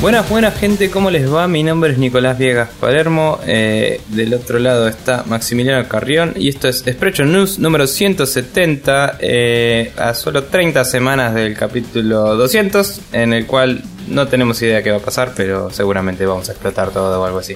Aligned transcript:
Buenas, 0.00 0.30
buenas 0.30 0.58
gente, 0.58 0.90
¿cómo 0.90 1.10
les 1.10 1.30
va? 1.30 1.46
Mi 1.46 1.62
nombre 1.62 1.92
es 1.92 1.98
Nicolás 1.98 2.38
Viegas 2.38 2.70
Palermo. 2.80 3.38
eh, 3.46 4.00
del 4.08 4.32
otro 4.32 4.58
lado 4.58 4.88
está 4.88 5.24
Maximiliano 5.26 5.86
Carrión. 5.88 6.32
Y 6.36 6.48
esto 6.48 6.68
es 6.68 6.78
Sprecho 6.78 7.26
News 7.26 7.58
número 7.58 7.86
170. 7.86 9.18
eh, 9.20 9.92
a 9.98 10.14
solo 10.14 10.44
30 10.44 10.86
semanas 10.86 11.34
del 11.34 11.54
capítulo 11.54 12.34
200. 12.34 13.00
En 13.12 13.34
el 13.34 13.46
cual 13.46 13.82
no 14.08 14.26
tenemos 14.26 14.62
idea 14.62 14.82
qué 14.82 14.90
va 14.90 14.96
a 14.96 15.00
pasar, 15.00 15.32
pero 15.36 15.70
seguramente 15.70 16.24
vamos 16.24 16.48
a 16.48 16.52
explotar 16.52 16.90
todo 16.92 17.20
o 17.20 17.24
algo 17.26 17.40
así. 17.40 17.54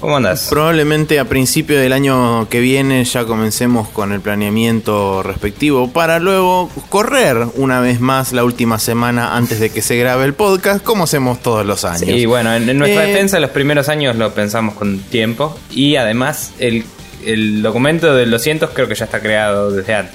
¿Cómo 0.00 0.18
andas? 0.18 0.48
Probablemente 0.50 1.18
a 1.18 1.24
principio 1.24 1.78
del 1.80 1.92
año 1.92 2.48
que 2.50 2.60
viene 2.60 3.02
ya 3.04 3.24
comencemos 3.24 3.88
con 3.88 4.12
el 4.12 4.20
planeamiento 4.20 5.22
respectivo 5.22 5.90
para 5.90 6.18
luego 6.18 6.70
correr 6.90 7.38
una 7.54 7.80
vez 7.80 7.98
más 7.98 8.32
la 8.32 8.44
última 8.44 8.78
semana 8.78 9.36
antes 9.36 9.58
de 9.58 9.70
que 9.70 9.80
se 9.80 9.96
grabe 9.96 10.26
el 10.26 10.34
podcast, 10.34 10.84
como 10.84 11.04
hacemos 11.04 11.40
todos 11.42 11.64
los 11.64 11.84
años. 11.86 12.10
Y 12.10 12.26
bueno, 12.26 12.54
en, 12.54 12.68
en 12.68 12.78
nuestra 12.78 13.04
Eh, 13.04 13.08
defensa 13.08 13.40
los 13.40 13.50
primeros 13.50 13.88
años 13.88 14.16
lo 14.16 14.32
pensamos 14.34 14.74
con 14.74 14.98
tiempo. 14.98 15.58
Y 15.70 15.96
además 15.96 16.52
el, 16.58 16.84
el 17.24 17.62
documento 17.62 18.14
del 18.14 18.30
200 18.30 18.70
creo 18.74 18.88
que 18.88 18.94
ya 18.94 19.06
está 19.06 19.20
creado 19.20 19.70
desde 19.72 19.94
antes. 19.94 20.14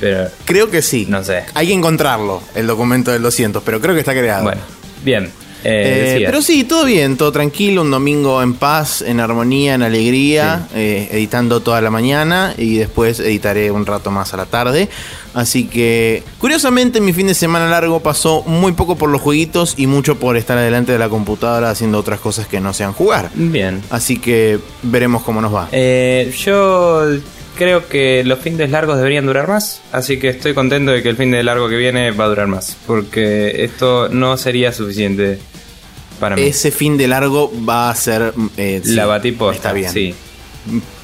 Pero 0.00 0.28
Creo 0.44 0.70
que 0.70 0.82
sí. 0.82 1.06
No 1.08 1.22
sé. 1.24 1.44
Hay 1.54 1.68
que 1.68 1.72
encontrarlo, 1.72 2.42
el 2.56 2.66
documento 2.66 3.12
del 3.12 3.22
200, 3.22 3.62
pero 3.62 3.80
creo 3.80 3.94
que 3.94 4.00
está 4.00 4.12
creado. 4.12 4.42
bueno, 4.42 4.60
bien. 5.04 5.30
Eh, 5.64 6.16
Eh, 6.18 6.22
pero 6.26 6.42
sí, 6.42 6.64
todo 6.64 6.84
bien, 6.84 7.16
todo 7.16 7.32
tranquilo, 7.32 7.82
un 7.82 7.90
domingo 7.90 8.42
en 8.42 8.54
paz, 8.54 9.02
en 9.02 9.20
armonía, 9.20 9.74
en 9.74 9.82
alegría, 9.82 10.68
eh, 10.74 11.08
editando 11.10 11.60
toda 11.60 11.80
la 11.80 11.90
mañana 11.90 12.54
y 12.56 12.76
después 12.76 13.20
editaré 13.20 13.70
un 13.70 13.86
rato 13.86 14.10
más 14.10 14.32
a 14.34 14.36
la 14.36 14.46
tarde. 14.46 14.88
Así 15.34 15.64
que, 15.66 16.22
curiosamente, 16.38 17.00
mi 17.00 17.12
fin 17.12 17.26
de 17.26 17.34
semana 17.34 17.68
largo 17.68 18.00
pasó 18.00 18.42
muy 18.46 18.72
poco 18.72 18.96
por 18.96 19.10
los 19.10 19.20
jueguitos 19.20 19.74
y 19.76 19.86
mucho 19.86 20.18
por 20.18 20.36
estar 20.36 20.56
adelante 20.56 20.92
de 20.92 20.98
la 20.98 21.08
computadora 21.10 21.68
haciendo 21.70 21.98
otras 21.98 22.20
cosas 22.20 22.46
que 22.46 22.58
no 22.60 22.72
sean 22.72 22.92
jugar. 22.92 23.30
Bien. 23.34 23.82
Así 23.90 24.18
que 24.18 24.58
veremos 24.82 25.22
cómo 25.22 25.42
nos 25.42 25.54
va. 25.54 25.68
Eh, 25.72 26.32
yo 26.42 27.06
creo 27.56 27.88
que 27.88 28.22
los 28.24 28.38
fines 28.38 28.70
largos 28.70 28.96
deberían 28.98 29.26
durar 29.26 29.48
más. 29.48 29.82
Así 29.92 30.18
que 30.18 30.28
estoy 30.28 30.54
contento 30.54 30.92
de 30.92 31.02
que 31.02 31.08
el 31.08 31.16
fin 31.16 31.30
de 31.30 31.42
largo 31.42 31.68
que 31.68 31.76
viene 31.76 32.10
va 32.12 32.24
a 32.24 32.28
durar 32.28 32.46
más. 32.46 32.76
Porque 32.86 33.64
esto 33.64 34.08
no 34.08 34.36
sería 34.36 34.72
suficiente 34.72 35.38
para 36.20 36.36
mí. 36.36 36.42
Ese 36.42 36.70
fin 36.70 36.96
de 36.96 37.08
largo 37.08 37.52
va 37.68 37.90
a 37.90 37.94
ser... 37.94 38.32
eh, 38.56 38.80
sí, 38.84 38.94
la 38.94 39.06
batiposta. 39.06 39.56
Está 39.56 39.72
bien. 39.72 39.90
Sí. 39.90 40.14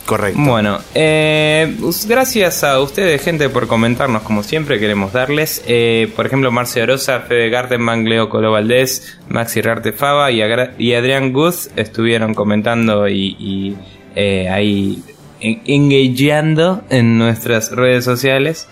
Correcto. 0.07 0.41
Bueno, 0.43 0.81
eh, 0.95 1.77
gracias 2.09 2.65
a 2.65 2.81
ustedes, 2.81 3.23
gente, 3.23 3.49
por 3.49 3.69
comentarnos 3.69 4.23
como 4.23 4.43
siempre. 4.43 4.81
Queremos 4.81 5.13
darles, 5.13 5.63
eh, 5.67 6.13
por 6.17 6.27
ejemplo, 6.27 6.51
Marcio 6.51 6.83
Orosa, 6.83 7.21
Fede 7.21 7.51
Gartenbank, 7.51 8.07
Leo 8.09 8.29
Colo 8.29 8.51
Valdés, 8.51 9.17
Maxi 9.29 9.61
Rarte 9.63 9.93
Fava 9.93 10.31
y, 10.33 10.43
Adrián 10.43 11.33
Guz 11.33 11.71
estuvieron 11.77 12.35
comentando 12.35 13.09
y, 13.09 13.37
y, 13.39 13.77
eh, 14.17 14.49
ahí 14.49 15.03
engageando 15.43 16.83
en 16.91 17.19
nuestras 17.19 17.73
redes 17.73 18.05
sociales. 18.05 18.69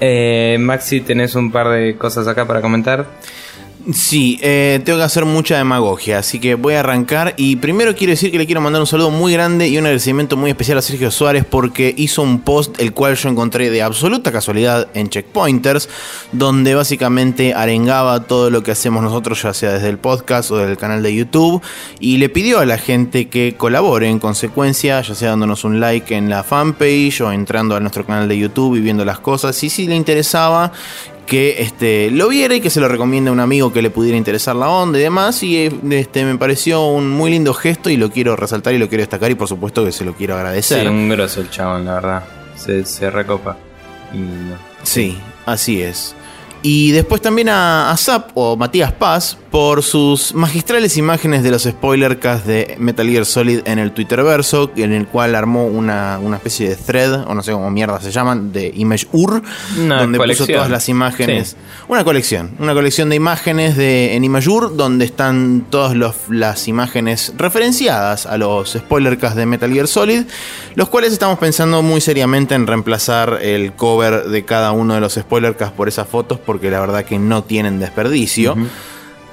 Eh, 0.00 0.56
Maxi, 0.58 1.00
tenés 1.00 1.34
un 1.34 1.52
par 1.52 1.68
de 1.68 1.96
cosas 1.96 2.26
acá 2.28 2.46
para 2.46 2.60
comentar. 2.60 3.06
Sí, 3.90 4.38
eh, 4.42 4.80
tengo 4.84 4.98
que 4.98 5.04
hacer 5.04 5.24
mucha 5.24 5.56
demagogia, 5.56 6.18
así 6.18 6.38
que 6.38 6.54
voy 6.54 6.74
a 6.74 6.80
arrancar. 6.80 7.34
Y 7.36 7.56
primero 7.56 7.96
quiero 7.96 8.12
decir 8.12 8.30
que 8.30 8.38
le 8.38 8.46
quiero 8.46 8.60
mandar 8.60 8.80
un 8.80 8.86
saludo 8.86 9.10
muy 9.10 9.32
grande 9.32 9.66
y 9.66 9.76
un 9.76 9.84
agradecimiento 9.84 10.36
muy 10.36 10.50
especial 10.50 10.78
a 10.78 10.82
Sergio 10.82 11.10
Suárez 11.10 11.44
porque 11.44 11.92
hizo 11.96 12.22
un 12.22 12.42
post 12.42 12.80
el 12.80 12.92
cual 12.92 13.16
yo 13.16 13.28
encontré 13.28 13.70
de 13.70 13.82
absoluta 13.82 14.30
casualidad 14.30 14.86
en 14.94 15.08
Checkpointers, 15.08 15.88
donde 16.30 16.76
básicamente 16.76 17.54
arengaba 17.54 18.20
todo 18.22 18.50
lo 18.50 18.62
que 18.62 18.70
hacemos 18.70 19.02
nosotros, 19.02 19.42
ya 19.42 19.52
sea 19.52 19.72
desde 19.72 19.88
el 19.88 19.98
podcast 19.98 20.52
o 20.52 20.58
del 20.58 20.76
canal 20.76 21.02
de 21.02 21.16
YouTube, 21.16 21.60
y 21.98 22.18
le 22.18 22.28
pidió 22.28 22.60
a 22.60 22.66
la 22.66 22.78
gente 22.78 23.28
que 23.28 23.56
colabore 23.56 24.08
en 24.08 24.20
consecuencia, 24.20 25.00
ya 25.00 25.14
sea 25.16 25.30
dándonos 25.30 25.64
un 25.64 25.80
like 25.80 26.14
en 26.14 26.30
la 26.30 26.44
fanpage 26.44 27.20
o 27.20 27.32
entrando 27.32 27.74
a 27.74 27.80
nuestro 27.80 28.06
canal 28.06 28.28
de 28.28 28.38
YouTube 28.38 28.76
y 28.76 28.80
viendo 28.80 29.04
las 29.04 29.18
cosas. 29.18 29.60
Y 29.64 29.70
si 29.70 29.88
le 29.88 29.96
interesaba 29.96 30.70
que 31.26 31.62
este, 31.62 32.10
lo 32.10 32.28
viera 32.28 32.54
y 32.54 32.60
que 32.60 32.70
se 32.70 32.80
lo 32.80 32.88
recomiende 32.88 33.30
a 33.30 33.32
un 33.32 33.40
amigo 33.40 33.72
que 33.72 33.80
le 33.82 33.90
pudiera 33.90 34.16
interesar 34.18 34.54
la 34.56 34.68
onda 34.68 34.98
y 34.98 35.02
demás. 35.02 35.42
Y 35.42 35.70
este, 35.90 36.24
me 36.24 36.36
pareció 36.36 36.86
un 36.86 37.08
muy 37.10 37.30
lindo 37.30 37.54
gesto 37.54 37.90
y 37.90 37.96
lo 37.96 38.10
quiero 38.10 38.36
resaltar 38.36 38.74
y 38.74 38.78
lo 38.78 38.88
quiero 38.88 39.02
destacar 39.02 39.30
y 39.30 39.34
por 39.34 39.48
supuesto 39.48 39.84
que 39.84 39.92
se 39.92 40.04
lo 40.04 40.14
quiero 40.14 40.34
Sí, 40.34 40.38
agradecer. 40.38 40.88
un 40.88 41.08
grosso 41.08 41.40
el 41.40 41.50
chabón, 41.50 41.84
la 41.84 41.94
verdad. 41.94 42.24
Se, 42.56 42.84
se 42.84 43.10
recopa. 43.10 43.56
Y 44.12 44.18
no. 44.18 44.56
Sí, 44.82 45.16
así 45.46 45.80
es. 45.82 46.14
Y 46.64 46.92
después 46.92 47.20
también 47.20 47.48
a, 47.48 47.90
a 47.90 47.96
Zap 47.96 48.30
o 48.34 48.56
Matías 48.56 48.92
Paz 48.92 49.36
por 49.50 49.82
sus 49.82 50.32
magistrales 50.32 50.96
imágenes 50.96 51.42
de 51.42 51.50
los 51.50 51.64
spoilercast 51.64 52.46
de 52.46 52.76
Metal 52.78 53.06
Gear 53.06 53.26
Solid 53.26 53.60
en 53.66 53.78
el 53.80 53.92
Twitterverso, 53.92 54.70
en 54.76 54.92
el 54.92 55.06
cual 55.08 55.34
armó 55.34 55.66
una, 55.66 56.18
una 56.22 56.36
especie 56.36 56.68
de 56.70 56.76
thread, 56.76 57.26
o 57.28 57.34
no 57.34 57.42
sé 57.42 57.52
cómo 57.52 57.68
mierda 57.70 58.00
se 58.00 58.10
llaman, 58.12 58.52
de 58.52 58.72
Image 58.76 59.08
UR, 59.12 59.42
Una 59.78 60.00
donde 60.02 60.16
colección. 60.18 60.46
puso 60.46 60.56
todas 60.56 60.70
las 60.70 60.88
imágenes. 60.88 61.48
Sí. 61.50 61.56
Una 61.88 62.04
colección, 62.04 62.52
una 62.60 62.72
colección 62.74 63.08
de 63.10 63.16
imágenes 63.16 63.76
de, 63.76 64.14
en 64.14 64.24
Imagure, 64.24 64.68
donde 64.74 65.04
están 65.04 65.66
todas 65.68 65.94
los- 65.94 66.14
las 66.30 66.68
imágenes 66.68 67.34
referenciadas 67.36 68.24
a 68.24 68.38
los 68.38 68.70
spoilercast 68.72 69.36
de 69.36 69.46
Metal 69.46 69.70
Gear 69.72 69.88
Solid, 69.88 70.22
los 70.76 70.88
cuales 70.88 71.12
estamos 71.12 71.38
pensando 71.38 71.82
muy 71.82 72.00
seriamente 72.00 72.54
en 72.54 72.66
reemplazar 72.68 73.40
el 73.42 73.72
cover 73.74 74.28
de 74.28 74.44
cada 74.44 74.72
uno 74.72 74.94
de 74.94 75.00
los 75.00 75.14
spoilercast 75.14 75.74
por 75.74 75.88
esas 75.88 76.08
fotos, 76.08 76.38
porque 76.52 76.70
la 76.70 76.80
verdad 76.80 77.06
que 77.06 77.18
no 77.18 77.44
tienen 77.44 77.80
desperdicio. 77.80 78.54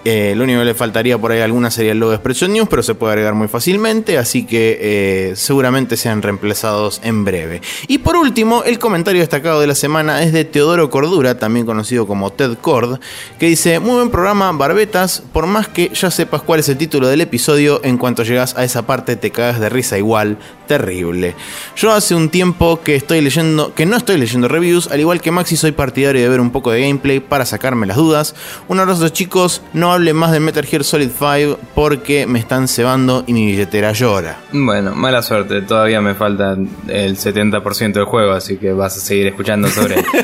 Eh, 0.06 0.34
lo 0.36 0.46
único 0.46 0.60
que 0.60 0.66
le 0.66 0.74
faltaría 0.74 1.18
por 1.18 1.32
ahí 1.32 1.42
alguna 1.42 1.70
sería 1.72 1.92
el 1.92 2.00
logo 2.00 2.12
de 2.12 2.16
Expression 2.16 2.54
News, 2.54 2.70
pero 2.70 2.82
se 2.84 2.96
puede 2.96 3.14
agregar 3.14 3.34
muy 3.34 3.48
fácilmente, 3.50 4.18
así 4.18 4.46
que 4.46 4.78
eh, 4.82 5.34
seguramente 5.36 5.98
sean 5.98 6.22
reemplazados 6.22 7.02
en 7.04 7.26
breve. 7.26 7.62
Y 7.88 7.98
por 7.98 8.16
último, 8.16 8.64
el 8.64 8.80
comentario 8.80 9.22
destacado 9.22 9.60
de 9.60 9.68
la 9.68 9.76
semana 9.76 10.24
es 10.24 10.32
de 10.32 10.46
Teodoro 10.46 10.90
Cordura, 10.90 11.38
también 11.38 11.66
conocido 11.66 12.08
como 12.08 12.32
Ted 12.32 12.58
Cord, 12.62 13.00
que 13.40 13.48
dice, 13.48 13.80
muy 13.80 13.96
buen 13.96 14.10
programa, 14.10 14.52
Barbetas, 14.54 15.22
por 15.34 15.48
más 15.48 15.68
que 15.68 15.92
ya 15.94 16.10
sepas 16.12 16.42
cuál 16.44 16.62
es 16.62 16.70
el 16.70 16.78
título 16.78 17.08
del 17.08 17.22
episodio, 17.22 17.82
en 17.84 17.98
cuanto 17.98 18.24
llegas 18.24 18.56
a 18.56 18.64
esa 18.64 18.88
parte 18.88 19.18
te 19.18 19.32
cagas 19.32 19.60
de 19.60 19.70
risa 19.70 19.98
igual, 19.98 20.38
terrible. 20.68 21.36
Yo 21.76 21.92
hace 21.92 22.16
un 22.16 22.30
tiempo 22.30 22.80
que 22.82 22.96
estoy 22.96 23.22
leyendo, 23.22 23.74
que 23.74 23.86
no 23.86 23.98
estoy 23.98 24.18
leyendo 24.18 24.48
reviews, 24.48 24.88
al 24.88 25.00
igual 25.00 25.20
que 25.20 25.32
Maxi 25.32 25.58
soy 25.58 25.72
partidario 25.72 26.22
de 26.22 26.30
ver 26.30 26.40
un 26.40 26.52
poco 26.52 26.72
de 26.72 26.82
gameplay 26.82 27.20
para 27.20 27.46
sacarme 27.46 27.88
las 27.88 27.98
dudas. 27.98 28.36
Un 28.68 28.80
abrazo 28.80 29.10
chicos, 29.10 29.62
no 29.74 29.89
hable 29.92 30.14
más 30.14 30.32
de 30.32 30.40
Metal 30.40 30.66
Gear 30.66 30.84
Solid 30.84 31.10
5 31.10 31.60
porque 31.76 32.26
me 32.28 32.40
están 32.40 32.68
cebando 32.68 33.24
y 33.28 33.34
mi 33.34 33.46
billetera 33.46 33.92
llora. 33.92 34.38
Bueno, 34.52 34.96
mala 34.96 35.22
suerte. 35.22 35.62
Todavía 35.62 36.02
me 36.02 36.16
falta 36.16 36.58
el 36.88 37.18
70% 37.18 37.94
del 37.94 38.06
juego, 38.06 38.32
así 38.32 38.58
que 38.58 38.72
vas 38.74 38.98
a 38.98 39.00
seguir 39.00 39.28
escuchando 39.28 39.68
sobre 39.70 39.96
él. 39.96 40.06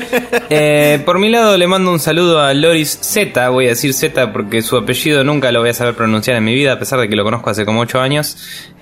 Eh, 0.48 1.02
por 1.04 1.18
mi 1.18 1.28
lado, 1.28 1.56
le 1.58 1.66
mando 1.66 1.90
un 1.90 1.98
saludo 1.98 2.40
a 2.40 2.54
Loris 2.54 3.00
Z. 3.02 3.48
Voy 3.48 3.66
a 3.66 3.70
decir 3.70 3.92
Z 3.92 4.32
porque 4.32 4.62
su 4.62 4.76
apellido 4.76 5.24
nunca 5.24 5.50
lo 5.50 5.58
voy 5.58 5.70
a 5.70 5.74
saber 5.74 5.94
pronunciar 5.94 6.36
en 6.36 6.44
mi 6.44 6.54
vida, 6.54 6.74
a 6.74 6.78
pesar 6.78 7.00
de 7.00 7.08
que 7.08 7.16
lo 7.16 7.24
conozco 7.24 7.50
hace 7.50 7.66
como 7.66 7.80
8 7.80 8.00
años. 8.00 8.36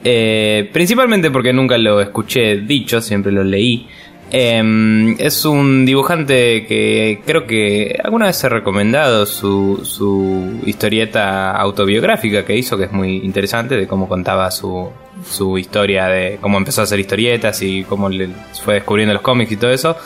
Eh, 0.05 0.69
principalmente 0.75 1.31
porque 1.31 1.55
nunca 1.55 1.79
lo 1.79 2.03
escuché 2.03 2.57
dicho, 2.57 3.01
siempre 3.01 3.33
lo 3.33 3.43
leí. 3.43 3.89
Eh, 4.31 5.15
es 5.19 5.45
un 5.45 5.87
dibujante 5.87 6.67
que 6.67 7.21
creo 7.25 7.47
que 7.47 7.99
alguna 8.03 8.27
vez 8.27 8.43
he 8.43 8.49
recomendado 8.49 9.27
su, 9.27 9.81
su 9.85 10.61
historieta 10.67 11.53
autobiográfica 11.53 12.45
que 12.45 12.57
hizo, 12.57 12.77
que 12.77 12.85
es 12.85 12.93
muy 12.93 13.19
interesante, 13.19 13.77
de 13.77 13.87
cómo 13.87 14.09
contaba 14.09 14.51
su, 14.51 14.91
su 15.25 15.59
historia, 15.59 16.07
de 16.07 16.39
cómo 16.41 16.59
empezó 16.59 16.81
a 16.81 16.85
hacer 16.85 16.99
historietas 16.99 17.63
y 17.63 17.85
cómo 17.85 18.09
le 18.09 18.29
fue 18.65 18.75
descubriendo 18.75 19.15
los 19.15 19.23
cómics 19.23 19.53
y 19.53 19.57
todo 19.57 19.71
eso. 19.71 19.97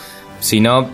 Si 0.41 0.61
no, 0.61 0.91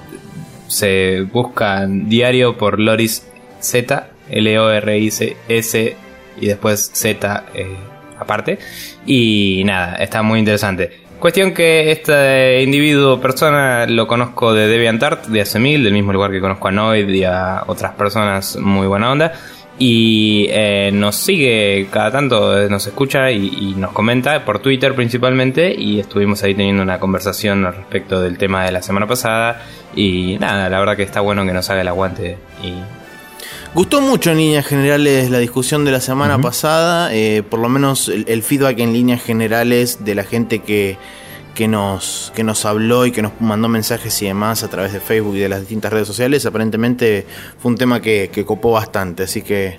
se 0.66 1.22
busca 1.22 1.86
diario 1.88 2.56
por 2.56 2.80
Loris 2.80 3.26
Z, 3.60 4.08
L-O-R-I-S 4.30 5.96
y 6.40 6.46
después 6.46 6.90
Z 6.92 7.44
eh, 7.54 7.76
aparte. 8.18 8.58
Y 9.06 9.62
nada, 9.64 9.96
está 9.96 10.22
muy 10.22 10.38
interesante. 10.38 11.03
Cuestión 11.18 11.54
que 11.54 11.90
este 11.90 12.62
individuo, 12.62 13.20
persona, 13.20 13.86
lo 13.86 14.06
conozco 14.06 14.52
de 14.52 14.68
DeviantArt, 14.68 15.26
de 15.26 15.40
hace 15.40 15.58
mil, 15.58 15.82
del 15.82 15.92
mismo 15.94 16.12
lugar 16.12 16.30
que 16.30 16.40
conozco 16.40 16.68
a 16.68 16.70
Noid 16.70 17.08
y 17.08 17.24
a 17.24 17.62
otras 17.66 17.92
personas 17.92 18.56
muy 18.56 18.86
buena 18.86 19.10
onda. 19.10 19.32
Y 19.78 20.46
eh, 20.50 20.90
nos 20.92 21.16
sigue 21.16 21.88
cada 21.90 22.12
tanto, 22.12 22.60
eh, 22.60 22.68
nos 22.68 22.86
escucha 22.86 23.30
y, 23.30 23.46
y 23.46 23.74
nos 23.74 23.92
comenta 23.92 24.44
por 24.44 24.58
Twitter 24.60 24.94
principalmente. 24.94 25.74
Y 25.74 25.98
estuvimos 25.98 26.42
ahí 26.42 26.54
teniendo 26.54 26.82
una 26.82 27.00
conversación 27.00 27.64
al 27.64 27.74
respecto 27.74 28.20
del 28.20 28.36
tema 28.36 28.64
de 28.64 28.72
la 28.72 28.82
semana 28.82 29.06
pasada. 29.06 29.62
Y 29.96 30.36
nada, 30.38 30.68
la 30.68 30.78
verdad 30.78 30.96
que 30.96 31.02
está 31.02 31.20
bueno 31.22 31.44
que 31.46 31.52
nos 31.52 31.70
haga 31.70 31.80
el 31.80 31.88
aguante. 31.88 32.36
Y 32.62 32.74
Gustó 33.74 34.00
mucho 34.00 34.30
en 34.30 34.38
líneas 34.38 34.64
generales 34.64 35.30
la 35.30 35.38
discusión 35.38 35.84
de 35.84 35.90
la 35.90 36.00
semana 36.00 36.38
pasada, 36.38 37.12
eh, 37.12 37.42
por 37.42 37.58
lo 37.58 37.68
menos 37.68 38.08
el, 38.08 38.24
el 38.28 38.44
feedback 38.44 38.78
en 38.78 38.92
líneas 38.92 39.20
generales 39.20 40.04
de 40.04 40.14
la 40.14 40.22
gente 40.22 40.60
que, 40.60 40.96
que, 41.56 41.66
nos, 41.66 42.32
que 42.36 42.44
nos 42.44 42.64
habló 42.66 43.04
y 43.04 43.10
que 43.10 43.20
nos 43.20 43.32
mandó 43.40 43.68
mensajes 43.68 44.22
y 44.22 44.26
demás 44.26 44.62
a 44.62 44.70
través 44.70 44.92
de 44.92 45.00
Facebook 45.00 45.34
y 45.34 45.40
de 45.40 45.48
las 45.48 45.58
distintas 45.58 45.92
redes 45.92 46.06
sociales, 46.06 46.46
aparentemente 46.46 47.26
fue 47.58 47.72
un 47.72 47.76
tema 47.76 48.00
que, 48.00 48.30
que 48.32 48.44
copó 48.44 48.70
bastante, 48.70 49.24
así 49.24 49.42
que 49.42 49.78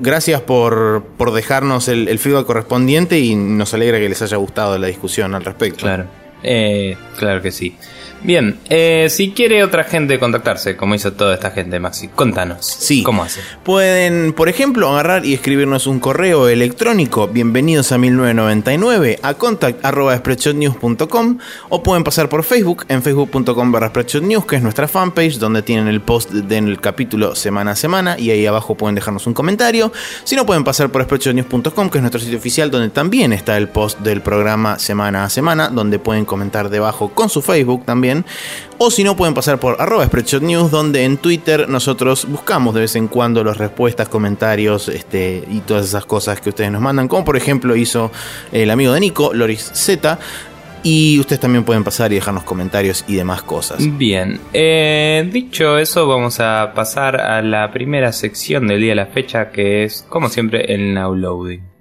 gracias 0.00 0.40
por, 0.40 1.04
por 1.18 1.32
dejarnos 1.32 1.88
el, 1.88 2.08
el 2.08 2.18
feedback 2.18 2.46
correspondiente 2.46 3.18
y 3.18 3.34
nos 3.34 3.74
alegra 3.74 3.98
que 3.98 4.08
les 4.08 4.22
haya 4.22 4.38
gustado 4.38 4.78
la 4.78 4.86
discusión 4.86 5.34
al 5.34 5.44
respecto. 5.44 5.80
Claro. 5.80 6.06
Eh, 6.42 6.96
claro 7.18 7.42
que 7.42 7.50
sí. 7.50 7.76
Bien, 8.22 8.58
eh, 8.70 9.08
si 9.10 9.32
quiere 9.32 9.62
otra 9.62 9.84
gente 9.84 10.18
contactarse, 10.18 10.74
como 10.76 10.94
hizo 10.94 11.12
toda 11.12 11.34
esta 11.34 11.50
gente, 11.50 11.78
Maxi, 11.78 12.08
contanos. 12.08 12.64
Sí. 12.66 13.02
¿Cómo 13.02 13.22
hace? 13.22 13.42
Pueden, 13.62 14.32
por 14.32 14.48
ejemplo, 14.48 14.88
agarrar 14.88 15.26
y 15.26 15.34
escribirnos 15.34 15.86
un 15.86 16.00
correo 16.00 16.48
electrónico, 16.48 17.28
bienvenidos 17.28 17.92
a 17.92 17.98
1999, 17.98 19.18
a 19.22 19.34
contact.spreadshotnews.com 19.34 21.38
o 21.68 21.82
pueden 21.82 22.04
pasar 22.04 22.28
por 22.28 22.42
Facebook, 22.42 22.86
en 22.88 23.02
facebook.com 23.02 23.70
barra 23.70 23.88
spreadshotnews, 23.88 24.46
que 24.46 24.56
es 24.56 24.62
nuestra 24.62 24.88
fanpage, 24.88 25.38
donde 25.38 25.60
tienen 25.62 25.88
el 25.88 26.00
post 26.00 26.30
del 26.30 26.80
capítulo 26.80 27.34
semana 27.34 27.72
a 27.72 27.76
semana 27.76 28.18
y 28.18 28.30
ahí 28.30 28.46
abajo 28.46 28.76
pueden 28.76 28.94
dejarnos 28.94 29.26
un 29.26 29.34
comentario. 29.34 29.92
Si 30.24 30.36
no, 30.36 30.46
pueden 30.46 30.64
pasar 30.64 30.88
por 30.90 31.04
spreadshotnews.com, 31.04 31.90
que 31.90 31.98
es 31.98 32.02
nuestro 32.02 32.20
sitio 32.20 32.38
oficial, 32.38 32.70
donde 32.70 32.88
también 32.88 33.34
está 33.34 33.58
el 33.58 33.68
post 33.68 34.00
del 34.00 34.22
programa 34.22 34.78
semana 34.78 35.24
a 35.24 35.30
semana, 35.30 35.68
donde 35.68 35.98
pueden 35.98 36.24
comentar 36.24 36.70
debajo 36.70 37.10
con 37.10 37.28
su 37.28 37.42
Facebook 37.42 37.84
también. 37.84 38.05
O 38.78 38.90
si 38.90 39.04
no, 39.04 39.16
pueden 39.16 39.34
pasar 39.34 39.58
por 39.58 39.80
arroba 39.80 40.04
Spreadshot 40.04 40.42
News, 40.42 40.70
donde 40.70 41.04
en 41.04 41.16
Twitter 41.16 41.68
nosotros 41.68 42.26
buscamos 42.28 42.74
de 42.74 42.82
vez 42.82 42.96
en 42.96 43.08
cuando 43.08 43.42
las 43.42 43.56
respuestas, 43.56 44.08
comentarios 44.08 44.88
este, 44.88 45.44
y 45.50 45.60
todas 45.60 45.86
esas 45.86 46.04
cosas 46.04 46.40
que 46.40 46.50
ustedes 46.50 46.70
nos 46.70 46.82
mandan. 46.82 47.08
Como 47.08 47.24
por 47.24 47.36
ejemplo 47.36 47.76
hizo 47.76 48.10
el 48.52 48.70
amigo 48.70 48.92
de 48.92 49.00
Nico, 49.00 49.32
Loris 49.32 49.70
Z. 49.74 50.18
Y 50.82 51.18
ustedes 51.18 51.40
también 51.40 51.64
pueden 51.64 51.82
pasar 51.82 52.12
y 52.12 52.14
dejarnos 52.14 52.44
comentarios 52.44 53.04
y 53.08 53.16
demás 53.16 53.42
cosas. 53.42 53.78
Bien, 53.98 54.38
eh, 54.52 55.28
dicho 55.32 55.78
eso, 55.78 56.06
vamos 56.06 56.38
a 56.38 56.72
pasar 56.76 57.20
a 57.20 57.42
la 57.42 57.72
primera 57.72 58.12
sección 58.12 58.68
del 58.68 58.80
día 58.80 58.90
de 58.90 58.94
la 58.94 59.06
fecha, 59.06 59.50
que 59.50 59.82
es, 59.82 60.06
como 60.08 60.28
siempre, 60.28 60.72
el 60.72 60.94
Now 60.94 61.12
Loading. 61.16 61.75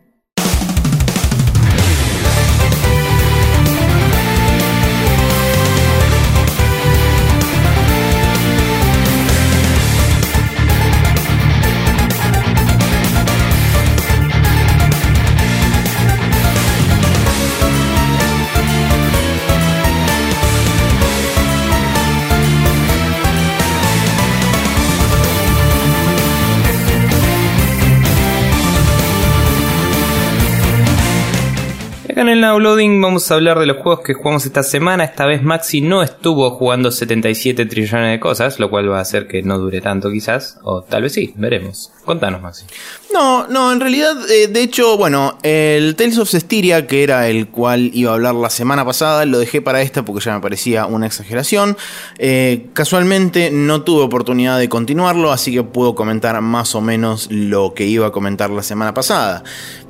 El 32.36 32.42
downloading 32.42 33.02
vamos 33.02 33.32
a 33.32 33.36
hablar 33.36 33.60
de 33.60 33.66
los 33.66 33.78
juegos 33.78 34.02
que 34.02 34.14
jugamos 34.14 34.46
esta 34.46 34.62
semana. 34.62 35.06
Esta 35.06 35.26
vez 35.26 35.42
Maxi 35.42 35.80
no 35.80 36.04
estuvo 36.04 36.52
jugando 36.52 36.92
77 36.92 37.66
trillones 37.66 38.12
de 38.12 38.20
cosas, 38.20 38.60
lo 38.60 38.70
cual 38.70 38.92
va 38.92 38.98
a 38.98 39.02
hacer 39.02 39.26
que 39.26 39.42
no 39.42 39.58
dure 39.58 39.80
tanto 39.80 40.12
quizás, 40.12 40.60
o 40.64 40.82
tal 40.82 41.04
vez 41.04 41.14
sí, 41.14 41.34
veremos. 41.38 41.94
Contanos 42.04 42.42
Maxi. 42.42 42.66
No, 43.14 43.48
no, 43.48 43.72
en 43.72 43.80
realidad, 43.80 44.18
eh, 44.30 44.48
de 44.48 44.62
hecho, 44.62 44.98
bueno, 44.98 45.38
el 45.42 45.96
Tales 45.96 46.18
of 46.18 46.30
Cestiria, 46.30 46.86
que 46.86 47.04
era 47.04 47.30
el 47.30 47.48
cual 47.48 47.90
iba 47.94 48.12
a 48.12 48.16
hablar 48.16 48.36
la 48.36 48.50
semana 48.50 48.84
pasada, 48.84 49.26
lo 49.26 49.40
dejé 49.40 49.62
para 49.62 49.82
esta 49.82 50.04
porque 50.04 50.24
ya 50.24 50.34
me 50.34 50.42
parecía 50.42 50.86
una 50.86 51.06
exageración. 51.06 51.78
Eh, 52.18 52.68
casualmente 52.74 53.52
no 53.52 53.84
tuve 53.84 54.04
oportunidad 54.04 54.60
de 54.60 54.68
continuarlo, 54.68 55.32
así 55.32 55.54
que 55.54 55.64
puedo 55.64 55.96
comentar 55.96 56.40
más 56.42 56.76
o 56.76 56.82
menos 56.82 57.30
lo 57.32 57.74
que 57.74 57.86
iba 57.86 58.08
a 58.08 58.12
comentar 58.12 58.50
la 58.50 58.64
semana 58.64 58.94
pasada. 58.94 59.44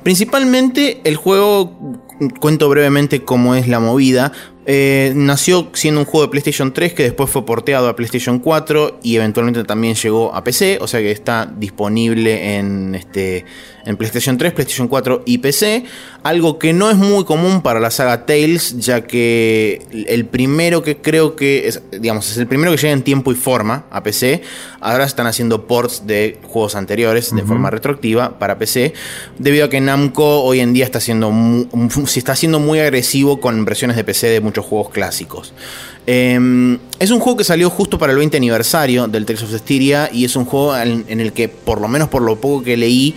Principalmente 0.04 1.00
el 1.02 1.16
juego, 1.16 2.04
cuento 2.40 2.68
brevemente 2.68 3.24
cómo 3.24 3.54
es 3.54 3.68
la 3.68 3.80
movida. 3.80 4.32
Eh, 4.68 5.12
nació 5.14 5.70
siendo 5.74 6.00
un 6.00 6.06
juego 6.06 6.26
de 6.26 6.30
PlayStation 6.32 6.72
3 6.72 6.92
que 6.92 7.04
después 7.04 7.30
fue 7.30 7.46
porteado 7.46 7.88
a 7.88 7.94
PlayStation 7.94 8.40
4 8.40 8.98
y 9.00 9.14
eventualmente 9.14 9.62
también 9.62 9.94
llegó 9.94 10.34
a 10.34 10.42
PC, 10.42 10.78
o 10.80 10.88
sea 10.88 10.98
que 10.98 11.12
está 11.12 11.46
disponible 11.46 12.56
en, 12.58 12.96
este, 12.96 13.44
en 13.84 13.96
PlayStation 13.96 14.36
3, 14.36 14.52
PlayStation 14.52 14.88
4 14.88 15.22
y 15.24 15.38
PC. 15.38 15.84
Algo 16.24 16.58
que 16.58 16.72
no 16.72 16.90
es 16.90 16.96
muy 16.96 17.24
común 17.24 17.62
para 17.62 17.78
la 17.78 17.92
saga 17.92 18.26
Tales, 18.26 18.76
ya 18.78 19.02
que 19.02 19.86
el 20.08 20.26
primero 20.26 20.82
que 20.82 20.96
creo 20.96 21.36
que 21.36 21.68
es, 21.68 21.80
digamos, 21.92 22.28
es 22.28 22.36
el 22.36 22.48
primero 22.48 22.72
que 22.72 22.78
llega 22.78 22.92
en 22.92 23.02
tiempo 23.02 23.30
y 23.30 23.36
forma 23.36 23.86
a 23.90 24.02
PC. 24.02 24.42
Ahora 24.80 25.04
están 25.04 25.28
haciendo 25.28 25.68
ports 25.68 26.08
de 26.08 26.40
juegos 26.42 26.74
anteriores 26.74 27.32
de 27.32 27.42
forma 27.42 27.70
retroactiva 27.70 28.38
para 28.40 28.58
PC, 28.58 28.94
debido 29.38 29.66
a 29.66 29.70
que 29.70 29.80
Namco 29.80 30.42
hoy 30.42 30.58
en 30.58 30.72
día 30.72 30.84
está 30.84 30.98
siendo 30.98 31.30
muy, 31.30 31.68
está 32.16 32.34
siendo 32.34 32.58
muy 32.58 32.80
agresivo 32.80 33.40
con 33.40 33.64
versiones 33.64 33.96
de 33.96 34.02
PC 34.02 34.26
de 34.28 34.40
muchos 34.40 34.55
juegos 34.64 34.90
clásicos. 34.90 35.52
Eh, 36.06 36.78
es 36.98 37.10
un 37.10 37.20
juego 37.20 37.36
que 37.36 37.44
salió 37.44 37.68
justo 37.68 37.98
para 37.98 38.12
el 38.12 38.18
20 38.18 38.36
aniversario 38.36 39.08
del 39.08 39.26
Tales 39.26 39.42
of 39.42 39.52
Styria 39.52 40.08
y 40.12 40.24
es 40.24 40.36
un 40.36 40.44
juego 40.44 40.76
en, 40.76 41.04
en 41.08 41.20
el 41.20 41.32
que, 41.32 41.48
por 41.48 41.80
lo 41.80 41.88
menos 41.88 42.08
por 42.08 42.22
lo 42.22 42.36
poco 42.36 42.62
que 42.62 42.76
leí, 42.76 43.14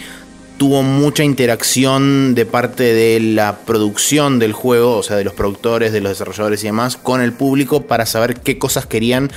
tuvo 0.59 0.83
mucha 0.83 1.23
interacción 1.23 2.35
de 2.35 2.45
parte 2.45 2.83
de 2.93 3.19
la 3.21 3.59
producción 3.59 4.39
del 4.39 4.51
juego, 4.51 4.97
o 4.97 5.03
sea, 5.03 5.15
de 5.15 5.23
los 5.23 5.33
productores, 5.33 5.93
de 5.93 6.01
los 6.01 6.11
desarrolladores 6.11 6.61
y 6.63 6.67
demás, 6.67 6.97
con 6.97 7.21
el 7.21 7.31
público 7.31 7.83
para 7.83 8.05
saber 8.05 8.41
qué 8.41 8.57
cosas 8.57 8.85
querían 8.85 9.31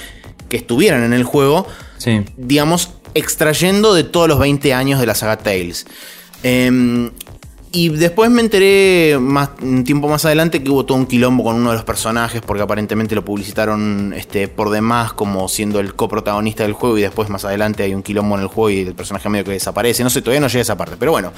que 0.49 0.57
estuvieran 0.57 1.05
en 1.05 1.13
el 1.13 1.23
juego. 1.23 1.67
Sí. 1.99 2.25
Digamos, 2.37 2.91
extrayendo 3.15 3.95
de 3.95 4.03
todos 4.03 4.27
los 4.27 4.41
20 4.41 4.75
años 4.75 4.99
de 4.99 5.07
la 5.07 5.15
saga 5.15 5.37
Tales. 5.39 5.87
Eh, 6.43 7.11
y 7.73 7.89
después 7.89 8.31
me 8.31 8.43
enteré 8.43 9.19
más, 9.19 9.49
un 9.63 9.83
tiempo 9.83 10.07
más 10.07 10.27
adelante 10.27 10.63
que 10.63 10.71
hubo 10.71 10.85
todo 10.85 10.99
un 10.99 11.07
quilombo 11.07 11.43
con 11.43 11.57
uno 11.57 11.71
de 11.71 11.77
los 11.77 11.85
personajes 11.85 12.43
porque 12.43 12.63
aparentemente 12.63 13.15
lo 13.15 13.25
publicitaron 13.25 14.13
este, 14.15 14.47
por 14.47 14.69
demás 14.69 15.15
como 15.15 15.49
siendo 15.49 15.81
el 15.81 15.95
coprotagonista 15.95 16.65
del 16.65 16.75
juego 16.75 16.99
y 16.99 17.03
después 17.03 17.31
más 17.31 17.47
adelante 17.47 17.83
hay 17.83 17.95
un 17.95 18.03
quilombo 18.03 18.35
en 18.37 18.43
el 18.43 18.49
juego 18.49 18.69
y 18.69 18.81
el 18.81 18.95
personaje 18.95 19.31
medio 19.31 19.47
que 19.47 19.53
desaparece. 19.53 20.05
No 20.05 20.11
sé, 20.11 20.21
todavía 20.21 20.41
no 20.41 20.49
llegué 20.49 20.59
a 20.59 20.63
esa 20.63 20.77
parte. 20.77 20.97
Pero 20.99 21.13
bueno, 21.13 21.33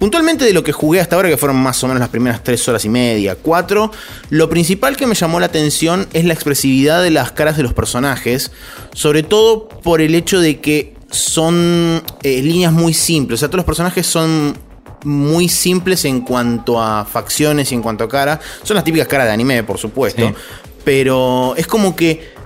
puntualmente 0.00 0.44
de 0.44 0.52
lo 0.52 0.64
que 0.64 0.72
jugué 0.72 1.00
hasta 1.00 1.14
ahora, 1.14 1.28
que 1.28 1.36
fueron 1.36 1.56
más 1.56 1.82
o 1.84 1.86
menos 1.86 2.00
las 2.00 2.08
primeras 2.08 2.42
tres 2.42 2.66
horas 2.68 2.84
y 2.84 2.88
media, 2.88 3.36
cuatro, 3.36 3.92
lo 4.30 4.50
principal 4.50 4.96
que 4.96 5.06
me 5.06 5.14
llamó 5.14 5.38
la 5.38 5.46
atención 5.46 6.08
es 6.12 6.24
la 6.24 6.34
expresividad 6.34 7.04
de 7.04 7.12
las 7.12 7.30
caras 7.30 7.56
de 7.56 7.62
los 7.62 7.72
personajes, 7.72 8.50
sobre 8.94 9.22
todo 9.22 9.68
por 9.68 10.00
el 10.00 10.16
hecho 10.16 10.40
de 10.40 10.60
que 10.60 10.94
son 11.10 12.02
eh, 12.24 12.42
líneas 12.42 12.72
muy 12.72 12.94
simples. 12.94 13.38
O 13.38 13.40
sea, 13.40 13.48
todos 13.48 13.58
los 13.58 13.66
personajes 13.66 14.06
son 14.06 14.56
muy 15.04 15.48
simples 15.48 16.04
en 16.04 16.20
cuanto 16.22 16.82
a 16.82 17.04
facciones 17.04 17.72
y 17.72 17.74
en 17.74 17.82
cuanto 17.82 18.04
a 18.04 18.08
cara. 18.08 18.40
Son 18.62 18.74
las 18.74 18.84
típicas 18.84 19.08
caras 19.08 19.26
de 19.26 19.32
anime, 19.32 19.62
por 19.62 19.78
supuesto. 19.78 20.28
Sí. 20.28 20.34
Pero 20.84 21.54
es 21.56 21.66
como 21.66 21.94
que 21.94 22.38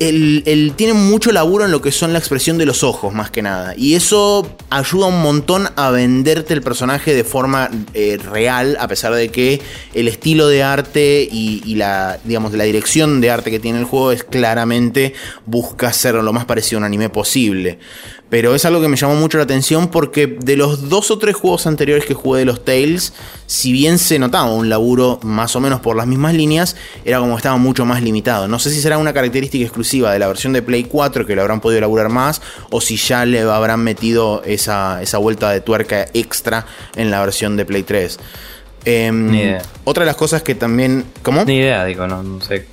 él, 0.00 0.42
él 0.46 0.72
tiene 0.76 0.94
mucho 0.94 1.30
laburo 1.30 1.66
en 1.66 1.70
lo 1.70 1.82
que 1.82 1.92
son 1.92 2.14
la 2.14 2.18
expresión 2.18 2.56
de 2.56 2.64
los 2.64 2.82
ojos, 2.82 3.12
más 3.12 3.30
que 3.30 3.42
nada. 3.42 3.74
Y 3.76 3.94
eso 3.94 4.56
ayuda 4.70 5.06
un 5.06 5.20
montón 5.20 5.68
a 5.76 5.90
venderte 5.90 6.54
el 6.54 6.62
personaje 6.62 7.14
de 7.14 7.22
forma 7.22 7.70
eh, 7.92 8.18
real, 8.18 8.78
a 8.80 8.88
pesar 8.88 9.14
de 9.14 9.28
que 9.28 9.60
el 9.92 10.08
estilo 10.08 10.48
de 10.48 10.62
arte 10.62 11.28
y, 11.30 11.62
y 11.66 11.74
la, 11.74 12.18
digamos, 12.24 12.54
la 12.54 12.64
dirección 12.64 13.20
de 13.20 13.30
arte 13.30 13.50
que 13.50 13.60
tiene 13.60 13.78
el 13.78 13.84
juego 13.84 14.10
es 14.10 14.24
claramente 14.24 15.12
busca 15.44 15.92
ser 15.92 16.14
lo 16.14 16.32
más 16.32 16.46
parecido 16.46 16.78
a 16.78 16.80
un 16.80 16.84
anime 16.84 17.10
posible. 17.10 17.78
Pero 18.30 18.54
es 18.54 18.64
algo 18.64 18.80
que 18.80 18.86
me 18.86 18.96
llamó 18.96 19.16
mucho 19.16 19.38
la 19.38 19.44
atención 19.44 19.88
porque 19.88 20.28
de 20.28 20.56
los 20.56 20.88
dos 20.88 21.10
o 21.10 21.18
tres 21.18 21.34
juegos 21.34 21.66
anteriores 21.66 22.06
que 22.06 22.14
jugué 22.14 22.38
de 22.38 22.44
los 22.44 22.64
Tales, 22.64 23.12
si 23.46 23.72
bien 23.72 23.98
se 23.98 24.20
notaba 24.20 24.52
un 24.52 24.68
laburo 24.68 25.18
más 25.22 25.56
o 25.56 25.60
menos 25.60 25.80
por 25.80 25.96
las 25.96 26.06
mismas 26.06 26.34
líneas, 26.34 26.76
era 27.04 27.18
como 27.18 27.32
que 27.32 27.38
estaba 27.38 27.56
mucho 27.56 27.84
más 27.84 28.02
limitado. 28.02 28.46
No 28.46 28.60
sé 28.60 28.70
si 28.70 28.80
será 28.80 28.98
una 28.98 29.12
característica 29.12 29.64
exclusiva 29.64 30.12
de 30.12 30.20
la 30.20 30.28
versión 30.28 30.52
de 30.52 30.62
Play 30.62 30.84
4 30.84 31.26
que 31.26 31.34
lo 31.34 31.42
habrán 31.42 31.60
podido 31.60 31.78
elaborar 31.78 32.08
más, 32.08 32.40
o 32.70 32.80
si 32.80 32.96
ya 32.96 33.26
le 33.26 33.40
habrán 33.40 33.82
metido 33.82 34.42
esa, 34.44 35.02
esa 35.02 35.18
vuelta 35.18 35.50
de 35.50 35.60
tuerca 35.60 36.06
extra 36.14 36.66
en 36.94 37.10
la 37.10 37.20
versión 37.20 37.56
de 37.56 37.64
Play 37.64 37.82
3. 37.82 38.18
Em, 38.84 39.30
Ni 39.30 39.40
idea. 39.40 39.62
Otra 39.84 40.04
de 40.04 40.06
las 40.06 40.16
cosas 40.16 40.42
que 40.42 40.54
también... 40.54 41.04
¿Cómo? 41.22 41.44
Ni 41.44 41.56
idea, 41.56 41.84
digo, 41.84 42.06
no, 42.06 42.22
no 42.22 42.40
sé. 42.40 42.66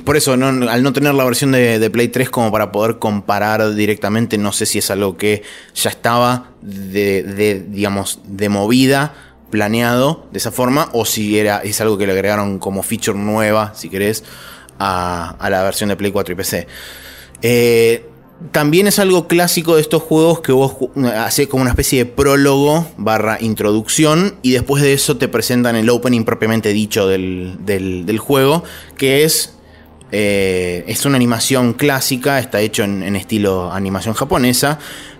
Por 0.00 0.16
eso, 0.16 0.32
al 0.32 0.82
no 0.82 0.92
tener 0.92 1.14
la 1.14 1.24
versión 1.24 1.52
de, 1.52 1.78
de 1.78 1.90
Play 1.90 2.08
3 2.08 2.30
como 2.30 2.50
para 2.52 2.72
poder 2.72 2.98
comparar 2.98 3.74
directamente, 3.74 4.38
no 4.38 4.52
sé 4.52 4.66
si 4.66 4.78
es 4.78 4.90
algo 4.90 5.16
que 5.16 5.42
ya 5.74 5.90
estaba 5.90 6.50
de, 6.62 7.22
de, 7.22 7.60
digamos, 7.68 8.20
de 8.24 8.48
movida, 8.48 9.14
planeado 9.50 10.26
de 10.32 10.38
esa 10.38 10.50
forma, 10.50 10.88
o 10.92 11.04
si 11.04 11.38
era, 11.38 11.58
es 11.58 11.80
algo 11.80 11.96
que 11.98 12.06
le 12.06 12.12
agregaron 12.12 12.58
como 12.58 12.82
feature 12.82 13.18
nueva, 13.18 13.72
si 13.74 13.88
querés, 13.88 14.24
a, 14.78 15.36
a 15.38 15.50
la 15.50 15.62
versión 15.62 15.88
de 15.90 15.96
Play 15.96 16.10
4 16.12 16.32
y 16.32 16.36
PC. 16.36 16.66
Eh, 17.42 18.06
también 18.50 18.86
es 18.88 18.98
algo 18.98 19.28
clásico 19.28 19.76
de 19.76 19.80
estos 19.80 20.02
juegos 20.02 20.40
que 20.40 20.50
vos 20.50 20.74
haces 21.16 21.46
como 21.46 21.62
una 21.62 21.70
especie 21.70 22.00
de 22.04 22.10
prólogo 22.10 22.86
barra 22.96 23.38
introducción 23.40 24.34
y 24.42 24.50
después 24.50 24.82
de 24.82 24.92
eso 24.92 25.16
te 25.16 25.28
presentan 25.28 25.76
el 25.76 25.88
opening 25.88 26.24
propiamente 26.24 26.72
dicho 26.72 27.06
del- 27.06 27.56
del 27.64 28.18
juego, 28.18 28.64
que 28.98 29.22
es 29.24 29.53
eh, 30.16 30.84
es 30.86 31.04
una 31.06 31.16
animación 31.16 31.72
clásica, 31.72 32.38
está 32.38 32.60
hecho 32.60 32.84
en, 32.84 33.16
estilo 33.16 33.72
animación 33.72 34.14
japonesa, 34.14 34.78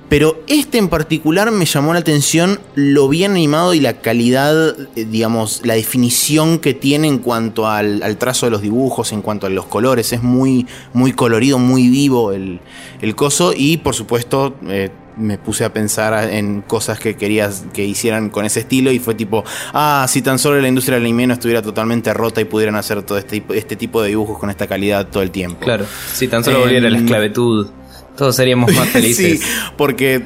Pero 0.08 0.44
este 0.46 0.78
en 0.78 0.88
particular 0.88 1.50
me 1.50 1.64
llamó 1.64 1.94
la 1.94 1.98
atención 1.98 2.60
lo 2.76 3.08
bien 3.08 3.32
animado 3.32 3.74
y 3.74 3.80
la 3.80 3.94
calidad, 3.94 4.76
eh, 4.94 5.04
digamos, 5.04 5.62
la 5.64 5.74
definición 5.74 6.60
que 6.60 6.74
tiene 6.74 7.08
en 7.08 7.18
cuanto 7.18 7.66
al, 7.66 8.04
al 8.04 8.16
trazo 8.18 8.46
de 8.46 8.50
los 8.50 8.62
dibujos, 8.62 9.12
en 9.12 9.22
cuanto 9.22 9.48
a 9.48 9.50
los 9.50 9.66
colores. 9.66 10.12
Es 10.12 10.22
muy, 10.22 10.66
muy 10.92 11.12
colorido, 11.12 11.58
muy 11.58 11.88
vivo 11.88 12.30
el, 12.30 12.60
el 13.00 13.16
coso. 13.16 13.52
Y 13.56 13.78
por 13.78 13.96
supuesto, 13.96 14.54
eh, 14.68 14.90
me 15.16 15.38
puse 15.38 15.64
a 15.64 15.72
pensar 15.72 16.30
en 16.30 16.62
cosas 16.62 16.98
que 16.98 17.16
querías 17.16 17.64
que 17.72 17.84
hicieran 17.84 18.30
con 18.30 18.44
ese 18.44 18.60
estilo. 18.60 18.90
Y 18.92 18.98
fue 18.98 19.14
tipo, 19.14 19.44
ah, 19.72 20.06
si 20.08 20.22
tan 20.22 20.38
solo 20.38 20.60
la 20.60 20.68
industria 20.68 20.96
del 20.96 21.04
anime 21.04 21.26
no 21.26 21.34
estuviera 21.34 21.62
totalmente 21.62 22.12
rota 22.12 22.40
y 22.40 22.44
pudieran 22.44 22.76
hacer 22.76 23.02
todo 23.02 23.18
este, 23.18 23.42
este 23.54 23.76
tipo 23.76 24.02
de 24.02 24.08
dibujos 24.08 24.38
con 24.38 24.50
esta 24.50 24.66
calidad 24.66 25.06
todo 25.08 25.22
el 25.22 25.30
tiempo. 25.30 25.60
Claro, 25.60 25.86
si 26.12 26.28
tan 26.28 26.42
solo 26.44 26.60
volviera 26.60 26.88
la 26.90 26.98
Em, 26.98 27.04
esclavitud, 27.04 27.68
todos 28.16 28.36
seríamos 28.36 28.72
más 28.74 28.88
felices. 28.90 29.40
sí, 29.40 29.46
porque 29.76 30.24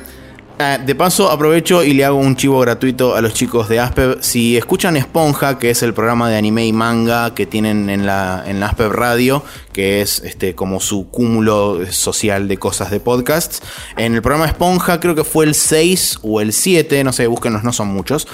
ah, 0.58 0.78
de 0.78 0.94
paso 0.94 1.30
aprovecho 1.30 1.84
y 1.84 1.92
le 1.92 2.04
hago 2.04 2.16
un 2.16 2.36
chivo 2.36 2.60
gratuito 2.60 3.14
a 3.14 3.20
los 3.20 3.34
chicos 3.34 3.68
de 3.68 3.80
Aspev. 3.80 4.18
Si 4.20 4.56
escuchan 4.56 4.96
Esponja, 4.96 5.58
que 5.58 5.70
es 5.70 5.82
el 5.82 5.94
programa 5.94 6.28
de 6.28 6.36
anime 6.36 6.66
y 6.66 6.72
manga 6.72 7.34
que 7.34 7.46
tienen 7.46 7.90
en 7.90 8.06
la, 8.06 8.44
en 8.46 8.60
la 8.60 8.66
Aspev 8.66 8.92
Radio, 8.92 9.42
que 9.72 10.00
es 10.00 10.20
este, 10.24 10.54
como 10.54 10.80
su 10.80 11.08
cúmulo 11.08 11.80
social 11.90 12.48
de 12.48 12.56
cosas 12.56 12.90
de 12.90 13.00
podcasts. 13.00 13.62
En 13.96 14.14
el 14.14 14.22
programa 14.22 14.46
Esponja, 14.46 15.00
creo 15.00 15.14
que 15.14 15.24
fue 15.24 15.44
el 15.44 15.54
6 15.54 16.18
o 16.22 16.40
el 16.40 16.52
7, 16.52 17.04
no 17.04 17.12
sé, 17.12 17.26
búsquenos, 17.26 17.64
no 17.64 17.72
son 17.72 17.88
muchos. 17.88 18.26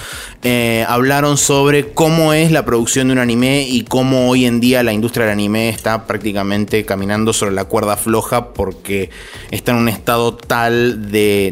eh, 0.43 0.85
hablaron 0.89 1.37
sobre 1.37 1.93
cómo 1.93 2.33
es 2.33 2.51
la 2.51 2.65
producción 2.65 3.09
de 3.09 3.13
un 3.13 3.19
anime 3.19 3.67
y 3.69 3.83
cómo 3.83 4.31
hoy 4.31 4.47
en 4.47 4.61
día 4.61 4.83
la 4.83 4.93
industria 4.93 5.27
del 5.27 5.33
anime 5.33 5.69
está 5.69 6.07
prácticamente 6.07 6.85
caminando 6.85 7.33
sobre 7.33 7.53
la 7.53 7.65
cuerda 7.65 7.97
floja 7.97 8.53
porque 8.55 9.11
está 9.51 9.73
en 9.73 9.79
un 9.79 9.89
estado 9.89 10.35
tal 10.35 11.11
de 11.11 11.51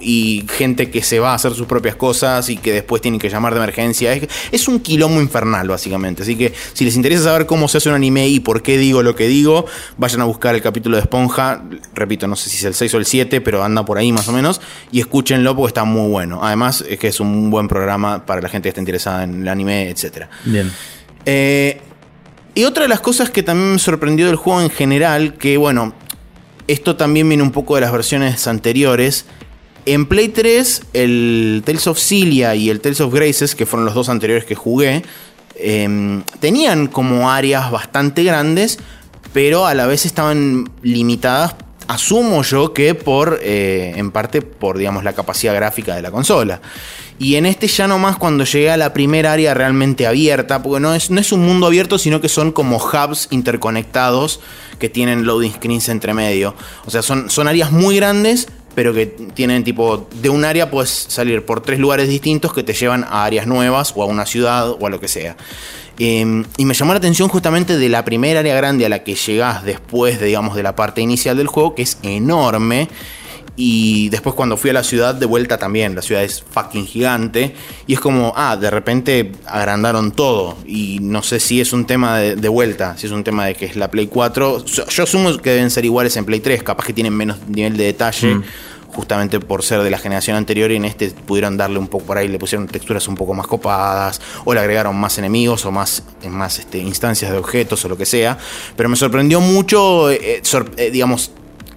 y 0.00 0.44
gente 0.48 0.90
que 0.90 1.02
se 1.02 1.18
va 1.18 1.32
a 1.32 1.34
hacer 1.34 1.52
sus 1.54 1.66
propias 1.66 1.96
cosas 1.96 2.48
y 2.48 2.56
que 2.56 2.72
después 2.72 3.02
tienen 3.02 3.20
que 3.20 3.28
llamar 3.28 3.54
de 3.54 3.60
emergencia. 3.60 4.12
Es, 4.12 4.28
es 4.52 4.68
un 4.68 4.80
quilombo 4.80 5.20
infernal, 5.20 5.68
básicamente. 5.68 6.22
Así 6.22 6.36
que 6.36 6.52
si 6.72 6.84
les 6.84 6.96
interesa 6.96 7.24
saber 7.24 7.46
cómo 7.46 7.68
se 7.68 7.78
hace 7.78 7.88
un 7.88 7.94
anime 7.94 8.28
y 8.28 8.40
por 8.40 8.62
qué 8.62 8.78
digo 8.78 9.02
lo 9.02 9.14
que 9.14 9.28
digo, 9.28 9.66
vayan 9.96 10.20
a 10.20 10.24
buscar 10.24 10.54
el 10.54 10.62
capítulo 10.62 10.96
de 10.96 11.02
Esponja. 11.02 11.62
Repito, 11.94 12.26
no 12.26 12.36
sé 12.36 12.50
si 12.50 12.58
es 12.58 12.64
el 12.64 12.74
6 12.74 12.94
o 12.94 12.98
el 12.98 13.06
7, 13.06 13.40
pero 13.40 13.62
anda 13.62 13.84
por 13.84 13.98
ahí 13.98 14.12
más 14.12 14.28
o 14.28 14.32
menos. 14.32 14.60
Y 14.92 15.00
escúchenlo 15.00 15.54
porque 15.54 15.68
está 15.68 15.84
muy 15.84 16.08
bueno. 16.08 16.40
Además, 16.42 16.84
es 16.88 16.98
que 16.98 17.08
es 17.08 17.20
un 17.20 17.50
buen 17.50 17.68
programa 17.68 18.24
para 18.24 18.40
la 18.40 18.48
gente 18.48 18.66
que 18.66 18.70
está 18.70 18.80
interesada 18.80 19.24
en 19.24 19.42
el 19.42 19.48
anime, 19.48 19.90
etcétera. 19.90 20.28
Bien. 20.44 20.72
Eh, 21.24 21.80
y 22.54 22.64
otra 22.64 22.82
de 22.82 22.88
las 22.88 23.00
cosas 23.00 23.30
que 23.30 23.42
también 23.42 23.72
me 23.72 23.78
sorprendió 23.78 24.26
del 24.26 24.36
juego 24.36 24.60
en 24.60 24.70
general, 24.70 25.34
que 25.34 25.56
bueno, 25.56 25.94
esto 26.68 26.96
también 26.96 27.28
viene 27.28 27.42
un 27.42 27.50
poco 27.50 27.74
de 27.74 27.80
las 27.80 27.92
versiones 27.92 28.46
anteriores. 28.46 29.24
En 29.86 30.06
Play 30.06 30.28
3, 30.28 30.82
el 30.92 31.62
Tales 31.64 31.86
of 31.86 31.98
Cilia 31.98 32.54
y 32.54 32.70
el 32.70 32.80
Tales 32.80 33.00
of 33.00 33.12
Graces, 33.12 33.54
que 33.54 33.66
fueron 33.66 33.86
los 33.86 33.94
dos 33.94 34.08
anteriores 34.08 34.44
que 34.44 34.54
jugué, 34.54 35.02
eh, 35.56 36.22
tenían 36.40 36.86
como 36.86 37.30
áreas 37.30 37.70
bastante 37.70 38.22
grandes, 38.22 38.78
pero 39.32 39.66
a 39.66 39.74
la 39.74 39.86
vez 39.86 40.06
estaban 40.06 40.70
limitadas, 40.82 41.56
asumo 41.88 42.42
yo 42.42 42.74
que 42.74 42.94
por, 42.94 43.40
eh, 43.42 43.94
en 43.96 44.10
parte 44.10 44.42
por, 44.42 44.78
digamos, 44.78 45.04
la 45.04 45.14
capacidad 45.14 45.54
gráfica 45.54 45.96
de 45.96 46.02
la 46.02 46.10
consola. 46.10 46.60
Y 47.18 47.34
en 47.34 47.46
este 47.46 47.66
ya 47.66 47.88
nomás 47.88 48.16
cuando 48.16 48.44
llegué 48.44 48.70
a 48.70 48.76
la 48.76 48.92
primera 48.92 49.32
área 49.32 49.52
realmente 49.52 50.06
abierta, 50.06 50.62
porque 50.62 50.80
no 50.80 50.94
es, 50.94 51.10
no 51.10 51.20
es 51.20 51.32
un 51.32 51.44
mundo 51.44 51.66
abierto, 51.66 51.98
sino 51.98 52.20
que 52.20 52.28
son 52.28 52.52
como 52.52 52.76
hubs 52.76 53.28
interconectados 53.30 54.40
que 54.78 54.88
tienen 54.88 55.24
loading 55.24 55.52
screens 55.52 55.88
entre 55.88 56.14
medio. 56.14 56.54
O 56.86 56.90
sea, 56.90 57.02
son, 57.02 57.28
son 57.28 57.48
áreas 57.48 57.72
muy 57.72 57.96
grandes, 57.96 58.46
pero 58.76 58.94
que 58.94 59.06
tienen 59.06 59.64
tipo, 59.64 60.08
de 60.22 60.28
un 60.28 60.44
área 60.44 60.70
puedes 60.70 60.90
salir 60.90 61.44
por 61.44 61.60
tres 61.60 61.80
lugares 61.80 62.08
distintos 62.08 62.52
que 62.52 62.62
te 62.62 62.74
llevan 62.74 63.02
a 63.02 63.24
áreas 63.24 63.48
nuevas 63.48 63.92
o 63.96 64.02
a 64.04 64.06
una 64.06 64.24
ciudad 64.24 64.70
o 64.70 64.86
a 64.86 64.90
lo 64.90 65.00
que 65.00 65.08
sea. 65.08 65.36
Eh, 65.98 66.44
y 66.56 66.64
me 66.64 66.74
llamó 66.74 66.92
la 66.92 66.98
atención 66.98 67.28
justamente 67.28 67.76
de 67.76 67.88
la 67.88 68.04
primera 68.04 68.38
área 68.38 68.54
grande 68.54 68.86
a 68.86 68.88
la 68.88 69.02
que 69.02 69.16
llegás 69.16 69.64
después, 69.64 70.20
de, 70.20 70.26
digamos, 70.26 70.54
de 70.54 70.62
la 70.62 70.76
parte 70.76 71.00
inicial 71.00 71.36
del 71.36 71.48
juego, 71.48 71.74
que 71.74 71.82
es 71.82 71.98
enorme. 72.02 72.88
Y 73.60 74.08
después 74.10 74.36
cuando 74.36 74.56
fui 74.56 74.70
a 74.70 74.72
la 74.72 74.84
ciudad 74.84 75.16
de 75.16 75.26
vuelta 75.26 75.58
también, 75.58 75.96
la 75.96 76.00
ciudad 76.02 76.22
es 76.22 76.44
fucking 76.48 76.86
gigante. 76.86 77.56
Y 77.88 77.94
es 77.94 77.98
como, 78.00 78.32
ah, 78.36 78.56
de 78.56 78.70
repente 78.70 79.32
agrandaron 79.46 80.12
todo. 80.12 80.56
Y 80.64 81.00
no 81.02 81.24
sé 81.24 81.40
si 81.40 81.60
es 81.60 81.72
un 81.72 81.84
tema 81.84 82.18
de, 82.18 82.36
de 82.36 82.48
vuelta, 82.48 82.96
si 82.96 83.06
es 83.06 83.12
un 83.12 83.24
tema 83.24 83.46
de 83.46 83.56
que 83.56 83.64
es 83.66 83.74
la 83.74 83.90
Play 83.90 84.06
4. 84.06 84.64
Yo, 84.64 84.84
asumo 85.02 85.36
que 85.38 85.50
deben 85.50 85.70
ser 85.72 85.84
iguales 85.84 86.16
en 86.16 86.24
Play 86.24 86.38
3, 86.38 86.62
capaz 86.62 86.86
que 86.86 86.92
tienen 86.92 87.12
menos 87.14 87.36
nivel 87.48 87.76
de 87.76 87.84
detalle. 87.84 88.36
Mm. 88.36 88.44
Justamente 88.90 89.38
por 89.40 89.62
ser 89.64 89.82
de 89.82 89.90
la 89.90 89.98
generación 89.98 90.36
anterior 90.36 90.70
y 90.72 90.76
en 90.76 90.84
este 90.86 91.10
pudieron 91.10 91.56
darle 91.58 91.78
un 91.78 91.88
poco 91.88 92.06
por 92.06 92.16
ahí, 92.16 92.26
le 92.28 92.38
pusieron 92.38 92.66
texturas 92.68 93.06
un 93.08 93.16
poco 93.16 93.34
más 93.34 93.46
copadas, 93.46 94.20
o 94.44 94.54
le 94.54 94.60
agregaron 94.60 94.96
más 94.96 95.18
enemigos 95.18 95.66
o 95.66 95.70
más, 95.72 96.02
más 96.30 96.58
este, 96.60 96.78
instancias 96.78 97.30
de 97.30 97.36
objetos 97.38 97.84
o 97.84 97.88
lo 97.88 97.98
que 97.98 98.06
sea. 98.06 98.38
Pero 98.76 98.88
me 98.88 98.96
sorprendió 98.96 99.40
mucho, 99.40 100.10
eh, 100.10 100.40
sor- 100.42 100.70
eh, 100.78 100.90
digamos, 100.90 101.32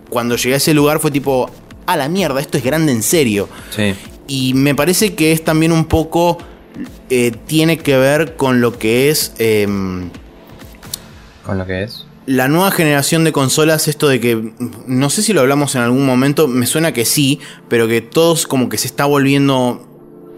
cuando 0.09 0.35
llegué 0.37 0.53
a 0.53 0.57
ese 0.57 0.73
lugar 0.73 0.99
fue 0.99 1.11
tipo, 1.11 1.51
a 1.85 1.97
la 1.97 2.09
mierda, 2.09 2.39
esto 2.39 2.57
es 2.57 2.63
grande 2.63 2.91
en 2.91 3.03
serio. 3.03 3.49
Sí. 3.75 3.93
Y 4.27 4.53
me 4.53 4.75
parece 4.75 5.13
que 5.15 5.31
es 5.31 5.43
también 5.43 5.71
un 5.71 5.85
poco. 5.85 6.37
eh, 7.09 7.31
tiene 7.47 7.77
que 7.77 7.97
ver 7.97 8.35
con 8.37 8.61
lo 8.61 8.77
que 8.79 9.09
es. 9.09 9.33
em, 9.39 10.09
Con 11.45 11.57
lo 11.57 11.65
que 11.65 11.83
es. 11.83 12.05
la 12.27 12.47
nueva 12.47 12.71
generación 12.71 13.23
de 13.23 13.31
consolas, 13.33 13.87
esto 13.87 14.07
de 14.07 14.19
que. 14.19 14.53
No 14.87 15.09
sé 15.09 15.21
si 15.21 15.33
lo 15.33 15.41
hablamos 15.41 15.75
en 15.75 15.81
algún 15.81 16.05
momento. 16.05 16.47
Me 16.47 16.65
suena 16.65 16.93
que 16.93 17.03
sí. 17.05 17.39
Pero 17.67 17.87
que 17.87 18.01
todos 18.01 18.47
como 18.47 18.69
que 18.69 18.77
se 18.77 18.87
está 18.87 19.05
volviendo. 19.05 19.87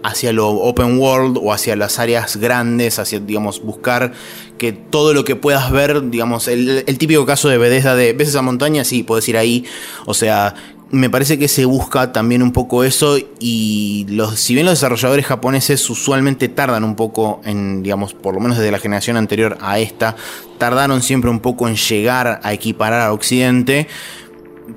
Hacia 0.05 0.33
lo 0.33 0.49
open 0.49 0.99
world 0.99 1.37
o 1.41 1.53
hacia 1.53 1.77
las 1.77 1.97
áreas 1.97 2.35
grandes, 2.35 2.99
hacia, 2.99 3.21
digamos, 3.21 3.61
buscar 3.63 4.11
que 4.57 4.73
todo 4.73 5.13
lo 5.13 5.23
que 5.23 5.37
puedas 5.37 5.71
ver, 5.71 6.09
digamos, 6.09 6.49
el, 6.49 6.83
el 6.85 6.97
típico 6.97 7.25
caso 7.25 7.47
de 7.47 7.57
Bethesda 7.57 7.95
de, 7.95 8.11
¿ves 8.11 8.27
esa 8.27 8.41
montaña? 8.41 8.83
Sí, 8.83 9.03
puedes 9.03 9.29
ir 9.29 9.37
ahí. 9.37 9.63
O 10.05 10.13
sea, 10.13 10.55
me 10.93 11.09
parece 11.09 11.39
que 11.39 11.47
se 11.47 11.65
busca 11.65 12.11
también 12.11 12.43
un 12.43 12.51
poco 12.51 12.83
eso 12.83 13.17
y 13.39 14.05
los, 14.09 14.39
si 14.39 14.53
bien 14.53 14.67
los 14.67 14.75
desarrolladores 14.75 15.25
japoneses 15.25 15.89
usualmente 15.89 16.49
tardan 16.49 16.83
un 16.83 16.95
poco 16.95 17.41
en, 17.45 17.81
digamos, 17.81 18.13
por 18.13 18.35
lo 18.35 18.39
menos 18.39 18.59
desde 18.59 18.69
la 18.69 18.77
generación 18.77 19.17
anterior 19.17 19.57
a 19.59 19.79
esta, 19.79 20.15
tardaron 20.59 21.01
siempre 21.01 21.31
un 21.31 21.39
poco 21.39 21.67
en 21.67 21.77
llegar 21.77 22.39
a 22.43 22.53
equiparar 22.53 23.01
a 23.01 23.11
Occidente, 23.11 23.87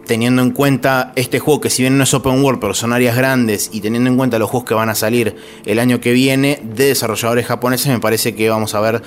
teniendo 0.06 0.40
en 0.40 0.52
cuenta 0.52 1.12
este 1.16 1.38
juego 1.38 1.60
que 1.60 1.68
si 1.68 1.82
bien 1.82 1.98
no 1.98 2.04
es 2.04 2.14
open 2.14 2.42
world, 2.42 2.60
pero 2.60 2.72
son 2.72 2.94
áreas 2.94 3.14
grandes 3.14 3.68
y 3.74 3.82
teniendo 3.82 4.08
en 4.08 4.16
cuenta 4.16 4.38
los 4.38 4.48
juegos 4.48 4.66
que 4.66 4.74
van 4.74 4.88
a 4.88 4.94
salir 4.94 5.36
el 5.66 5.78
año 5.78 6.00
que 6.00 6.12
viene 6.12 6.62
de 6.62 6.86
desarrolladores 6.86 7.44
japoneses, 7.44 7.88
me 7.88 8.00
parece 8.00 8.34
que 8.34 8.48
vamos 8.48 8.74
a 8.74 8.80
ver 8.80 9.02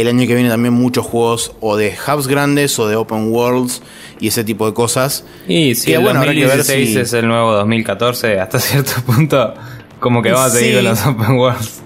el 0.00 0.08
año 0.08 0.26
que 0.26 0.34
viene 0.34 0.48
también 0.48 0.74
muchos 0.74 1.04
juegos 1.06 1.52
o 1.60 1.76
de 1.76 1.94
hubs 2.06 2.26
grandes 2.26 2.78
o 2.78 2.86
de 2.88 2.96
open 2.96 3.30
worlds 3.32 3.82
y 4.20 4.28
ese 4.28 4.44
tipo 4.44 4.66
de 4.66 4.74
cosas. 4.74 5.24
Y 5.46 5.74
si 5.74 5.86
Que, 5.86 5.94
el 5.96 6.02
bueno, 6.02 6.20
habrá 6.20 6.32
que 6.32 6.40
ver 6.46 6.58
2016 6.58 6.88
si- 6.94 6.98
es 7.00 7.12
el 7.12 7.28
nuevo 7.28 7.52
2014, 7.52 8.38
hasta 8.40 8.58
cierto 8.60 8.92
punto, 9.06 9.54
como 10.00 10.22
que 10.22 10.32
vamos 10.32 10.52
a 10.52 10.56
seguir 10.58 10.70
Sí. 10.70 10.76
con 10.76 10.84
los 10.84 11.06
open 11.06 11.36
worlds. 11.36 11.82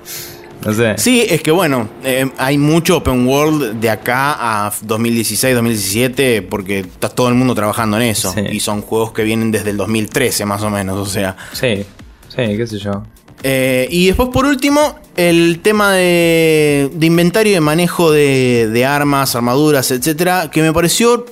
No 0.64 0.72
sé. 0.72 0.94
Sí, 0.96 1.26
es 1.28 1.42
que 1.42 1.50
bueno, 1.50 1.88
eh, 2.04 2.30
hay 2.38 2.56
mucho 2.56 2.98
open 2.98 3.26
world 3.26 3.80
de 3.80 3.90
acá 3.90 4.36
a 4.66 4.72
2016, 4.82 5.56
2017, 5.56 6.42
porque 6.42 6.78
está 6.80 7.08
todo 7.08 7.28
el 7.28 7.34
mundo 7.34 7.52
trabajando 7.56 7.96
en 7.96 8.04
eso. 8.04 8.32
Sí. 8.32 8.42
Y 8.52 8.60
son 8.60 8.80
juegos 8.80 9.10
que 9.12 9.24
vienen 9.24 9.50
desde 9.50 9.70
el 9.70 9.76
2013 9.76 10.44
más 10.44 10.62
o 10.62 10.70
menos, 10.70 10.96
o 10.98 11.06
sea. 11.10 11.36
Sí, 11.52 11.84
sí, 12.28 12.36
qué 12.56 12.64
sé 12.68 12.78
yo. 12.78 13.02
Eh, 13.42 13.88
y 13.90 14.06
después, 14.06 14.28
por 14.30 14.46
último, 14.46 14.98
el 15.16 15.60
tema 15.60 15.92
de, 15.92 16.90
de 16.92 17.06
inventario 17.06 17.52
y 17.52 17.54
de 17.54 17.60
manejo 17.60 18.10
de, 18.10 18.68
de 18.72 18.84
armas, 18.86 19.34
armaduras, 19.34 19.90
etcétera, 19.90 20.50
que 20.50 20.62
me 20.62 20.72
pareció 20.72 21.26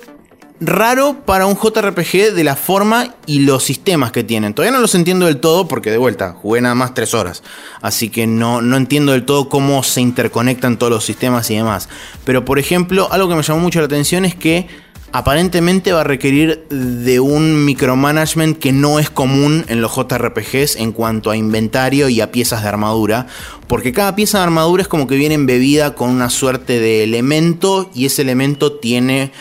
raro 0.61 1.23
para 1.25 1.47
un 1.47 1.57
JRPG 1.57 2.35
de 2.35 2.45
la 2.45 2.55
forma 2.55 3.14
y 3.26 3.40
los 3.40 3.64
sistemas 3.64 4.12
que 4.12 4.23
tienen. 4.23 4.52
Todavía 4.52 4.76
no 4.76 4.83
los 4.83 4.95
entiendo 4.95 5.26
del 5.26 5.38
todo 5.38 5.67
porque, 5.67 5.90
de 5.90 5.99
vuelta, 5.99 6.35
jugué 6.35 6.61
nada 6.61 6.75
más 6.75 6.95
tres 6.95 7.14
horas. 7.14 7.43
Así 7.81 8.11
que 8.11 8.26
no, 8.26 8.61
no 8.61 8.76
entiendo 8.76 9.12
del 9.12 9.25
todo 9.25 9.49
cómo 9.49 9.83
se 9.83 10.02
interconectan 10.02 10.79
todos 10.79 10.93
los 10.93 11.05
sistemas 11.05 11.50
y 11.50 11.57
demás. 11.57 11.88
Pero, 12.25 12.45
por 12.45 12.59
ejemplo, 12.59 13.09
algo 13.11 13.29
que 13.29 13.35
me 13.37 13.43
llamó 13.43 13.61
mucho 13.61 13.81
la 13.81 13.87
atención 13.87 14.25
es 14.25 14.35
que 14.35 14.69
aparentemente 15.12 15.93
va 15.93 16.02
a 16.02 16.05
requerir 16.05 16.67
de 16.71 17.21
un 17.21 17.64
micromanagement 17.64 18.59
que 18.59 18.73
no 18.73 18.99
es 18.99 19.11
común 19.11 19.64
en 19.69 19.81
los 19.81 19.95
JRPGs 19.95 20.76
en 20.76 20.93
cuanto 20.93 21.31
a 21.31 21.37
inventario 21.37 22.09
y 22.09 22.21
a 22.21 22.31
piezas 22.31 22.62
de 22.62 22.69
armadura, 22.69 23.26
porque 23.67 23.93
cada 23.93 24.14
pieza 24.14 24.38
de 24.38 24.45
armadura 24.45 24.83
es 24.83 24.88
como 24.88 25.07
que 25.07 25.17
viene 25.17 25.35
embebida 25.35 25.95
con 25.95 26.11
una 26.11 26.31
suerte 26.31 26.79
de 26.79 27.02
elemento 27.05 27.90
y 27.95 28.07
ese 28.07 28.23
elemento 28.23 28.73
tiene 28.75 29.33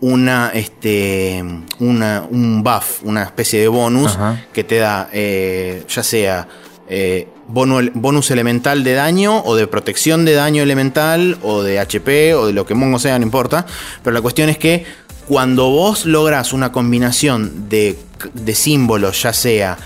una, 0.00 0.50
este, 0.52 1.42
una, 1.78 2.24
un 2.30 2.62
buff, 2.62 3.02
una 3.04 3.22
especie 3.22 3.60
de 3.60 3.68
bonus 3.68 4.12
Ajá. 4.16 4.44
que 4.52 4.62
te 4.64 4.76
da 4.76 5.08
eh, 5.12 5.84
ya 5.88 6.02
sea 6.02 6.46
eh, 6.90 7.28
bono- 7.48 7.80
bonus 7.94 8.30
elemental 8.30 8.84
de 8.84 8.92
daño 8.92 9.40
o 9.42 9.56
de 9.56 9.66
protección 9.66 10.26
de 10.26 10.34
daño 10.34 10.62
elemental 10.62 11.38
o 11.42 11.62
de 11.62 11.78
HP 11.80 12.34
o 12.34 12.46
de 12.46 12.52
lo 12.52 12.66
que 12.66 12.74
mongo 12.74 12.98
sea, 12.98 13.18
no 13.18 13.24
importa. 13.24 13.64
Pero 14.02 14.12
la 14.12 14.20
cuestión 14.20 14.50
es 14.50 14.58
que 14.58 14.84
cuando 15.28 15.70
vos 15.70 16.06
logras 16.06 16.52
una 16.52 16.72
combinación 16.72 17.68
de, 17.68 17.98
de 18.34 18.54
símbolos, 18.54 19.22
ya 19.22 19.32
sea 19.32 19.78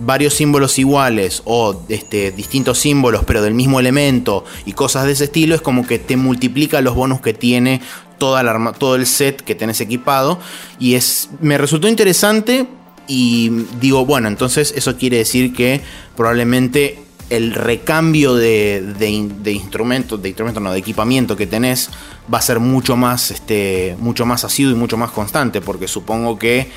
varios 0.00 0.34
símbolos 0.34 0.78
iguales 0.78 1.42
o 1.44 1.84
este, 1.88 2.32
distintos 2.32 2.78
símbolos 2.78 3.24
pero 3.26 3.42
del 3.42 3.54
mismo 3.54 3.80
elemento 3.80 4.44
y 4.64 4.72
cosas 4.72 5.04
de 5.04 5.12
ese 5.12 5.24
estilo, 5.24 5.54
es 5.54 5.60
como 5.60 5.86
que 5.86 5.98
te 5.98 6.16
multiplica 6.16 6.80
los 6.80 6.94
bonus 6.94 7.20
que 7.20 7.34
tiene 7.34 7.80
toda 8.18 8.42
la 8.42 8.72
todo 8.72 8.96
el 8.96 9.06
set 9.06 9.42
que 9.42 9.54
tenés 9.54 9.80
equipado. 9.80 10.38
Y 10.78 10.94
es, 10.94 11.30
me 11.40 11.58
resultó 11.58 11.88
interesante 11.88 12.66
y 13.06 13.50
digo, 13.80 14.06
bueno, 14.06 14.28
entonces 14.28 14.72
eso 14.76 14.96
quiere 14.96 15.18
decir 15.18 15.52
que 15.52 15.80
probablemente 16.16 17.03
el 17.30 17.54
recambio 17.54 18.34
de, 18.34 18.94
de, 18.98 19.52
instrumentos, 19.52 20.20
de 20.20 20.28
instrumentos, 20.28 20.62
no, 20.62 20.72
de 20.72 20.78
equipamiento 20.78 21.36
que 21.36 21.46
tenés 21.46 21.90
va 22.32 22.38
a 22.38 22.42
ser 22.42 22.60
mucho 22.60 22.96
más, 22.96 23.30
este, 23.30 23.96
mucho 23.98 24.26
más 24.26 24.44
asiduo 24.44 24.72
y 24.72 24.76
mucho 24.76 24.96
más 24.96 25.10
constante, 25.10 25.60
porque 25.60 25.88
supongo 25.88 26.38
que 26.38 26.68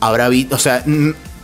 habrá, 0.00 0.30
o 0.50 0.58
sea, 0.58 0.84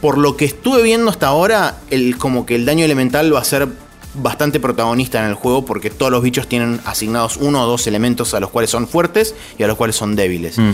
por 0.01 0.19
lo 0.19 0.37
que 0.37 0.45
estuve 0.45 0.83
viendo 0.83 1.11
hasta 1.11 1.27
ahora, 1.27 1.79
el, 1.91 2.17
como 2.19 2.47
que 2.47 2.55
el 2.55 2.67
daño 2.67 2.85
elemental 2.85 3.35
va 3.35 3.41
a 3.41 3.45
ser 3.45 3.69
bastante 4.15 4.61
protagonista 4.61 5.19
en 5.19 5.29
el 5.29 5.35
juego 5.35 5.65
porque 5.65 5.91
todos 5.91 6.13
los 6.13 6.23
bichos 6.23 6.47
tienen 6.49 6.81
asignados 6.85 7.37
uno 7.37 7.63
o 7.65 7.67
dos 7.67 7.87
elementos 7.87 8.33
a 8.35 8.41
los 8.41 8.51
cuales 8.51 8.71
son 8.71 8.87
fuertes 8.87 9.35
y 9.59 9.63
a 9.63 9.67
los 9.67 9.77
cuales 9.77 9.97
son 9.97 10.15
débiles. 10.15 10.59
Mm. 10.59 10.71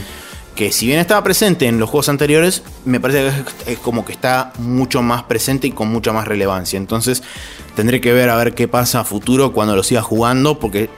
Que 0.54 0.72
si 0.72 0.86
bien 0.86 0.98
estaba 0.98 1.22
presente 1.22 1.66
en 1.66 1.78
los 1.78 1.88
juegos 1.88 2.08
anteriores, 2.08 2.62
me 2.84 3.00
parece 3.00 3.30
que 3.64 3.72
es 3.72 3.78
como 3.78 4.04
que 4.04 4.12
está 4.12 4.52
mucho 4.58 5.00
más 5.00 5.22
presente 5.22 5.66
y 5.66 5.70
con 5.70 5.88
mucha 5.88 6.12
más 6.12 6.28
relevancia. 6.28 6.76
Entonces 6.76 7.22
tendré 7.76 8.00
que 8.00 8.12
ver 8.12 8.28
a 8.28 8.36
ver 8.36 8.54
qué 8.54 8.68
pasa 8.68 9.00
a 9.00 9.04
futuro 9.04 9.52
cuando 9.52 9.74
lo 9.74 9.82
siga 9.82 10.02
jugando 10.02 10.58
porque 10.58 10.90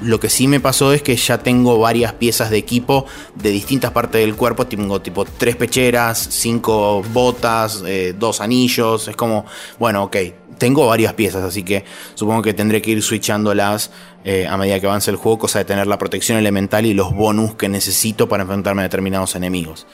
lo 0.00 0.18
que 0.18 0.30
sí 0.30 0.48
me 0.48 0.60
pasó 0.60 0.92
es 0.92 1.02
que 1.02 1.14
ya 1.16 1.38
tengo 1.38 1.78
varias 1.78 2.14
piezas 2.14 2.50
de 2.50 2.56
equipo 2.56 3.04
de 3.34 3.50
distintas 3.50 3.90
partes 3.90 4.20
del 4.20 4.34
cuerpo. 4.34 4.66
Tengo 4.66 5.00
tipo 5.00 5.24
tres 5.24 5.56
pecheras, 5.56 6.26
cinco 6.30 7.02
botas, 7.12 7.82
eh, 7.86 8.14
dos 8.18 8.40
anillos. 8.40 9.08
Es 9.08 9.16
como, 9.16 9.44
bueno, 9.78 10.04
ok, 10.04 10.16
tengo 10.58 10.86
varias 10.86 11.12
piezas, 11.14 11.42
así 11.42 11.62
que 11.62 11.84
supongo 12.14 12.42
que 12.42 12.54
tendré 12.54 12.82
que 12.82 12.92
ir 12.92 13.02
switchándolas 13.02 13.90
eh, 14.24 14.46
a 14.46 14.56
medida 14.56 14.80
que 14.80 14.86
avance 14.86 15.10
el 15.10 15.16
juego, 15.16 15.38
cosa 15.38 15.58
de 15.58 15.64
tener 15.64 15.86
la 15.86 15.98
protección 15.98 16.38
elemental 16.38 16.86
y 16.86 16.94
los 16.94 17.12
bonus 17.12 17.54
que 17.54 17.68
necesito 17.68 18.28
para 18.28 18.42
enfrentarme 18.42 18.82
a 18.82 18.84
determinados 18.84 19.36
enemigos. 19.36 19.86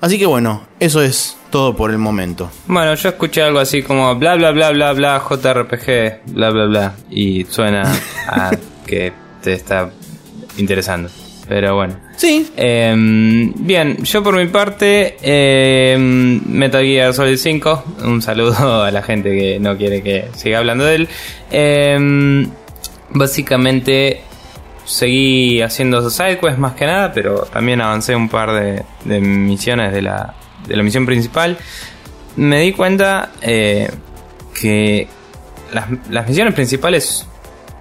Así 0.00 0.18
que 0.18 0.26
bueno, 0.26 0.66
eso 0.80 1.02
es 1.02 1.36
todo 1.50 1.76
por 1.76 1.90
el 1.90 1.98
momento. 1.98 2.50
Bueno, 2.66 2.94
yo 2.94 3.08
escuché 3.08 3.42
algo 3.42 3.58
así 3.58 3.82
como 3.82 4.14
bla 4.16 4.36
bla 4.36 4.52
bla 4.52 4.70
bla 4.70 4.92
bla 4.92 5.22
JRPG, 5.28 6.32
bla 6.32 6.50
bla 6.50 6.66
bla, 6.66 6.94
y 7.10 7.44
suena 7.44 7.82
a 8.26 8.50
que 8.86 9.12
te 9.42 9.52
está 9.52 9.90
interesando. 10.56 11.10
Pero 11.48 11.76
bueno. 11.76 11.96
Sí. 12.16 12.50
Em, 12.56 13.52
bien, 13.56 14.04
yo 14.04 14.22
por 14.22 14.36
mi 14.36 14.46
parte, 14.46 15.16
em, 15.22 16.40
Metal 16.46 16.84
Gear 16.84 17.14
Solid 17.14 17.36
5. 17.36 17.84
Un 18.04 18.20
saludo 18.20 18.84
a 18.84 18.90
la 18.90 19.02
gente 19.02 19.30
que 19.30 19.58
no 19.58 19.76
quiere 19.76 20.02
que 20.02 20.28
siga 20.34 20.58
hablando 20.58 20.84
de 20.84 20.94
él. 20.94 21.08
Em, 21.50 22.50
básicamente 23.10 24.20
seguí 24.84 25.62
haciendo 25.62 26.08
sidequests 26.10 26.58
más 26.58 26.74
que 26.74 26.86
nada, 26.86 27.12
pero 27.12 27.40
también 27.52 27.80
avancé 27.80 28.14
un 28.14 28.28
par 28.28 28.52
de, 28.52 29.20
misiones 29.20 29.92
de 29.92 30.02
la, 30.02 30.34
de 30.66 30.76
la 30.76 30.82
misión 30.82 31.06
principal. 31.06 31.56
Me 32.36 32.60
di 32.60 32.72
cuenta 32.72 33.30
eh, 33.40 33.90
que 34.60 35.08
las, 35.72 35.86
las 36.10 36.28
misiones 36.28 36.54
principales 36.54 37.26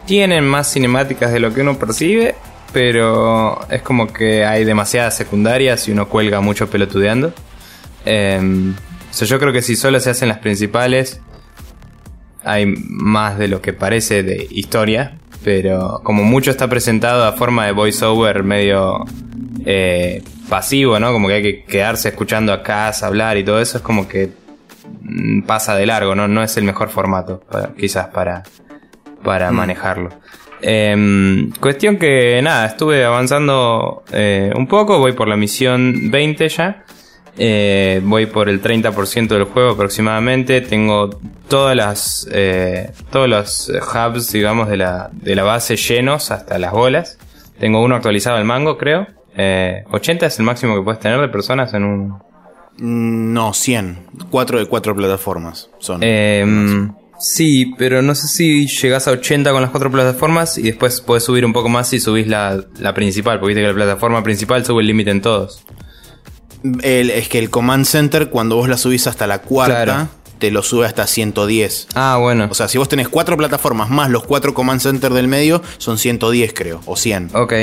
tienen 0.06 0.46
más 0.46 0.72
cinemáticas 0.72 1.32
de 1.32 1.40
lo 1.40 1.54
que 1.54 1.62
uno 1.62 1.78
percibe, 1.78 2.36
pero 2.73 3.60
es 3.69 3.82
como 3.82 4.08
que 4.12 4.45
hay 4.45 4.65
demasiadas 4.65 5.15
secundarias 5.15 5.88
y 5.88 5.91
uno 5.91 6.08
cuelga 6.08 6.41
mucho 6.41 6.69
pelotudeando. 6.69 7.34
Eh, 8.06 8.73
yo 9.25 9.39
creo 9.39 9.51
que 9.51 9.62
si 9.62 9.75
solo 9.75 9.99
se 9.99 10.12
hacen 10.12 10.30
las 10.30 10.39
principales, 10.39 11.21
hay 12.43 12.65
más 12.65 13.38
de 13.38 13.47
lo 13.47 13.62
que 13.62 13.73
parece 13.73 14.23
de 14.23 14.47
historia, 14.51 15.17
pero 15.43 16.01
como 16.03 16.23
mucho 16.23 16.51
está 16.51 16.67
presentado 16.69 17.25
a 17.25 17.34
forma 17.34 17.65
de 17.65 17.71
voiceover 17.71 18.43
medio 18.43 19.06
eh, 19.65 20.23
pasivo, 20.49 20.99
¿no? 20.99 21.12
Como 21.12 21.27
que 21.27 21.34
hay 21.36 21.41
que 21.41 21.63
quedarse 21.65 22.10
escuchando 22.10 22.53
a 22.53 22.63
casa 22.63 23.08
hablar 23.08 23.38
y 23.38 23.43
todo 23.43 23.60
eso, 23.60 23.77
es 23.77 23.84
como 23.84 24.08
que 24.08 24.32
mm, 25.01 25.41
pasa 25.41 25.75
de 25.75 25.86
largo, 25.86 26.15
¿no? 26.15 26.27
No 26.27 26.43
es 26.43 26.56
el 26.58 26.63
mejor 26.63 26.89
formato, 26.89 27.43
quizás 27.77 28.08
para, 28.08 28.43
para 29.23 29.51
mm. 29.51 29.56
manejarlo. 29.56 30.10
Em, 30.62 31.52
cuestión 31.60 31.98
que 31.98 32.41
nada, 32.41 32.65
estuve 32.65 33.06
avanzando 33.06 34.04
eh, 34.12 34.52
un 34.56 34.67
poco, 34.67 35.00
voy 35.00 35.13
por 35.13 35.28
la 35.28 35.38
misión 35.38 36.12
20 36.12 36.50
ya. 36.50 36.84
Eh, 37.39 38.02
voy 38.04 38.26
por 38.26 38.50
el 38.50 38.62
30% 38.62 39.28
del 39.28 39.43
juego 39.43 39.72
aproximadamente. 39.72 40.62
Tengo 40.62 41.10
todas 41.48 41.76
las, 41.76 42.28
eh, 42.32 42.91
todos 43.12 43.30
los 43.30 43.70
hubs, 43.70 44.32
digamos, 44.32 44.70
de 44.70 44.78
la, 44.78 45.10
de 45.12 45.36
la 45.36 45.43
base 45.43 45.76
llenos 45.76 46.32
hasta 46.32 46.58
las 46.58 46.72
bolas. 46.72 47.20
Tengo 47.60 47.84
uno 47.84 47.96
actualizado 47.96 48.38
al 48.38 48.46
mango, 48.46 48.78
creo. 48.78 49.08
80 49.91 50.26
es 50.26 50.39
el 50.39 50.46
máximo 50.46 50.76
que 50.76 50.82
puedes 50.82 51.00
tener 51.00 51.20
de 51.20 51.28
personas 51.28 51.74
en 51.76 51.84
un... 51.84 52.08
Mm, 52.80 53.34
no, 53.34 53.54
100. 53.54 54.00
4 54.32 54.60
de 54.60 54.65
4 54.65 54.96
plataformas 54.96 55.70
son. 55.78 56.02
Sí, 57.19 57.73
pero 57.77 58.01
no 58.01 58.13
sé 58.15 58.27
si 58.27 58.67
llegas 58.67 59.08
a 59.08 59.12
80 59.12 59.51
con 59.51 59.62
las 59.62 59.71
cuatro 59.71 59.91
plataformas 59.91 60.58
y 60.58 60.63
después 60.63 61.01
puedes 61.01 61.23
subir 61.23 61.45
un 61.45 61.53
poco 61.53 61.69
más 61.69 61.89
si 61.89 61.99
subís 61.99 62.27
la, 62.27 62.63
principal, 62.93 63.39
porque 63.39 63.56
viste 63.56 63.62
que 63.62 63.67
la 63.67 63.73
plataforma 63.73 64.23
principal 64.23 64.65
sube 64.65 64.82
el 64.82 64.88
límite 64.88 65.12
en 65.12 65.21
todos. 65.21 65.63
es 66.84 67.30
que 67.30 67.39
el 67.39 67.49
Command 67.49 67.86
Center, 67.86 68.30
cuando 68.30 68.56
vos 68.56 68.69
la 68.69 68.77
subís 68.77 69.08
hasta 69.08 69.25
la 69.25 69.39
cuarta, 69.39 70.10
te 70.38 70.51
lo 70.51 70.62
sube 70.62 70.86
hasta 70.86 71.08
110. 71.08 71.88
Ah, 71.95 72.17
bueno. 72.19 72.47
O 72.51 72.53
sea, 72.53 72.67
si 72.67 72.77
vos 72.77 72.88
tenés 72.88 73.10
cuatro 73.10 73.36
plataformas 73.36 73.89
más 73.89 74.10
los 74.10 74.23
cuatro 74.23 74.53
Command 74.53 74.82
Center 74.82 75.12
del 75.12 75.27
medio, 75.27 75.63
son 75.80 75.97
110, 75.97 76.53
creo, 76.53 76.82
o 76.86 76.95
100. 76.95 77.32
Ok. 77.34 77.53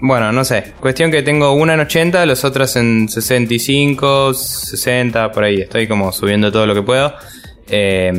Bueno, 0.00 0.32
no 0.32 0.44
sé. 0.44 0.72
Cuestión 0.80 1.10
que 1.10 1.22
tengo 1.22 1.52
una 1.52 1.74
en 1.74 1.80
80, 1.80 2.24
las 2.26 2.44
otras 2.44 2.74
en 2.76 3.08
65, 3.08 4.34
60, 4.34 5.30
por 5.30 5.44
ahí. 5.44 5.60
Estoy 5.60 5.86
como 5.86 6.12
subiendo 6.12 6.50
todo 6.50 6.66
lo 6.66 6.74
que 6.74 6.82
puedo. 6.82 7.14
Eh, 7.68 8.12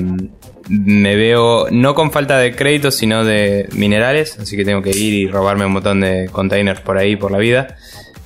me 0.69 1.15
veo 1.15 1.67
no 1.71 1.95
con 1.95 2.11
falta 2.11 2.37
de 2.37 2.55
créditos, 2.55 2.95
sino 2.95 3.23
de 3.23 3.67
minerales, 3.73 4.37
así 4.39 4.55
que 4.55 4.65
tengo 4.65 4.81
que 4.81 4.91
ir 4.91 5.13
y 5.13 5.27
robarme 5.27 5.65
un 5.65 5.73
montón 5.73 6.01
de 6.01 6.29
containers 6.31 6.81
por 6.81 6.97
ahí, 6.97 7.15
por 7.15 7.31
la 7.31 7.37
vida. 7.37 7.75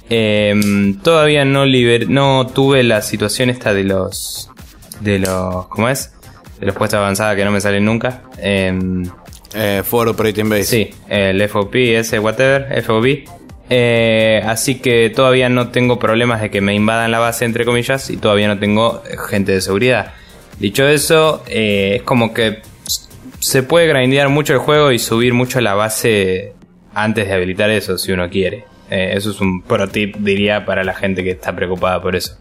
Em, 0.10 1.00
todavía 1.02 1.44
no, 1.46 1.66
liber 1.66 2.10
no 2.10 2.48
tuve 2.48 2.84
la 2.84 3.02
situación 3.02 3.50
esta 3.50 3.74
de 3.74 3.84
los... 3.84 4.50
De 5.02 5.20
los... 5.20 5.68
¿Cómo 5.68 5.90
es? 5.90 6.14
De 6.60 6.66
los 6.66 6.76
puestos 6.76 6.98
avanzados 6.98 7.36
que 7.36 7.46
no 7.46 7.52
me 7.52 7.62
salen 7.62 7.86
nunca. 7.86 8.24
Eh, 8.38 8.74
eh, 9.54 9.82
for 9.84 10.08
Operating 10.08 10.50
Base. 10.50 10.64
Sí, 10.64 10.90
el 11.10 11.48
FOP, 11.48 11.76
ese 11.76 12.20
whatever, 12.20 12.84
FOB. 12.84 13.26
Eh, 13.70 14.42
así 14.46 14.76
que 14.76 15.10
todavía 15.10 15.50
no 15.50 15.70
tengo 15.70 16.00
problemas 16.00 16.42
de 16.42 16.50
que 16.50 16.62
me 16.62 16.74
invadan 16.74 17.12
la 17.12 17.20
base, 17.20 17.46
entre 17.46 17.66
comillas, 17.66 18.10
y 18.10 18.18
todavía 18.18 18.48
no 18.48 18.60
tengo 18.60 19.04
gente 19.30 19.52
de 19.52 19.62
seguridad. 19.62 20.14
Dicho 20.60 20.88
eso, 20.88 21.44
eh, 21.48 21.98
es 21.98 22.04
como 22.04 22.34
que 22.34 22.62
se 23.40 23.64
puede 23.64 23.88
grindear 23.88 24.30
mucho 24.30 24.54
el 24.54 24.60
juego 24.60 24.92
y 24.92 25.00
subir 25.00 25.34
mucho 25.34 25.62
la 25.62 25.76
base 25.76 26.54
antes 26.94 27.28
de 27.28 27.34
habilitar 27.34 27.70
eso, 27.70 27.98
si 27.98 28.12
uno 28.12 28.30
quiere. 28.30 28.66
Eh, 28.90 29.12
eso 29.14 29.32
es 29.32 29.40
un 29.40 29.62
pro 29.62 29.88
tip, 29.88 30.16
diría, 30.18 30.66
para 30.66 30.84
la 30.84 30.94
gente 30.94 31.24
que 31.24 31.32
está 31.32 31.56
preocupada 31.56 32.02
por 32.02 32.16
eso. 32.16 32.38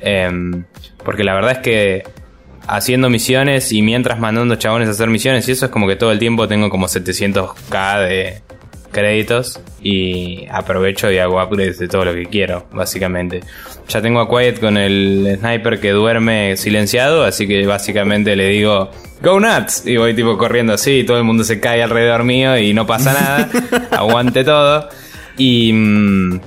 Em, 0.00 0.64
porque 1.04 1.24
la 1.24 1.34
verdad 1.34 1.52
es 1.52 1.58
que 1.58 2.04
haciendo 2.66 3.10
misiones 3.10 3.72
y 3.72 3.82
mientras 3.82 4.18
mandando 4.18 4.56
chabones 4.56 4.88
a 4.88 4.92
hacer 4.92 5.08
misiones 5.08 5.48
y 5.48 5.52
eso 5.52 5.66
es 5.66 5.72
como 5.72 5.88
que 5.88 5.96
todo 5.96 6.12
el 6.12 6.18
tiempo 6.18 6.46
tengo 6.46 6.70
como 6.70 6.86
700k 6.86 8.06
de 8.06 8.42
créditos 8.92 9.60
y 9.80 10.46
aprovecho 10.50 11.10
y 11.10 11.18
hago 11.18 11.42
upgrades 11.42 11.78
de 11.78 11.88
todo 11.88 12.04
lo 12.04 12.14
que 12.14 12.26
quiero, 12.26 12.66
básicamente. 12.72 13.40
Ya 13.88 14.02
tengo 14.02 14.20
a 14.20 14.28
Quiet 14.28 14.60
con 14.60 14.76
el 14.76 15.38
sniper 15.40 15.80
que 15.80 15.90
duerme 15.90 16.56
silenciado, 16.56 17.24
así 17.24 17.48
que 17.48 17.66
básicamente 17.66 18.36
le 18.36 18.48
digo, 18.48 18.90
Go 19.20 19.40
nuts, 19.40 19.84
y 19.86 19.96
voy 19.96 20.14
tipo 20.14 20.38
corriendo 20.38 20.74
así, 20.74 21.00
y 21.00 21.04
todo 21.04 21.18
el 21.18 21.24
mundo 21.24 21.42
se 21.42 21.58
cae 21.58 21.82
alrededor 21.82 22.22
mío 22.22 22.56
y 22.56 22.72
no 22.72 22.86
pasa 22.86 23.12
nada, 23.12 23.48
aguante 23.90 24.44
todo. 24.44 24.88
Y, 25.36 25.72
mm, 25.72 26.40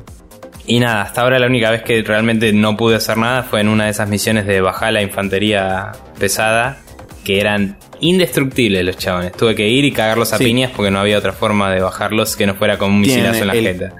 y 0.68 0.80
nada, 0.80 1.02
hasta 1.02 1.22
ahora 1.22 1.40
la 1.40 1.48
única 1.48 1.70
vez 1.70 1.84
que 1.84 2.02
realmente 2.02 2.54
no 2.54 2.78
pude 2.78 2.96
hacer 2.96 3.18
nada 3.18 3.44
fue 3.44 3.60
en 3.62 3.68
una 3.68 3.86
de 3.86 3.92
esas 3.92 4.08
misiones 4.08 4.46
de 4.46 4.62
bajar 4.62 4.94
la 4.94 5.02
infantería 5.02 5.92
pesada, 6.18 6.78
que 7.26 7.42
eran 7.42 7.78
indestructibles 8.00 8.86
los 8.86 8.98
chabones. 8.98 9.34
Tuve 9.34 9.54
que 9.54 9.68
ir 9.68 9.84
y 9.84 9.92
cagarlos 9.92 10.32
a 10.32 10.38
piñas 10.38 10.72
porque 10.76 10.92
no 10.92 11.00
había 11.00 11.18
otra 11.18 11.34
forma 11.34 11.72
de 11.72 11.82
bajarlos 11.82 12.36
que 12.36 12.46
no 12.46 12.56
fuera 12.56 12.78
con 12.78 12.92
un 12.92 13.02
misilazo 13.02 13.42
en 13.42 13.48
la 13.48 13.54
jeta. 13.54 13.94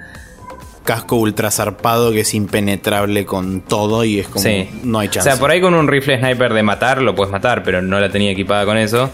Casco 0.84 1.16
ultra 1.16 1.50
zarpado 1.50 2.12
que 2.12 2.20
es 2.20 2.34
impenetrable 2.34 3.24
con 3.24 3.60
todo 3.60 4.04
y 4.04 4.20
es 4.20 4.28
como 4.28 4.44
no 4.82 4.98
hay 4.98 5.08
chance. 5.08 5.28
O 5.28 5.32
sea, 5.32 5.40
por 5.40 5.50
ahí 5.50 5.60
con 5.60 5.74
un 5.74 5.88
rifle 5.88 6.18
sniper 6.18 6.52
de 6.52 6.62
matar 6.62 7.00
lo 7.02 7.14
puedes 7.14 7.32
matar, 7.32 7.62
pero 7.62 7.82
no 7.82 8.00
la 8.00 8.10
tenía 8.10 8.30
equipada 8.30 8.64
con 8.64 8.76
eso. 8.76 9.10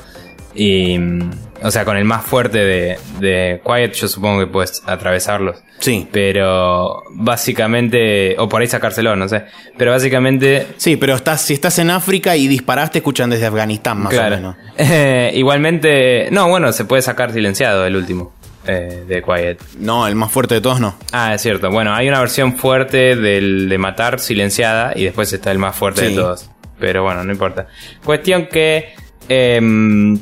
Y, 0.54 0.98
O 1.62 1.70
sea, 1.70 1.84
con 1.84 1.96
el 1.96 2.04
más 2.04 2.24
fuerte 2.24 2.58
de, 2.58 2.98
de 3.20 3.60
Quiet, 3.64 3.92
yo 3.92 4.08
supongo 4.08 4.40
que 4.40 4.46
puedes 4.46 4.82
atravesarlos. 4.86 5.58
Sí. 5.78 6.08
Pero 6.10 7.02
básicamente, 7.10 8.36
o 8.38 8.48
por 8.48 8.60
ahí 8.60 8.66
sacárselo, 8.66 9.14
no 9.14 9.28
sé. 9.28 9.44
Pero 9.76 9.92
básicamente, 9.92 10.66
Sí, 10.76 10.96
pero 10.96 11.14
estás, 11.14 11.42
si 11.42 11.54
estás 11.54 11.78
en 11.78 11.90
África 11.90 12.36
y 12.36 12.48
disparaste, 12.48 12.98
escuchan 12.98 13.30
desde 13.30 13.46
Afganistán 13.46 13.98
más 14.02 14.14
o 14.14 14.22
menos. 14.22 14.56
Eh, 14.80 15.32
igualmente, 15.34 16.28
no, 16.30 16.48
bueno, 16.48 16.72
se 16.72 16.84
puede 16.84 17.02
sacar 17.02 17.32
silenciado 17.32 17.84
el 17.84 17.96
último 17.96 18.32
eh, 18.68 19.04
de 19.08 19.22
Quiet. 19.22 19.58
No, 19.78 20.06
el 20.06 20.14
más 20.14 20.30
fuerte 20.30 20.54
de 20.54 20.60
todos 20.60 20.78
no. 20.80 20.96
Ah, 21.12 21.34
es 21.34 21.42
cierto. 21.42 21.70
Bueno, 21.70 21.94
hay 21.94 22.08
una 22.08 22.20
versión 22.20 22.56
fuerte 22.56 23.16
del 23.16 23.68
de 23.68 23.78
matar 23.78 24.20
silenciada 24.20 24.92
y 24.94 25.04
después 25.04 25.32
está 25.32 25.50
el 25.50 25.58
más 25.58 25.74
fuerte 25.74 26.02
Sí. 26.02 26.14
de 26.14 26.20
todos. 26.20 26.50
Pero 26.78 27.02
bueno, 27.02 27.24
no 27.24 27.32
importa. 27.32 27.66
Cuestión 28.04 28.46
que 28.46 28.94
em, 29.28 30.16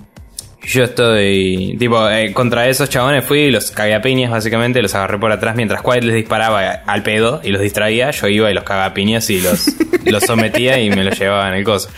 yo 0.62 0.84
estoy 0.84 1.76
tipo 1.78 2.08
eh, 2.08 2.32
contra 2.32 2.66
esos 2.68 2.88
chabones 2.88 3.24
fui 3.24 3.40
y 3.40 3.50
los 3.50 3.70
cagué 3.70 3.94
a 3.94 4.00
piñas 4.00 4.30
básicamente, 4.30 4.80
los 4.82 4.94
agarré 4.94 5.18
por 5.18 5.30
atrás 5.30 5.54
mientras 5.54 5.82
Quiet 5.82 6.02
les 6.02 6.14
disparaba 6.14 6.60
al 6.86 7.02
pedo 7.02 7.40
y 7.44 7.50
los 7.50 7.60
distraía, 7.60 8.10
yo 8.10 8.26
iba 8.28 8.50
y 8.50 8.54
los 8.54 8.64
cagaba 8.64 8.86
a 8.86 8.94
piñas 8.94 9.28
y 9.30 9.40
los, 9.40 9.66
los 10.06 10.22
sometía 10.24 10.80
y 10.80 10.88
me 10.90 11.04
los 11.04 11.18
llevaba 11.18 11.48
en 11.48 11.54
el 11.54 11.64
coso. 11.64 11.88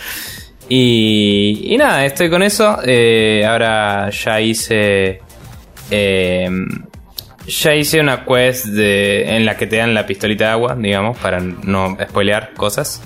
Y, 0.69 1.73
y 1.73 1.77
nada, 1.79 2.05
estoy 2.05 2.29
con 2.29 2.43
eso. 2.43 2.79
Eh, 2.85 3.43
ahora 3.47 4.11
ya 4.11 4.41
hice. 4.41 5.21
Eh, 5.91 6.51
ya 7.49 7.75
hice 7.75 8.01
una 8.01 8.25
quest 8.25 8.67
de, 8.67 9.37
en 9.37 9.47
la 9.47 9.57
que 9.57 9.67
te 9.67 9.77
dan 9.77 9.95
la 9.95 10.07
pistolita 10.07 10.45
de 10.45 10.51
agua, 10.51 10.77
digamos, 10.79 11.17
para 11.19 11.41
no 11.41 11.97
spoilear 12.09 12.53
cosas. 12.55 13.03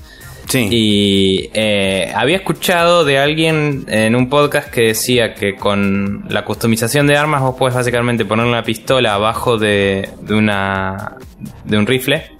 Sí. 0.49 0.69
Y 0.71 1.51
eh, 1.55 2.13
había 2.15 2.37
escuchado 2.37 3.05
de 3.05 3.19
alguien 3.19 3.85
en 3.89 4.17
un 4.17 4.29
podcast 4.29 4.71
que 4.71 4.89
decía 4.89 5.35
que 5.35 5.55
con 5.55 6.25
la 6.29 6.45
customización 6.45 7.07
de 7.07 7.17
armas 7.17 7.41
vos 7.41 7.55
puedes 7.57 7.75
básicamente 7.75 8.25
poner 8.25 8.45
una 8.45 8.63
pistola 8.63 9.15
abajo 9.15 9.57
de, 9.57 10.09
de 10.21 10.35
una 10.35 11.17
de 11.65 11.79
un 11.79 11.87
rifle. 11.87 12.33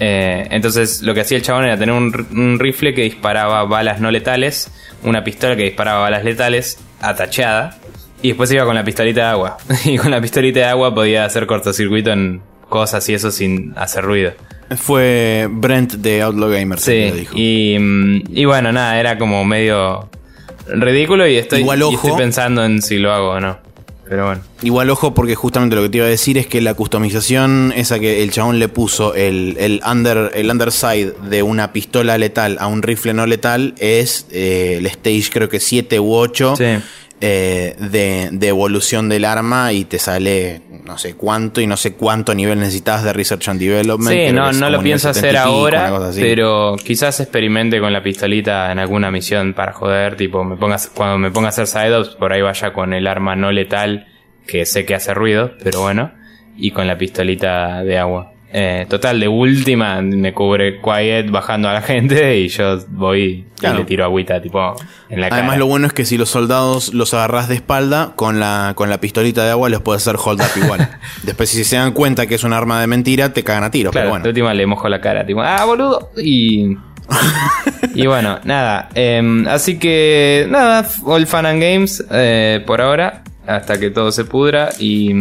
Eh, 0.00 0.48
entonces 0.50 1.02
lo 1.02 1.14
que 1.14 1.20
hacía 1.20 1.36
el 1.36 1.44
chabón 1.44 1.64
era 1.64 1.78
tener 1.78 1.94
un, 1.94 2.26
un 2.32 2.58
rifle 2.58 2.92
que 2.94 3.02
disparaba 3.02 3.64
balas 3.64 4.00
no 4.00 4.10
letales, 4.10 4.70
una 5.04 5.22
pistola 5.22 5.56
que 5.56 5.62
disparaba 5.62 6.00
balas 6.00 6.24
letales 6.24 6.78
atachada 7.00 7.79
y 8.22 8.28
después 8.28 8.50
iba 8.52 8.64
con 8.64 8.74
la 8.74 8.84
pistolita 8.84 9.20
de 9.22 9.26
agua. 9.28 9.56
y 9.84 9.96
con 9.96 10.10
la 10.10 10.20
pistolita 10.20 10.60
de 10.60 10.66
agua 10.66 10.94
podía 10.94 11.24
hacer 11.24 11.46
cortocircuito 11.46 12.10
en 12.12 12.40
cosas 12.68 13.08
y 13.08 13.14
eso 13.14 13.30
sin 13.30 13.72
hacer 13.76 14.04
ruido. 14.04 14.32
Fue 14.76 15.48
Brent 15.50 15.94
de 15.94 16.22
Outlaw 16.22 16.48
Gamers 16.50 16.86
el 16.86 16.94
que 16.94 17.08
lo 17.08 17.14
Sí, 17.14 17.20
dijo. 17.20 17.32
y, 17.36 17.76
mm, 17.80 18.22
y 18.38 18.44
bueno, 18.44 18.70
nada, 18.72 19.00
era 19.00 19.18
como 19.18 19.44
medio 19.44 20.08
ridículo 20.68 21.26
y 21.26 21.36
estoy, 21.36 21.60
Igual, 21.60 21.80
y 21.80 21.82
ojo. 21.82 21.94
estoy 22.06 22.12
pensando 22.16 22.64
en 22.64 22.80
si 22.80 22.98
lo 22.98 23.12
hago 23.12 23.30
o 23.30 23.40
no. 23.40 23.58
Pero 24.08 24.26
bueno. 24.26 24.40
Igual 24.62 24.90
ojo 24.90 25.14
porque 25.14 25.36
justamente 25.36 25.76
lo 25.76 25.82
que 25.82 25.88
te 25.88 25.96
iba 25.98 26.06
a 26.06 26.10
decir 26.10 26.36
es 26.36 26.48
que 26.48 26.60
la 26.60 26.74
customización 26.74 27.72
esa 27.76 28.00
que 28.00 28.24
el 28.24 28.32
chabón 28.32 28.58
le 28.58 28.66
puso 28.68 29.14
el, 29.14 29.56
el, 29.58 29.80
under, 29.88 30.32
el 30.34 30.50
underside 30.50 31.12
de 31.28 31.44
una 31.44 31.72
pistola 31.72 32.18
letal 32.18 32.56
a 32.60 32.66
un 32.66 32.82
rifle 32.82 33.12
no 33.14 33.24
letal 33.26 33.74
es 33.78 34.26
eh, 34.32 34.76
el 34.78 34.86
stage 34.86 35.30
creo 35.32 35.48
que 35.48 35.60
7 35.60 36.00
u 36.00 36.12
8 36.12 36.54
Sí. 36.56 36.64
Eh, 37.20 37.76
de, 37.78 38.30
de 38.32 38.48
evolución 38.48 39.08
del 39.08 39.24
arma 39.24 39.72
y 39.72 39.84
te 39.84 39.98
sale 39.98 40.62
no 40.84 40.98
sé 40.98 41.14
cuánto 41.14 41.60
y 41.60 41.66
no 41.66 41.76
sé 41.76 41.92
cuánto 41.92 42.34
nivel 42.34 42.58
necesitas 42.58 43.04
de 43.04 43.12
Research 43.12 43.48
and 43.48 43.60
Development. 43.60 44.10
Sí, 44.10 44.32
no, 44.32 44.52
no 44.52 44.70
lo 44.70 44.80
pienso 44.80 45.10
hacer 45.10 45.32
70 45.32 45.40
y 45.40 45.44
pico, 45.44 45.56
ahora, 45.56 46.10
pero 46.16 46.76
quizás 46.82 47.20
experimente 47.20 47.78
con 47.78 47.92
la 47.92 48.02
pistolita 48.02 48.72
en 48.72 48.78
alguna 48.78 49.10
misión 49.10 49.54
para 49.54 49.72
joder, 49.72 50.16
tipo, 50.16 50.44
me 50.44 50.56
pongas, 50.56 50.88
cuando 50.88 51.18
me 51.18 51.30
ponga 51.30 51.48
a 51.48 51.50
hacer 51.50 51.66
side-ups, 51.66 52.16
por 52.16 52.32
ahí 52.32 52.42
vaya 52.42 52.72
con 52.72 52.92
el 52.92 53.06
arma 53.06 53.36
no 53.36 53.52
letal, 53.52 54.08
que 54.46 54.66
sé 54.66 54.84
que 54.84 54.94
hace 54.94 55.14
ruido, 55.14 55.52
pero 55.62 55.82
bueno, 55.82 56.12
y 56.56 56.70
con 56.70 56.86
la 56.86 56.96
pistolita 56.98 57.84
de 57.84 57.98
agua. 57.98 58.32
Eh, 58.52 58.84
total, 58.88 59.20
de 59.20 59.28
última 59.28 60.02
me 60.02 60.34
cubre 60.34 60.80
Quiet 60.80 61.30
bajando 61.30 61.68
a 61.68 61.72
la 61.74 61.82
gente 61.92 62.36
y 62.38 62.48
yo 62.48 62.78
voy 62.88 63.44
Claro. 63.60 63.76
y 63.76 63.78
le 63.80 63.84
tiro 63.84 64.04
agüita, 64.04 64.40
tipo, 64.42 64.74
en 65.08 65.20
la 65.20 65.28
cara. 65.28 65.42
Además 65.42 65.58
lo 65.58 65.66
bueno 65.66 65.86
es 65.86 65.92
que 65.92 66.04
si 66.04 66.16
los 66.18 66.30
soldados 66.30 66.92
los 66.94 67.14
agarras 67.14 67.48
de 67.48 67.54
espalda 67.54 68.12
con 68.16 68.40
la, 68.40 68.72
con 68.74 68.90
la 68.90 68.98
pistolita 68.98 69.44
de 69.44 69.50
agua 69.50 69.68
los 69.68 69.82
puedes 69.82 70.02
hacer 70.02 70.18
hold 70.22 70.40
up 70.40 70.48
igual. 70.62 70.88
Después 71.22 71.48
si 71.50 71.62
se 71.62 71.76
dan 71.76 71.92
cuenta 71.92 72.26
que 72.26 72.34
es 72.34 72.42
un 72.42 72.52
arma 72.52 72.80
de 72.80 72.86
mentira 72.88 73.32
te 73.32 73.44
cagan 73.44 73.64
a 73.64 73.70
tiros. 73.70 73.92
Claro, 73.92 74.06
pero 74.06 74.14
de 74.14 74.20
bueno. 74.22 74.28
última 74.30 74.54
le 74.54 74.66
mojo 74.66 74.88
la 74.88 75.00
cara, 75.00 75.24
tipo, 75.26 75.42
ah, 75.42 75.64
boludo. 75.64 76.10
Y. 76.16 76.76
y 77.94 78.06
bueno, 78.06 78.40
nada. 78.44 78.88
em, 78.94 79.46
así 79.46 79.78
que, 79.78 80.46
nada, 80.50 80.86
All 81.04 81.26
Fun 81.26 81.46
and 81.46 81.62
Games 81.62 82.04
eh, 82.10 82.62
por 82.66 82.80
ahora, 82.80 83.22
hasta 83.46 83.78
que 83.78 83.90
todo 83.90 84.10
se 84.10 84.24
pudra. 84.24 84.70
Y. 84.78 85.12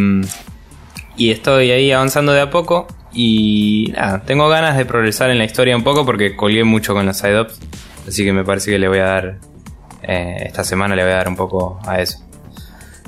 Y 1.17 1.31
estoy 1.31 1.71
ahí 1.71 1.91
avanzando 1.91 2.31
de 2.31 2.41
a 2.41 2.49
poco. 2.49 2.87
Y 3.21 3.91
nada, 3.97 4.21
tengo 4.23 4.47
ganas 4.47 4.77
de 4.77 4.85
progresar 4.85 5.29
en 5.29 5.39
la 5.39 5.43
historia 5.43 5.75
un 5.75 5.83
poco 5.83 6.05
porque 6.05 6.37
colgué 6.37 6.63
mucho 6.63 6.93
con 6.93 7.05
los 7.05 7.17
side-ups. 7.17 7.59
Así 8.07 8.23
que 8.23 8.31
me 8.31 8.45
parece 8.45 8.71
que 8.71 8.79
le 8.79 8.87
voy 8.87 8.99
a 8.99 9.03
dar. 9.05 9.37
eh, 10.03 10.43
esta 10.45 10.63
semana 10.63 10.95
le 10.95 11.03
voy 11.03 11.11
a 11.11 11.15
dar 11.15 11.27
un 11.27 11.35
poco 11.35 11.81
a 11.85 11.99
eso. 11.99 12.19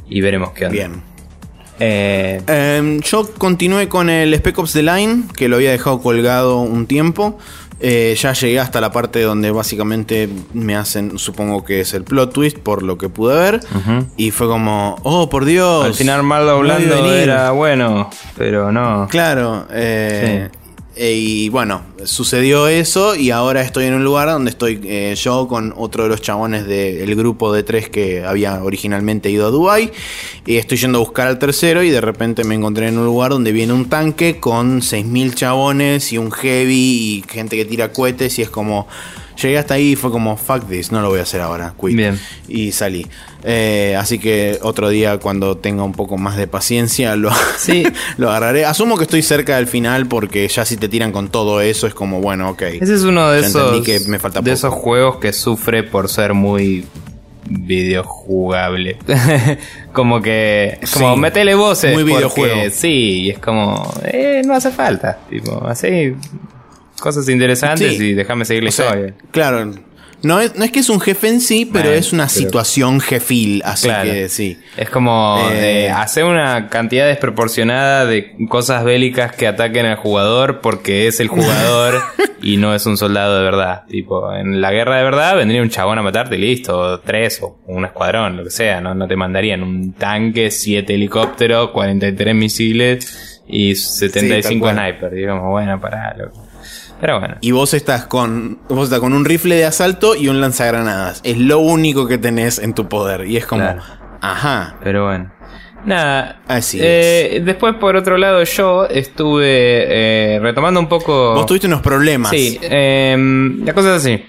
Y 0.09 0.19
veremos 0.19 0.51
qué 0.51 0.65
onda. 0.65 0.73
Bien. 0.73 1.01
Eh, 1.79 2.41
Em, 2.45 2.99
yo 2.99 3.33
continué 3.37 3.87
con 3.87 4.09
el 4.09 4.33
Spec 4.35 4.59
Ops 4.59 4.73
The 4.73 4.83
Line, 4.83 5.23
que 5.37 5.47
lo 5.47 5.55
había 5.55 5.71
dejado 5.71 6.01
colgado 6.01 6.59
un 6.59 6.87
tiempo. 6.87 7.39
Eh, 7.83 8.15
ya 8.15 8.33
llegué 8.33 8.59
hasta 8.59 8.79
la 8.79 8.91
parte 8.91 9.21
donde 9.21 9.49
básicamente 9.49 10.29
me 10.53 10.75
hacen, 10.75 11.17
supongo 11.17 11.63
que 11.65 11.81
es 11.81 11.93
el 11.95 12.03
plot 12.03 12.31
twist, 12.31 12.59
por 12.59 12.83
lo 12.83 12.97
que 12.97 13.09
pude 13.09 13.35
ver. 13.35 13.59
Y 14.17 14.29
fue 14.31 14.47
como, 14.47 14.97
oh, 15.03 15.29
por 15.29 15.45
Dios. 15.45 15.85
al 15.85 15.95
final 15.95 16.21
Marlo 16.23 16.61
no 16.61 16.65
iba 16.65 16.75
a 16.75 16.77
Blando 16.77 16.95
venir. 17.03 17.23
era 17.23 17.51
bueno, 17.51 18.09
pero 18.37 18.71
no. 18.71 19.07
Claro, 19.09 19.65
eh, 19.71 20.49
eh, 20.51 20.57
y 21.09 21.49
bueno, 21.49 21.81
sucedió 22.03 22.67
eso 22.67 23.15
y 23.15 23.31
ahora 23.31 23.61
estoy 23.61 23.85
en 23.85 23.95
un 23.95 24.03
lugar 24.03 24.27
donde 24.27 24.51
estoy 24.51 24.79
eh, 24.83 25.15
yo 25.17 25.47
con 25.47 25.73
otro 25.75 26.03
de 26.03 26.09
los 26.09 26.21
chabones 26.21 26.67
del 26.67 27.15
grupo 27.15 27.51
de 27.51 27.63
tres 27.63 27.89
que 27.89 28.23
había 28.23 28.63
originalmente 28.63 29.31
ido 29.31 29.47
a 29.47 29.49
Dubai 29.49 29.91
y 30.45 30.57
estoy 30.57 30.77
yendo 30.77 30.99
a 30.99 31.01
buscar 31.01 31.27
al 31.27 31.39
tercero 31.39 31.81
y 31.81 31.89
de 31.89 32.01
repente 32.01 32.43
me 32.43 32.53
encontré 32.53 32.89
en 32.89 32.99
un 32.99 33.05
lugar 33.05 33.31
donde 33.31 33.51
viene 33.51 33.73
un 33.73 33.89
tanque 33.89 34.39
con 34.39 34.81
6.000 34.81 35.33
chabones 35.33 36.13
y 36.13 36.19
un 36.19 36.31
heavy 36.31 36.73
y 36.73 37.23
gente 37.27 37.55
que 37.55 37.65
tira 37.65 37.91
cohetes 37.91 38.37
y 38.37 38.43
es 38.43 38.51
como... 38.51 38.87
Llegué 39.41 39.57
hasta 39.57 39.73
ahí 39.75 39.91
y 39.91 39.95
fue 39.95 40.11
como, 40.11 40.37
fuck 40.37 40.67
this, 40.67 40.91
no 40.91 41.01
lo 41.01 41.09
voy 41.09 41.19
a 41.19 41.23
hacer 41.23 41.41
ahora, 41.41 41.73
quit. 41.79 41.95
Bien. 41.95 42.19
Y 42.47 42.71
salí. 42.71 43.07
Eh, 43.43 43.95
así 43.97 44.19
que 44.19 44.59
otro 44.61 44.89
día 44.89 45.17
cuando 45.17 45.57
tenga 45.57 45.83
un 45.83 45.93
poco 45.93 46.17
más 46.17 46.37
de 46.37 46.45
paciencia 46.47 47.15
lo, 47.15 47.31
Sí. 47.57 47.83
lo 48.17 48.29
agarraré. 48.29 48.65
Asumo 48.65 48.97
que 48.97 49.03
estoy 49.03 49.23
cerca 49.23 49.55
del 49.55 49.67
final 49.67 50.05
porque 50.07 50.47
ya 50.47 50.63
si 50.65 50.77
te 50.77 50.87
tiran 50.89 51.11
con 51.11 51.29
todo 51.29 51.61
eso 51.61 51.87
es 51.87 51.93
como, 51.93 52.21
bueno, 52.21 52.49
ok. 52.51 52.61
Ese 52.81 52.93
es 52.93 53.03
uno 53.03 53.29
de 53.31 53.41
Ya 53.41 53.47
esos, 53.47 53.83
que 53.85 53.99
me 54.01 54.19
falta 54.19 54.39
de 54.39 54.43
poco. 54.43 54.53
esos 54.53 54.73
juegos 54.73 55.17
que 55.17 55.33
sufre 55.33 55.83
por 55.83 56.07
ser 56.09 56.33
muy 56.33 56.85
videojugable. 57.49 58.97
como 59.93 60.21
que, 60.21 60.79
como 60.93 61.15
Sí, 61.15 61.19
metele 61.19 61.55
voces. 61.55 61.93
muy 61.93 62.03
porque 62.03 62.15
videojuego. 62.17 62.61
Sí, 62.71 63.21
y 63.23 63.29
es 63.31 63.39
como, 63.39 63.91
eh, 64.03 64.41
no 64.45 64.53
hace 64.55 64.71
falta. 64.71 65.17
Tipo, 65.29 65.65
así, 65.67 66.13
cosas 66.99 67.27
interesantes 67.29 67.97
Sí. 67.97 68.03
y 68.09 68.13
déjame 68.13 68.45
seguir 68.45 68.63
la 68.63 68.69
O 68.69 68.71
sea, 68.71 68.85
historia. 68.87 69.13
claro. 69.31 69.71
No 70.23 70.39
es, 70.39 70.55
no 70.55 70.63
es 70.63 70.71
que 70.71 70.81
es 70.81 70.89
un 70.89 70.99
jefe 70.99 71.29
en 71.29 71.41
sí, 71.41 71.65
pero 71.65 71.89
es 71.89 72.13
una 72.13 72.27
pero- 72.27 72.35
situación 72.35 72.99
jefil. 72.99 73.63
Así 73.65 73.87
Claro. 73.87 74.11
que 74.11 74.29
sí. 74.29 74.59
Es 74.77 74.87
como 74.91 75.39
Eh, 75.51 75.89
hacer 75.89 76.25
una 76.25 76.69
cantidad 76.69 77.07
desproporcionada 77.07 78.05
de 78.05 78.35
cosas 78.47 78.83
bélicas 78.83 79.35
que 79.35 79.47
ataquen 79.47 79.87
al 79.87 79.95
jugador 79.95 80.61
porque 80.61 81.07
es 81.07 81.19
el 81.21 81.27
jugador 81.27 82.03
y 82.43 82.57
no 82.57 82.75
es 82.75 82.85
un 82.85 82.97
soldado 82.97 83.39
de 83.39 83.43
verdad. 83.45 83.81
Tipo, 83.89 84.31
en 84.35 84.61
la 84.61 84.71
guerra 84.71 84.97
de 84.97 85.03
verdad 85.05 85.35
vendría 85.37 85.59
un 85.63 85.71
chabón 85.71 85.97
a 85.97 86.03
matarte 86.03 86.35
y 86.35 86.39
listo, 86.39 86.77
o 86.77 86.99
tres 86.99 87.39
o 87.41 87.57
un 87.65 87.85
escuadrón, 87.85 88.37
lo 88.37 88.43
que 88.43 88.51
sea. 88.51 88.79
No, 88.79 88.93
no 88.93 89.07
te 89.07 89.15
mandarían 89.15 89.63
un 89.63 89.93
tanque, 89.93 90.51
siete 90.51 90.93
helicópteros, 90.93 91.71
43 91.71 92.35
misiles 92.35 93.41
y 93.47 93.73
75 93.73 94.69
Sí, 94.69 94.75
snipers. 94.75 95.13
Digamos, 95.15 95.49
bueno, 95.49 95.81
pará, 95.81 96.13
loco. 96.15 96.47
Pero 97.01 97.19
bueno. 97.19 97.35
Y 97.41 97.51
vos 97.51 97.73
estás 97.73 98.05
con. 98.05 98.59
Vos 98.69 98.85
estás 98.85 98.99
con 98.99 99.13
un 99.13 99.25
rifle 99.25 99.55
de 99.55 99.65
asalto 99.65 100.15
y 100.15 100.27
un 100.27 100.39
lanzagranadas. 100.39 101.19
Es 101.23 101.37
lo 101.37 101.57
único 101.57 102.07
que 102.07 102.19
tenés 102.19 102.59
en 102.59 102.75
tu 102.75 102.87
poder. 102.87 103.25
Y 103.25 103.37
es 103.37 103.47
como. 103.47 103.63
Claro. 103.63 103.81
Ajá. 104.21 104.75
Pero 104.83 105.07
bueno. 105.07 105.31
Nada. 105.83 106.41
Así 106.47 106.77
eh, 106.79 107.41
Después, 107.43 107.73
por 107.77 107.95
otro 107.95 108.19
lado, 108.19 108.43
yo 108.43 108.85
estuve 108.85 110.35
eh, 110.35 110.39
retomando 110.39 110.79
un 110.79 110.87
poco. 110.87 111.33
Vos 111.33 111.47
tuviste 111.47 111.65
unos 111.65 111.81
problemas. 111.81 112.29
Sí, 112.29 112.59
eh, 112.61 113.17
la 113.63 113.73
cosa 113.73 113.95
es 113.95 114.05
así. 114.05 114.23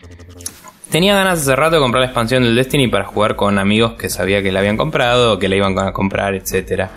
Tenía 0.91 1.15
ganas 1.15 1.41
hace 1.41 1.55
rato 1.57 1.77
de 1.77 1.81
comprar 1.81 2.01
la 2.01 2.07
expansión 2.07 2.43
del 2.43 2.55
Destiny 2.55 2.89
para 2.89 3.05
jugar 3.05 3.37
con 3.37 3.59
amigos 3.59 3.95
que 3.95 4.11
sabía 4.11 4.43
que 4.43 4.53
la 4.53 4.61
habían 4.61 4.77
comprado, 4.77 5.39
que 5.39 5.49
la 5.49 5.57
iban 5.57 5.79
a 5.79 5.93
comprar, 5.93 6.35
etcétera. 6.35 6.91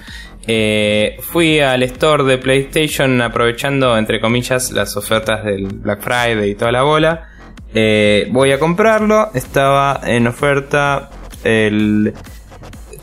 Eh, 0.47 1.17
fui 1.21 1.59
al 1.59 1.83
store 1.83 2.23
de 2.23 2.37
PlayStation 2.37 3.21
aprovechando, 3.21 3.97
entre 3.97 4.21
comillas, 4.21 4.71
las 4.71 4.95
ofertas 4.95 5.43
del 5.43 5.67
Black 5.67 6.01
Friday 6.01 6.51
y 6.51 6.55
toda 6.55 6.71
la 6.71 6.83
bola. 6.83 7.29
Eh, 7.73 8.27
voy 8.31 8.51
a 8.51 8.59
comprarlo. 8.59 9.31
Estaba 9.33 10.01
en 10.05 10.27
oferta 10.27 11.09
el 11.43 12.13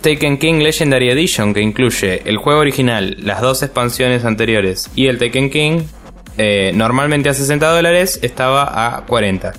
Taken 0.03 0.39
King 0.39 0.61
Legendary 0.63 1.11
Edition, 1.11 1.55
que 1.55 1.61
incluye 1.61 2.23
el 2.25 2.37
juego 2.37 2.61
original, 2.61 3.17
las 3.21 3.41
dos 3.41 3.63
expansiones 3.63 4.25
anteriores 4.25 4.91
y 4.97 5.07
el 5.07 5.19
Taken 5.19 5.51
King, 5.51 5.83
eh, 6.39 6.73
normalmente 6.75 7.29
a 7.29 7.35
60 7.35 7.69
dólares, 7.69 8.19
estaba 8.23 8.97
a 8.97 9.07
40. 9.07 9.53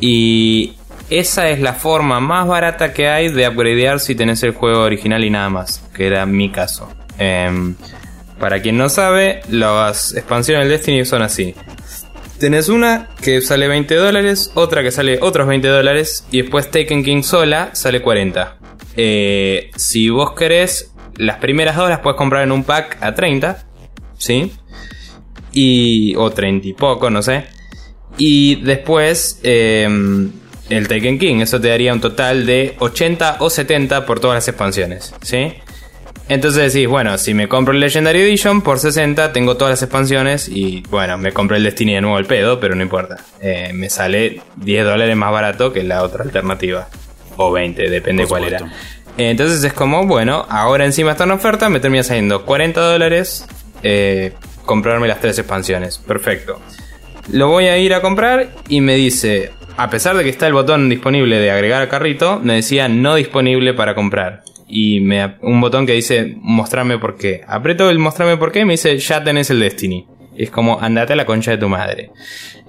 Y 0.00 0.76
esa 1.10 1.50
es 1.50 1.60
la 1.60 1.74
forma 1.74 2.20
más 2.20 2.46
barata 2.46 2.94
que 2.94 3.08
hay 3.08 3.28
de 3.28 3.48
upgradear 3.48 4.00
si 4.00 4.14
tenés 4.14 4.42
el 4.44 4.52
juego 4.52 4.82
original 4.82 5.24
y 5.24 5.30
nada 5.30 5.50
más, 5.50 5.82
que 6.00 6.06
era 6.06 6.24
mi 6.24 6.48
caso. 6.48 6.88
Em, 7.18 7.74
para 8.38 8.62
quien 8.62 8.78
no 8.78 8.88
sabe, 8.88 9.42
las 9.50 10.14
expansiones 10.14 10.66
del 10.66 10.78
Destiny 10.78 11.04
son 11.04 11.20
así. 11.20 11.54
Tenés 12.38 12.70
una 12.70 13.10
que 13.20 13.42
sale 13.42 13.68
20 13.68 13.96
dólares, 13.96 14.50
otra 14.54 14.82
que 14.82 14.92
sale 14.92 15.18
otros 15.20 15.46
20 15.46 15.68
dólares 15.68 16.26
y 16.30 16.40
después 16.40 16.70
Taken 16.70 17.04
King 17.04 17.22
sola 17.22 17.68
sale 17.74 18.00
40. 18.00 18.56
Eh, 18.96 19.70
si 19.76 20.08
vos 20.08 20.32
querés, 20.32 20.94
las 21.18 21.36
primeras 21.36 21.76
dos 21.76 21.90
las 21.90 21.98
puedes 21.98 22.16
comprar 22.16 22.44
en 22.44 22.52
un 22.52 22.64
pack 22.64 22.96
a 23.02 23.14
30, 23.14 23.62
¿sí? 24.16 24.54
Y, 25.52 26.14
o 26.16 26.30
30 26.30 26.66
y 26.66 26.72
poco, 26.72 27.10
no 27.10 27.20
sé. 27.20 27.44
Y 28.16 28.54
después 28.62 29.38
em, 29.42 30.32
el 30.70 30.88
Taken 30.88 31.18
King, 31.18 31.40
eso 31.40 31.60
te 31.60 31.68
daría 31.68 31.92
un 31.92 32.00
total 32.00 32.46
de 32.46 32.74
80 32.78 33.36
o 33.40 33.50
70 33.50 34.06
por 34.06 34.18
todas 34.18 34.36
las 34.36 34.48
expansiones, 34.48 35.14
¿sí? 35.20 35.52
Entonces 36.30 36.72
decís, 36.72 36.86
bueno, 36.86 37.18
si 37.18 37.34
me 37.34 37.48
compro 37.48 37.74
el 37.74 37.80
Legendary 37.80 38.20
Edition 38.20 38.62
por 38.62 38.78
60, 38.78 39.32
tengo 39.32 39.56
todas 39.56 39.72
las 39.72 39.82
expansiones 39.82 40.48
y 40.48 40.80
bueno, 40.88 41.18
me 41.18 41.32
compré 41.32 41.56
el 41.56 41.64
Destiny 41.64 41.94
de 41.94 42.02
nuevo 42.02 42.20
el 42.20 42.26
pedo, 42.26 42.60
pero 42.60 42.76
no 42.76 42.84
importa. 42.84 43.16
Eh, 43.40 43.72
me 43.74 43.90
sale 43.90 44.40
10 44.54 44.84
dólares 44.84 45.16
más 45.16 45.32
barato 45.32 45.72
que 45.72 45.82
la 45.82 46.04
otra 46.04 46.22
alternativa. 46.22 46.86
O 47.36 47.50
20, 47.50 47.90
depende 47.90 48.28
cuál 48.28 48.44
era. 48.44 48.60
Entonces 49.18 49.64
es 49.64 49.72
como, 49.72 50.06
bueno, 50.06 50.46
ahora 50.48 50.84
encima 50.84 51.10
está 51.10 51.24
en 51.24 51.32
oferta, 51.32 51.68
me 51.68 51.80
termina 51.80 52.04
saliendo 52.04 52.46
40 52.46 52.80
dólares 52.80 53.44
eh, 53.82 54.32
comprarme 54.64 55.08
las 55.08 55.20
tres 55.20 55.36
expansiones. 55.36 55.98
Perfecto. 55.98 56.60
Lo 57.32 57.48
voy 57.48 57.66
a 57.66 57.76
ir 57.76 57.92
a 57.92 58.00
comprar 58.00 58.50
y 58.68 58.80
me 58.82 58.94
dice, 58.94 59.50
a 59.76 59.90
pesar 59.90 60.16
de 60.16 60.22
que 60.22 60.30
está 60.30 60.46
el 60.46 60.52
botón 60.52 60.88
disponible 60.88 61.40
de 61.40 61.50
agregar 61.50 61.82
al 61.82 61.88
carrito, 61.88 62.38
me 62.40 62.54
decía 62.54 62.86
no 62.86 63.16
disponible 63.16 63.74
para 63.74 63.96
comprar 63.96 64.44
y 64.70 65.00
me, 65.00 65.36
un 65.42 65.60
botón 65.60 65.86
que 65.86 65.92
dice 65.92 66.36
mostrarme 66.40 66.98
por 66.98 67.16
qué. 67.16 67.42
Aprieto 67.46 67.90
el 67.90 67.98
mostrarme 67.98 68.36
por 68.36 68.52
qué 68.52 68.60
y 68.60 68.64
me 68.64 68.74
dice 68.74 68.96
ya 68.98 69.22
tenés 69.22 69.50
el 69.50 69.60
Destiny. 69.60 70.06
Es 70.36 70.50
como 70.50 70.80
andate 70.80 71.12
a 71.12 71.16
la 71.16 71.26
concha 71.26 71.50
de 71.50 71.58
tu 71.58 71.68
madre. 71.68 72.10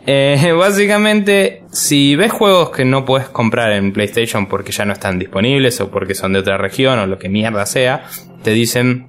Eh, 0.07 0.51
básicamente, 0.57 1.63
si 1.71 2.15
ves 2.15 2.31
juegos 2.31 2.71
que 2.71 2.85
no 2.85 3.05
puedes 3.05 3.29
comprar 3.29 3.71
en 3.73 3.93
PlayStation 3.93 4.47
porque 4.47 4.71
ya 4.71 4.85
no 4.85 4.93
están 4.93 5.19
disponibles 5.19 5.79
o 5.79 5.91
porque 5.91 6.15
son 6.15 6.33
de 6.33 6.39
otra 6.39 6.57
región 6.57 6.97
o 6.99 7.07
lo 7.07 7.19
que 7.19 7.29
mierda 7.29 7.65
sea, 7.65 8.05
te 8.43 8.51
dicen 8.51 9.07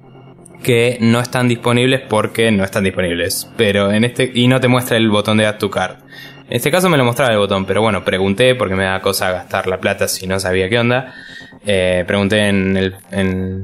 que 0.61 0.97
no 1.01 1.19
están 1.19 1.47
disponibles 1.47 2.01
porque 2.07 2.51
no 2.51 2.63
están 2.63 2.83
disponibles. 2.83 3.49
Pero 3.57 3.91
en 3.91 4.05
este, 4.05 4.31
y 4.33 4.47
no 4.47 4.59
te 4.59 4.67
muestra 4.67 4.97
el 4.97 5.09
botón 5.09 5.37
de 5.37 5.45
Add 5.45 5.57
to 5.57 5.69
Card. 5.69 5.97
En 6.53 6.57
este 6.57 6.69
caso 6.69 6.87
me 6.87 6.97
lo 6.97 7.03
mostraba 7.03 7.31
el 7.31 7.39
botón, 7.39 7.65
pero 7.65 7.81
bueno, 7.81 8.05
pregunté 8.05 8.53
porque 8.53 8.75
me 8.75 8.83
da 8.83 9.01
cosa 9.01 9.31
gastar 9.31 9.65
la 9.65 9.79
plata 9.79 10.07
si 10.07 10.27
no 10.27 10.39
sabía 10.39 10.69
qué 10.69 10.77
onda. 10.77 11.11
Eh, 11.65 12.03
pregunté 12.05 12.47
en, 12.47 12.93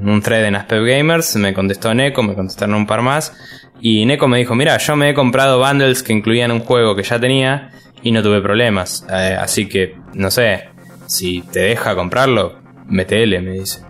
un 0.08 0.20
thread 0.20 0.46
en 0.46 0.56
Aspect 0.56 0.84
Gamers, 0.84 1.36
me 1.36 1.54
contestó 1.54 1.94
Neko, 1.94 2.24
me 2.24 2.34
contestaron 2.34 2.74
un 2.74 2.88
par 2.88 3.02
más. 3.02 3.32
Y 3.80 4.04
Neko 4.06 4.26
me 4.26 4.38
dijo, 4.38 4.56
mira, 4.56 4.76
yo 4.78 4.96
me 4.96 5.10
he 5.10 5.14
comprado 5.14 5.60
bundles 5.60 6.02
que 6.02 6.12
incluían 6.12 6.50
un 6.50 6.58
juego 6.58 6.96
que 6.96 7.04
ya 7.04 7.20
tenía 7.20 7.70
y 8.02 8.10
no 8.10 8.24
tuve 8.24 8.40
problemas. 8.40 9.06
Eh, 9.08 9.36
así 9.38 9.68
que, 9.68 9.94
no 10.14 10.32
sé, 10.32 10.70
si 11.06 11.42
te 11.42 11.60
deja 11.60 11.94
comprarlo, 11.94 12.58
metele, 12.88 13.40
me 13.40 13.52
dice. 13.52 13.82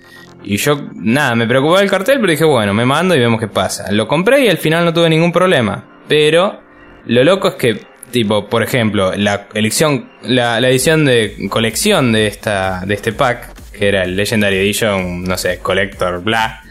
Y 0.44 0.58
yo, 0.58 0.78
nada, 0.92 1.34
me 1.36 1.46
preocupaba 1.46 1.80
el 1.80 1.88
cartel, 1.88 2.20
pero 2.20 2.32
dije, 2.32 2.44
bueno, 2.44 2.74
me 2.74 2.84
mando 2.84 3.14
y 3.14 3.18
vemos 3.18 3.40
qué 3.40 3.48
pasa. 3.48 3.90
Lo 3.92 4.06
compré 4.06 4.44
y 4.44 4.48
al 4.48 4.58
final 4.58 4.84
no 4.84 4.92
tuve 4.92 5.08
ningún 5.08 5.32
problema. 5.32 6.02
Pero 6.06 6.60
lo 7.06 7.24
loco 7.24 7.48
es 7.48 7.54
que, 7.54 7.89
tipo, 8.10 8.46
por 8.48 8.62
ejemplo, 8.62 9.12
la 9.16 9.48
elección, 9.54 10.10
la, 10.22 10.60
la 10.60 10.68
edición 10.68 11.04
de 11.04 11.48
colección 11.48 12.12
de 12.12 12.26
esta, 12.26 12.82
de 12.86 12.94
este 12.94 13.12
pack 13.12 13.60
que 13.80 13.88
era 13.88 14.04
el 14.04 14.14
Legendary 14.14 14.58
Edition, 14.58 15.24
no 15.24 15.38
sé, 15.38 15.58
Collector, 15.60 16.22
bla, 16.22 16.62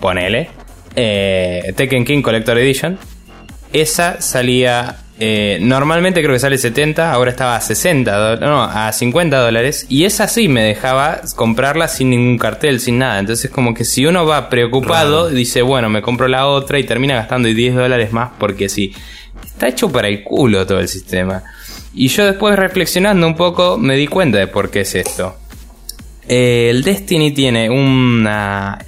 ponele. 0.00 0.50
Eh, 0.94 1.72
Tekken 1.74 2.04
King 2.04 2.20
Collector 2.20 2.58
Edition. 2.58 2.98
Esa 3.72 4.20
salía. 4.20 4.96
Eh, 5.18 5.58
normalmente 5.62 6.20
creo 6.20 6.34
que 6.34 6.38
sale 6.38 6.58
70, 6.58 7.10
ahora 7.10 7.30
estaba 7.30 7.56
a 7.56 7.60
60, 7.62 8.36
no, 8.36 8.62
a 8.62 8.92
50 8.92 9.38
dólares. 9.38 9.86
Y 9.88 10.04
esa 10.04 10.28
sí 10.28 10.48
me 10.48 10.62
dejaba 10.62 11.22
comprarla 11.36 11.88
sin 11.88 12.10
ningún 12.10 12.36
cartel, 12.36 12.80
sin 12.80 12.98
nada. 12.98 13.18
Entonces, 13.18 13.50
como 13.50 13.72
que 13.72 13.86
si 13.86 14.04
uno 14.04 14.26
va 14.26 14.50
preocupado, 14.50 15.30
dice, 15.30 15.62
bueno, 15.62 15.88
me 15.88 16.02
compro 16.02 16.28
la 16.28 16.46
otra 16.46 16.78
y 16.78 16.84
termina 16.84 17.14
gastando 17.14 17.48
10 17.48 17.76
dólares 17.76 18.12
más 18.12 18.30
porque 18.38 18.68
sí. 18.68 18.92
Está 19.44 19.68
hecho 19.68 19.90
para 19.90 20.08
el 20.08 20.22
culo 20.22 20.66
todo 20.66 20.80
el 20.80 20.88
sistema. 20.88 21.42
Y 21.94 22.08
yo 22.08 22.24
después 22.24 22.56
reflexionando 22.56 23.26
un 23.26 23.34
poco 23.34 23.78
me 23.78 23.96
di 23.96 24.06
cuenta 24.06 24.38
de 24.38 24.46
por 24.46 24.70
qué 24.70 24.80
es 24.80 24.94
esto. 24.94 25.36
Eh, 26.28 26.68
el 26.70 26.82
Destiny 26.82 27.32
tiene 27.32 27.70
una 27.70 28.78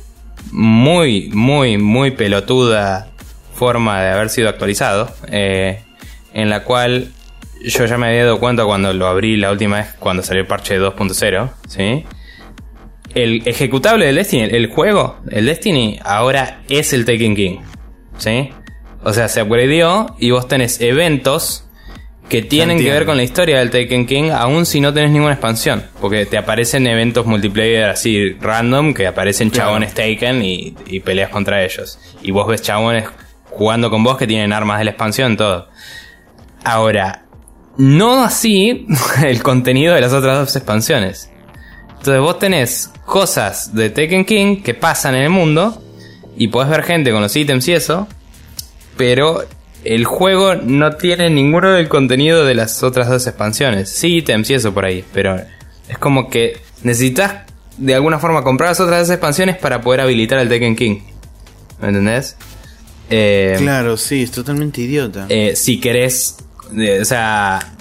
muy, 0.53 1.31
muy, 1.33 1.79
muy 1.79 2.11
pelotuda 2.13 3.11
forma 3.55 4.01
de 4.01 4.11
haber 4.11 4.29
sido 4.31 4.49
actualizado. 4.49 5.13
Eh, 5.29 5.83
en 6.33 6.51
la 6.51 6.65
cual 6.65 7.13
yo 7.65 7.85
ya 7.85 7.99
me 7.99 8.09
había 8.09 8.25
dado 8.25 8.39
cuenta 8.39 8.65
cuando 8.65 8.93
lo 8.93 9.07
abrí 9.07 9.37
la 9.37 9.51
última 9.51 9.77
vez, 9.79 9.95
cuando 9.99 10.23
salió 10.23 10.43
el 10.43 10.47
parche 10.47 10.79
2.0. 10.79 11.51
¿sí? 11.69 12.05
El 13.15 13.43
ejecutable 13.47 14.07
del 14.07 14.17
Destiny, 14.17 14.49
el 14.51 14.69
juego, 14.69 15.19
el 15.31 15.47
Destiny, 15.47 15.99
ahora 16.05 16.63
es 16.69 16.93
el 16.93 17.05
Taken 17.05 17.35
King. 17.35 17.59
¿sí? 18.19 18.51
O 19.03 19.13
sea, 19.13 19.29
se 19.29 19.43
upgradeó 19.43 20.15
y 20.19 20.31
vos 20.31 20.47
tenés 20.49 20.81
eventos 20.81 21.65
que 22.31 22.43
tienen 22.43 22.79
que 22.79 22.91
ver 22.91 23.07
con 23.07 23.17
la 23.17 23.25
historia 23.25 23.59
del 23.59 23.71
Taken 23.71 24.07
King, 24.07 24.31
aun 24.31 24.65
si 24.65 24.81
no 24.81 24.95
tenés 24.95 25.11
ninguna 25.11 25.33
expansión. 25.33 25.85
Porque 26.01 26.27
te 26.27 26.39
aparecen 26.39 26.87
eventos 26.87 27.27
multiplayer 27.27 27.85
así 27.85 28.35
random, 28.41 28.95
que 28.95 29.07
aparecen 29.09 29.51
chabones 29.51 29.93
Taken 29.95 30.43
y, 30.43 31.01
peleas 31.05 31.31
contra 31.31 31.65
ellos. 31.65 31.99
Y 32.23 32.31
vos 32.31 32.47
ves 32.47 32.63
chabones 32.63 33.09
jugando 33.51 33.91
con 33.91 34.05
vos 34.05 34.17
que 34.17 34.29
tienen 34.29 34.53
armas 34.53 34.79
de 34.79 34.85
la 34.85 34.91
expansión, 34.93 35.37
todo. 35.37 35.69
Ahora, 36.63 37.25
no 37.77 38.23
así 38.23 38.87
el 39.25 39.43
contenido 39.43 39.95
de 39.95 40.01
las 40.01 40.13
otras 40.13 40.39
dos 40.39 40.55
expansiones. 40.55 41.31
Entonces 41.99 42.21
vos 42.21 42.39
tenés 42.39 42.93
cosas 43.05 43.75
de 43.75 43.91
Taken 43.91 44.25
King 44.25 44.63
que 44.63 44.75
pasan 44.75 45.17
en 45.17 45.23
el 45.23 45.31
mundo 45.31 45.83
y 46.37 46.47
podés 46.47 46.71
ver 46.71 46.85
gente 46.85 47.11
con 47.11 47.23
los 47.23 47.35
ítems 47.35 47.67
y 47.67 47.73
eso, 47.73 48.07
pero 49.01 49.43
el 49.83 50.05
juego 50.05 50.57
no 50.57 50.93
tiene 50.97 51.31
ninguno 51.31 51.71
del 51.71 51.89
contenido 51.89 52.45
de 52.45 52.55
las 52.55 52.83
otras 52.83 53.09
dos 53.09 53.27
expansiones. 53.27 53.89
Sí, 53.89 54.19
ítems 54.19 54.51
y 54.51 54.55
eso 54.55 54.75
por 54.75 54.85
ahí, 54.85 55.03
pero 55.15 55.41
es 55.89 55.97
como 55.97 56.29
que 56.29 56.59
necesitas 56.83 57.51
de 57.79 57.95
alguna 57.95 58.19
forma 58.19 58.43
comprar 58.43 58.69
las 58.69 58.81
otras 58.81 59.09
dos 59.09 59.11
expansiones 59.11 59.57
para 59.57 59.81
poder 59.81 60.03
habilitar 60.03 60.39
el 60.39 60.51
Tekken 60.51 60.77
King. 60.77 61.01
¿Me 61.81 61.89
entendés? 61.89 62.37
Eh, 63.09 63.55
claro, 63.57 63.97
sí, 63.97 64.25
es 64.25 64.33
totalmente 64.33 64.83
idiota. 64.83 65.25
Eh, 65.31 65.57
si 65.57 65.81
querés, 65.81 66.37
o 67.01 67.05
sea, 67.07 67.73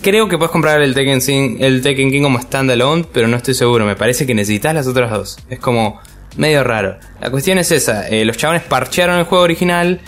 creo 0.00 0.28
que 0.28 0.36
puedes 0.36 0.50
comprar 0.50 0.82
el 0.82 0.94
Tekken, 0.94 1.20
King, 1.20 1.58
el 1.60 1.80
Tekken 1.80 2.10
King 2.10 2.22
como 2.22 2.42
standalone, 2.42 3.06
pero 3.12 3.28
no 3.28 3.36
estoy 3.36 3.54
seguro. 3.54 3.86
Me 3.86 3.94
parece 3.94 4.26
que 4.26 4.34
necesitas 4.34 4.74
las 4.74 4.88
otras 4.88 5.12
dos. 5.12 5.38
Es 5.48 5.60
como 5.60 6.00
medio 6.36 6.64
raro. 6.64 6.98
La 7.20 7.30
cuestión 7.30 7.58
es 7.58 7.70
esa: 7.70 8.08
eh, 8.08 8.24
los 8.24 8.36
chavales 8.36 8.62
parchearon 8.62 9.18
el 9.18 9.24
juego 9.24 9.44
original 9.44 10.00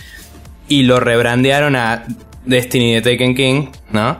y 0.69 0.83
lo 0.83 1.01
rebrandearon 1.01 1.77
a 1.77 2.05
Destiny 2.45 2.95
de 2.95 3.03
Taken 3.03 3.35
King, 3.35 3.67
¿no? 3.91 4.19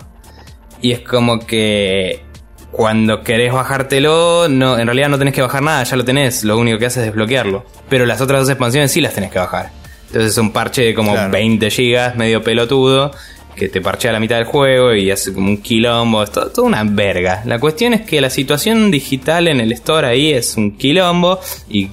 Y 0.81 0.93
es 0.93 1.01
como 1.01 1.47
que 1.47 2.23
cuando 2.71 3.23
querés 3.23 3.53
bajártelo, 3.53 4.49
no, 4.49 4.79
en 4.79 4.87
realidad 4.87 5.09
no 5.09 5.19
tenés 5.19 5.33
que 5.33 5.43
bajar 5.43 5.63
nada, 5.63 5.85
ya 5.85 5.97
lo 5.97 6.05
tenés, 6.05 6.45
lo 6.45 6.59
único 6.59 6.79
que 6.79 6.87
haces 6.87 6.99
es 6.99 7.05
desbloquearlo. 7.07 7.65
Pero 7.89 8.05
las 8.05 8.21
otras 8.21 8.41
dos 8.41 8.51
expansiones 8.51 8.91
sí 8.91 9.01
las 9.01 9.15
tenés 9.15 9.31
que 9.31 9.39
bajar. 9.39 9.71
Entonces 10.09 10.33
es 10.33 10.39
un 10.39 10.53
parche 10.53 10.83
de 10.83 10.95
como 10.95 11.15
20 11.31 11.71
gigas, 11.71 12.17
medio 12.17 12.43
pelotudo, 12.43 13.13
que 13.55 13.69
te 13.69 13.81
parchea 13.81 14.13
la 14.13 14.21
mitad 14.21 14.37
del 14.37 14.45
juego 14.45 14.95
y 14.95 15.11
hace 15.11 15.33
como 15.33 15.49
un 15.49 15.59
quilombo, 15.59 16.23
es 16.23 16.33
todo, 16.33 16.51
toda 16.51 16.67
una 16.67 16.85
verga. 16.85 17.43
La 17.45 17.59
cuestión 17.59 17.95
es 17.95 18.03
que 18.03 18.21
la 18.21 18.31
situación 18.31 18.91
digital 18.91 19.49
en 19.49 19.61
el 19.61 19.73
store 19.73 20.07
ahí 20.07 20.33
es 20.33 20.57
un 20.57 20.77
quilombo 20.77 21.41
y 21.69 21.91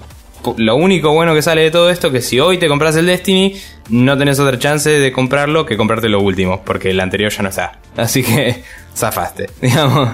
lo 0.58 0.76
único 0.76 1.14
bueno 1.14 1.34
que 1.34 1.42
sale 1.42 1.62
de 1.62 1.72
todo 1.72 1.90
esto 1.90 2.08
es 2.08 2.14
que 2.14 2.22
si 2.22 2.40
hoy 2.40 2.58
te 2.58 2.68
compras 2.68 2.96
el 2.96 3.06
Destiny, 3.06 3.56
no 3.90 4.18
tenés 4.18 4.40
otra 4.40 4.58
chance 4.58 4.90
de 4.90 5.12
comprarlo 5.12 5.66
que 5.66 5.78
comprarte 5.78 6.10
lo 6.10 6.22
último, 6.22 6.64
porque 6.66 6.90
el 6.90 7.00
anterior 7.00 7.32
ya 7.32 7.44
no 7.44 7.50
está. 7.50 7.80
Así 7.96 8.24
que 8.24 8.64
zafaste, 8.96 9.50
digamos. 9.62 10.10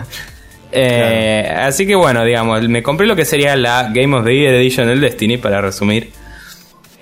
Eh, 0.72 1.50
así 1.58 1.88
que 1.88 1.96
bueno, 1.96 2.24
digamos, 2.26 2.68
me 2.68 2.84
compré 2.84 3.08
lo 3.08 3.16
que 3.16 3.26
sería 3.26 3.56
la 3.56 3.90
Game 3.94 4.16
of 4.16 4.26
the 4.26 4.36
Year 4.36 4.54
Edition 4.56 4.88
del 4.88 5.00
Destiny, 5.00 5.38
para 5.38 5.62
resumir, 5.62 6.12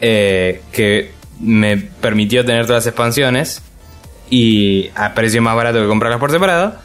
eh, 0.01 0.61
que 0.71 1.11
me 1.39 1.77
permitió 1.77 2.45
tener 2.45 2.65
todas 2.65 2.85
las 2.85 2.87
expansiones 2.87 3.61
y 4.29 4.89
a 4.95 5.13
precio 5.13 5.41
más 5.41 5.55
barato 5.55 5.81
que 5.81 5.87
comprarlas 5.87 6.19
por 6.19 6.31
separado. 6.31 6.75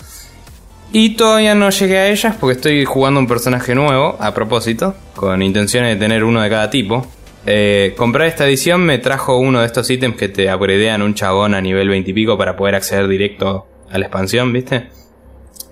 Y 0.92 1.10
todavía 1.10 1.54
no 1.54 1.70
llegué 1.70 1.98
a 1.98 2.08
ellas 2.08 2.36
porque 2.38 2.56
estoy 2.56 2.84
jugando 2.84 3.20
un 3.20 3.28
personaje 3.28 3.74
nuevo, 3.74 4.16
a 4.18 4.34
propósito, 4.34 4.96
con 5.14 5.40
intenciones 5.40 5.94
de 5.94 6.00
tener 6.00 6.24
uno 6.24 6.42
de 6.42 6.50
cada 6.50 6.68
tipo. 6.68 7.06
Eh, 7.46 7.94
comprar 7.96 8.26
esta 8.26 8.46
edición 8.46 8.84
me 8.84 8.98
trajo 8.98 9.38
uno 9.38 9.60
de 9.60 9.66
estos 9.66 9.88
ítems 9.88 10.16
que 10.16 10.28
te 10.28 10.52
upgradean 10.52 11.00
un 11.02 11.14
chabón 11.14 11.54
a 11.54 11.60
nivel 11.60 11.88
20 11.88 12.10
y 12.10 12.14
pico 12.14 12.36
para 12.36 12.56
poder 12.56 12.74
acceder 12.74 13.06
directo 13.08 13.66
a 13.90 13.98
la 13.98 14.06
expansión, 14.06 14.52
¿viste? 14.52 14.88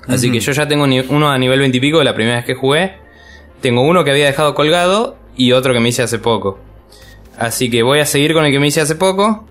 Así 0.06 0.32
que 0.32 0.40
yo 0.40 0.52
ya 0.52 0.66
tengo 0.66 0.84
uno 0.84 1.30
a 1.30 1.36
nivel 1.36 1.58
20 1.58 1.76
y 1.76 1.80
pico 1.80 1.98
de 1.98 2.04
la 2.04 2.14
primera 2.14 2.36
vez 2.36 2.44
que 2.44 2.54
jugué. 2.54 2.94
Tengo 3.60 3.82
uno 3.82 4.04
que 4.04 4.12
había 4.12 4.26
dejado 4.26 4.54
colgado 4.54 5.16
y 5.36 5.52
otro 5.52 5.74
que 5.74 5.80
me 5.80 5.90
hice 5.90 6.02
hace 6.02 6.18
poco. 6.18 6.58
Así 7.36 7.70
que 7.70 7.82
voy 7.82 8.00
a 8.00 8.06
seguir 8.06 8.32
con 8.32 8.44
el 8.44 8.52
que 8.52 8.58
me 8.58 8.68
hice 8.68 8.80
hace 8.80 8.94
poco. 8.94 9.44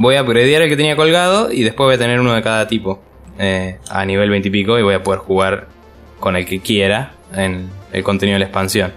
Voy 0.00 0.16
a 0.16 0.22
upgradear 0.22 0.62
el 0.62 0.70
que 0.70 0.78
tenía 0.78 0.96
colgado 0.96 1.52
y 1.52 1.62
después 1.62 1.86
voy 1.86 1.94
a 1.96 1.98
tener 1.98 2.18
uno 2.20 2.32
de 2.32 2.40
cada 2.40 2.66
tipo. 2.66 3.02
Eh, 3.38 3.76
a 3.90 4.02
nivel 4.06 4.30
20 4.30 4.48
y 4.48 4.50
pico 4.50 4.78
y 4.78 4.82
voy 4.82 4.94
a 4.94 5.02
poder 5.02 5.20
jugar 5.20 5.66
con 6.18 6.36
el 6.36 6.46
que 6.46 6.60
quiera 6.60 7.12
en 7.34 7.68
el 7.92 8.02
contenido 8.02 8.36
de 8.36 8.38
la 8.38 8.44
expansión. 8.46 8.94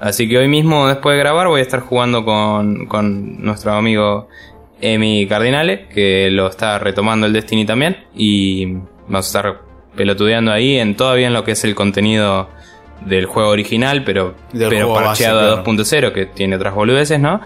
Así 0.00 0.28
que 0.28 0.38
hoy 0.38 0.48
mismo, 0.48 0.88
después 0.88 1.14
de 1.14 1.20
grabar, 1.20 1.46
voy 1.46 1.60
a 1.60 1.62
estar 1.62 1.78
jugando 1.78 2.24
con, 2.24 2.86
con 2.86 3.40
nuestro 3.44 3.74
amigo 3.74 4.26
Emi 4.80 5.28
Cardinale, 5.28 5.86
que 5.86 6.32
lo 6.32 6.48
está 6.48 6.80
retomando 6.80 7.28
el 7.28 7.32
Destiny 7.32 7.64
también. 7.64 7.98
Y 8.16 8.66
vamos 9.06 9.26
a 9.26 9.38
estar 9.38 9.60
pelotudeando 9.94 10.50
ahí 10.50 10.78
en 10.78 10.96
todavía 10.96 11.28
en 11.28 11.32
lo 11.32 11.44
que 11.44 11.52
es 11.52 11.62
el 11.62 11.76
contenido 11.76 12.48
del 13.06 13.26
juego 13.26 13.50
original, 13.50 14.02
pero, 14.02 14.34
pero 14.52 14.92
parcheado 14.92 15.60
a 15.60 15.64
2.0, 15.64 16.12
que 16.12 16.26
tiene 16.26 16.56
otras 16.56 16.74
boludeces, 16.74 17.20
¿no? 17.20 17.40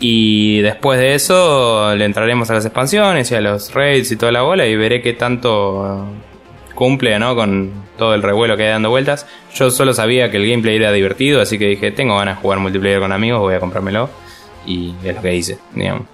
Y 0.00 0.62
después 0.62 0.98
de 0.98 1.14
eso 1.14 1.94
le 1.94 2.06
entraremos 2.06 2.50
a 2.50 2.54
las 2.54 2.64
expansiones 2.64 3.30
y 3.30 3.34
a 3.34 3.40
los 3.42 3.72
raids 3.74 4.10
y 4.10 4.16
toda 4.16 4.32
la 4.32 4.40
bola 4.40 4.66
y 4.66 4.74
veré 4.74 5.02
qué 5.02 5.12
tanto 5.12 6.06
cumple, 6.74 7.18
¿no? 7.18 7.36
Con 7.36 7.70
todo 7.98 8.14
el 8.14 8.22
revuelo 8.22 8.56
que 8.56 8.62
hay 8.62 8.70
dando 8.70 8.88
vueltas. 8.88 9.26
Yo 9.54 9.70
solo 9.70 9.92
sabía 9.92 10.30
que 10.30 10.38
el 10.38 10.48
gameplay 10.48 10.76
era 10.76 10.90
divertido, 10.90 11.42
así 11.42 11.58
que 11.58 11.66
dije, 11.66 11.92
tengo 11.92 12.16
ganas 12.16 12.36
de 12.36 12.42
jugar 12.42 12.58
multiplayer 12.58 13.00
con 13.00 13.12
amigos, 13.12 13.40
voy 13.40 13.54
a 13.54 13.60
comprármelo. 13.60 14.08
Y 14.64 14.94
es 15.04 15.14
lo 15.14 15.20
que 15.20 15.34
hice, 15.34 15.58
digamos. 15.74 16.06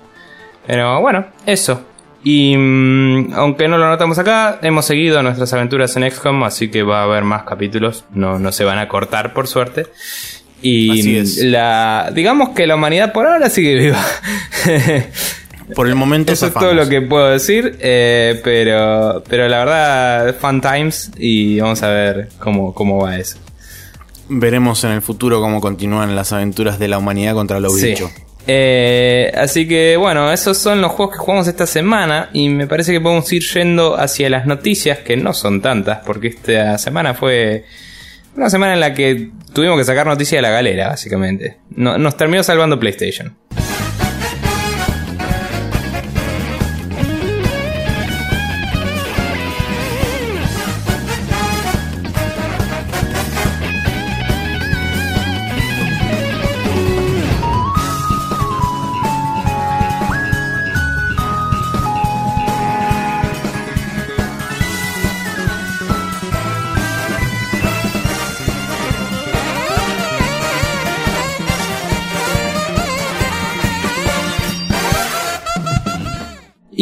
Pero 0.66 1.01
bueno, 1.01 1.27
eso. 1.46 1.85
Y 2.25 2.57
mm, 2.57 3.35
aunque 3.35 3.68
no 3.68 3.79
lo 3.79 3.88
notamos 3.88 4.18
acá, 4.18 4.59
hemos 4.62 4.85
seguido 4.85 5.22
nuestras 5.22 5.53
aventuras 5.53 5.96
en 5.96 6.11
XCOM, 6.11 6.42
así 6.42 6.68
que 6.68 6.83
va 6.83 7.01
a 7.01 7.05
haber 7.05 7.22
más 7.22 7.44
capítulos. 7.44 8.05
No, 8.11 8.40
no 8.40 8.51
se 8.51 8.64
van 8.64 8.79
a 8.79 8.88
cortar, 8.88 9.33
por 9.33 9.46
suerte. 9.46 9.87
Y 10.68 11.44
la 11.44 12.11
digamos 12.12 12.50
que 12.50 12.66
la 12.66 12.74
humanidad 12.74 13.12
por 13.12 13.26
ahora 13.26 13.48
sigue 13.50 13.74
viva. 13.74 14.05
Por 15.74 15.88
el 15.88 15.96
momento 15.96 16.33
Eso 16.33 16.46
es 16.46 16.55
todo 16.55 16.74
lo 16.74 16.88
que 16.88 17.02
puedo 17.02 17.29
decir, 17.29 17.76
eh, 17.81 18.40
pero, 18.44 19.24
pero 19.29 19.48
la 19.48 19.59
verdad, 19.59 20.37
fun 20.40 20.61
times 20.61 21.11
y 21.18 21.59
vamos 21.59 21.83
a 21.83 21.88
ver 21.88 22.29
cómo, 22.38 22.72
cómo 22.72 23.02
va 23.02 23.16
eso. 23.16 23.38
Veremos 24.29 24.85
en 24.85 24.92
el 24.92 25.02
futuro 25.02 25.40
cómo 25.40 25.61
continúan 25.61 26.14
las 26.14 26.33
aventuras 26.33 26.79
de 26.79 26.87
la 26.87 26.98
humanidad 26.98 27.35
contra 27.35 27.59
los 27.59 27.81
bichos. 27.81 28.12
Eh, 28.46 29.33
así 29.37 29.66
que 29.66 29.96
bueno, 29.96 30.33
esos 30.33 30.57
son 30.57 30.81
los 30.81 30.92
juegos 30.92 31.16
que 31.16 31.18
jugamos 31.18 31.48
esta 31.48 31.66
semana 31.66 32.31
y 32.33 32.48
me 32.48 32.68
parece 32.68 32.92
que 32.92 33.00
podemos 33.00 33.33
ir 33.33 33.42
yendo 33.42 33.98
hacia 33.98 34.31
las 34.31 34.46
noticias 34.46 34.98
que 34.98 35.16
no 35.16 35.35
son 35.35 35.61
tantas 35.61 35.98
porque 36.07 36.29
esta 36.29 36.79
semana 36.79 37.14
fue 37.14 37.64
una 38.37 38.51
semana 38.51 38.75
en 38.75 38.81
la 38.81 38.94
que 38.94 39.31
tuvimos 39.53 39.79
que 39.79 39.85
sacar 39.85 40.07
noticias 40.07 40.38
de 40.38 40.42
la 40.42 40.51
galera, 40.51 40.88
básicamente. 40.88 41.59
nos 41.70 42.16
terminó 42.16 42.42
salvando 42.42 42.79
PlayStation. 42.79 43.37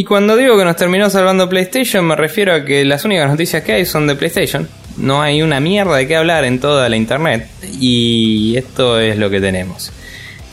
Y 0.04 0.06
cuando 0.06 0.36
digo 0.36 0.58
que 0.58 0.66
nos 0.66 0.76
terminó 0.76 1.08
salvando 1.08 1.48
PlayStation, 1.48 2.04
me 2.04 2.14
refiero 2.14 2.52
a 2.52 2.62
que 2.62 2.84
las 2.84 3.06
únicas 3.06 3.26
noticias 3.26 3.62
que 3.62 3.72
hay 3.72 3.86
son 3.86 4.06
de 4.06 4.14
PlayStation. 4.14 4.68
No 4.98 5.22
hay 5.22 5.40
una 5.40 5.60
mierda 5.60 5.96
de 5.96 6.06
qué 6.06 6.14
hablar 6.14 6.44
en 6.44 6.60
toda 6.60 6.90
la 6.90 6.96
internet. 6.96 7.48
Y 7.80 8.54
esto 8.54 9.00
es 9.00 9.16
lo 9.16 9.30
que 9.30 9.40
tenemos. 9.40 9.92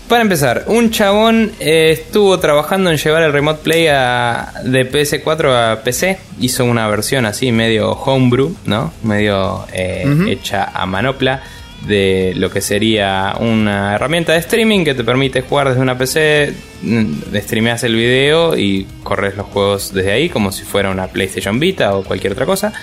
Para 0.07 0.21
empezar, 0.21 0.63
un 0.67 0.89
chabón 0.89 1.51
eh, 1.59 1.91
estuvo 1.91 2.39
trabajando 2.39 2.91
en 2.91 2.97
llevar 2.97 3.23
el 3.23 3.33
Remote 3.33 3.59
Play 3.61 3.87
de 3.87 4.89
PS4 4.89 5.73
a 5.73 5.83
PC. 5.83 6.17
Hizo 6.39 6.63
una 6.63 6.87
versión 6.87 7.25
así, 7.25 7.51
medio 7.51 7.91
homebrew, 7.91 8.55
¿no? 8.63 8.93
Medio 9.03 9.65
eh, 9.73 10.27
hecha 10.29 10.71
a 10.73 10.85
manopla 10.85 11.43
de 11.87 12.33
lo 12.35 12.49
que 12.51 12.61
sería 12.61 13.35
una 13.39 13.95
herramienta 13.95 14.33
de 14.33 14.39
streaming 14.39 14.83
que 14.83 14.93
te 14.93 15.03
permite 15.03 15.41
jugar 15.41 15.69
desde 15.69 15.81
una 15.81 15.97
PC, 15.97 16.53
mm, 16.83 17.35
streameas 17.35 17.83
el 17.83 17.95
video 17.95 18.57
y 18.57 18.85
corres 19.03 19.35
los 19.35 19.47
juegos 19.47 19.93
desde 19.93 20.11
ahí 20.11 20.29
como 20.29 20.51
si 20.51 20.63
fuera 20.63 20.89
una 20.89 21.07
PlayStation 21.07 21.59
Vita 21.59 21.95
o 21.95 22.03
cualquier 22.03 22.33
otra 22.33 22.45
cosa. 22.45 22.73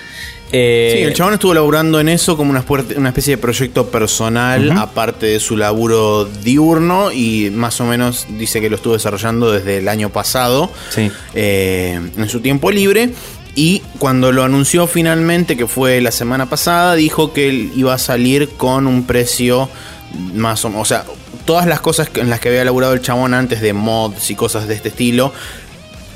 Eh, 0.51 0.95
sí, 0.95 1.03
el 1.03 1.13
chabón 1.13 1.35
estuvo 1.35 1.53
laburando 1.53 2.01
en 2.01 2.09
eso 2.09 2.37
como 2.37 2.51
una, 2.51 2.65
una 2.97 3.09
especie 3.11 3.37
de 3.37 3.39
proyecto 3.39 3.91
personal, 3.91 4.71
aparte 4.73 5.27
de 5.27 5.41
su 5.41 5.57
laburo 5.57 6.25
diurno, 6.25 7.13
y 7.13 7.51
más 7.51 7.81
o 7.81 7.85
menos 7.85 8.27
dice 8.39 8.61
que 8.61 8.71
lo 8.71 8.77
estuvo 8.77 8.95
desarrollando 8.95 9.53
desde 9.53 9.79
el 9.79 9.89
año 9.89 10.09
pasado, 10.11 10.71
eh, 11.35 12.01
en 12.17 12.29
su 12.29 12.41
tiempo 12.41 12.71
libre. 12.71 13.11
Y 13.59 13.83
cuando 13.99 14.31
lo 14.31 14.45
anunció 14.45 14.87
finalmente, 14.87 15.57
que 15.57 15.67
fue 15.67 16.01
la 16.01 16.13
semana 16.13 16.47
pasada, 16.47 16.95
dijo 16.95 17.33
que 17.33 17.49
él 17.49 17.73
iba 17.75 17.93
a 17.93 17.99
salir 17.99 18.51
con 18.51 18.87
un 18.87 19.05
precio 19.05 19.69
más 20.33 20.65
o 20.65 20.69
menos. 20.69 20.83
O 20.83 20.85
sea, 20.85 21.05
todas 21.45 21.67
las 21.67 21.81
cosas 21.81 22.09
en 22.15 22.31
las 22.31 22.39
que 22.39 22.51
había 22.51 22.65
laburado 22.65 22.93
el 22.93 23.03
chabón 23.03 23.35
antes 23.35 23.61
de 23.61 23.73
mods 23.73 24.31
y 24.31 24.37
cosas 24.37 24.69
de 24.69 24.75
este 24.75 24.91
estilo 24.91 25.33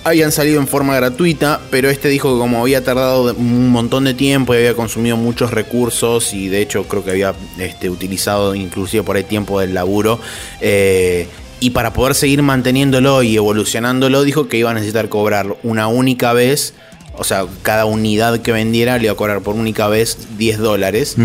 habían 0.04 0.30
salido 0.30 0.60
en 0.60 0.68
forma 0.68 0.94
gratuita, 0.94 1.60
pero 1.68 1.90
este 1.90 2.08
dijo 2.08 2.32
que 2.32 2.38
como 2.38 2.60
había 2.60 2.84
tardado 2.84 3.34
un 3.34 3.70
montón 3.70 4.04
de 4.04 4.14
tiempo 4.14 4.54
y 4.54 4.58
había 4.58 4.74
consumido 4.74 5.16
muchos 5.16 5.50
recursos 5.50 6.34
y 6.34 6.46
de 6.46 6.62
hecho 6.62 6.84
creo 6.84 7.04
que 7.04 7.10
había 7.10 7.34
este, 7.58 7.90
utilizado 7.90 8.54
inclusive 8.54 9.02
por 9.02 9.16
el 9.16 9.24
tiempo 9.24 9.58
del 9.58 9.74
laburo, 9.74 10.20
eh, 10.60 11.26
y 11.58 11.70
para 11.70 11.92
poder 11.92 12.16
seguir 12.16 12.42
manteniéndolo 12.42 13.22
y 13.22 13.36
evolucionándolo, 13.36 14.24
dijo 14.24 14.48
que 14.48 14.58
iba 14.58 14.72
a 14.72 14.74
necesitar 14.74 15.08
cobrar 15.08 15.56
una 15.62 15.86
única 15.86 16.32
vez 16.32 16.74
o 17.16 17.24
sea, 17.24 17.46
cada 17.62 17.84
unidad 17.84 18.40
que 18.40 18.52
vendiera 18.52 18.98
le 18.98 19.04
iba 19.04 19.12
a 19.12 19.16
cobrar 19.16 19.40
por 19.42 19.54
única 19.54 19.88
vez 19.88 20.36
10 20.38 20.58
dólares. 20.58 21.16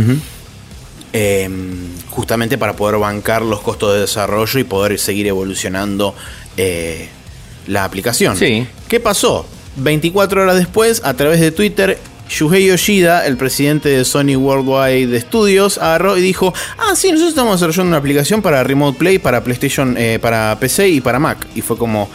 Em, 1.14 1.88
justamente 2.10 2.58
para 2.58 2.76
poder 2.76 3.00
bancar 3.00 3.42
los 3.42 3.62
costos 3.62 3.94
de 3.94 4.02
desarrollo 4.02 4.60
y 4.60 4.64
poder 4.64 5.00
seguir 5.00 5.28
evolucionando 5.28 6.14
eh, 6.58 7.08
la 7.68 7.86
aplicación. 7.86 8.36
Sí. 8.36 8.68
¿Qué 8.88 9.00
pasó? 9.00 9.46
24 9.78 10.44
horas 10.44 10.58
después, 10.58 11.02
a 11.06 11.14
través 11.14 11.40
de 11.40 11.52
Twitter, 11.52 11.98
Shuhei 12.30 12.68
Yoshida, 12.68 13.26
el 13.26 13.38
presidente 13.38 13.90
de 13.90 14.04
Sony 14.04 14.36
Worldwide 14.36 15.20
Studios, 15.22 15.78
agarró 15.78 16.18
y 16.18 16.22
dijo: 16.22 16.54
Ah, 16.78 16.96
sí, 16.96 17.08
nosotros 17.08 17.30
estamos 17.30 17.60
desarrollando 17.60 17.90
una 17.90 17.98
aplicación 17.98 18.42
para 18.42 18.64
Remote 18.64 19.00
Play, 19.00 19.20
para 19.20 19.44
PlayStation, 19.44 19.96
eh, 19.98 20.20
para 20.22 20.58
PC 20.60 20.90
y 20.90 21.02
para 21.02 21.20
Mac. 21.20 21.48
Y 21.56 21.62
fue 21.62 21.78
como. 21.78 22.10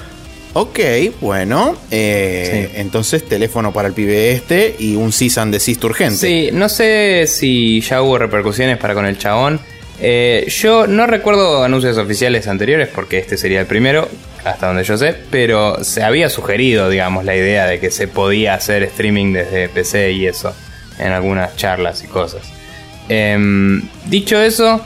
Ok, 0.55 0.79
bueno. 1.21 1.77
Eh, 1.91 2.73
entonces, 2.77 3.27
teléfono 3.27 3.73
para 3.73 3.89
el 3.89 3.95
pibe 3.95 4.33
este 4.33 4.77
y 4.79 4.97
un 4.97 5.13
CISAN 5.13 5.51
de 5.51 5.59
CIST 5.61 5.85
urgente. 5.85 6.17
Sí, 6.17 6.51
no 6.53 6.69
sé 6.69 7.27
si 7.27 7.81
ya 7.81 8.03
hubo 8.03 8.19
repercusiones 8.19 8.77
para 8.79 8.95
con 8.95 9.07
el 9.07 9.19
chabón. 9.19 9.61
Eh, 10.05 10.47
yo 10.49 10.87
no 10.87 11.07
recuerdo 11.07 11.63
anuncios 11.63 11.97
oficiales 11.97 12.49
anteriores 12.49 12.89
porque 12.89 13.19
este 13.19 13.39
sería 13.39 13.61
el 13.61 13.67
primero, 13.67 14.09
hasta 14.45 14.67
donde 14.67 14.85
yo 14.85 14.99
sé, 14.99 15.15
pero 15.31 15.83
se 15.85 16.03
había 16.03 16.29
sugerido, 16.29 16.91
digamos, 16.91 17.25
la 17.25 17.37
idea 17.37 17.67
de 17.67 17.79
que 17.79 17.91
se 17.91 18.09
podía 18.09 18.55
hacer 18.55 18.83
streaming 18.83 19.33
desde 19.33 19.69
PC 19.69 20.13
y 20.13 20.27
eso, 20.27 20.55
en 20.99 21.13
algunas 21.13 21.57
charlas 21.57 22.03
y 22.03 22.09
cosas. 22.09 22.43
Em, 23.09 23.83
dicho 24.07 24.41
eso, 24.41 24.85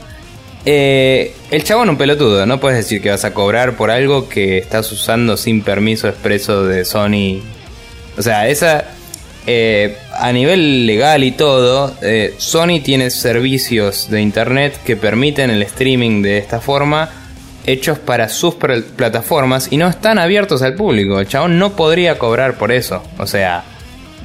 eh, 0.69 1.33
el 1.49 1.63
chabón 1.63 1.89
un 1.89 1.97
pelotudo, 1.97 2.45
no 2.45 2.59
puedes 2.59 2.77
decir 2.77 3.01
que 3.01 3.09
vas 3.09 3.23
a 3.23 3.33
cobrar 3.33 3.77
por 3.77 3.89
algo 3.89 4.27
que 4.27 4.57
estás 4.57 4.91
usando 4.91 5.37
sin 5.37 5.61
permiso 5.61 6.09
expreso 6.09 6.65
de 6.65 6.83
Sony. 6.83 7.41
O 8.17 8.21
sea, 8.21 8.49
esa... 8.49 8.83
Eh, 9.49 9.95
a 10.13 10.33
nivel 10.33 10.85
legal 10.85 11.23
y 11.23 11.31
todo, 11.31 11.95
eh, 12.01 12.35
Sony 12.37 12.81
tiene 12.83 13.11
servicios 13.11 14.09
de 14.09 14.19
internet 14.21 14.77
que 14.83 14.97
permiten 14.97 15.49
el 15.51 15.63
streaming 15.63 16.21
de 16.21 16.37
esta 16.37 16.59
forma 16.59 17.11
hechos 17.65 17.97
para 17.97 18.27
sus 18.27 18.55
plataformas 18.55 19.69
y 19.71 19.77
no 19.77 19.87
están 19.87 20.19
abiertos 20.19 20.63
al 20.63 20.75
público. 20.75 21.21
El 21.21 21.29
chabón 21.29 21.59
no 21.59 21.77
podría 21.77 22.17
cobrar 22.17 22.57
por 22.57 22.73
eso. 22.73 23.01
O 23.19 23.25
sea, 23.25 23.63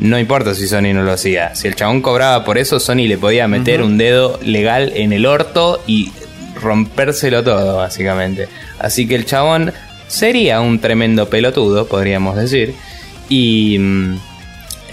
no 0.01 0.19
importa 0.19 0.57
si 0.57 0.67
Sony 0.67 0.93
no 0.93 1.05
lo 1.05 1.13
hacía. 1.13 1.55
Si 1.55 1.69
el 1.69 1.77
chabón 1.77 2.03
cobraba 2.03 2.45
por 2.45 2.59
eso, 2.59 2.81
Sony 2.81 3.07
le 3.07 3.17
podía 3.17 3.47
meter 3.47 3.83
un 3.83 3.99
dedo 3.99 4.41
legal 4.43 4.93
en 4.97 5.13
el 5.13 5.25
orto 5.25 5.81
y 5.87 6.11
rompérselo 6.63 7.43
todo, 7.43 7.77
básicamente. 7.77 8.49
Así 8.79 9.07
que 9.07 9.15
el 9.15 9.27
chabón 9.27 9.73
sería 10.09 10.61
un 10.61 10.79
tremendo 10.79 11.29
pelotudo, 11.29 11.87
podríamos 11.87 12.37
decir. 12.37 12.75
Y 13.29 13.77
mm, 13.79 14.15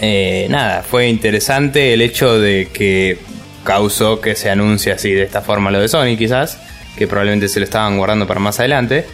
eh, 0.00 0.46
nada, 0.50 0.82
fue 0.82 1.08
interesante 1.08 1.94
el 1.94 2.02
hecho 2.02 2.38
de 2.38 2.68
que 2.72 3.18
causó 3.64 4.20
que 4.20 4.34
se 4.34 4.50
anuncie 4.50 4.92
así 4.92 5.12
de 5.12 5.22
esta 5.22 5.42
forma 5.42 5.70
lo 5.70 5.80
de 5.80 5.88
Sony, 5.88 6.16
quizás, 6.16 6.58
que 6.96 7.06
probablemente 7.06 7.48
se 7.48 7.60
lo 7.60 7.64
estaban 7.64 7.98
guardando 7.98 8.26
para 8.26 8.40
más 8.40 8.58
adelante. 8.58 9.04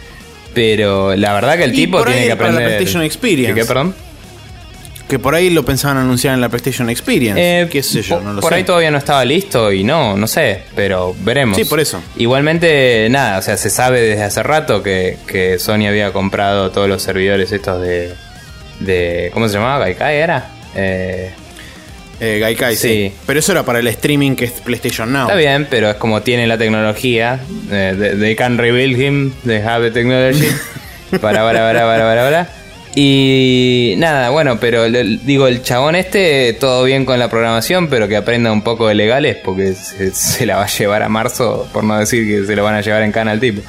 Pero 0.53 1.15
la 1.15 1.33
verdad 1.33 1.57
que 1.57 1.65
el 1.65 1.73
Y 1.73 1.75
tipo 1.75 2.03
tiene 2.03 2.27
que 2.27 2.35
para 2.35 2.49
la 2.49 2.55
aprender. 2.55 2.77
PlayStation 2.77 3.03
Experience. 3.03 3.53
¿Qué, 3.53 3.61
qué, 3.61 3.65
perdón? 3.67 3.93
Que 5.07 5.19
por 5.19 5.35
ahí 5.35 5.49
lo 5.49 5.63
pensaban 5.63 5.97
anunciar 5.97 6.33
en 6.33 6.41
la 6.41 6.49
PlayStation 6.49 6.89
Experience. 6.89 7.39
Eh, 7.61 7.69
¿Qué 7.71 7.81
sé 7.81 8.01
yo? 8.01 8.19
No 8.19 8.33
lo 8.33 8.41
por 8.41 8.49
sé. 8.51 8.57
ahí 8.57 8.63
todavía 8.63 8.91
no 8.91 8.97
estaba 8.97 9.23
listo 9.23 9.71
y 9.71 9.83
no, 9.83 10.17
no 10.17 10.27
sé, 10.27 10.63
pero 10.75 11.15
veremos. 11.19 11.55
Sí, 11.57 11.63
por 11.65 11.79
eso. 11.79 12.01
Igualmente, 12.17 13.07
nada, 13.09 13.37
o 13.39 13.41
sea, 13.41 13.55
se 13.57 13.69
sabe 13.69 14.01
desde 14.01 14.23
hace 14.23 14.43
rato 14.43 14.83
que, 14.83 15.17
que 15.27 15.59
Sony 15.59 15.87
había 15.87 16.11
comprado 16.11 16.71
todos 16.71 16.89
los 16.89 17.01
servidores 17.01 17.51
estos 17.51 17.81
de. 17.81 18.13
de 18.81 19.29
¿Cómo 19.33 19.47
se 19.47 19.55
llamaba? 19.55 19.79
¿Gaikai 19.85 20.17
era? 20.17 20.49
Eh, 20.75 21.31
Eh, 22.19 22.39
Gaikai, 22.39 22.75
sí. 22.75 22.87
Sí. 22.87 23.13
Pero 23.27 23.39
eso 23.39 23.51
era 23.51 23.63
para 23.63 23.77
el 23.79 23.87
streaming 23.87 24.35
que 24.35 24.45
es 24.45 24.51
PlayStation 24.53 25.13
Now. 25.13 25.27
Está 25.27 25.35
bien, 25.37 25.67
pero 25.69 25.89
es 25.91 25.95
como 25.97 26.21
tiene 26.21 26.47
la 26.47 26.57
tecnología. 26.57 27.39
eh, 27.71 27.95
they, 27.97 28.19
they 28.19 28.35
can 28.35 28.57
rebuild 28.57 28.99
him, 28.99 29.31
they 29.45 29.61
have 29.61 29.85
the 29.85 29.91
technology. 29.91 30.47
para, 31.21 31.43
para, 31.43 31.59
para, 31.59 31.81
para, 31.81 32.03
para, 32.03 32.23
para. 32.23 32.49
Y 32.99 33.93
nada, 33.99 34.31
bueno, 34.31 34.59
pero 34.59 34.87
le- 34.87 35.03
digo, 35.21 35.47
el 35.47 35.61
chabón 35.61 35.93
este, 35.95 36.53
todo 36.53 36.83
bien 36.83 37.05
con 37.05 37.19
la 37.19 37.29
programación, 37.29 37.89
pero 37.89 38.07
que 38.07 38.17
aprenda 38.17 38.51
un 38.51 38.63
poco 38.63 38.87
de 38.87 38.95
legales, 38.95 39.37
porque 39.45 39.75
se, 39.75 40.09
se 40.15 40.47
la 40.47 40.55
va 40.57 40.63
a 40.63 40.67
llevar 40.67 41.03
a 41.03 41.07
marzo, 41.07 41.69
por 41.71 41.83
no 41.83 41.95
decir 41.99 42.25
que 42.27 42.43
se 42.47 42.55
lo 42.55 42.63
van 42.63 42.73
a 42.73 42.81
llevar 42.81 43.03
en 43.03 43.11
cana 43.11 43.33
al 43.33 43.39
tipo. 43.39 43.61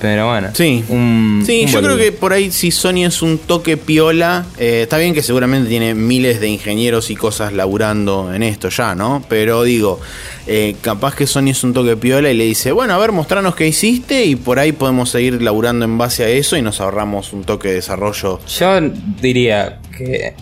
Pero 0.00 0.28
bueno, 0.28 0.48
Sí. 0.54 0.82
un- 0.88 1.42
Sí, 1.46 1.62
un 1.64 1.68
yo 1.70 1.82
creo 1.82 1.96
que 1.98 2.10
por 2.10 2.32
ahí 2.32 2.50
si 2.50 2.70
Sony 2.70 3.04
es 3.04 3.20
un 3.20 3.36
toque 3.38 3.76
piola, 3.76 4.46
eh, 4.58 4.80
está 4.84 4.96
bien 4.96 5.12
que 5.12 5.22
seguramente 5.22 5.68
tiene 5.68 5.94
miles 5.94 6.40
de 6.40 6.48
ingenieros 6.48 7.10
y 7.10 7.16
cosas 7.16 7.52
laburando 7.52 8.32
en 8.32 8.42
esto 8.42 8.70
ya, 8.70 8.94
¿no? 8.94 9.22
Pero 9.28 9.62
digo, 9.62 10.00
eh, 10.46 10.76
capaz 10.80 11.14
que 11.14 11.26
Sony 11.26 11.48
es 11.50 11.62
un 11.64 11.74
toque 11.74 11.96
piola 11.98 12.30
y 12.30 12.34
le 12.36 12.44
dice, 12.44 12.72
bueno, 12.72 12.94
a 12.94 12.98
ver, 12.98 13.12
mostranos 13.12 13.54
qué 13.54 13.66
hiciste 13.68 14.24
y 14.24 14.36
por 14.36 14.58
ahí 14.58 14.72
podemos 14.72 15.10
seguir 15.10 15.42
laburando 15.42 15.84
en 15.84 15.98
base 15.98 16.24
a 16.24 16.28
eso 16.28 16.56
y 16.56 16.62
nos 16.62 16.80
ahorramos 16.80 17.32
un 17.34 17.44
toque 17.44 17.68
de 17.68 17.74
desarrollo. 17.74 18.40
Yo 18.58 18.80
diría 19.20 19.80
que 19.96 20.34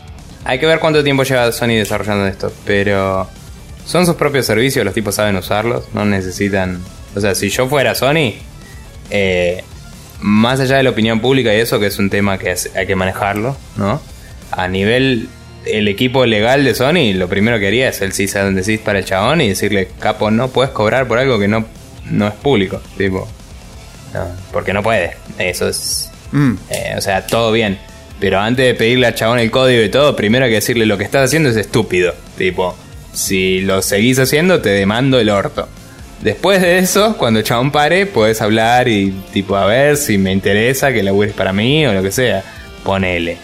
hay 0.45 0.59
que 0.61 0.67
ver 0.67 0.79
cuánto 0.79 1.03
tiempo 1.03 1.25
lleva 1.25 1.51
Sony 1.51 1.75
desarrollando 1.75 2.27
esto, 2.29 2.53
pero 2.65 3.29
son 3.85 4.07
sus 4.07 4.15
propios 4.15 4.47
servicios, 4.47 4.85
los 4.85 4.95
tipos 4.95 5.17
saben 5.17 5.35
usarlos, 5.37 5.85
no 5.95 6.05
necesitan... 6.05 6.81
O 7.17 7.21
sea, 7.21 7.35
si 7.35 7.49
yo 7.49 7.67
fuera 7.69 7.95
Sony, 7.97 8.35
eh, 9.11 9.63
más 10.21 10.61
allá 10.61 10.77
de 10.77 10.83
la 10.83 10.91
opinión 10.91 11.21
pública 11.21 11.55
y 11.55 11.59
eso, 11.59 11.79
que 11.79 11.87
es 11.87 11.99
un 11.99 12.11
tema 12.11 12.39
que 12.39 12.55
hay 12.75 12.87
que 12.87 12.97
manejarlo, 12.97 13.57
¿no? 13.77 14.01
A 14.51 14.69
nivel 14.69 15.29
el 15.67 15.89
equipo 15.89 16.25
legal 16.27 16.65
de 16.65 16.75
Sony, 16.75 17.15
lo 17.15 17.29
primero 17.29 17.59
que 17.59 17.67
haría 17.67 17.89
es 17.89 18.01
el 18.01 18.13
CISA 18.13 18.45
donde 18.45 18.63
decís 18.63 18.81
para 18.81 18.99
el 19.01 19.05
chabón 19.05 19.41
y 19.41 19.49
decirle, 19.49 19.89
capo, 19.99 20.31
no 20.31 20.49
puedes 20.49 20.73
cobrar 20.73 21.07
por 21.07 21.19
algo 21.19 21.39
que 21.39 21.49
no, 21.49 21.67
no 22.11 22.29
es 22.29 22.35
público, 22.35 22.81
tipo... 22.97 23.29
No, 24.15 24.27
porque 24.53 24.73
no 24.73 24.83
puede, 24.83 25.17
eso 25.39 25.69
es 25.69 26.11
Mm, 26.33 26.55
eh, 26.71 26.95
o 26.97 27.01
sea, 27.01 27.27
todo 27.27 27.53
bien. 27.53 27.79
Pero 28.21 28.41
antes 28.41 28.67
de 28.67 28.75
pedirle 28.75 29.07
al 29.07 29.15
chabón 29.15 29.39
el 29.39 29.51
código 29.51 29.83
y 29.83 29.89
todo, 29.89 30.17
primero 30.17 30.45
hay 30.45 30.51
que 30.51 30.57
decirle 30.57 30.87
lo 30.87 30.99
que 30.99 31.05
estás 31.05 31.25
haciendo 31.25 31.49
es 31.51 31.57
estúpido. 31.57 32.15
Tipo, 32.37 32.77
si 33.13 33.61
lo 33.61 33.81
seguís 33.83 34.19
haciendo, 34.19 34.61
te 34.61 34.71
demando 34.71 35.21
el 35.21 35.31
orto. 35.31 35.69
Después 36.23 36.61
de 36.61 36.79
eso, 36.79 37.17
cuando 37.17 37.39
el 37.41 37.45
chabón 37.45 37.71
pare, 37.71 38.07
puedes 38.07 38.43
hablar 38.43 38.89
y 38.89 39.13
tipo 39.33 39.57
a 39.57 39.67
ver 39.67 39.97
si 39.97 40.19
me 40.19 40.33
interesa 40.33 40.93
que 40.93 41.03
labures 41.03 41.33
para 41.33 41.53
mí 41.53 41.87
o 41.87 41.93
lo 41.93 42.03
que 42.03 42.11
sea. 42.11 42.43
Ponele. 42.83 43.37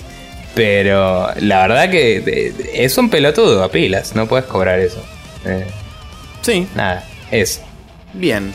Pero 0.55 1.29
la 1.41 1.67
verdad 1.67 1.91
que 1.91 2.53
es 2.75 2.99
un 2.99 3.11
pelotudo 3.11 3.63
a 3.63 3.71
pilas, 3.71 4.15
no 4.15 4.27
puedes 4.27 4.47
cobrar 4.47 4.81
eso. 4.81 5.03
Eh, 5.45 5.67
sí, 6.43 6.67
nada, 6.75 7.05
eso. 7.31 7.61
Bien. 8.13 8.53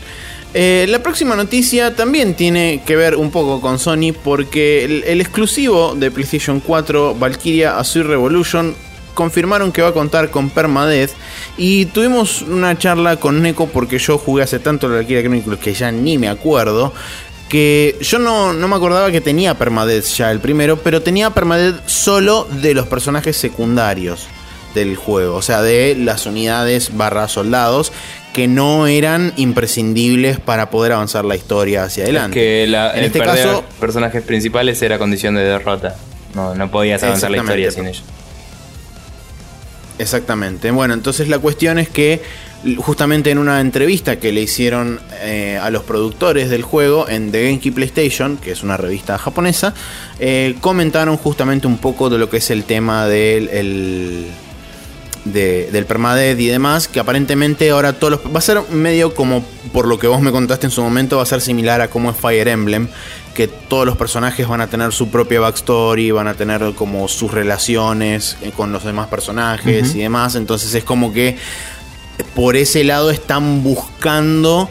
Eh, 0.54 0.86
la 0.90 1.00
próxima 1.04 1.36
noticia 1.36 1.96
también 1.96 2.34
tiene 2.34 2.82
que 2.86 2.96
ver 2.96 3.16
un 3.16 3.30
poco 3.30 3.62
con 3.62 3.78
Sony 3.78 4.14
porque 4.24 4.84
el, 4.84 5.04
el 5.04 5.22
exclusivo 5.22 5.94
de 5.96 6.10
PlayStation 6.10 6.60
4, 6.60 7.16
Valkyria 7.16 7.78
Azure 7.78 8.08
Revolution, 8.08 8.76
confirmaron 9.20 9.74
que 9.74 9.82
va 9.82 9.90
a 9.90 9.92
contar 9.92 10.30
con 10.30 10.50
Permadeath 10.50 11.12
y 11.58 11.88
tuvimos 11.88 12.42
una 12.42 12.78
charla 12.78 13.18
con 13.18 13.42
Neko 13.42 13.68
porque 13.68 14.00
yo 14.00 14.18
jugué 14.18 14.44
hace 14.44 14.60
tanto 14.60 14.88
la 14.88 14.96
Valkyria 14.96 15.22
Chronicles 15.24 15.60
que 15.60 15.74
ya 15.74 15.92
ni 15.92 16.18
me 16.18 16.30
acuerdo. 16.30 16.94
Que 17.50 17.98
yo 18.00 18.18
no, 18.18 18.54
no 18.54 18.68
me 18.70 18.76
acordaba 18.78 19.12
que 19.12 19.20
tenía 19.20 19.56
permadeath 19.56 20.06
ya 20.06 20.32
el 20.32 20.40
primero, 20.40 20.78
pero 20.78 21.02
tenía 21.02 21.32
permadeath 21.32 21.86
solo 21.86 22.48
de 22.62 22.74
los 22.74 22.88
personajes 22.88 23.36
secundarios 23.36 24.28
del 24.74 24.96
juego, 24.96 25.36
o 25.36 25.42
sea, 25.42 25.62
de 25.62 25.98
las 26.00 26.26
unidades 26.26 26.96
barra 26.96 27.28
soldados 27.28 27.92
que 28.32 28.48
no 28.48 28.88
eran 28.88 29.34
imprescindibles 29.36 30.40
para 30.40 30.70
poder 30.70 30.94
avanzar 30.94 31.26
la 31.26 31.36
historia 31.36 31.84
hacia 31.84 32.06
adelante. 32.06 32.40
Que 32.40 32.68
la, 32.68 32.94
en 32.94 33.00
el 33.00 33.06
este 33.06 33.20
perder 33.20 33.48
caso, 33.48 33.64
personajes 33.82 34.24
principales 34.24 34.82
era 34.82 34.98
condición 34.98 35.36
de 35.36 35.44
derrota. 35.44 35.98
No, 36.36 36.56
no 36.56 36.72
podías 36.72 37.04
avanzar 37.04 37.32
la 37.32 37.38
historia 37.38 37.72
sin 37.72 37.88
ellos. 37.88 38.04
Exactamente. 40.00 40.72
Bueno, 40.72 40.94
entonces 40.94 41.28
la 41.28 41.38
cuestión 41.40 41.78
es 41.78 41.90
que 41.90 42.22
justamente 42.78 43.32
en 43.32 43.38
una 43.38 43.62
entrevista 43.62 44.18
que 44.18 44.32
le 44.32 44.42
hicieron 44.42 45.00
eh, 45.22 45.60
a 45.62 45.70
los 45.70 45.84
productores 45.84 46.50
del 46.50 46.62
juego 46.64 47.08
en 47.08 47.32
The 47.32 47.44
Genki 47.48 47.72
PlayStation, 47.72 48.38
que 48.38 48.52
es 48.52 48.64
una 48.64 48.78
revista 48.78 49.18
japonesa, 49.18 49.74
eh, 50.20 50.56
comentaron 50.62 51.18
justamente 51.18 51.68
un 51.68 51.78
poco 51.78 52.10
de 52.10 52.18
lo 52.18 52.30
que 52.30 52.38
es 52.38 52.50
el 52.50 52.64
tema 52.64 53.08
del 53.08 53.50
el- 53.50 54.28
de- 55.26 55.70
del 55.72 55.86
permadeath 55.86 56.40
y 56.40 56.48
demás, 56.48 56.88
que 56.88 57.00
aparentemente 57.02 57.70
ahora 57.70 57.94
todos 57.94 58.12
los... 58.24 58.34
Va 58.34 58.40
a 58.40 58.42
ser 58.42 58.62
medio 58.72 59.14
como, 59.14 59.44
por 59.74 59.86
lo 59.86 60.00
que 60.00 60.08
vos 60.08 60.22
me 60.22 60.32
contaste 60.32 60.66
en 60.68 60.72
su 60.72 60.82
momento, 60.82 61.18
va 61.18 61.24
a 61.24 61.26
ser 61.28 61.42
similar 61.42 61.82
a 61.82 61.90
como 61.90 62.10
es 62.10 62.18
Fire 62.18 62.48
Emblem, 62.48 62.88
que 63.40 63.48
todos 63.48 63.86
los 63.86 63.96
personajes 63.96 64.46
van 64.50 64.60
a 64.60 64.68
tener 64.68 64.92
su 64.92 65.08
propia 65.08 65.40
backstory, 65.40 66.12
van 66.12 66.28
a 66.28 66.34
tener 66.34 66.74
como 66.76 67.08
sus 67.08 67.32
relaciones 67.32 68.36
eh, 68.42 68.52
con 68.52 68.74
los 68.74 68.84
demás 68.84 69.08
personajes 69.08 69.96
y 69.96 70.00
demás, 70.00 70.36
entonces 70.36 70.74
es 70.74 70.84
como 70.84 71.14
que 71.14 71.38
por 72.36 72.58
ese 72.58 72.84
lado 72.84 73.12
están 73.12 73.64
buscando 73.64 74.70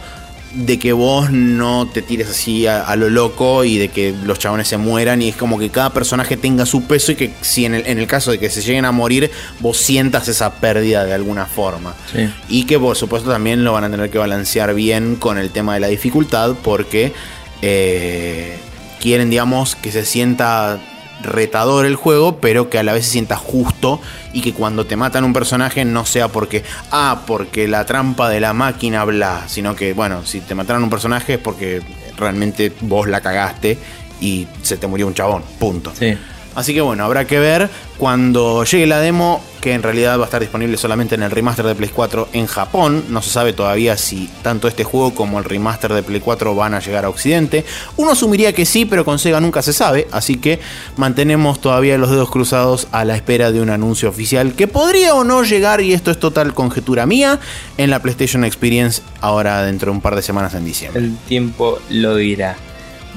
de 0.53 0.79
que 0.79 0.93
vos 0.93 1.31
no 1.31 1.89
te 1.89 2.03
tires 2.03 2.29
así 2.29 2.67
a, 2.67 2.83
a 2.83 2.95
lo 2.97 3.09
loco 3.09 3.65
y 3.65 3.79
de 3.79 3.89
que 3.89 4.15
los 4.25 4.39
chabones 4.39 4.69
se 4.69 4.77
mueran. 4.77 5.23
Y 5.23 5.29
es 5.29 5.37
como 5.37 5.59
que 5.59 5.71
cada 5.71 5.93
personaje 5.95 6.37
tenga 6.37 6.67
su 6.67 6.85
peso 6.85 7.13
y 7.13 7.15
que 7.17 7.33
si 7.41 7.65
en 7.65 7.75
el, 7.75 7.87
en 7.87 7.99
el 7.99 8.07
caso 8.07 8.31
de 8.31 8.39
que 8.39 8.51
se 8.51 8.61
lleguen 8.61 8.85
a 8.85 8.93
morir 8.93 9.31
vos 9.61 9.79
sientas 9.79 10.29
esa 10.29 10.55
pérdida 10.55 11.05
de 11.05 11.15
alguna 11.15 11.47
forma. 11.47 11.95
Sí. 12.13 12.29
y 12.51 12.65
que 12.65 12.79
por 12.79 12.97
supuesto 12.97 13.31
también 13.31 13.65
lo 13.65 13.73
van 13.73 13.85
a 13.85 13.91
tener 13.91 14.11
que 14.11 14.19
balancear 14.19 14.75
bien 14.75 15.17
con 15.17 15.39
el 15.39 15.51
tema 15.51 15.73
de 15.75 15.81
la 15.81 15.89
dificultad 15.89 16.55
porque 16.63 17.15
eh, 17.63 18.57
quieren 19.01 19.31
digamos 19.31 19.77
que 19.77 19.93
se 19.93 20.05
sienta 20.05 20.79
retador 21.23 21.85
el 21.87 21.97
juego, 21.97 22.39
pero 22.41 22.71
que 22.71 22.79
a 22.79 22.83
la 22.83 22.93
vez 22.93 23.07
se 23.07 23.13
sienta 23.13 23.37
justo 23.37 24.01
y 24.33 24.41
que 24.41 24.53
cuando 24.53 24.87
te 24.87 24.97
matan 24.97 25.25
un 25.25 25.33
personaje 25.33 25.85
no 25.85 26.07
sea 26.07 26.29
porque, 26.29 26.63
ah, 26.91 27.23
porque 27.27 27.67
la 27.67 27.87
trampa 27.87 28.29
de 28.29 28.41
la 28.41 28.53
máquina 28.53 29.05
bla, 29.05 29.45
sino 29.49 29.75
que, 29.75 29.93
bueno, 29.93 30.25
si 30.25 30.41
te 30.41 30.55
mataron 30.55 30.85
un 30.85 30.91
personaje 30.91 31.35
es 31.35 31.41
porque 31.41 31.83
realmente 32.17 32.73
vos 32.83 33.09
la 33.09 33.21
cagaste 33.21 33.79
y 34.21 34.47
se 34.63 34.77
te 34.77 34.87
murió 34.87 35.07
un 35.07 35.15
chabón, 35.15 35.43
punto. 35.59 35.93
Sí. 35.99 36.17
Así 36.59 36.75
que 36.75 36.81
bueno, 36.81 37.05
habrá 37.05 37.25
que 37.25 37.39
ver 37.39 37.71
cuando 37.99 38.65
llegue 38.65 38.89
la 38.89 38.99
demo, 38.99 39.41
que 39.61 39.75
en 39.75 39.83
realidad 39.85 40.19
va 40.19 40.23
a 40.23 40.25
estar 40.25 40.41
disponible 40.41 40.77
solamente 40.77 41.15
en 41.15 41.23
el 41.23 41.31
remaster 41.31 41.65
de 41.65 41.77
Play 41.77 41.89
4 41.95 42.31
en 42.33 42.47
Japón. 42.47 43.05
No 43.11 43.23
se 43.23 43.31
sabe 43.31 43.53
todavía 43.53 43.97
si 43.97 44.29
tanto 44.43 44.67
este 44.67 44.83
juego 44.83 45.15
como 45.15 45.39
el 45.39 45.45
remaster 45.45 45.93
de 45.93 46.03
Play 46.03 46.21
4 46.21 46.57
van 46.57 46.75
a 46.75 46.81
llegar 46.81 47.05
a 47.05 47.11
Occidente. 47.11 47.65
Uno 47.97 48.11
asumiría 48.11 48.53
que 48.53 48.67
sí, 48.67 48.87
pero 48.87 49.05
con 49.05 49.21
Sega 49.21 49.41
nunca 49.41 49.63
se 49.63 49.73
sabe. 49.73 50.09
Así 50.11 50.39
que 50.39 50.59
mantenemos 50.97 51.61
todavía 51.61 51.97
los 51.97 52.11
dedos 52.11 52.29
cruzados 52.29 52.89
a 52.91 53.05
la 53.05 53.15
espera 53.15 53.53
de 53.53 53.61
un 53.61 53.71
anuncio 53.71 54.09
oficial 54.09 54.55
que 54.55 54.67
podría 54.67 55.15
o 55.15 55.23
no 55.23 55.45
llegar, 55.45 55.81
y 55.81 55.93
esto 55.93 56.11
es 56.11 56.19
total 56.19 56.55
conjetura 56.55 57.07
mía, 57.07 57.39
en 57.77 57.89
la 57.89 58.03
PlayStation 58.03 58.43
Experience 58.43 59.01
ahora 59.21 59.63
dentro 59.63 59.93
de 59.93 59.97
un 59.97 60.01
par 60.01 60.17
de 60.17 60.23
semanas 60.23 60.55
en 60.55 60.65
diciembre. 60.65 61.05
El 61.05 61.17
tiempo 61.19 61.79
lo 61.89 62.17
dirá. 62.17 62.57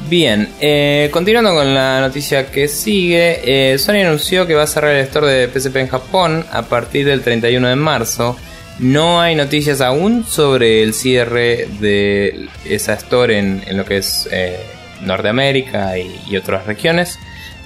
Bien, 0.09 0.49
eh, 0.59 1.09
continuando 1.11 1.53
con 1.53 1.73
la 1.73 2.01
noticia 2.01 2.51
que 2.51 2.67
sigue, 2.67 3.73
eh, 3.73 3.77
Sony 3.77 4.01
anunció 4.01 4.45
que 4.45 4.55
va 4.55 4.63
a 4.63 4.67
cerrar 4.67 4.95
el 4.95 5.05
store 5.05 5.27
de 5.27 5.47
PSP 5.47 5.77
en 5.77 5.87
Japón 5.87 6.45
a 6.51 6.63
partir 6.63 7.05
del 7.05 7.21
31 7.21 7.69
de 7.69 7.75
marzo. 7.75 8.37
No 8.79 9.21
hay 9.21 9.35
noticias 9.35 9.79
aún 9.79 10.25
sobre 10.25 10.83
el 10.83 10.93
cierre 10.93 11.67
de 11.79 12.49
esa 12.65 12.93
store 12.93 13.37
en, 13.37 13.63
lo 13.77 13.85
que 13.85 13.97
es 13.97 14.27
eh, 14.31 14.59
Norteamérica 15.01 15.97
y 15.97 16.35
otras 16.35 16.65
regiones. 16.65 17.17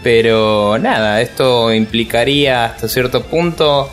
Pero 0.06 0.78
nada, 0.78 1.20
esto 1.22 1.74
implicaría 1.74 2.66
hasta 2.66 2.88
cierto 2.88 3.24
punto 3.24 3.90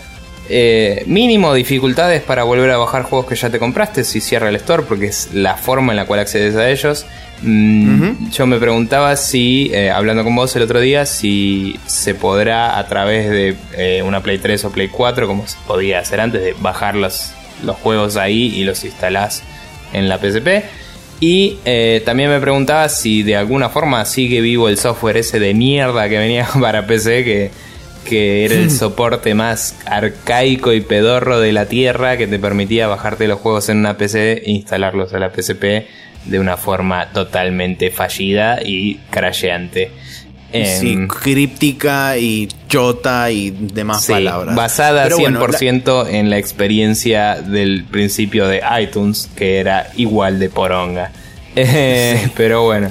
eh, 0.49 1.05
mínimo 1.07 1.55
dificultades 1.55 2.23
para 2.23 2.43
volver 2.43 2.71
a 2.71 2.77
bajar 2.77 3.05
juegos 3.05 3.27
que 3.27 3.37
ya 3.37 3.51
te 3.51 3.59
compraste 3.59 4.05
si 4.05 4.21
cierra 4.21 4.49
el 4.49 4.57
store, 4.57 4.83
porque 4.83 5.07
es 5.07 5.33
la 5.33 5.57
forma 5.57 5.93
en 5.93 5.97
la 5.97 6.07
cual 6.07 6.21
accedes 6.21 6.57
a 6.57 6.69
ellos. 6.69 7.07
Mm, 7.43 8.31
yo 8.31 8.47
me 8.47 8.59
preguntaba 8.59 9.17
si, 9.17 9.71
eh, 9.73 9.91
hablando 9.91 10.25
con 10.25 10.35
vos 10.35 10.55
el 10.57 10.63
otro 10.63 10.81
día, 10.81 11.07
si 11.07 11.79
se 11.87 12.15
podrá 12.15 12.79
a 12.79 12.87
través 12.87 13.31
de 13.31 13.57
eh, 13.77 14.03
una 14.03 14.21
Play 14.23 14.39
3 14.39 14.65
o 14.65 14.71
Play 14.71 14.89
4, 14.89 15.27
como 15.27 15.47
se 15.47 15.57
podía 15.67 16.01
hacer 16.01 16.21
antes, 16.21 16.43
de 16.43 16.55
bajar 16.61 16.97
los, 16.97 17.33
los 17.65 17.77
juegos 17.77 18.17
ahí 18.17 18.53
y 18.55 18.65
los 18.65 18.85
instalás 18.85 19.43
en 19.93 20.09
la 20.09 20.19
PSP. 20.19 20.65
Y 21.21 21.59
también 22.05 22.31
me 22.31 22.41
preguntaba 22.41 22.89
si 22.89 23.23
de 23.23 23.37
alguna 23.37 23.69
forma 23.69 24.05
sigue 24.07 24.41
vivo 24.41 24.69
el 24.69 24.77
software 24.77 25.19
ese 25.19 25.39
de 25.39 25.55
mierda 25.55 26.09
que 26.09 26.19
venía 26.19 26.49
para 26.61 26.85
PC 26.85 27.23
que 27.23 27.51
que 28.05 28.45
era 28.45 28.55
el 28.55 28.71
soporte 28.71 29.35
más 29.35 29.77
arcaico 29.87 30.73
y 30.73 30.81
pedorro 30.81 31.41
de 31.41 31.53
la 31.53 31.67
tierra 31.67 32.17
que 32.17 32.27
te 32.27 32.39
permitía 32.39 32.87
bajarte 32.87 33.29
los 33.29 33.41
juegos 33.41 33.69
en 33.69 33.79
una 33.79 33.97
PC 33.97 34.43
e 34.45 34.51
instalarlos 34.51 35.15
a 35.15 35.19
la 35.19 35.31
PSP 35.31 35.87
de 36.25 36.39
una 36.39 36.57
forma 36.57 37.13
totalmente 37.13 37.91
fallida 37.91 38.61
y 38.63 38.97
crasheante. 39.11 39.91
Sí, 40.53 40.93
em, 40.93 41.09
críptica 41.09 42.19
y 42.19 42.49
chota 42.69 43.31
y 43.31 43.51
demás 43.51 44.07
palabras. 44.07 44.55
Basada 44.55 45.09
100% 45.09 46.07
en 46.09 46.29
la 46.29 46.37
experiencia 46.37 47.37
del 47.37 47.85
principio 47.85 48.47
de 48.47 48.61
iTunes, 48.81 49.31
que 49.35 49.59
era 49.59 49.89
igual 49.97 50.39
de 50.39 50.51
poronga. 50.51 51.11
Pero 52.37 52.65
bueno. 52.65 52.89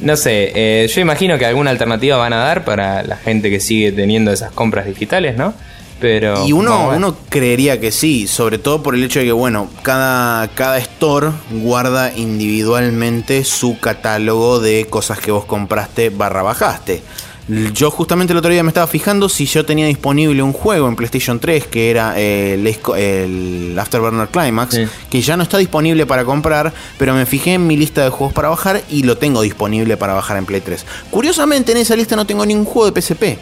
No 0.00 0.16
sé, 0.16 0.52
eh, 0.54 0.88
yo 0.88 1.00
imagino 1.00 1.38
que 1.38 1.46
alguna 1.46 1.70
alternativa 1.70 2.16
van 2.16 2.32
a 2.32 2.38
dar 2.38 2.64
para 2.64 3.02
la 3.02 3.16
gente 3.16 3.50
que 3.50 3.60
sigue 3.60 3.92
teniendo 3.92 4.32
esas 4.32 4.50
compras 4.52 4.86
digitales, 4.86 5.36
¿no? 5.36 5.54
Pero, 6.00 6.46
y 6.46 6.52
uno, 6.52 6.90
uno 6.94 7.16
creería 7.28 7.80
que 7.80 7.92
sí, 7.92 8.26
sobre 8.26 8.58
todo 8.58 8.82
por 8.82 8.94
el 8.94 9.04
hecho 9.04 9.20
de 9.20 9.26
que, 9.26 9.32
bueno, 9.32 9.70
cada, 9.82 10.48
cada 10.48 10.78
store 10.78 11.28
guarda 11.50 12.12
individualmente 12.14 13.44
su 13.44 13.78
catálogo 13.78 14.60
de 14.60 14.86
cosas 14.90 15.20
que 15.20 15.30
vos 15.30 15.44
compraste 15.44 16.10
barra 16.10 16.42
bajaste. 16.42 17.02
Yo 17.48 17.90
justamente 17.90 18.32
el 18.32 18.38
otro 18.38 18.50
día 18.50 18.62
me 18.62 18.70
estaba 18.70 18.86
fijando 18.86 19.28
si 19.28 19.44
yo 19.44 19.66
tenía 19.66 19.86
disponible 19.86 20.42
un 20.42 20.52
juego 20.52 20.88
en 20.88 20.96
PlayStation 20.96 21.38
3 21.38 21.66
que 21.66 21.90
era 21.90 22.18
el, 22.18 22.66
el 22.96 23.78
Afterburner 23.78 24.28
Climax, 24.28 24.80
que 25.10 25.20
ya 25.20 25.36
no 25.36 25.42
está 25.42 25.58
disponible 25.58 26.06
para 26.06 26.24
comprar, 26.24 26.72
pero 26.98 27.14
me 27.14 27.26
fijé 27.26 27.54
en 27.54 27.66
mi 27.66 27.76
lista 27.76 28.02
de 28.02 28.10
juegos 28.10 28.32
para 28.32 28.48
bajar 28.48 28.82
y 28.90 29.02
lo 29.02 29.18
tengo 29.18 29.42
disponible 29.42 29.96
para 29.96 30.14
bajar 30.14 30.38
en 30.38 30.46
Play 30.46 30.62
3. 30.62 30.86
Curiosamente 31.10 31.72
en 31.72 31.78
esa 31.78 31.96
lista 31.96 32.16
no 32.16 32.26
tengo 32.26 32.46
ningún 32.46 32.64
juego 32.64 32.90
de 32.90 33.00
PSP. 33.00 33.38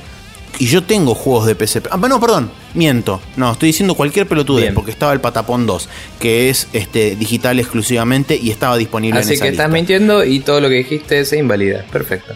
Y 0.59 0.67
yo 0.67 0.83
tengo 0.83 1.15
juegos 1.15 1.47
de 1.47 1.55
PSP. 1.55 1.87
Ah, 1.91 1.97
no, 1.97 2.21
perdón, 2.21 2.51
miento. 2.75 3.23
No, 3.37 3.53
estoy 3.53 3.69
diciendo 3.69 3.95
cualquier 3.95 4.27
pelotudez 4.27 4.73
porque 4.75 4.91
estaba 4.91 5.13
el 5.13 5.21
Patapón 5.21 5.67
2, 5.67 5.89
que 6.21 6.51
es 6.51 6.69
este 6.73 7.17
digital 7.17 7.59
exclusivamente 7.59 8.37
y 8.37 8.51
estaba 8.51 8.77
disponible 8.77 9.19
en 9.19 9.23
esa 9.23 9.31
lista. 9.31 9.45
Así 9.45 9.51
que 9.51 9.57
estás 9.57 9.71
mintiendo 9.71 10.25
y 10.25 10.41
todo 10.41 10.61
lo 10.61 10.69
que 10.69 10.75
dijiste 10.75 11.25
se 11.25 11.39
invalida. 11.39 11.87
Perfecto. 11.91 12.35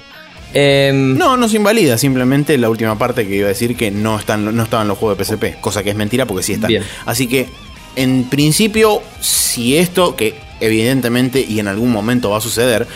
Em, 0.55 1.17
no, 1.19 1.37
no 1.37 1.49
se 1.49 1.57
invalida, 1.57 1.99
simplemente 1.99 2.57
la 2.57 2.71
última 2.71 2.97
parte 2.97 3.27
que 3.27 3.37
iba 3.37 3.47
a 3.47 3.49
decir 3.49 3.77
que 3.77 3.91
no, 3.91 4.19
están, 4.19 4.57
no 4.57 4.63
estaban 4.63 4.89
los 4.89 4.97
juegos 4.97 5.19
de 5.19 5.25
PSP, 5.25 5.61
cosa 5.61 5.83
que 5.83 5.91
es 5.91 5.97
mentira 5.97 6.27
porque 6.27 6.43
sí 6.43 6.55
están. 6.55 6.71
Así 7.05 7.27
que, 7.27 7.49
en 7.97 8.25
principio, 8.25 9.03
si 9.21 9.77
esto, 9.77 10.17
que 10.17 10.35
evidentemente 10.61 11.45
y 11.47 11.59
en 11.59 11.69
algún 11.69 11.91
momento 11.93 12.31
va 12.31 12.39
a 12.39 12.41
suceder, 12.41 12.87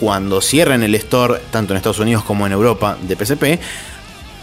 cuando 0.00 0.40
cierren 0.40 0.82
el 0.82 0.94
store, 0.94 1.40
tanto 1.50 1.72
en 1.72 1.78
Estados 1.78 2.00
Unidos 2.00 2.22
como 2.24 2.46
en 2.46 2.52
Europa, 2.52 2.98
de 3.00 3.16
PSP, 3.16 3.60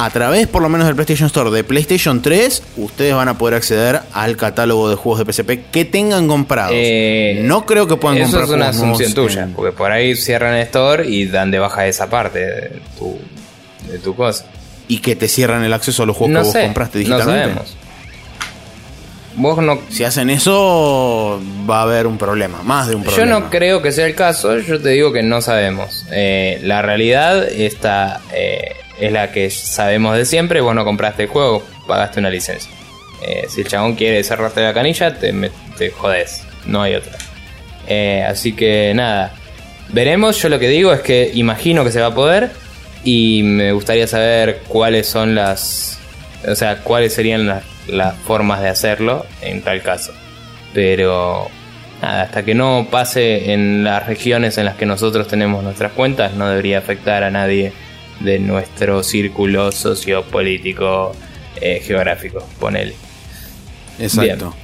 a 0.03 0.09
través 0.09 0.47
por 0.47 0.61
lo 0.61 0.67
menos 0.67 0.85
del 0.85 0.95
PlayStation 0.95 1.27
Store 1.27 1.49
de 1.49 1.63
PlayStation 1.63 2.21
3, 2.21 2.63
ustedes 2.75 3.15
van 3.15 3.29
a 3.29 3.37
poder 3.37 3.55
acceder 3.55 4.01
al 4.11 4.35
catálogo 4.35 4.89
de 4.89 4.97
juegos 4.97 5.25
de 5.25 5.31
PSP 5.31 5.71
que 5.71 5.85
tengan 5.85 6.27
comprados. 6.27 6.73
Eh, 6.75 7.39
no 7.43 7.65
creo 7.65 7.87
que 7.87 7.95
puedan 7.95 8.19
comprar 8.19 8.43
Eso 8.43 8.51
es 8.51 8.57
una 8.57 8.69
asunción 8.69 9.13
tuya, 9.13 9.49
porque 9.55 9.71
por 9.71 9.93
ahí 9.93 10.17
cierran 10.17 10.55
el 10.55 10.63
store 10.63 11.07
y 11.07 11.27
dan 11.27 11.51
de 11.51 11.59
baja 11.59 11.87
esa 11.87 12.09
parte 12.09 12.39
de 12.39 12.81
tu, 12.99 13.17
de 13.89 13.99
tu 13.99 14.13
cosa. 14.13 14.45
Y 14.89 14.97
que 14.97 15.15
te 15.15 15.29
cierran 15.29 15.63
el 15.63 15.71
acceso 15.71 16.03
a 16.03 16.05
los 16.05 16.17
juegos 16.17 16.49
que 16.49 16.57
vos 16.57 16.65
compraste 16.65 16.99
digitalmente. 16.99 17.33
No 17.33 17.53
sabemos. 17.53 17.77
Vos 19.35 19.57
no... 19.59 19.79
Si 19.89 20.03
hacen 20.03 20.29
eso, 20.29 21.41
va 21.67 21.79
a 21.79 21.81
haber 21.83 22.07
un 22.07 22.17
problema, 22.17 22.61
más 22.61 22.89
de 22.89 22.95
un 22.95 23.03
problema. 23.03 23.25
Yo 23.25 23.39
no 23.39 23.49
creo 23.49 23.81
que 23.81 23.93
sea 23.93 24.05
el 24.05 24.15
caso, 24.15 24.59
yo 24.59 24.81
te 24.81 24.89
digo 24.89 25.13
que 25.13 25.23
no 25.23 25.41
sabemos. 25.41 26.05
Eh, 26.11 26.59
la 26.61 26.81
realidad 26.81 27.47
está... 27.47 28.19
Eh, 28.33 28.75
es 28.99 29.11
la 29.11 29.31
que 29.31 29.49
sabemos 29.49 30.17
de 30.17 30.25
siempre. 30.25 30.61
Vos 30.61 30.75
no 30.75 30.85
compraste 30.85 31.23
el 31.23 31.29
juego, 31.29 31.63
pagaste 31.87 32.19
una 32.19 32.29
licencia. 32.29 32.71
Eh, 33.25 33.45
si 33.49 33.61
el 33.61 33.67
chabón 33.67 33.95
quiere 33.95 34.23
cerrarte 34.23 34.61
la 34.61 34.73
canilla, 34.73 35.17
te, 35.17 35.33
te 35.77 35.91
jodes. 35.91 36.43
No 36.65 36.81
hay 36.81 36.95
otra. 36.95 37.13
Eh, 37.87 38.25
así 38.27 38.53
que 38.53 38.93
nada. 38.93 39.33
Veremos. 39.89 40.41
Yo 40.41 40.49
lo 40.49 40.59
que 40.59 40.69
digo 40.69 40.93
es 40.93 41.01
que 41.01 41.31
imagino 41.33 41.83
que 41.83 41.91
se 41.91 42.01
va 42.01 42.07
a 42.07 42.15
poder. 42.15 42.51
Y 43.03 43.43
me 43.43 43.71
gustaría 43.73 44.07
saber 44.07 44.61
cuáles 44.67 45.07
son 45.07 45.35
las. 45.35 45.99
O 46.47 46.55
sea, 46.55 46.79
cuáles 46.79 47.13
serían 47.13 47.47
las, 47.47 47.63
las 47.87 48.15
formas 48.15 48.61
de 48.61 48.69
hacerlo 48.69 49.25
en 49.41 49.61
tal 49.61 49.81
caso. 49.81 50.13
Pero 50.73 51.49
nada, 52.01 52.23
hasta 52.23 52.43
que 52.43 52.53
no 52.53 52.87
pase 52.89 53.53
en 53.53 53.83
las 53.83 54.05
regiones 54.07 54.57
en 54.57 54.65
las 54.65 54.75
que 54.75 54.85
nosotros 54.85 55.27
tenemos 55.27 55.63
nuestras 55.63 55.93
cuentas, 55.93 56.33
no 56.33 56.49
debería 56.49 56.79
afectar 56.79 57.23
a 57.23 57.31
nadie 57.31 57.71
de 58.23 58.39
nuestro 58.39 59.03
círculo 59.03 59.71
sociopolítico 59.71 61.13
eh, 61.61 61.81
geográfico, 61.85 62.47
ponele. 62.59 62.95
Exacto. 63.99 64.55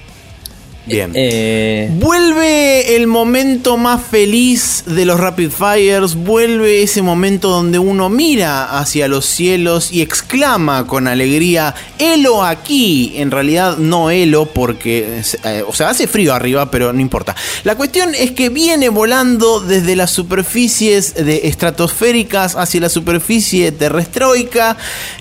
Bien. 0.85 1.11
Eh, 1.13 1.89
vuelve 1.93 2.28
el 2.49 3.07
momento 3.07 3.77
más 3.77 4.01
feliz 4.05 4.83
de 4.85 5.05
los 5.05 5.19
Rapid 5.19 5.49
Fires. 5.49 6.15
Vuelve 6.15 6.83
ese 6.83 7.01
momento 7.01 7.49
donde 7.49 7.79
uno 7.79 8.09
mira 8.09 8.77
hacia 8.79 9.07
los 9.07 9.25
cielos 9.25 9.91
y 9.91 10.01
exclama 10.01 10.85
con 10.85 11.07
alegría: 11.07 11.75
Elo 11.97 12.43
aquí. 12.43 13.13
En 13.15 13.31
realidad, 13.31 13.77
no 13.77 14.11
Elo, 14.11 14.45
porque. 14.45 15.21
Eh, 15.43 15.63
o 15.67 15.73
sea, 15.73 15.89
hace 15.89 16.07
frío 16.07 16.33
arriba, 16.33 16.69
pero 16.69 16.93
no 16.93 17.01
importa. 17.01 17.35
La 17.63 17.75
cuestión 17.75 18.13
es 18.15 18.31
que 18.31 18.49
viene 18.49 18.89
volando 18.89 19.59
desde 19.59 19.95
las 19.95 20.11
superficies 20.11 21.15
de 21.15 21.47
estratosféricas 21.47 22.55
hacia 22.55 22.81
la 22.81 22.89
superficie 22.89 23.71
terrestroica. 23.71 24.77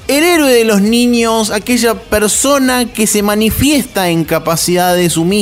El 0.06 0.24
héroe 0.24 0.52
de 0.52 0.64
los 0.64 0.82
niños, 0.82 1.50
aquella 1.50 1.94
persona 1.94 2.86
que 2.86 3.06
se 3.06 3.22
manifiesta 3.22 4.08
en 4.08 4.24
capacidades 4.24 5.16
humildes 5.16 5.38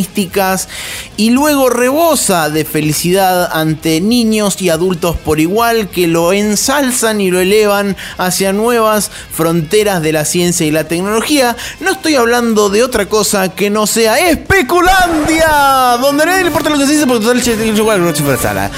y 1.17 1.31
luego 1.31 1.71
rebosa 1.77 2.51
de 2.51 2.65
felicidad 2.65 3.51
ante 3.53 4.01
niños 4.01 4.61
y 4.61 4.71
adultos 4.71 5.17
por 5.17 5.41
igual 5.41 5.89
que 5.89 6.07
lo 6.07 6.33
ensalzan 6.33 7.21
y 7.21 7.31
lo 7.31 7.41
elevan 7.41 7.97
hacia 8.19 8.53
nuevas 8.53 9.11
fronteras 9.31 10.03
de 10.03 10.13
la 10.13 10.25
ciencia 10.25 10.67
y 10.67 10.71
la 10.71 10.85
tecnología. 10.85 11.57
No 11.81 11.93
estoy 11.93 12.17
hablando 12.17 12.71
de 12.71 12.83
otra 12.83 13.07
cosa 13.07 13.51
que 13.51 13.71
no 13.71 13.87
sea 13.87 14.31
especulandia, 14.31 15.99
donde 16.01 16.27
nadie 16.27 16.43
le 16.43 16.49
importa 16.49 16.71
lo 16.71 16.79
que 16.79 16.87
se 16.87 16.93
dice 16.93 17.07
porque 17.07 17.27
total. 17.27 18.71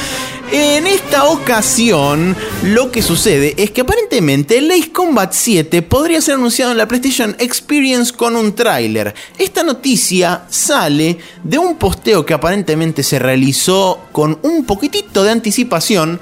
En 0.50 0.86
esta 0.86 1.24
ocasión, 1.24 2.34
lo 2.62 2.90
que 2.90 3.02
sucede 3.02 3.54
es 3.58 3.70
que 3.70 3.82
aparentemente 3.82 4.56
el 4.56 4.92
Combat 4.92 5.30
7 5.32 5.82
podría 5.82 6.22
ser 6.22 6.36
anunciado 6.36 6.72
en 6.72 6.78
la 6.78 6.88
PlayStation 6.88 7.36
Experience 7.38 8.14
con 8.14 8.34
un 8.34 8.54
tráiler. 8.54 9.14
Esta 9.36 9.62
noticia 9.62 10.44
sale 10.48 11.18
de 11.44 11.58
un 11.58 11.76
posteo 11.76 12.24
que 12.24 12.32
aparentemente 12.32 13.02
se 13.02 13.18
realizó 13.18 14.06
con 14.10 14.38
un 14.42 14.64
poquitito 14.64 15.22
de 15.22 15.32
anticipación. 15.32 16.18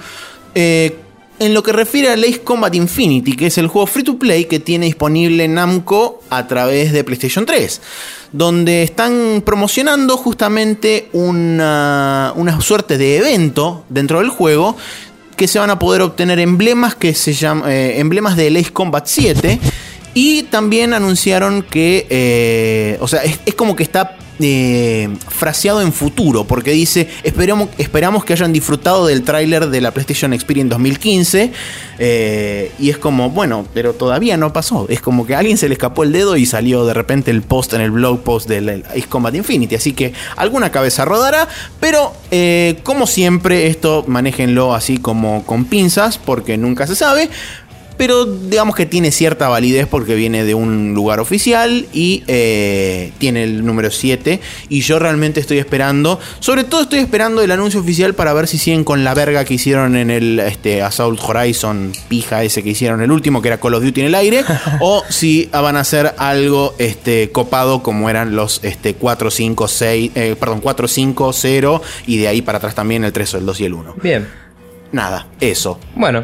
Eh, 0.57 1.06
en 1.39 1.55
lo 1.55 1.63
que 1.63 1.73
refiere 1.73 2.09
a 2.09 2.15
Ace 2.15 2.41
Combat 2.43 2.75
Infinity, 2.75 3.35
que 3.35 3.47
es 3.47 3.59
el 3.59 3.69
juego 3.69 3.87
free 3.87 4.05
to 4.05 4.19
play 4.19 4.47
que 4.47 4.61
tiene 4.61 4.87
disponible 4.87 5.47
Namco 5.49 6.23
a 6.31 6.47
través 6.47 6.93
de 6.93 7.05
PlayStation 7.05 7.45
3 7.45 7.81
donde 8.33 8.83
están 8.83 9.43
promocionando 9.45 10.17
justamente 10.17 11.09
una, 11.13 12.35
suerte 12.61 12.99
de 12.99 13.17
evento 13.17 13.85
dentro 13.89 14.19
del 14.21 14.29
juego 14.29 14.77
que 15.37 15.49
se 15.49 15.59
van 15.59 15.71
a 15.71 15.79
poder 15.79 16.03
obtener 16.03 16.39
emblemas 16.39 16.95
que 16.95 17.15
se 17.15 17.33
llaman 17.33 17.71
eh, 17.71 17.99
emblemas 17.99 18.37
de 18.37 18.49
Ace 18.49 18.73
Combat 18.73 19.07
7 19.07 19.59
y 20.15 20.45
también 20.45 20.93
anunciaron 20.93 21.63
que 21.63 22.07
eh, 22.11 22.99
o 23.01 23.09
sea 23.09 23.23
es 23.23 23.55
como 23.55 23.77
que 23.77 23.83
está 23.83 24.17
eh, 24.41 25.09
fraseado 25.29 25.81
en 25.83 25.93
futuro, 25.93 26.45
porque 26.45 26.73
dice, 26.73 27.09
esperamos, 27.23 27.69
esperamos 27.79 28.25
que 28.25 28.33
hayan 28.33 28.53
disfrutado 28.53 29.07
del 29.07 29.23
tráiler 29.23 29.69
de 29.69 29.81
la 29.81 29.93
PlayStation 29.93 30.33
Experience 30.33 30.71
2015, 30.71 31.53
eh, 31.99 32.73
y 32.79 32.91
es 32.91 32.99
como, 32.99 33.31
bueno, 33.31 33.67
pero 33.75 33.95
todavía 33.95 34.37
no 34.37 34.53
pasó, 34.53 34.87
es 34.89 35.01
como 35.01 35.27
que 35.27 35.35
a 35.35 35.39
alguien 35.39 35.59
se 35.59 35.69
le 35.69 35.75
escapó 35.75 36.03
el 36.03 36.13
dedo 36.13 36.37
y 36.37 36.47
salió 36.47 36.85
de 36.85 36.95
repente 36.95 37.31
el 37.31 37.43
post 37.43 37.73
en 37.75 37.81
el 37.81 37.91
blog 37.91 38.23
post 38.23 38.49
del 38.49 38.85
Ace 38.91 39.07
Combat 39.09 39.35
Infinity, 39.35 39.75
así 39.75 39.93
que 39.93 40.13
alguna 40.37 40.71
cabeza 40.71 41.05
rodará, 41.05 41.49
pero 41.81 42.13
eh, 42.31 42.79
como 42.83 43.07
siempre 43.07 43.67
esto 43.69 44.05
manéjenlo 44.07 44.75
así 44.75 44.99
como 44.99 45.45
con 45.45 45.65
pinzas, 45.65 46.19
porque 46.19 46.57
nunca 46.57 46.87
se 46.87 46.97
sabe. 46.97 47.31
Pero 47.97 48.27
digamos 48.27 48.75
que 48.75 48.87
tiene 48.87 49.11
cierta 49.11 49.49
validez 49.49 49.87
porque 49.87 50.15
viene 50.15 50.45
de 50.45 50.55
un 50.55 50.95
lugar 50.95 51.21
oficial 51.21 51.87
y 51.93 52.23
eh, 52.27 53.13
tiene 53.19 53.45
el 53.45 53.65
número 53.65 53.91
7. 53.91 54.41
Y 54.69 54.81
yo 54.81 54.99
realmente 54.99 55.41
estoy 55.41 55.59
esperando, 55.59 56.19
sobre 56.41 56.65
todo 56.65 56.83
estoy 56.83 57.01
esperando 57.01 57.43
el 57.43 57.51
anuncio 57.51 57.81
oficial 57.81 58.15
para 58.15 58.33
ver 58.33 58.47
si 58.49 58.59
siguen 58.59 58.85
con 58.85 59.05
la 59.05 59.15
verga 59.15 59.45
que 59.45 59.55
hicieron 59.55 59.97
en 59.97 60.11
el 60.11 60.41
este, 60.41 60.83
Assault 60.83 61.21
Horizon 61.21 61.93
pija 62.09 62.43
ese 62.43 62.63
que 62.63 62.71
hicieron 62.71 63.03
el 63.03 63.11
último, 63.11 63.43
que 63.43 63.49
era 63.49 63.59
Call 63.59 63.75
of 63.75 63.83
Duty 63.83 64.01
en 64.01 64.07
el 64.07 64.15
aire, 64.15 64.45
o 64.81 65.03
si 65.09 65.49
van 65.53 65.77
a 65.77 65.81
hacer 65.81 66.15
algo 66.19 66.75
este, 66.79 67.31
copado 67.31 67.83
como 67.83 68.11
eran 68.11 68.37
los 68.37 68.61
este, 68.63 68.95
4, 68.95 69.31
5, 69.31 69.69
6, 69.69 70.11
eh, 70.15 70.37
perdón, 70.39 70.61
4, 70.61 70.89
5, 70.89 71.33
0 71.33 71.83
y 72.07 72.19
de 72.19 72.29
ahí 72.29 72.43
para 72.43 72.59
atrás 72.59 72.75
también 72.75 73.05
el 73.05 73.13
3, 73.13 73.35
el 73.35 73.47
2 73.47 73.61
y 73.61 73.65
el 73.65 73.75
1. 73.75 73.95
Bien. 74.03 74.29
Nada, 74.93 75.27
eso. 75.41 75.79
Bueno, 75.95 76.23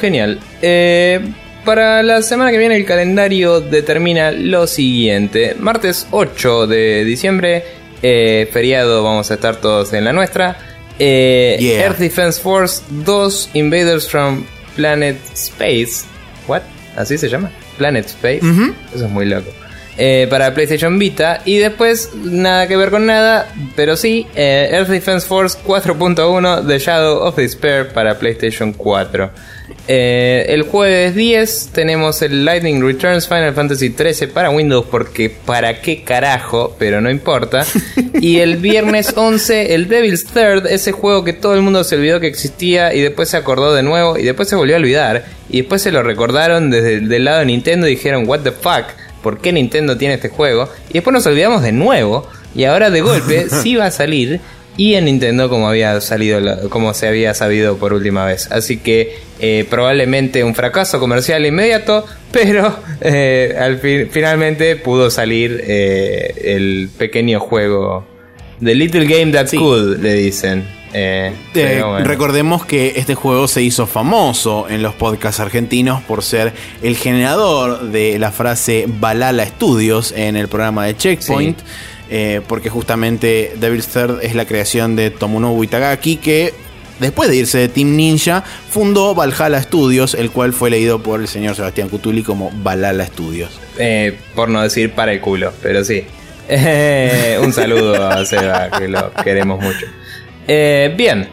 genial. 0.00 0.40
Eh, 0.62 1.20
para 1.64 2.02
la 2.02 2.22
semana 2.22 2.50
que 2.50 2.58
viene 2.58 2.76
el 2.76 2.84
calendario 2.84 3.60
determina 3.60 4.30
lo 4.30 4.66
siguiente. 4.66 5.54
Martes 5.58 6.06
8 6.10 6.66
de 6.66 7.04
diciembre, 7.04 7.64
eh, 8.02 8.48
feriado, 8.52 9.02
vamos 9.02 9.30
a 9.30 9.34
estar 9.34 9.56
todos 9.56 9.92
en 9.92 10.04
la 10.04 10.12
nuestra. 10.12 10.56
Eh, 10.98 11.56
Yeah. 11.60 11.84
Earth 11.84 11.98
Defense 11.98 12.40
Force 12.40 12.82
2 12.90 13.50
Invaders 13.54 14.08
from 14.08 14.44
Planet 14.76 15.16
Space. 15.34 16.04
¿What? 16.46 16.62
¿Así 16.96 17.18
se 17.18 17.28
llama? 17.28 17.50
Planet 17.76 18.06
Space. 18.06 18.40
Eso 18.94 19.04
es 19.04 19.10
muy 19.10 19.26
loco. 19.26 19.50
Eh, 20.00 20.28
para 20.30 20.54
PlayStation 20.54 20.96
Vita. 20.96 21.42
Y 21.44 21.58
después, 21.58 22.10
nada 22.14 22.68
que 22.68 22.76
ver 22.76 22.90
con 22.90 23.04
nada, 23.04 23.52
pero 23.74 23.96
sí, 23.96 24.28
eh, 24.36 24.68
Earth 24.70 24.86
Defense 24.86 25.26
Force 25.26 25.58
4.1 25.66 26.68
The 26.68 26.78
Shadow 26.78 27.18
of 27.24 27.34
Despair 27.34 27.88
para 27.88 28.16
PlayStation 28.16 28.72
4. 28.72 29.30
Eh, 29.88 30.46
el 30.50 30.62
jueves 30.62 31.14
10 31.16 31.70
tenemos 31.72 32.22
el 32.22 32.44
Lightning 32.44 32.80
Returns 32.80 33.26
Final 33.26 33.54
Fantasy 33.54 33.90
13 33.90 34.28
para 34.28 34.50
Windows 34.50 34.86
porque 34.88 35.30
para 35.30 35.80
qué 35.80 36.04
carajo, 36.04 36.76
pero 36.78 37.00
no 37.00 37.10
importa. 37.10 37.66
y 38.20 38.38
el 38.38 38.58
viernes 38.58 39.12
11 39.16 39.74
el 39.74 39.88
Devil's 39.88 40.26
Third, 40.26 40.66
ese 40.66 40.92
juego 40.92 41.24
que 41.24 41.32
todo 41.32 41.54
el 41.54 41.62
mundo 41.62 41.82
se 41.84 41.96
olvidó 41.96 42.20
que 42.20 42.28
existía 42.28 42.94
y 42.94 43.00
después 43.00 43.30
se 43.30 43.36
acordó 43.36 43.74
de 43.74 43.82
nuevo 43.82 44.16
y 44.16 44.22
después 44.22 44.48
se 44.48 44.56
volvió 44.56 44.76
a 44.76 44.78
olvidar 44.78 45.24
y 45.50 45.62
después 45.62 45.82
se 45.82 45.90
lo 45.90 46.02
recordaron 46.02 46.70
desde 46.70 46.94
el 46.94 47.08
del 47.08 47.24
lado 47.24 47.40
de 47.40 47.46
Nintendo 47.46 47.88
y 47.88 47.90
dijeron 47.90 48.28
what 48.28 48.40
the 48.40 48.52
fuck, 48.52 48.84
¿por 49.22 49.40
qué 49.40 49.52
Nintendo 49.52 49.96
tiene 49.96 50.14
este 50.14 50.28
juego? 50.28 50.68
Y 50.90 50.94
después 50.94 51.12
nos 51.12 51.26
olvidamos 51.26 51.62
de 51.62 51.72
nuevo 51.72 52.26
y 52.54 52.64
ahora 52.64 52.90
de 52.90 53.00
golpe 53.00 53.48
sí 53.62 53.76
va 53.76 53.86
a 53.86 53.90
salir 53.90 54.40
y 54.76 54.94
en 54.94 55.06
Nintendo 55.06 55.48
como 55.50 55.68
había 55.68 56.00
salido 56.00 56.70
como 56.70 56.94
se 56.94 57.08
había 57.08 57.34
sabido 57.34 57.76
por 57.78 57.92
última 57.92 58.24
vez 58.24 58.50
así 58.52 58.78
que 58.78 59.16
eh, 59.40 59.66
probablemente 59.68 60.44
un 60.44 60.54
fracaso 60.54 61.00
comercial 61.00 61.44
inmediato 61.44 62.06
pero 62.32 62.78
eh, 63.00 63.56
al 63.58 63.78
fin 63.78 64.08
finalmente 64.10 64.76
pudo 64.76 65.10
salir 65.10 65.62
eh, 65.66 66.54
el 66.56 66.90
pequeño 66.96 67.40
juego 67.40 68.06
The 68.64 68.74
Little 68.74 69.06
Game 69.06 69.32
That 69.32 69.48
Sí. 69.48 69.56
Could 69.56 70.00
le 70.00 70.14
dicen 70.14 70.77
Eh, 70.92 71.32
Eh, 71.54 71.82
bueno. 71.82 72.04
Recordemos 72.06 72.64
que 72.64 72.94
este 72.96 73.14
juego 73.14 73.48
se 73.48 73.62
hizo 73.62 73.86
famoso 73.86 74.66
en 74.68 74.82
los 74.82 74.94
podcasts 74.94 75.40
argentinos 75.40 76.02
por 76.02 76.22
ser 76.22 76.52
el 76.82 76.96
generador 76.96 77.90
de 77.90 78.18
la 78.18 78.32
frase 78.32 78.84
Balala 78.88 79.46
Studios 79.46 80.12
en 80.16 80.36
el 80.36 80.48
programa 80.48 80.86
de 80.86 80.96
Checkpoint. 80.96 81.58
Sí. 81.58 81.64
eh, 82.10 82.40
porque 82.46 82.70
justamente 82.70 83.52
Devil's 83.56 83.88
Third 83.88 84.20
es 84.22 84.34
la 84.34 84.46
creación 84.46 84.96
de 84.96 85.10
Tomonobu 85.10 85.62
Itagaki 85.64 86.16
que 86.16 86.54
después 87.00 87.28
de 87.28 87.36
irse 87.36 87.58
de 87.58 87.68
Team 87.68 87.94
Ninja 87.96 88.42
fundó 88.70 89.14
Valhalla 89.14 89.62
Studios, 89.62 90.14
el 90.14 90.30
cual 90.30 90.52
fue 90.54 90.70
leído 90.70 91.02
por 91.02 91.20
el 91.20 91.28
señor 91.28 91.54
Sebastián 91.54 91.88
Cutuli 91.90 92.22
como 92.22 92.50
Balala 92.62 93.04
Studios. 93.06 93.60
Por 94.34 94.48
no 94.48 94.62
decir 94.62 94.92
para 94.92 95.12
el 95.12 95.20
culo, 95.20 95.52
pero 95.62 95.84
sí. 95.84 96.04
Un 97.42 97.52
saludo 97.52 98.08
a 98.08 98.24
Seba, 98.24 98.70
que 98.70 98.88
lo 98.88 99.12
queremos 99.22 99.60
mucho. 99.60 99.86
Eh, 100.50 100.94
bien, 100.96 101.28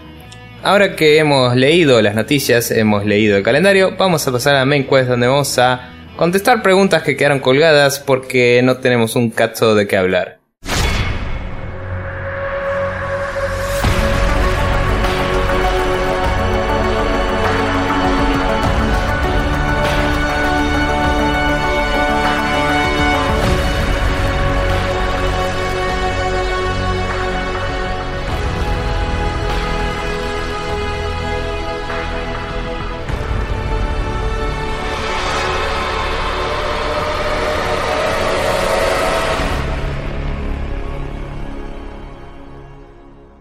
ahora 0.61 0.97
que 0.97 1.18
hemos 1.20 1.55
leído 1.55 2.01
las 2.01 2.16
noticias, 2.16 2.70
hemos 2.72 3.05
leído 3.05 3.38
el 3.38 3.43
calendario, 3.43 3.95
vamos 3.97 4.28
a 4.28 4.32
pasar 4.34 4.57
a 4.57 4.66
Main 4.66 4.86
Quest 4.86 5.07
donde 5.07 5.28
vamos 5.28 5.57
a 5.57 5.89
contestar 6.18 6.61
preguntas 6.61 7.01
que 7.01 7.16
quedaron 7.16 7.39
colgadas 7.39 7.97
porque 7.99 8.59
no 8.61 8.76
tenemos 8.80 9.16
un 9.16 9.30
cacho 9.30 9.74
de 9.74 9.88
qué 9.88 9.95
hablar. 9.95 10.39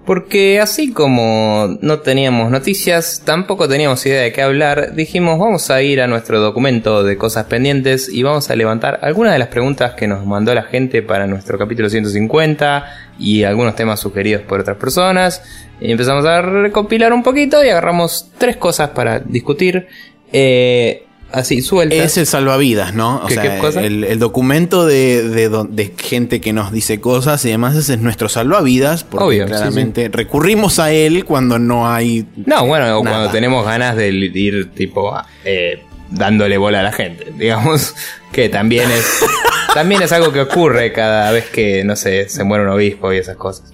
Porque 0.04 0.60
así 0.60 0.92
como 0.92 1.78
no 1.80 2.00
teníamos 2.00 2.50
noticias, 2.50 3.22
tampoco 3.24 3.68
teníamos 3.68 4.04
idea 4.04 4.20
de 4.20 4.32
qué 4.32 4.42
hablar, 4.42 4.94
dijimos 4.94 5.38
vamos 5.38 5.70
a 5.70 5.80
ir 5.80 6.02
a 6.02 6.06
nuestro 6.06 6.40
documento 6.40 7.02
de 7.02 7.16
cosas 7.16 7.46
pendientes 7.46 8.10
y 8.10 8.22
vamos 8.22 8.50
a 8.50 8.56
levantar 8.56 8.98
algunas 9.00 9.32
de 9.32 9.38
las 9.38 9.48
preguntas 9.48 9.94
que 9.94 10.06
nos 10.06 10.26
mandó 10.26 10.54
la 10.54 10.64
gente 10.64 11.00
para 11.00 11.26
nuestro 11.26 11.56
capítulo 11.58 11.88
150 11.88 12.84
y 13.18 13.44
algunos 13.44 13.76
temas 13.76 13.98
sugeridos 13.98 14.42
por 14.42 14.60
otras 14.60 14.76
personas. 14.76 15.42
Y 15.80 15.90
empezamos 15.90 16.26
a 16.26 16.42
recopilar 16.42 17.14
un 17.14 17.22
poquito 17.22 17.64
y 17.64 17.70
agarramos 17.70 18.30
tres 18.36 18.58
cosas 18.58 18.90
para 18.90 19.20
discutir. 19.20 19.88
Eh, 20.32 21.06
así. 21.34 21.62
Es 21.90 22.16
el 22.16 22.26
salvavidas, 22.26 22.94
¿no? 22.94 23.16
O 23.18 23.26
¿Qué- 23.26 23.34
sea, 23.34 23.42
qué 23.54 23.58
cosa? 23.58 23.80
El, 23.82 24.04
el 24.04 24.18
documento 24.18 24.86
de, 24.86 25.28
de 25.68 25.92
gente 25.98 26.40
que 26.40 26.52
nos 26.52 26.72
dice 26.72 27.00
cosas 27.00 27.44
y 27.44 27.50
demás, 27.50 27.76
ese 27.76 27.94
es 27.94 28.00
nuestro 28.00 28.28
salvavidas, 28.28 29.04
porque 29.04 29.24
Obvio, 29.24 29.44
sí, 29.44 29.50
claramente 29.50 30.08
recurrimos 30.12 30.78
a 30.78 30.92
él 30.92 31.24
cuando 31.24 31.58
no 31.58 31.90
hay... 31.92 32.26
No, 32.46 32.66
bueno, 32.66 32.98
o 32.98 33.02
cuando 33.02 33.30
tenemos 33.30 33.64
ganas 33.66 33.96
de 33.96 34.08
ir 34.10 34.70
tipo 34.72 35.14
eh, 35.44 35.82
dándole 36.10 36.56
bola 36.58 36.80
a 36.80 36.82
la 36.84 36.92
gente, 36.92 37.32
digamos, 37.38 37.94
que 38.32 38.48
también 38.48 38.90
es 38.90 39.04
también 39.74 40.02
es 40.02 40.12
algo 40.12 40.32
que 40.32 40.40
ocurre 40.40 40.92
cada 40.92 41.30
vez 41.32 41.46
que, 41.50 41.82
no 41.84 41.96
sé, 41.96 42.28
se 42.28 42.44
muere 42.44 42.64
un 42.64 42.70
obispo 42.70 43.12
y 43.12 43.18
esas 43.18 43.36
cosas. 43.36 43.72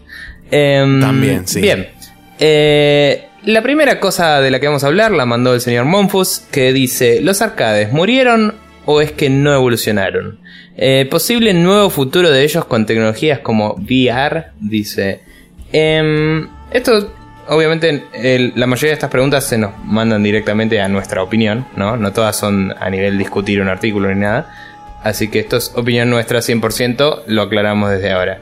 Em, 0.50 1.00
También, 1.00 1.46
sí. 1.46 1.60
Bien. 1.60 1.88
Eh, 2.38 3.26
la 3.44 3.62
primera 3.62 4.00
cosa 4.00 4.40
de 4.40 4.50
la 4.50 4.60
que 4.60 4.66
vamos 4.66 4.84
a 4.84 4.88
hablar 4.88 5.10
la 5.12 5.26
mandó 5.26 5.54
el 5.54 5.60
señor 5.60 5.84
Monfus, 5.86 6.42
que 6.50 6.72
dice, 6.72 7.20
¿los 7.22 7.40
arcades 7.42 7.92
murieron 7.92 8.54
o 8.86 9.00
es 9.00 9.12
que 9.12 9.30
no 9.30 9.52
evolucionaron? 9.54 10.38
Eh, 10.76 11.06
posible 11.10 11.52
nuevo 11.54 11.90
futuro 11.90 12.30
de 12.30 12.42
ellos 12.42 12.64
con 12.64 12.86
tecnologías 12.86 13.40
como 13.40 13.74
VR, 13.74 14.46
dice. 14.60 15.20
Em, 15.72 16.48
esto, 16.72 17.12
obviamente, 17.48 18.04
el- 18.14 18.52
la 18.56 18.66
mayoría 18.66 18.90
de 18.90 18.94
estas 18.94 19.10
preguntas 19.10 19.44
se 19.44 19.58
nos 19.58 19.72
mandan 19.84 20.22
directamente 20.22 20.80
a 20.80 20.88
nuestra 20.88 21.22
opinión, 21.22 21.66
¿no? 21.76 21.96
No 21.96 22.12
todas 22.12 22.36
son 22.36 22.74
a 22.78 22.88
nivel 22.90 23.18
discutir 23.18 23.60
un 23.60 23.68
artículo 23.68 24.08
ni 24.12 24.20
nada. 24.20 24.50
Así 25.02 25.28
que 25.28 25.38
esto 25.40 25.56
es 25.56 25.72
opinión 25.74 26.10
nuestra 26.10 26.40
100%, 26.42 27.22
lo 27.26 27.42
aclaramos 27.42 27.90
desde 27.90 28.10
ahora. 28.12 28.38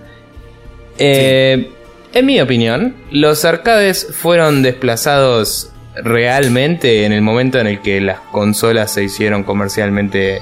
Eh, 0.99 1.71
En 2.13 2.27
mi 2.27 2.41
opinión, 2.41 2.95
los 3.11 3.45
arcades 3.45 4.07
fueron 4.13 4.63
desplazados 4.63 5.71
realmente 6.03 7.05
en 7.05 7.13
el 7.13 7.23
momento 7.23 7.59
en 7.59 7.67
el 7.67 7.81
que 7.81 8.01
las 8.01 8.21
consolas 8.21 8.93
se 8.93 9.05
hicieron 9.05 9.45
comercialmente 9.45 10.41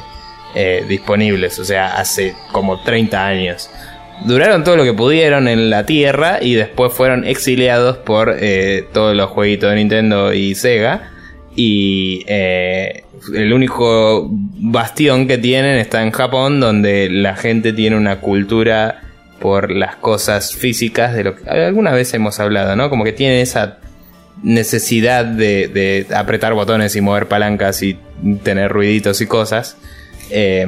eh, 0.54 0.84
disponibles, 0.88 1.58
o 1.58 1.64
sea, 1.64 1.96
hace 1.96 2.34
como 2.52 2.82
30 2.82 3.26
años. 3.26 3.70
Duraron 4.24 4.64
todo 4.64 4.76
lo 4.76 4.84
que 4.84 4.94
pudieron 4.94 5.48
en 5.48 5.68
la 5.68 5.84
Tierra 5.84 6.38
y 6.40 6.54
después 6.54 6.92
fueron 6.92 7.24
exiliados 7.24 7.98
por 7.98 8.36
eh, 8.38 8.86
todos 8.92 9.14
los 9.14 9.28
jueguitos 9.30 9.68
de 9.70 9.76
Nintendo 9.76 10.32
y 10.32 10.54
Sega. 10.54 11.10
Y 11.54 12.24
eh, 12.26 13.04
el 13.34 13.52
único 13.52 14.28
bastión 14.30 15.26
que 15.26 15.36
tienen 15.36 15.78
está 15.78 16.02
en 16.02 16.12
Japón, 16.12 16.60
donde 16.60 17.10
la 17.10 17.34
gente 17.36 17.72
tiene 17.72 17.96
una 17.96 18.20
cultura 18.20 19.02
por 19.40 19.70
las 19.70 19.96
cosas 19.96 20.54
físicas 20.54 21.14
de 21.14 21.24
lo 21.24 21.36
que 21.36 21.48
alguna 21.48 21.92
vez 21.92 22.12
hemos 22.14 22.40
hablado, 22.40 22.76
¿no? 22.76 22.90
Como 22.90 23.04
que 23.04 23.12
tienen 23.12 23.40
esa 23.40 23.78
necesidad 24.42 25.24
de, 25.24 26.06
apretar 26.14 26.54
botones 26.54 26.94
y 26.96 27.00
mover 27.00 27.26
palancas 27.28 27.82
y 27.82 27.98
tener 28.42 28.70
ruiditos 28.70 29.20
y 29.20 29.26
cosas 29.26 29.76
eh, 30.30 30.66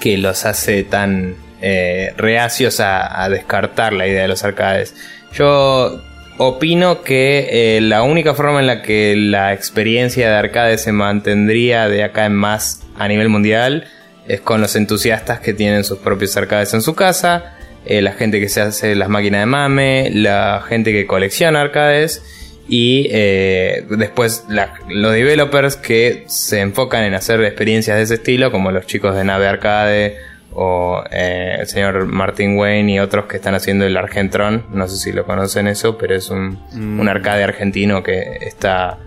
que 0.00 0.18
los 0.18 0.44
hace 0.44 0.84
tan 0.84 1.36
eh, 1.60 2.12
reacios 2.16 2.80
a, 2.80 3.22
a 3.22 3.28
descartar 3.28 3.92
la 3.92 4.06
idea 4.06 4.22
de 4.22 4.28
los 4.28 4.44
arcades. 4.44 4.94
Yo 5.32 6.00
opino 6.38 7.02
que 7.02 7.76
eh, 7.76 7.80
la 7.80 8.02
única 8.02 8.34
forma 8.34 8.60
en 8.60 8.66
la 8.66 8.82
que 8.82 9.14
la 9.16 9.52
experiencia 9.52 10.28
de 10.28 10.36
arcade 10.36 10.78
se 10.78 10.92
mantendría 10.92 11.88
de 11.88 12.04
acá 12.04 12.26
en 12.26 12.34
más 12.34 12.82
a 12.98 13.08
nivel 13.08 13.28
mundial 13.28 13.86
es 14.26 14.40
con 14.40 14.60
los 14.60 14.74
entusiastas 14.76 15.40
que 15.40 15.54
tienen 15.54 15.84
sus 15.84 15.98
propios 15.98 16.36
arcades 16.36 16.72
en 16.74 16.82
su 16.82 16.94
casa, 16.94 17.53
eh, 17.86 18.02
la 18.02 18.12
gente 18.12 18.40
que 18.40 18.48
se 18.48 18.60
hace 18.60 18.94
las 18.94 19.08
máquinas 19.08 19.40
de 19.40 19.46
mame, 19.46 20.10
la 20.12 20.64
gente 20.68 20.92
que 20.92 21.06
colecciona 21.06 21.60
arcades 21.60 22.22
y 22.66 23.08
eh, 23.10 23.84
después 23.90 24.46
los 24.48 25.12
developers 25.12 25.76
que 25.76 26.24
se 26.28 26.60
enfocan 26.60 27.04
en 27.04 27.14
hacer 27.14 27.42
experiencias 27.44 27.96
de 27.96 28.04
ese 28.04 28.14
estilo, 28.14 28.50
como 28.50 28.70
los 28.70 28.86
chicos 28.86 29.14
de 29.14 29.24
Nave 29.24 29.46
Arcade 29.48 30.16
o 30.52 31.02
eh, 31.10 31.56
el 31.60 31.66
señor 31.66 32.06
Martin 32.06 32.56
Wayne 32.56 32.92
y 32.92 32.98
otros 33.00 33.26
que 33.26 33.36
están 33.36 33.54
haciendo 33.54 33.84
el 33.84 33.96
Argentron, 33.96 34.64
no 34.72 34.88
sé 34.88 34.96
si 34.96 35.12
lo 35.12 35.26
conocen 35.26 35.66
eso, 35.66 35.98
pero 35.98 36.14
es 36.14 36.30
un, 36.30 36.58
mm. 36.72 37.00
un 37.00 37.08
arcade 37.08 37.42
argentino 37.42 38.02
que 38.02 38.38
está 38.40 38.98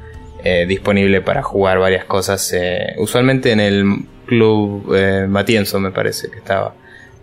eh, 0.43 0.65
disponible 0.67 1.21
para 1.21 1.41
jugar 1.41 1.79
varias 1.79 2.05
cosas, 2.05 2.53
usualmente 2.97 3.51
en 3.51 3.59
el 3.59 3.85
club 4.27 4.93
Matienzo 5.29 5.79
me 5.79 5.91
parece 5.91 6.29
que 6.29 6.37
estaba. 6.37 6.75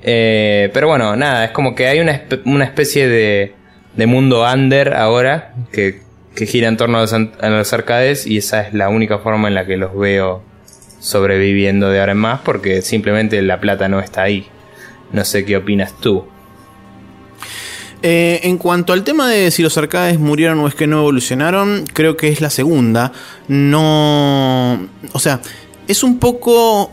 Pero 0.05 0.89
bueno, 0.89 1.17
nada, 1.17 1.47
es 1.47 1.51
como 1.53 1.75
que 1.75 1.89
hay 1.89 2.01
una, 2.01 2.23
una 2.45 2.65
especie 2.65 3.09
de, 3.09 3.55
de 3.97 4.07
mundo 4.07 4.45
under 4.45 4.95
ahora 4.95 5.55
que 5.73 6.05
que 6.35 6.47
gira 6.47 6.69
en 6.69 6.77
torno 6.77 6.99
a 6.99 7.49
los, 7.49 7.73
arcades 7.73 8.27
y 8.27 8.39
esa 8.39 8.63
es 8.63 8.75
la 8.75 8.89
única 8.89 9.19
forma 9.19 9.49
en 9.49 9.55
la 9.55 9.67
que 9.67 9.77
los 9.77 9.97
veo 9.97 10.43
sobreviviendo 11.01 11.91
de 11.91 12.01
ahora 12.01 12.13
en 12.13 12.19
más 12.19 12.41
porque 12.41 12.83
simplemente 12.83 13.41
la 13.43 13.61
plata 13.61 13.89
no 13.89 14.01
está 14.01 14.23
ahí. 14.23 14.47
No 15.13 15.25
sé 15.25 15.45
qué 15.45 15.57
opinas 15.57 15.95
tú. 16.01 16.25
Eh, 18.03 18.41
en 18.43 18.59
cuanto 18.59 18.93
al 18.93 19.05
tema 19.05 19.31
de 19.31 19.51
si 19.51 19.63
los 19.63 19.79
arcades 19.79 20.19
murieron 20.19 20.59
o 20.59 20.69
es 20.69 20.75
que 20.75 20.87
no 20.87 20.99
evolucionaron, 20.99 21.85
creo 21.93 22.17
que 22.17 22.29
es 22.29 22.41
la 22.41 22.51
segunda. 22.51 23.13
No. 23.49 24.89
O 25.13 25.19
sea, 25.21 25.41
es 25.87 26.03
un 26.03 26.19
poco 26.19 26.91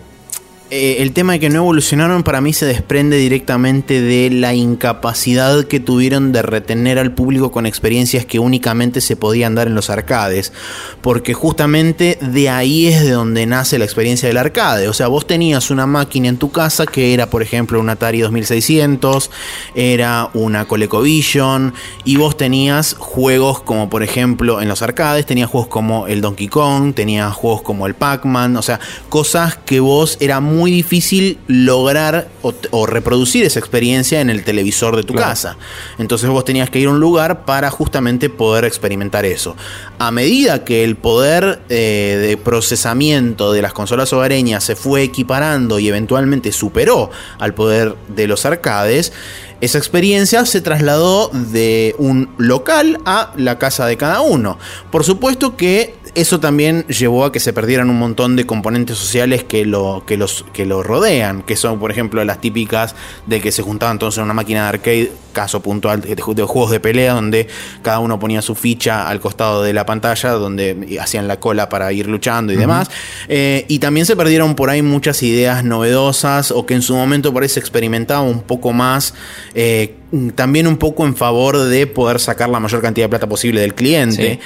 eh, 0.74 1.02
el 1.02 1.12
tema 1.12 1.34
de 1.34 1.42
que 1.42 1.50
no 1.50 1.58
evolucionaron 1.58 2.24
para 2.24 2.40
mí 2.40 2.54
se 2.54 2.66
desprende 2.66 3.18
directamente 3.18 4.00
de 4.00 4.30
la 4.30 4.54
incapacidad 4.54 5.66
que 5.66 5.82
tuvieron 5.82 6.32
de 6.32 6.44
retener 6.44 6.98
al 6.98 7.12
público 7.12 7.52
con 7.52 7.66
experiencias 7.66 8.26
que 8.26 8.40
únicamente 8.40 9.02
se 9.02 9.18
podían 9.18 9.54
dar 9.54 9.68
en 9.68 9.76
los 9.76 9.90
arcades. 9.90 10.54
Porque 11.02 11.34
justamente 11.34 12.18
de 12.22 12.48
ahí 12.48 12.88
es 12.88 13.04
de 13.04 13.12
donde 13.12 13.46
nace 13.46 13.80
la 13.80 13.84
experiencia 13.84 14.30
del 14.30 14.38
arcade. 14.38 14.88
O 14.88 14.94
sea, 14.94 15.10
vos 15.10 15.28
tenías 15.28 15.72
una 15.72 15.88
máquina 15.88 16.30
en 16.30 16.38
tu 16.38 16.52
casa 16.52 16.86
que 16.86 17.14
era, 17.14 17.30
por 17.30 17.42
ejemplo, 17.42 17.78
un 17.78 17.90
Atari 17.90 18.22
2600, 18.22 19.30
era 19.76 20.30
una 20.34 20.64
ColecoVision, 20.64 21.74
y 22.06 22.16
vos 22.16 22.38
tenías 22.38 22.96
juegos 22.98 23.62
como, 23.62 23.90
por 23.90 24.04
ejemplo, 24.04 24.62
en 24.62 24.70
los 24.70 24.82
arcades, 24.82 25.26
tenías 25.26 25.50
juegos 25.50 25.68
como 25.68 26.08
el 26.08 26.22
Donkey 26.22 26.48
Kong, 26.48 26.94
tenías 26.94 27.34
juegos 27.34 27.62
como 27.62 27.88
el 27.88 27.94
Pac-Man, 27.94 28.56
o 28.56 28.62
sea, 28.62 28.80
cosas 29.10 29.58
que 29.58 29.82
vos 29.82 30.16
era 30.22 30.40
muy 30.40 30.61
muy 30.62 30.70
difícil 30.70 31.40
lograr 31.48 32.30
o, 32.44 32.86
reproducir 32.86 33.44
esa 33.44 33.58
experiencia 33.58 34.22
en 34.22 34.30
el 34.30 34.44
televisor 34.44 34.96
de 34.96 35.02
tu 35.02 35.16
casa. 35.16 35.58
Entonces 35.98 36.30
vos 36.30 36.46
tenías 36.46 36.70
que 36.70 36.78
ir 36.78 36.88
a 36.88 36.92
un 36.92 37.00
lugar 37.00 37.46
para 37.46 37.72
justamente 37.72 38.30
poder 38.30 38.66
experimentar 38.66 39.26
eso. 39.26 39.56
A 39.98 40.12
medida 40.12 40.64
que 40.64 40.84
el 40.84 40.98
poder 40.98 41.62
eh, 41.70 42.20
de 42.22 42.38
procesamiento 42.38 43.52
de 43.54 43.64
las 43.64 43.74
consolas 43.74 44.14
hogareñas 44.14 44.64
se 44.64 44.76
fue 44.76 45.02
equiparando 45.02 45.80
y 45.80 45.88
eventualmente 45.88 46.52
superó 46.52 47.10
al 47.40 47.56
poder 47.56 47.96
de 48.08 48.28
los 48.28 48.46
arcades, 48.46 49.14
esa 49.62 49.80
experiencia 49.80 50.46
se 50.46 50.62
trasladó 50.62 51.30
de 51.30 51.96
un 51.98 52.30
local 52.38 53.00
a 53.06 53.32
la 53.36 53.58
casa 53.58 53.88
de 53.88 53.98
cada 53.98 54.22
uno. 54.22 54.60
Por 54.92 55.04
supuesto 55.04 55.56
que 55.56 55.96
eso 56.14 56.40
también 56.40 56.86
llevó 56.88 57.24
a 57.24 57.32
que 57.32 57.40
se 57.40 57.54
perdieran 57.54 57.90
un 57.90 57.98
montón 57.98 58.36
de 58.36 58.46
componentes 58.46 58.98
sociales 58.98 59.44
que 59.44 59.66
lo, 59.66 60.04
que 60.06 60.18
los, 60.18 60.46
que 60.54 60.66
lo 60.66 60.84
rodean, 60.84 61.42
que 61.42 61.56
son, 61.56 61.80
por 61.80 61.90
ejemplo, 61.92 62.24
las 62.26 62.42
típicas 62.42 62.96
de 63.28 63.40
que 63.40 63.52
se 63.52 63.62
juntaban 63.62 63.96
entonces 63.96 64.18
en 64.18 64.26
una 64.26 64.34
máquina 64.34 64.64
de 64.64 64.70
arcade, 64.70 65.12
caso 65.32 65.62
puntual 65.62 66.02
de, 66.02 66.16
juegos 66.22 66.72
de 66.72 66.82
pelea, 66.82 67.14
donde 67.14 67.48
cada 67.82 68.00
uno 68.00 68.20
ponía 68.20 68.42
su 68.42 68.56
ficha 68.56 69.08
al 69.08 69.22
costado 69.22 69.64
de 69.64 69.72
la 69.72 69.86
pantalla, 69.86 70.32
donde 70.32 70.98
hacían 71.02 71.28
la 71.28 71.40
cola 71.40 71.70
para 71.70 71.94
ir 71.94 72.08
luchando 72.08 72.52
y 72.52 72.58
demás. 72.58 72.90
Eh, 73.30 73.66
y 73.70 73.80
también 73.80 74.06
se 74.06 74.18
perdieron 74.18 74.56
por 74.56 74.70
ahí 74.70 74.82
muchas 74.82 75.24
ideas 75.24 75.64
novedosas 75.64 76.52
o 76.52 76.66
que 76.66 76.74
en 76.74 76.82
su 76.82 76.94
momento 76.94 77.32
por 77.32 77.44
ahí 77.44 77.50
se 77.50 77.62
experimentaba 77.62 78.22
un 78.22 78.42
poco 78.42 78.74
más. 78.74 79.14
Eh, 79.54 79.96
también 80.36 80.68
un 80.68 80.76
poco 80.76 81.06
en 81.06 81.16
favor 81.16 81.58
de 81.58 81.88
poder 81.88 82.20
sacar 82.20 82.50
la 82.50 82.60
mayor 82.60 82.82
cantidad 82.82 83.06
de 83.06 83.10
plata 83.10 83.30
posible 83.30 83.62
del 83.62 83.74
cliente 83.74 84.42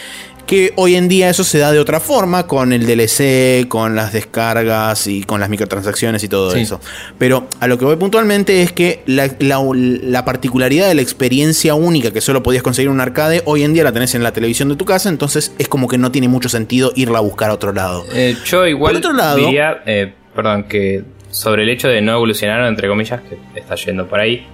que 0.45 0.73
hoy 0.75 0.95
en 0.95 1.07
día 1.07 1.29
eso 1.29 1.43
se 1.43 1.57
da 1.59 1.71
de 1.71 1.79
otra 1.79 1.99
forma, 1.99 2.47
con 2.47 2.73
el 2.73 2.85
DLC, 2.85 3.67
con 3.67 3.95
las 3.95 4.13
descargas 4.13 5.07
y 5.07 5.23
con 5.23 5.39
las 5.39 5.49
microtransacciones 5.49 6.23
y 6.23 6.27
todo 6.27 6.55
eso. 6.55 6.79
Pero 7.17 7.47
a 7.59 7.67
lo 7.67 7.77
que 7.77 7.85
voy 7.85 7.95
puntualmente 7.95 8.61
es 8.61 8.71
que 8.71 9.01
la, 9.05 10.25
particularidad 10.25 10.87
de 10.87 10.95
la 10.95 11.01
experiencia 11.01 11.75
única 11.75 12.11
que 12.11 12.21
solo 12.21 12.43
podías 12.43 12.63
conseguir 12.63 12.89
en 12.89 12.95
un 12.95 13.01
arcade, 13.01 13.41
hoy 13.45 13.63
en 13.63 13.73
día 13.73 13.83
la 13.83 13.91
tenés 13.91 14.15
en 14.15 14.23
la 14.23 14.31
televisión 14.31 14.69
de 14.69 14.75
tu 14.75 14.85
casa, 14.85 15.09
entonces 15.09 15.53
es 15.57 15.67
como 15.67 15.87
que 15.87 15.97
no 15.97 16.11
tiene 16.11 16.27
mucho 16.27 16.49
sentido 16.49 16.91
irla 16.95 17.19
a 17.19 17.21
buscar 17.21 17.49
a 17.49 17.53
otro 17.53 17.73
lado. 17.73 18.05
Eh, 18.13 18.35
yo 18.45 18.65
igual 18.67 18.97
otro 18.97 19.13
lado, 19.13 19.37
diría, 19.37 19.81
eh, 19.85 20.13
perdón, 20.35 20.65
que 20.65 21.03
sobre 21.29 21.63
el 21.63 21.69
hecho 21.69 21.87
de 21.87 22.01
no 22.01 22.13
evolucionar, 22.13 22.65
entre 22.65 22.87
comillas, 22.87 23.21
que 23.21 23.37
está 23.59 23.75
yendo 23.75 24.07
por 24.07 24.19
ahí, 24.19 24.45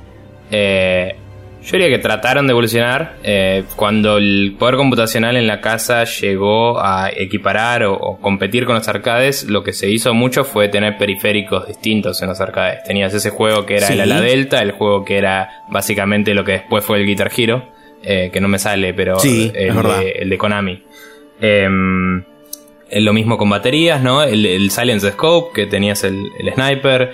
eh, 0.49 1.15
yo 1.63 1.77
diría 1.77 1.89
que 1.89 1.99
trataron 1.99 2.47
de 2.47 2.51
evolucionar 2.51 3.17
eh, 3.23 3.63
cuando 3.75 4.17
el 4.17 4.55
poder 4.57 4.77
computacional 4.77 5.37
en 5.37 5.45
la 5.45 5.61
casa 5.61 6.05
llegó 6.05 6.79
a 6.81 7.11
equiparar 7.15 7.83
o, 7.83 8.17
competir 8.19 8.65
con 8.65 8.75
los 8.75 8.87
arcades. 8.87 9.43
Lo 9.43 9.63
que 9.63 9.71
se 9.71 9.87
hizo 9.89 10.13
mucho 10.13 10.43
fue 10.43 10.69
tener 10.69 10.97
periféricos 10.97 11.67
distintos 11.67 12.21
en 12.23 12.29
los 12.29 12.41
arcades. 12.41 12.83
Tenías 12.83 13.13
ese 13.13 13.29
juego 13.29 13.65
que 13.65 13.77
era 13.77 13.89
el 13.89 14.01
Ala 14.01 14.21
Delta, 14.21 14.59
el 14.59 14.71
juego 14.71 15.05
que 15.05 15.17
era 15.17 15.63
básicamente 15.69 16.33
lo 16.33 16.43
que 16.43 16.53
después 16.53 16.83
fue 16.83 16.99
el 16.99 17.05
Guitar 17.05 17.31
Hero, 17.35 17.69
eh, 18.03 18.31
que 18.33 18.41
no 18.41 18.47
me 18.47 18.57
sale, 18.57 18.95
pero 18.95 19.17
el, 19.21 20.29
de, 20.29 20.37
Konami. 20.39 20.83
Em, 21.39 22.23
lo 22.91 23.13
mismo 23.13 23.37
con 23.37 23.49
baterías, 23.51 24.01
¿no? 24.01 24.23
El, 24.23 24.47
el 24.47 24.71
Silence 24.71 25.11
Scope, 25.11 25.53
que 25.53 25.67
tenías 25.67 26.03
el, 26.03 26.31
el 26.39 26.53
sniper. 26.53 27.13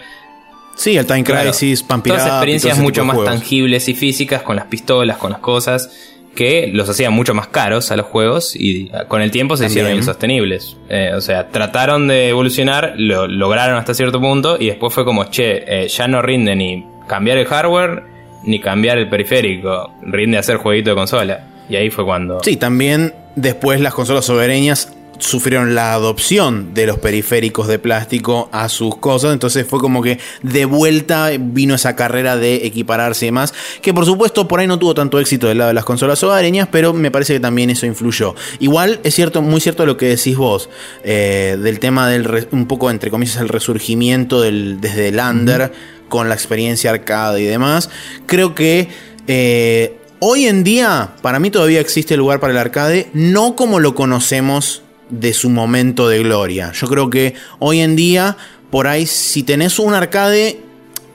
Sí, 0.78 0.96
el 0.96 1.06
Time 1.06 1.24
Crisis, 1.24 1.84
claro. 1.84 2.04
Todas 2.04 2.28
experiencias 2.28 2.78
mucho 2.78 3.04
más 3.04 3.24
tangibles 3.24 3.90
y 3.90 3.96
físicas 3.96 4.44
con 4.44 4.56
las 4.56 4.66
pistolas, 4.66 5.18
con 5.18 5.32
las 5.32 5.40
cosas, 5.40 5.90
que 6.36 6.70
los 6.72 6.88
hacían 6.88 7.14
mucho 7.14 7.34
más 7.34 7.48
caros 7.48 7.92
a 7.92 7.98
los 7.98 8.06
juegos 8.06 8.56
y 8.56 8.92
con 9.08 9.24
el 9.24 9.32
tiempo 9.32 9.58
se 9.58 9.66
hicieron 9.66 9.94
insostenibles. 9.94 10.78
Eh, 10.88 11.12
o 11.16 11.20
sea, 11.20 11.50
trataron 11.50 12.08
de 12.08 12.30
evolucionar, 12.30 12.94
lo 12.96 13.28
lograron 13.28 13.76
hasta 13.76 13.96
cierto 13.96 14.22
punto 14.22 14.56
y 14.60 14.68
después 14.68 14.94
fue 14.94 15.04
como, 15.04 15.26
che, 15.26 15.64
eh, 15.68 15.88
ya 15.88 16.08
no 16.08 16.22
rinde 16.22 16.56
ni 16.56 16.86
cambiar 17.08 17.40
el 17.40 17.48
hardware 17.48 18.04
ni 18.44 18.60
cambiar 18.60 19.00
el 19.00 19.10
periférico, 19.10 19.92
rinde 20.04 20.38
hacer 20.38 20.58
jueguito 20.58 20.92
de 20.92 20.96
consola. 20.96 21.48
Y 21.70 21.76
ahí 21.76 21.90
fue 21.90 22.06
cuando... 22.06 22.42
Sí, 22.44 22.56
también 22.56 23.14
después 23.36 23.82
las 23.82 23.94
consolas 23.96 24.24
sobereñas 24.24 24.94
sufrieron 25.20 25.76
la 25.76 25.94
adopción 25.94 26.74
de 26.74 26.86
los 26.86 27.00
periféricos 27.00 27.68
de 27.68 27.80
plástico 27.80 28.50
a 28.52 28.70
sus 28.70 28.98
cosas, 28.98 29.34
entonces 29.34 29.66
fue 29.68 29.80
como 29.80 30.02
que 30.02 30.20
de 30.44 30.66
vuelta 30.66 31.32
vino 31.40 31.76
esa 31.76 31.96
carrera 31.96 32.38
de 32.38 32.66
equipararse 32.66 33.26
y 33.26 33.28
demás, 33.30 33.54
que 33.82 33.94
por 33.94 34.06
supuesto 34.06 34.48
por 34.48 34.60
ahí 34.60 34.68
no 34.68 34.80
tuvo 34.80 34.94
tanto 34.94 35.20
éxito 35.20 35.48
del 35.48 35.60
lado 35.60 35.70
de 35.70 35.74
las 35.74 35.86
consolas 35.86 36.24
hogareñas, 36.24 36.68
pero 36.72 36.94
me 36.94 37.12
parece 37.12 37.34
que 37.34 37.40
también 37.40 37.70
eso 37.70 37.86
influyó. 37.86 38.36
Igual 38.60 39.00
es 39.04 39.16
cierto, 39.16 39.42
muy 39.42 39.62
cierto 39.62 39.86
lo 39.86 39.98
que 39.98 40.08
decís 40.08 40.38
vos, 40.38 40.70
eh, 41.04 41.58
del 41.62 41.80
tema 41.80 42.08
del, 42.10 42.48
un 42.52 42.68
poco 42.68 42.90
entre 42.92 43.12
comillas, 43.12 43.38
el 43.38 43.50
resurgimiento 43.50 44.42
del, 44.42 44.80
desde 44.82 45.10
el 45.10 45.20
under 45.20 45.72
con 46.10 46.30
la 46.30 46.36
experiencia 46.36 46.92
arcade 46.92 47.42
y 47.42 47.46
demás, 47.46 47.90
creo 48.26 48.56
que... 48.56 48.88
Eh, 49.30 49.98
hoy 50.20 50.46
en 50.46 50.64
día, 50.64 51.16
para 51.22 51.38
mí 51.38 51.52
todavía 51.52 51.80
existe 51.80 52.18
lugar 52.18 52.40
para 52.40 52.54
el 52.54 52.58
arcade, 52.58 53.10
no 53.14 53.56
como 53.56 53.80
lo 53.80 53.94
conocemos 53.94 54.82
de 55.10 55.34
su 55.34 55.50
momento 55.50 56.10
de 56.10 56.20
gloria. 56.20 56.72
Yo 56.74 56.88
creo 56.88 57.10
que 57.10 57.34
hoy 57.60 57.80
en 57.80 57.96
día, 57.96 58.38
por 58.70 58.88
ahí, 58.88 59.06
si 59.06 59.44
tenés 59.44 59.80
un 59.80 59.94
arcade 59.94 60.60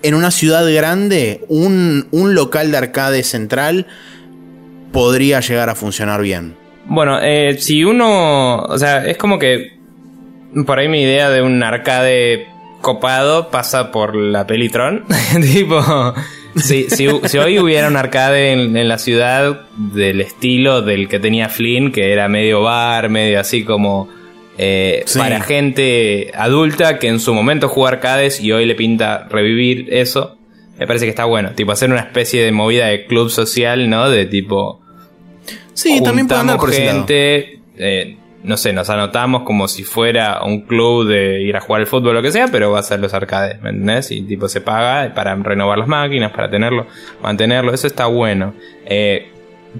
en 0.03 0.14
una 0.14 0.30
ciudad 0.30 0.64
grande, 0.72 1.45
un, 1.49 2.07
local 2.12 2.70
de 2.70 2.76
arcade 2.76 3.22
central 3.22 3.86
podría 4.93 5.40
llegar 5.40 5.68
a 5.68 5.74
funcionar 5.74 6.22
bien. 6.22 6.57
Bueno, 6.84 7.18
eh, 7.22 7.57
si 7.59 7.84
uno, 7.84 8.57
o 8.62 8.78
sea, 8.78 9.07
es 9.07 9.16
como 9.16 9.38
que 9.38 9.78
por 10.66 10.78
ahí 10.78 10.88
mi 10.88 11.03
idea 11.03 11.30
de 11.30 11.43
un 11.43 11.62
arcade 11.62 12.47
copado 12.80 13.51
pasa 13.51 13.93
por 13.93 14.16
la 14.16 14.47
Pelitron, 14.47 15.05
tipo 15.53 15.80
si, 16.57 16.88
si, 16.90 17.07
hoy 17.07 17.59
hubiera 17.59 17.88
un 17.88 17.96
arcade 17.96 18.53
en, 18.53 18.88
la 18.88 18.98
ciudad 18.98 19.62
del 19.76 20.20
estilo 20.20 20.82
del 20.82 21.09
que 21.09 21.18
tenía 21.18 21.48
Flynn, 21.48 21.92
que 21.92 22.12
era 22.12 22.28
medio 22.28 22.62
bar, 22.62 23.09
medio 23.09 23.40
así 23.40 23.64
como 23.64 24.09
eh, 24.59 25.05
para 25.16 25.40
gente 25.40 26.30
adulta 26.34 26.98
que 26.98 27.09
en 27.09 27.20
su 27.20 27.34
momento 27.34 27.68
jugó 27.68 27.86
arcades 27.86 28.40
y 28.40 28.53
hoy 28.53 28.66
le 28.66 28.74
pinta 28.74 29.26
revivir 29.28 29.88
eso, 29.90 30.36
me 30.78 30.86
parece 30.86 31.07
que 31.07 31.11
está 31.11 31.24
bueno. 31.24 31.53
Tipo, 31.53 31.72
hacer 31.72 31.90
una 31.90 32.00
especie 32.00 32.42
de 32.44 32.53
movida 32.53 32.86
de 32.86 33.07
club 33.07 33.30
social, 33.30 33.88
¿no? 33.88 34.11
De 34.11 34.26
tipo 34.26 34.82
Sí, 35.74 36.03
también 36.03 36.28
puede 36.28 36.40
andar 36.40 36.59
por 36.59 36.72
gente, 36.72 37.61
eh, 37.76 38.16
no 38.45 38.57
sé, 38.57 38.72
nos 38.72 38.90
anotamos 38.90 39.43
como 39.43 39.68
si 39.68 39.84
fuera 39.84 40.43
un 40.43 40.62
club 40.62 41.07
de 41.07 41.43
ir 41.43 41.57
a 41.57 41.61
jugar 41.61 41.82
al 41.82 41.86
fútbol 41.86 42.11
o 42.11 42.12
lo 42.14 42.22
que 42.22 42.32
sea, 42.32 42.49
pero 42.49 42.72
va 42.72 42.80
a 42.80 42.82
ser 42.82 42.99
los 42.99 43.14
arcades, 43.14 43.61
¿me 43.62 43.70
entendés? 43.70 44.11
Y 44.11 44.22
tipo 44.22 44.49
se 44.49 44.61
paga 44.61 45.14
para 45.14 45.34
renovar 45.36 45.78
las 45.78 45.88
máquinas, 45.88 46.32
para 46.32 46.51
tenerlo, 46.51 46.86
mantenerlo, 47.22 47.72
eso 47.72 47.86
está 47.86 48.07
bueno. 48.07 48.55
Eh, 48.84 49.28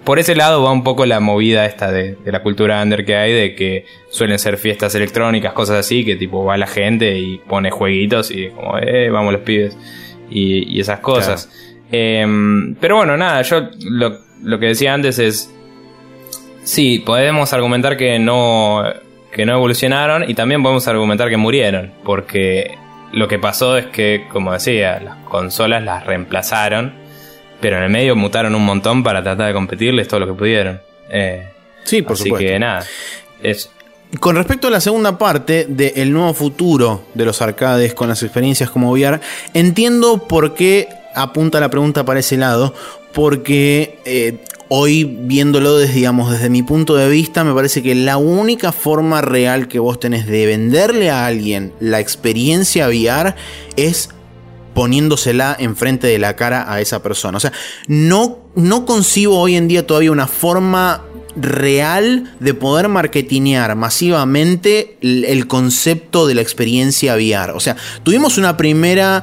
por 0.05 0.19
ese 0.19 0.35
lado 0.35 0.63
va 0.63 0.71
un 0.71 0.85
poco 0.85 1.05
la 1.07 1.21
movida 1.21 1.67
esta 1.67 1.91
de, 1.91 2.15
de 2.15 2.33
la 2.33 2.43
cultura 2.43 2.81
under 2.83 3.05
que 3.05 3.17
hay, 3.17 3.33
de 3.33 3.55
que 3.55 3.85
suelen 4.11 4.39
ser 4.39 4.57
fiestas 4.57 4.95
electrónicas, 4.95 5.53
cosas 5.53 5.77
así, 5.77 6.05
que 6.05 6.17
tipo 6.17 6.45
va 6.45 6.57
la 6.57 6.67
gente 6.67 7.19
y 7.19 7.39
pone 7.39 7.71
jueguitos 7.71 8.31
y 8.31 8.49
como, 8.51 8.79
eh, 8.79 9.11
vamos 9.11 9.33
los 9.33 9.43
pibes, 9.43 9.77
y, 10.31 10.77
y 10.77 10.81
esas 10.81 11.01
cosas. 11.01 11.51
Eh, 11.91 12.27
pero 12.81 12.97
bueno, 12.97 13.17
nada, 13.17 13.43
yo 13.43 13.69
lo, 13.81 14.19
lo 14.43 14.59
que 14.59 14.67
decía 14.67 14.95
antes 14.95 15.19
es, 15.19 15.53
sí, 16.73 16.99
podemos 16.99 17.53
argumentar 17.53 17.97
que 17.97 18.19
no, 18.19 18.83
que 19.31 19.45
no 19.45 19.53
evolucionaron 19.55 20.29
y 20.29 20.35
también 20.35 20.63
podemos 20.63 20.87
argumentar 20.89 21.29
que 21.29 21.37
murieron, 21.37 21.93
porque 22.05 22.77
lo 23.13 23.29
que 23.29 23.39
pasó 23.39 23.77
es 23.77 23.87
que, 23.87 24.27
como 24.33 24.53
decía, 24.53 25.01
las 25.01 25.17
consolas 25.25 25.83
las 25.83 26.07
reemplazaron, 26.07 26.95
pero 27.61 27.77
en 27.77 27.85
el 27.85 27.91
medio 27.91 28.17
mutaron 28.17 28.55
un 28.55 28.65
montón 28.65 29.03
para 29.03 29.23
tratar 29.23 29.49
de 29.49 29.53
competirles 29.53 30.09
todo 30.09 30.21
lo 30.21 30.27
que 30.27 30.35
pudieron. 30.35 30.81
Eh, 31.11 31.49
Sí, 31.85 32.03
por 32.03 32.13
así 32.13 32.25
supuesto. 32.25 32.47
que 32.47 32.59
nada, 32.59 32.85
eso. 33.43 33.71
Con 34.21 34.37
respecto 34.37 34.69
a 34.69 34.71
la 34.71 34.81
segunda 34.81 35.17
parte 35.19 35.67
del 35.69 36.13
nuevo 36.13 36.35
futuro 36.35 37.07
de 37.15 37.25
los 37.25 37.41
arcades 37.41 37.95
con 37.95 38.09
las 38.09 38.23
experiencias 38.23 38.71
como 38.71 38.91
VR, 38.93 39.21
entiendo 39.55 40.29
por 40.29 40.55
qué 40.55 40.89
apunta 41.15 41.61
la 41.61 41.71
pregunta 41.71 42.05
para 42.05 42.21
ese 42.21 42.37
lado, 42.37 42.75
porque 43.13 43.99
eh, 44.05 44.39
hoy 44.75 45.05
viéndolo 45.05 45.77
desde, 45.77 45.93
digamos, 45.93 46.31
desde 46.31 46.49
mi 46.49 46.63
punto 46.63 46.95
de 46.95 47.07
vista, 47.11 47.45
me 47.45 47.53
parece 47.53 47.83
que 47.83 47.95
la 47.95 48.17
única 48.17 48.73
forma 48.73 49.21
real 49.21 49.69
que 49.69 49.79
vos 49.79 50.01
tenés 50.01 50.27
de 50.27 50.47
venderle 50.47 51.11
a 51.11 51.27
alguien 51.27 51.75
la 51.79 52.01
experiencia 52.01 52.89
VR 52.89 53.35
es 53.77 54.09
poniéndosela 54.73 55.55
enfrente 55.59 56.07
de 56.07 56.19
la 56.19 56.37
cara 56.37 56.73
a 56.73 56.81
esa 56.81 57.03
persona. 57.03 57.37
O 57.37 57.41
sea, 57.41 57.53
no, 57.87 58.39
no 58.55 58.87
concibo 58.87 59.39
hoy 59.39 59.57
en 59.57 59.69
día 59.69 59.87
todavía 59.87 60.11
una 60.11 60.27
forma 60.27 61.05
real 61.37 62.35
de 62.41 62.55
poder 62.55 62.89
marketinear 62.89 63.77
masivamente 63.77 64.97
el, 65.03 65.27
el 65.27 65.49
concepto 65.49 66.27
de 66.27 66.35
la 66.35 66.41
experiencia 66.41 67.15
VR. 67.15 67.53
O 67.53 67.61
sea, 67.61 67.77
tuvimos 68.05 68.39
una 68.39 68.57
primera 68.57 69.23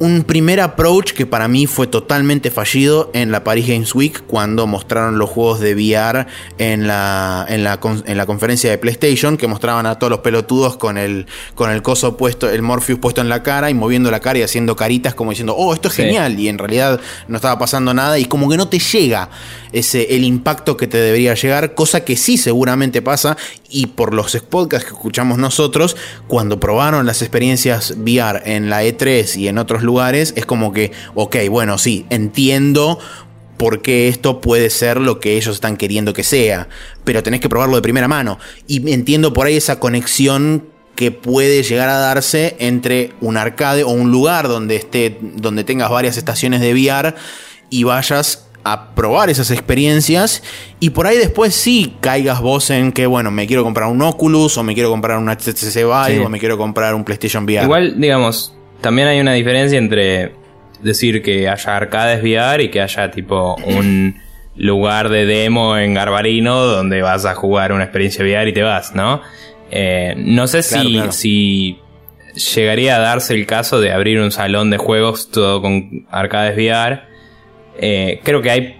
un 0.00 0.24
primer 0.24 0.60
approach 0.60 1.12
que 1.12 1.26
para 1.26 1.46
mí 1.46 1.66
fue 1.66 1.86
totalmente 1.86 2.50
fallido 2.50 3.10
en 3.12 3.30
la 3.30 3.44
Paris 3.44 3.68
Games 3.68 3.94
Week 3.94 4.24
cuando 4.26 4.66
mostraron 4.66 5.18
los 5.18 5.28
juegos 5.28 5.60
de 5.60 5.74
VR 5.74 6.26
en 6.56 6.86
la, 6.86 7.44
en 7.46 7.62
la, 7.64 7.78
en 8.06 8.16
la 8.16 8.24
conferencia 8.24 8.70
de 8.70 8.78
PlayStation 8.78 9.36
que 9.36 9.46
mostraban 9.46 9.84
a 9.84 9.98
todos 9.98 10.10
los 10.10 10.20
pelotudos 10.20 10.78
con 10.78 10.96
el, 10.96 11.26
con 11.54 11.70
el 11.70 11.82
coso 11.82 12.16
puesto, 12.16 12.48
el 12.48 12.62
Morpheus 12.62 12.98
puesto 12.98 13.20
en 13.20 13.28
la 13.28 13.42
cara 13.42 13.68
y 13.68 13.74
moviendo 13.74 14.10
la 14.10 14.20
cara 14.20 14.38
y 14.38 14.42
haciendo 14.42 14.74
caritas 14.74 15.14
como 15.14 15.32
diciendo, 15.32 15.54
oh, 15.54 15.74
esto 15.74 15.88
es 15.88 15.94
Sí. 15.94 16.02
genial 16.02 16.38
y 16.40 16.48
en 16.48 16.56
realidad 16.56 16.98
no 17.28 17.36
estaba 17.36 17.58
pasando 17.58 17.92
nada 17.92 18.18
y 18.18 18.24
como 18.24 18.48
que 18.48 18.56
no 18.56 18.68
te 18.68 18.78
llega 18.78 19.28
ese, 19.72 20.16
el 20.16 20.24
impacto 20.24 20.78
que 20.78 20.86
te 20.86 20.96
debería 20.96 21.34
llegar, 21.34 21.74
cosa 21.74 22.04
que 22.06 22.16
sí 22.16 22.38
seguramente 22.38 23.02
pasa 23.02 23.36
y 23.68 23.86
por 23.88 24.14
los 24.14 24.34
podcasts 24.48 24.88
que 24.88 24.94
escuchamos 24.94 25.36
nosotros, 25.36 25.94
cuando 26.26 26.58
probaron 26.58 27.04
las 27.04 27.20
experiencias 27.20 27.94
VR 27.98 28.40
en 28.46 28.70
la 28.70 28.82
E3 28.82 29.36
y 29.36 29.48
en 29.48 29.58
otros 29.58 29.82
lugares, 29.82 29.89
es 29.98 30.46
como 30.46 30.72
que, 30.72 30.92
ok, 31.14 31.36
bueno, 31.50 31.78
sí, 31.78 32.06
entiendo 32.10 32.98
por 33.56 33.82
qué 33.82 34.08
esto 34.08 34.40
puede 34.40 34.70
ser 34.70 34.98
lo 34.98 35.20
que 35.20 35.36
ellos 35.36 35.54
están 35.54 35.76
queriendo 35.76 36.14
que 36.14 36.24
sea, 36.24 36.68
pero 37.04 37.22
tenés 37.22 37.40
que 37.40 37.48
probarlo 37.48 37.76
de 37.76 37.82
primera 37.82 38.08
mano. 38.08 38.38
Y 38.66 38.90
entiendo 38.92 39.32
por 39.34 39.46
ahí 39.46 39.56
esa 39.56 39.78
conexión 39.78 40.64
que 40.94 41.10
puede 41.10 41.62
llegar 41.62 41.88
a 41.88 41.98
darse 41.98 42.56
entre 42.58 43.12
un 43.20 43.36
arcade 43.36 43.84
o 43.84 43.88
un 43.90 44.10
lugar 44.10 44.48
donde 44.48 44.76
esté, 44.76 45.18
donde 45.20 45.64
tengas 45.64 45.90
varias 45.90 46.16
estaciones 46.16 46.60
de 46.60 46.72
VR 46.72 47.14
y 47.68 47.84
vayas 47.84 48.46
a 48.64 48.94
probar 48.94 49.30
esas 49.30 49.50
experiencias 49.50 50.42
y 50.80 50.90
por 50.90 51.06
ahí 51.06 51.16
después 51.16 51.54
sí 51.54 51.96
caigas 52.02 52.42
vos 52.42 52.68
en 52.68 52.92
que 52.92 53.06
bueno 53.06 53.30
me 53.30 53.46
quiero 53.46 53.64
comprar 53.64 53.88
un 53.88 54.02
Oculus 54.02 54.58
o 54.58 54.62
me 54.62 54.74
quiero 54.74 54.90
comprar 54.90 55.16
un 55.16 55.28
HTC 55.30 55.76
Vive 55.76 56.16
Sí. 56.16 56.18
o 56.18 56.28
me 56.28 56.38
quiero 56.38 56.58
comprar 56.58 56.94
un 56.94 57.04
PlayStation 57.04 57.44
VR 57.44 57.64
Igual, 57.64 57.98
digamos, 57.98 58.54
también 58.80 59.08
hay 59.08 59.20
una 59.20 59.32
diferencia 59.32 59.78
entre 59.78 60.32
decir 60.82 61.22
que 61.22 61.48
haya 61.48 61.76
arcades 61.76 62.22
VR 62.22 62.62
y 62.64 62.68
que 62.70 62.80
haya 62.80 63.10
tipo 63.10 63.56
un 63.64 64.20
lugar 64.56 65.08
de 65.08 65.26
demo 65.26 65.76
en 65.78 65.94
Garbarino 65.94 66.64
donde 66.64 67.02
vas 67.02 67.24
a 67.24 67.34
jugar 67.34 67.72
una 67.72 67.84
experiencia 67.84 68.24
VR 68.24 68.48
y 68.48 68.52
te 68.52 68.62
vas, 68.62 68.94
¿no? 68.94 69.22
Eh, 69.70 70.14
no 70.16 70.46
sé 70.46 70.62
Claro, 70.62 70.84
si, 70.88 70.92
claro. 70.94 71.12
si 71.12 71.78
llegaría 72.54 72.96
a 72.96 72.98
darse 73.00 73.34
el 73.34 73.46
caso 73.46 73.80
de 73.80 73.92
abrir 73.92 74.20
un 74.20 74.32
salón 74.32 74.70
de 74.70 74.78
juegos 74.78 75.30
todo 75.30 75.60
con 75.62 76.06
arcades 76.10 76.56
VR. 76.56 77.02
Eh, 77.78 78.20
creo 78.22 78.42
que 78.42 78.50
hay, 78.50 78.76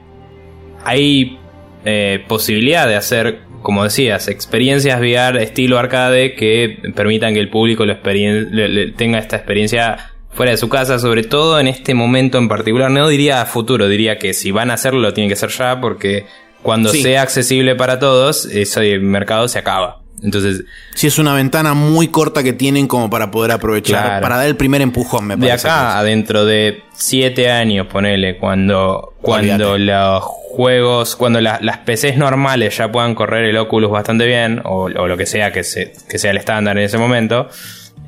hay 0.84 1.38
eh, 1.84 2.24
posibilidad 2.28 2.86
de 2.88 2.96
hacer, 2.96 3.40
como 3.62 3.84
decías, 3.84 4.28
experiencias 4.28 5.00
VR 5.00 5.42
estilo 5.42 5.78
arcade 5.78 6.34
que 6.34 6.78
permitan 6.94 7.34
que 7.34 7.40
el 7.40 7.48
público 7.50 7.84
lo 7.86 7.92
experien- 7.92 8.48
le- 8.50 8.68
le- 8.68 8.92
tenga 8.92 9.18
esta 9.18 9.36
experiencia 9.36 10.10
fuera 10.30 10.52
de 10.52 10.58
su 10.58 10.68
casa, 10.68 10.98
sobre 10.98 11.24
todo 11.24 11.58
en 11.60 11.68
este 11.68 11.92
momento 11.94 12.38
en 12.38 12.48
particular. 12.48 12.90
No 12.90 13.08
diría 13.08 13.44
futuro, 13.46 13.88
diría 13.88 14.18
que 14.18 14.32
si 14.32 14.50
van 14.50 14.70
a 14.70 14.74
hacerlo 14.74 15.00
lo 15.00 15.12
tienen 15.12 15.28
que 15.28 15.34
hacer 15.34 15.50
ya 15.50 15.80
porque 15.80 16.24
cuando 16.62 16.90
Sí. 16.90 17.02
sea 17.02 17.22
accesible 17.22 17.74
para 17.74 17.98
todos, 17.98 18.44
ese 18.46 18.98
mercado 18.98 19.48
se 19.48 19.58
acaba. 19.58 19.99
Entonces, 20.22 20.64
si 20.94 21.06
es 21.06 21.18
una 21.18 21.32
ventana 21.34 21.72
muy 21.72 22.08
corta 22.08 22.42
que 22.42 22.52
tienen 22.52 22.86
como 22.86 23.08
para 23.08 23.30
poder 23.30 23.52
aprovechar 23.52 24.04
Claro. 24.04 24.22
para 24.22 24.36
dar 24.36 24.46
el 24.48 24.56
primer 24.56 24.82
empujón 24.82 25.26
me 25.26 25.36
de 25.36 25.46
parece 25.48 25.66
acá 25.66 25.98
a 25.98 26.02
dentro 26.04 26.44
de 26.44 26.82
siete 26.92 27.50
años, 27.50 27.86
ponele, 27.86 28.36
cuando, 28.36 29.14
cuando 29.22 29.78
los 29.78 30.22
juegos, 30.22 31.16
cuando 31.16 31.40
la- 31.40 31.58
las 31.62 31.78
PCs 31.78 32.18
normales 32.18 32.76
ya 32.76 32.92
puedan 32.92 33.14
correr 33.14 33.44
el 33.46 33.56
Oculus 33.56 33.90
bastante 33.90 34.26
bien, 34.26 34.60
o, 34.64 34.84
o 34.94 35.08
lo 35.08 35.16
que 35.16 35.24
sea 35.24 35.52
que, 35.52 35.64
se- 35.64 35.92
que 36.08 36.18
sea 36.18 36.32
el 36.32 36.36
estándar 36.36 36.76
en 36.76 36.84
ese 36.84 36.98
momento, 36.98 37.48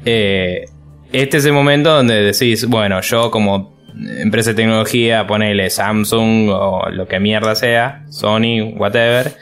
eh, 0.05 0.67
este 1.13 1.39
es 1.39 1.45
el 1.47 1.53
momento 1.55 1.95
donde 1.95 2.15
decís, 2.23 2.67
bueno, 2.67 3.01
yo 3.01 3.31
como 3.31 3.75
empresa 4.19 4.51
de 4.51 4.57
tecnología, 4.57 5.27
ponele 5.27 5.71
Samsung 5.71 6.49
o 6.51 6.89
lo 6.91 7.07
que 7.09 7.21
mierda 7.21 7.55
sea, 7.55 8.05
Sony, 8.11 8.75
whatever, 8.77 9.33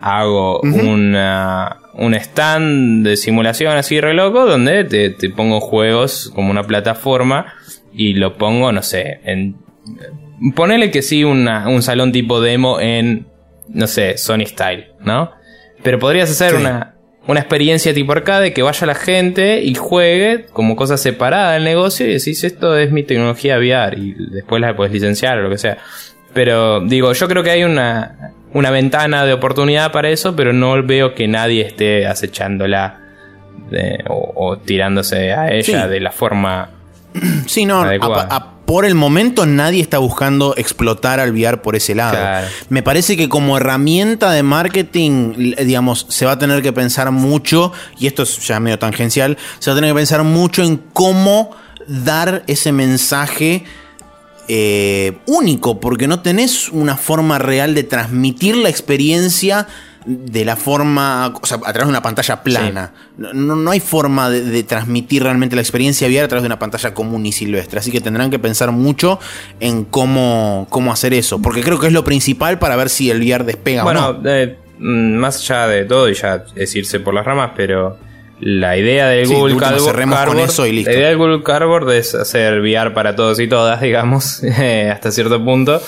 hago 0.00 0.60
una, 0.60 1.78
un 1.96 2.14
stand 2.14 3.06
de 3.06 3.16
simulación 3.16 3.76
así 3.76 4.00
re 4.00 4.14
loco 4.14 4.46
donde 4.46 4.84
te, 4.84 5.10
te 5.10 5.30
pongo 5.30 5.60
juegos 5.60 6.30
como 6.34 6.50
una 6.50 6.64
plataforma 6.64 7.54
y 7.92 8.14
lo 8.14 8.36
pongo, 8.36 8.72
no 8.72 8.82
sé, 8.82 9.20
en... 9.24 9.56
Ponele 10.54 10.90
que 10.90 11.02
sí 11.02 11.24
una- 11.24 11.68
un 11.68 11.82
salón 11.82 12.10
tipo 12.12 12.40
demo 12.40 12.80
en, 12.80 13.26
no 13.68 13.86
sé, 13.86 14.18
Sony 14.18 14.46
Style, 14.46 14.88
¿no? 15.00 15.30
Pero 15.82 15.98
podrías 15.98 16.30
hacer 16.30 16.50
Sí. 16.50 16.56
una, 16.56 16.96
una 17.28 17.40
experiencia 17.40 17.94
tipo 17.94 18.12
arcade 18.12 18.52
que 18.52 18.62
vaya 18.62 18.86
la 18.86 18.94
gente 18.96 19.62
y 19.62 19.74
juegue 19.74 20.46
como 20.52 20.74
cosa 20.76 20.96
separada 20.96 21.52
del 21.52 21.64
negocio 21.64 22.06
y 22.06 22.14
decís 22.14 22.42
esto 22.44 22.76
es 22.76 22.90
mi 22.90 23.04
tecnología 23.04 23.58
VR 23.58 23.96
y 23.98 24.14
después 24.32 24.60
la 24.60 24.74
puedes 24.74 24.92
licenciar 24.92 25.38
o 25.38 25.42
lo 25.42 25.50
que 25.50 25.58
sea. 25.58 25.78
Pero 26.34 26.80
digo, 26.80 27.12
yo 27.12 27.28
creo 27.28 27.42
que 27.44 27.50
hay 27.50 27.62
una, 27.64 28.32
una 28.54 28.70
ventana 28.70 29.24
de 29.26 29.32
oportunidad 29.34 29.92
para 29.92 30.08
eso, 30.08 30.34
pero 30.34 30.52
no 30.52 30.82
veo 30.82 31.14
que 31.14 31.28
nadie 31.28 31.60
esté 31.66 32.06
acechándola 32.06 33.00
de- 33.70 34.02
o, 34.08 34.32
o 34.34 34.56
tirándose 34.58 35.32
a 35.32 35.52
ella 35.52 35.82
Sí. 35.84 35.88
de 35.88 36.00
la 36.00 36.10
forma... 36.12 36.70
Sí, 37.46 37.66
no, 37.66 37.82
Adecuada. 37.82 38.28
a- 38.30 38.36
a- 38.36 38.54
por 38.64 38.86
el 38.86 38.94
momento 38.94 39.44
nadie 39.44 39.82
está 39.82 39.98
buscando 39.98 40.54
explotar 40.56 41.20
al 41.20 41.32
VR 41.32 41.58
por 41.60 41.76
ese 41.76 41.94
lado. 41.94 42.16
Claro. 42.16 42.46
Me 42.70 42.82
parece 42.82 43.14
que 43.14 43.28
como 43.28 43.58
herramienta 43.58 44.32
de 44.32 44.42
marketing, 44.42 45.54
digamos, 45.66 46.06
se 46.08 46.24
va 46.24 46.32
a 46.32 46.38
tener 46.38 46.62
que 46.62 46.72
pensar 46.72 47.10
mucho, 47.10 47.72
y 47.98 48.06
esto 48.06 48.22
es 48.22 48.38
ya 48.46 48.60
medio 48.60 48.78
tangencial, 48.78 49.36
se 49.58 49.70
va 49.70 49.74
a 49.74 49.76
tener 49.76 49.90
que 49.90 49.96
pensar 49.96 50.22
mucho 50.22 50.62
en 50.62 50.78
cómo 50.94 51.50
dar 51.86 52.42
ese 52.46 52.72
mensaje 52.72 53.64
eh, 54.48 55.18
único, 55.26 55.80
porque 55.80 56.06
no 56.08 56.20
tenés 56.20 56.68
una 56.70 56.96
forma 56.96 57.38
real 57.38 57.74
de 57.74 57.82
transmitir 57.84 58.56
la 58.56 58.68
experiencia 58.68 59.66
de 60.06 60.44
la 60.44 60.54
forma, 60.56 61.32
o 61.40 61.46
sea, 61.46 61.56
a 61.64 61.72
través 61.72 61.84
de 61.86 61.88
una 61.88 62.02
pantalla 62.02 62.42
plana. 62.42 62.92
No, 63.16 63.32
no- 63.32 63.56
no 63.56 63.70
hay 63.70 63.80
forma 63.80 64.28
de, 64.28 64.42
de 64.42 64.62
transmitir 64.62 65.22
realmente 65.22 65.56
la 65.56 65.62
experiencia 65.62 66.06
VR 66.08 66.24
a 66.24 66.28
través 66.28 66.42
de 66.42 66.46
una 66.48 66.58
pantalla 66.58 66.92
común 66.92 67.24
y 67.24 67.32
silvestre. 67.32 67.78
Así 67.78 67.90
que 67.90 68.02
tendrán 68.02 68.30
que 68.30 68.38
pensar 68.38 68.70
mucho 68.70 69.18
en 69.60 69.84
cómo, 69.84 70.66
cómo 70.68 70.92
hacer 70.92 71.14
eso, 71.14 71.40
porque 71.40 71.62
creo 71.62 71.80
que 71.80 71.86
es 71.86 71.92
lo 71.94 72.04
principal 72.04 72.58
para 72.58 72.76
ver 72.76 72.90
si 72.90 73.10
el 73.10 73.20
VR 73.22 73.44
despega 73.44 73.80
o 73.80 73.84
Bueno, 73.84 74.12
no. 74.22 74.28
eh, 74.30 74.58
mm, 74.78 75.14
más 75.14 75.38
allá 75.38 75.68
de 75.68 75.84
todo, 75.86 76.08
y 76.10 76.14
ya 76.14 76.44
es 76.54 76.76
irse 76.76 77.00
por 77.00 77.14
las 77.14 77.24
ramas, 77.24 77.52
pero 77.56 77.96
la 78.46 78.76
idea 78.76 79.08
del 79.08 79.26
Sí, 79.26 79.34
Google 79.34 79.56
Cardboard, 79.56 79.84
cerremos 79.84 80.18
con 80.18 80.26
Cardboard- 80.36 80.44
eso 80.44 80.66
y 80.66 80.72
listo. 80.72 80.90
la 80.90 80.96
idea 80.98 81.08
del 81.08 81.16
Google 81.16 81.42
Cardboard 81.42 81.90
es 81.92 82.14
hacer 82.14 82.60
VR 82.60 82.92
para 82.92 83.16
todos 83.16 83.40
y 83.40 83.48
todas, 83.48 83.80
digamos, 83.80 84.42
eh, 84.44 84.90
hasta 84.92 85.10
cierto 85.10 85.42
punto. 85.42 85.80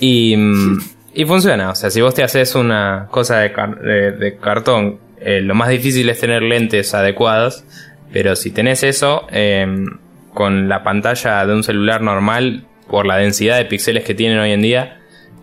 Y, 0.00 0.36
mm, 0.36 0.78
Y 1.14 1.24
funciona, 1.24 1.70
o 1.70 1.74
sea, 1.74 1.90
si 1.90 2.00
vos 2.00 2.14
te 2.14 2.22
haces 2.22 2.54
una 2.54 3.08
cosa 3.10 3.38
de, 3.40 4.12
de, 4.12 4.36
cartón, 4.36 4.98
eh, 5.20 5.40
lo 5.40 5.56
más 5.56 5.68
difícil 5.70 6.08
es 6.08 6.20
tener 6.20 6.42
lentes 6.42 6.94
adecuadas, 6.94 7.64
pero 8.12 8.36
si 8.36 8.52
tenés 8.52 8.84
eso, 8.84 9.26
em, 9.32 9.86
con 10.34 10.68
la 10.68 10.84
pantalla 10.84 11.44
de 11.44 11.52
un 11.52 11.64
celular 11.64 12.00
normal, 12.00 12.64
por 12.88 13.06
la 13.06 13.16
densidad 13.16 13.56
de 13.56 13.64
píxeles 13.64 14.04
que 14.04 14.14
tienen 14.14 14.38
hoy 14.38 14.52
en 14.52 14.62
día, 14.62 14.98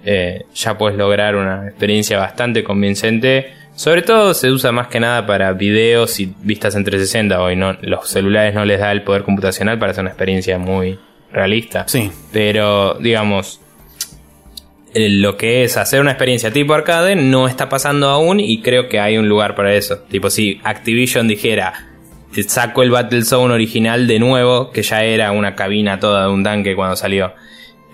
eh, 0.05 0.45
ya 0.53 0.77
puedes 0.77 0.97
lograr 0.97 1.35
una 1.35 1.67
experiencia 1.67 2.17
bastante 2.17 2.63
convincente. 2.63 3.51
Sobre 3.76 4.03
todo 4.03 4.34
se 4.34 4.51
usa 4.51 4.71
más 4.71 4.88
que 4.88 5.01
nada 5.01 5.26
para 5.26 5.51
videos 5.51 6.19
y 6.19 6.34
vistas 6.41 6.76
en 6.76 6.86
360. 6.86 7.41
Hoy 7.41 7.57
no, 7.57 7.73
los 7.82 8.07
celulares 8.07 8.53
no 8.55 8.63
les 8.63 8.80
da 8.80 8.91
el 8.91 9.03
poder 9.03 9.23
computacional 9.23 9.78
para 9.78 9.91
hacer 9.91 10.03
una 10.03 10.11
experiencia 10.11 10.57
muy 10.57 10.97
realista. 11.32 11.86
Sí. 11.88 12.09
Pero, 12.32 12.93
digamos, 12.95 13.59
lo 14.93 15.36
que 15.36 15.65
es 15.65 15.76
hacer 15.76 15.99
una 15.99 16.11
experiencia 16.11 16.53
tipo 16.53 16.73
arcade 16.73 17.17
no 17.17 17.49
está 17.49 17.67
pasando 17.67 18.07
aún 18.07 18.39
y 18.39 18.61
creo 18.61 18.88
que 18.88 19.01
hay 19.01 19.17
un 19.17 19.28
lugar 19.28 19.55
para 19.55 19.73
eso. 19.73 19.99
Tipo, 20.09 20.30
si 20.30 20.61
Activision 20.63 21.28
dijera, 21.28 21.89
te 22.34 22.43
saco 22.43 22.82
el 22.82 22.91
Battlezone 22.91 23.53
original 23.53 24.07
de 24.07 24.19
nuevo, 24.19 24.71
que 24.71 24.84
ya 24.84 25.03
era 25.03 25.34
una 25.34 25.53
cabina 25.53 25.99
toda 25.99 26.28
de 26.28 26.34
un 26.34 26.45
tanque 26.45 26.76
cuando 26.78 26.95
salió. 26.95 27.34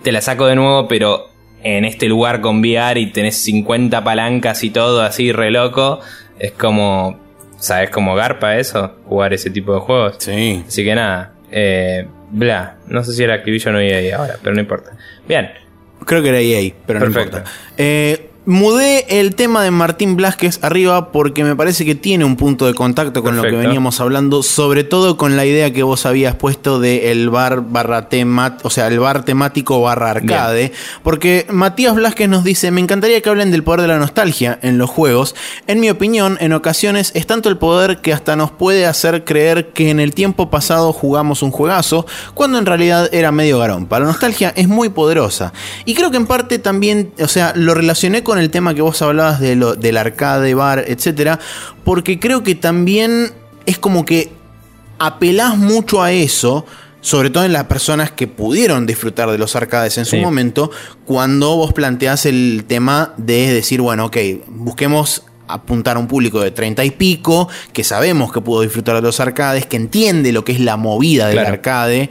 Te 0.04 0.12
la 0.12 0.20
saco 0.20 0.46
de 0.46 0.54
nuevo, 0.54 0.86
pero 0.86 1.31
en 1.62 1.84
este 1.84 2.08
lugar 2.08 2.40
con 2.40 2.60
VR 2.60 3.00
y 3.00 3.06
tenés 3.06 3.36
50 3.44 4.02
palancas 4.04 4.62
y 4.64 4.70
todo 4.70 5.02
así 5.02 5.32
re 5.32 5.50
loco. 5.50 6.00
Es 6.38 6.52
como, 6.52 7.18
¿sabes 7.58 7.90
cómo 7.90 8.14
garpa 8.14 8.56
eso? 8.56 8.96
Jugar 9.06 9.32
ese 9.32 9.50
tipo 9.50 9.74
de 9.74 9.80
juegos. 9.80 10.16
Sí. 10.18 10.64
Así 10.66 10.84
que 10.84 10.94
nada, 10.94 11.34
eh, 11.50 12.06
bla. 12.30 12.76
No 12.88 13.04
sé 13.04 13.12
si 13.12 13.22
era 13.22 13.34
Activision 13.34 13.76
o 13.76 13.80
EA 13.80 14.16
ahora, 14.16 14.36
pero 14.42 14.54
no 14.54 14.60
importa. 14.60 14.92
Bien. 15.26 15.50
Creo 16.04 16.22
que 16.22 16.30
era 16.30 16.40
EA, 16.40 16.72
pero 16.84 17.00
no 17.00 17.06
importa. 17.06 17.44
Eh, 17.76 18.30
Mudé 18.44 19.20
el 19.20 19.36
tema 19.36 19.62
de 19.62 19.70
Martín 19.70 20.16
Blasquez 20.16 20.58
arriba 20.62 21.12
porque 21.12 21.44
me 21.44 21.54
parece 21.54 21.84
que 21.84 21.94
tiene 21.94 22.24
un 22.24 22.34
punto 22.34 22.66
de 22.66 22.74
contacto 22.74 23.22
con 23.22 23.36
lo 23.36 23.42
que 23.42 23.52
veníamos 23.52 24.00
hablando, 24.00 24.42
sobre 24.42 24.82
todo 24.82 25.16
con 25.16 25.36
la 25.36 25.46
idea 25.46 25.72
que 25.72 25.84
vos 25.84 26.06
habías 26.06 26.34
puesto 26.34 26.80
de 26.80 27.12
el 27.12 27.30
bar 27.30 27.62
barra 27.68 28.08
tema, 28.08 28.56
o 28.64 28.70
sea, 28.70 28.88
el 28.88 28.98
bar 28.98 29.24
temático 29.24 29.80
barra 29.80 30.10
arcade, 30.10 30.72
porque 31.04 31.46
Matías 31.50 31.94
Blasquez 31.94 32.28
nos 32.28 32.42
dice, 32.42 32.72
me 32.72 32.80
encantaría 32.80 33.20
que 33.20 33.28
hablen 33.28 33.52
del 33.52 33.62
poder 33.62 33.82
de 33.82 33.86
la 33.86 34.00
nostalgia 34.00 34.58
en 34.62 34.76
los 34.76 34.90
juegos. 34.90 35.36
En 35.68 35.78
mi 35.78 35.88
opinión, 35.88 36.36
en 36.40 36.52
ocasiones 36.52 37.12
es 37.14 37.28
tanto 37.28 37.48
el 37.48 37.58
poder 37.58 38.00
que 38.00 38.12
hasta 38.12 38.34
nos 38.34 38.50
puede 38.50 38.86
hacer 38.86 39.22
creer 39.22 39.68
que 39.68 39.90
en 39.90 40.00
el 40.00 40.14
tiempo 40.14 40.50
pasado 40.50 40.92
jugamos 40.92 41.44
un 41.44 41.52
juegazo, 41.52 42.06
cuando 42.34 42.58
en 42.58 42.66
realidad 42.66 43.08
era 43.12 43.30
medio 43.30 43.60
garompa. 43.60 44.00
La 44.00 44.06
nostalgia 44.06 44.52
es 44.56 44.66
muy 44.66 44.88
poderosa. 44.88 45.52
Y 45.84 45.94
creo 45.94 46.10
que 46.10 46.16
en 46.16 46.26
parte 46.26 46.58
también, 46.58 47.12
o 47.20 47.28
sea, 47.28 47.52
lo 47.54 47.74
relacioné 47.74 48.24
con 48.24 48.31
con 48.32 48.38
el 48.38 48.48
tema 48.48 48.74
que 48.74 48.80
vos 48.80 49.02
hablabas 49.02 49.40
de 49.40 49.56
lo, 49.56 49.74
del 49.74 49.98
arcade, 49.98 50.54
bar, 50.54 50.86
etcétera, 50.88 51.38
porque 51.84 52.18
creo 52.18 52.42
que 52.42 52.54
también 52.54 53.30
es 53.66 53.76
como 53.76 54.06
que 54.06 54.32
apelás 54.98 55.58
mucho 55.58 56.02
a 56.02 56.12
eso 56.12 56.64
sobre 57.02 57.28
todo 57.28 57.44
en 57.44 57.52
las 57.52 57.64
personas 57.64 58.10
que 58.10 58.26
pudieron 58.28 58.86
disfrutar 58.86 59.30
de 59.30 59.36
los 59.36 59.54
arcades 59.54 59.98
en 59.98 60.06
su 60.06 60.16
momento, 60.16 60.70
cuando 61.04 61.56
vos 61.56 61.74
planteás 61.74 62.24
el 62.24 62.64
tema 62.66 63.12
de 63.18 63.52
decir, 63.52 63.82
bueno, 63.82 64.06
ok, 64.06 64.16
busquemos 64.46 65.24
apuntar 65.46 65.96
a 65.96 66.00
un 66.00 66.06
público 66.06 66.40
de 66.40 66.52
30 66.52 66.84
y 66.84 66.90
pico, 66.92 67.50
que 67.74 67.84
sabemos 67.84 68.32
que 68.32 68.40
pudo 68.40 68.62
disfrutar 68.62 68.94
de 68.94 69.02
los 69.02 69.20
arcades, 69.20 69.66
que 69.66 69.76
entiende 69.76 70.32
lo 70.32 70.42
que 70.42 70.52
es 70.52 70.60
la 70.60 70.78
movida 70.78 71.28
del 71.28 71.40
arcade. 71.40 72.08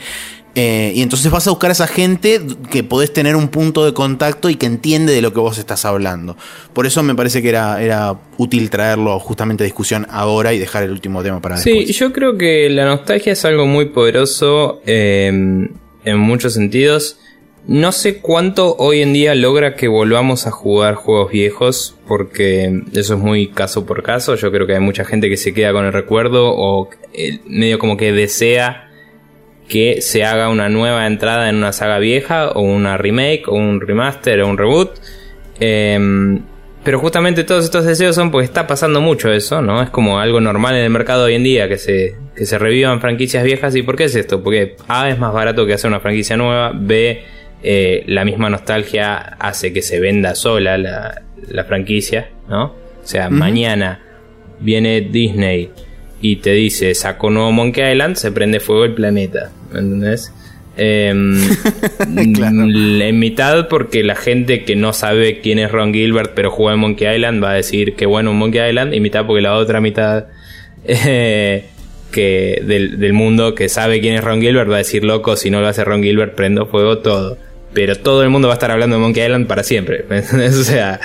Eh, 0.53 0.91
y 0.95 1.01
entonces 1.01 1.31
vas 1.31 1.47
a 1.47 1.51
buscar 1.51 1.69
a 1.69 1.73
esa 1.73 1.87
gente 1.87 2.41
que 2.69 2.83
podés 2.83 3.13
tener 3.13 3.37
un 3.37 3.47
punto 3.47 3.85
de 3.85 3.93
contacto 3.93 4.49
y 4.49 4.55
que 4.55 4.65
entiende 4.65 5.13
de 5.13 5.21
lo 5.21 5.33
que 5.33 5.39
vos 5.39 5.57
estás 5.57 5.85
hablando. 5.85 6.35
Por 6.73 6.85
eso 6.85 7.01
me 7.03 7.15
parece 7.15 7.41
que 7.41 7.49
era, 7.49 7.81
era 7.81 8.17
útil 8.37 8.69
traerlo 8.69 9.17
justamente 9.19 9.63
a 9.63 9.65
discusión 9.65 10.05
ahora 10.09 10.53
y 10.53 10.59
dejar 10.59 10.83
el 10.83 10.91
último 10.91 11.23
tema 11.23 11.41
para 11.41 11.55
después. 11.55 11.87
Sí, 11.87 11.93
yo 11.93 12.11
creo 12.11 12.37
que 12.37 12.69
la 12.69 12.85
nostalgia 12.85 13.31
es 13.31 13.45
algo 13.45 13.65
muy 13.65 13.85
poderoso 13.85 14.81
em, 14.85 15.69
en 16.03 16.19
muchos 16.19 16.53
sentidos. 16.53 17.17
No 17.67 17.91
sé 17.93 18.17
cuánto 18.17 18.75
hoy 18.77 19.01
en 19.01 19.13
día 19.13 19.35
logra 19.35 19.75
que 19.75 19.87
volvamos 19.87 20.47
a 20.47 20.51
jugar 20.51 20.95
juegos 20.95 21.31
viejos, 21.31 21.95
porque 22.07 22.81
eso 22.91 23.13
es 23.13 23.19
muy 23.19 23.47
caso 23.47 23.85
por 23.85 24.03
caso. 24.03 24.35
Yo 24.35 24.51
creo 24.51 24.67
que 24.67 24.73
hay 24.73 24.79
mucha 24.81 25.05
gente 25.05 25.29
que 25.29 25.37
se 25.37 25.53
queda 25.53 25.71
con 25.71 25.85
el 25.85 25.93
recuerdo 25.93 26.53
o 26.53 26.89
eh, 27.13 27.39
medio 27.45 27.79
como 27.79 27.95
que 27.95 28.11
desea 28.11 28.90
que 29.71 30.01
se 30.01 30.25
haga 30.25 30.49
una 30.49 30.67
nueva 30.67 31.07
entrada 31.07 31.47
en 31.47 31.55
una 31.55 31.71
saga 31.71 31.97
vieja 31.97 32.49
o 32.49 32.61
una 32.61 32.97
remake 32.97 33.47
o 33.47 33.53
un 33.53 33.79
remaster 33.79 34.41
o 34.41 34.49
un 34.49 34.57
reboot. 34.57 34.91
Em, 35.61 36.41
pero 36.83 36.99
justamente 36.99 37.45
todos 37.45 37.63
estos 37.63 37.85
deseos 37.85 38.13
son 38.13 38.31
porque 38.31 38.43
está 38.43 38.67
pasando 38.67 38.99
mucho 38.99 39.31
eso, 39.31 39.61
¿no? 39.61 39.81
Es 39.81 39.89
como 39.89 40.19
algo 40.19 40.41
normal 40.41 40.75
en 40.75 40.83
el 40.83 40.89
mercado 40.89 41.23
hoy 41.23 41.35
en 41.35 41.43
día 41.43 41.69
que 41.69 41.77
se, 41.77 42.17
que 42.35 42.45
se 42.45 42.59
revivan 42.59 42.99
franquicias 42.99 43.45
viejas. 43.45 43.73
¿Y 43.77 43.81
por 43.81 43.95
qué 43.95 44.03
es 44.05 44.15
esto? 44.15 44.43
Porque 44.43 44.75
A 44.89 45.09
es 45.09 45.17
más 45.17 45.31
barato 45.31 45.65
que 45.65 45.73
hacer 45.73 45.87
una 45.87 46.01
franquicia 46.01 46.35
nueva, 46.35 46.73
B 46.75 47.23
eh, 47.63 48.03
la 48.07 48.25
misma 48.25 48.49
nostalgia 48.49 49.15
hace 49.39 49.71
que 49.71 49.81
se 49.81 50.01
venda 50.01 50.35
sola 50.35 50.77
la, 50.77 51.21
la 51.47 51.63
franquicia, 51.63 52.29
¿no? 52.49 52.65
O 52.65 53.07
sea, 53.07 53.29
mañana 53.29 54.01
viene 54.59 54.99
Disney 54.99 55.71
y 56.21 56.37
te 56.37 56.51
dice 56.51 56.93
saco 56.95 57.29
nuevo 57.29 57.51
Monkey 57.51 57.91
Island, 57.91 58.15
se 58.15 58.31
prende 58.31 58.59
fuego 58.59 58.85
el 58.85 58.93
planeta. 58.93 59.51
¿Entendés? 59.73 60.31
Em, 60.77 61.37
en 62.17 63.19
mitad 63.19 63.67
porque 63.67 64.03
la 64.03 64.15
gente 64.15 64.63
que 64.63 64.77
no 64.77 64.93
sabe 64.93 65.41
quién 65.41 65.59
es 65.59 65.69
Ron 65.69 65.93
Gilbert 65.93 66.31
pero 66.33 66.49
juega 66.49 66.75
en 66.75 66.79
Monkey 66.79 67.13
Island 67.13 67.43
va 67.43 67.51
a 67.51 67.55
decir 67.55 67.95
que 67.95 68.05
bueno 68.05 68.31
un 68.31 68.37
Monkey 68.37 68.69
Island 68.69 68.93
y 68.93 69.01
mitad 69.01 69.25
porque 69.25 69.41
la 69.41 69.57
otra 69.57 69.81
mitad 69.81 70.27
eh, 70.85 71.65
que 72.09 72.61
del, 72.65 73.11
mundo 73.11 73.53
que 73.53 73.67
sabe 73.67 73.99
quién 73.99 74.15
es 74.15 74.23
Ron 74.23 74.39
Gilbert 74.39 74.71
va 74.71 74.75
a 74.75 74.77
decir 74.77 75.03
loco 75.03 75.35
si 75.35 75.49
no 75.49 75.59
lo 75.59 75.67
hace 75.67 75.83
Ron 75.83 76.03
Gilbert 76.03 76.35
prendo 76.35 76.65
fuego 76.65 76.99
todo 76.99 77.37
pero 77.73 77.97
todo 77.97 78.23
el 78.23 78.29
mundo 78.29 78.47
va 78.47 78.53
a 78.53 78.55
estar 78.55 78.71
hablando 78.71 78.95
de 78.95 79.01
Monkey 79.01 79.25
Island 79.25 79.47
para 79.47 79.63
siempre 79.63 80.05
o 80.47 80.63
sea 80.63 81.01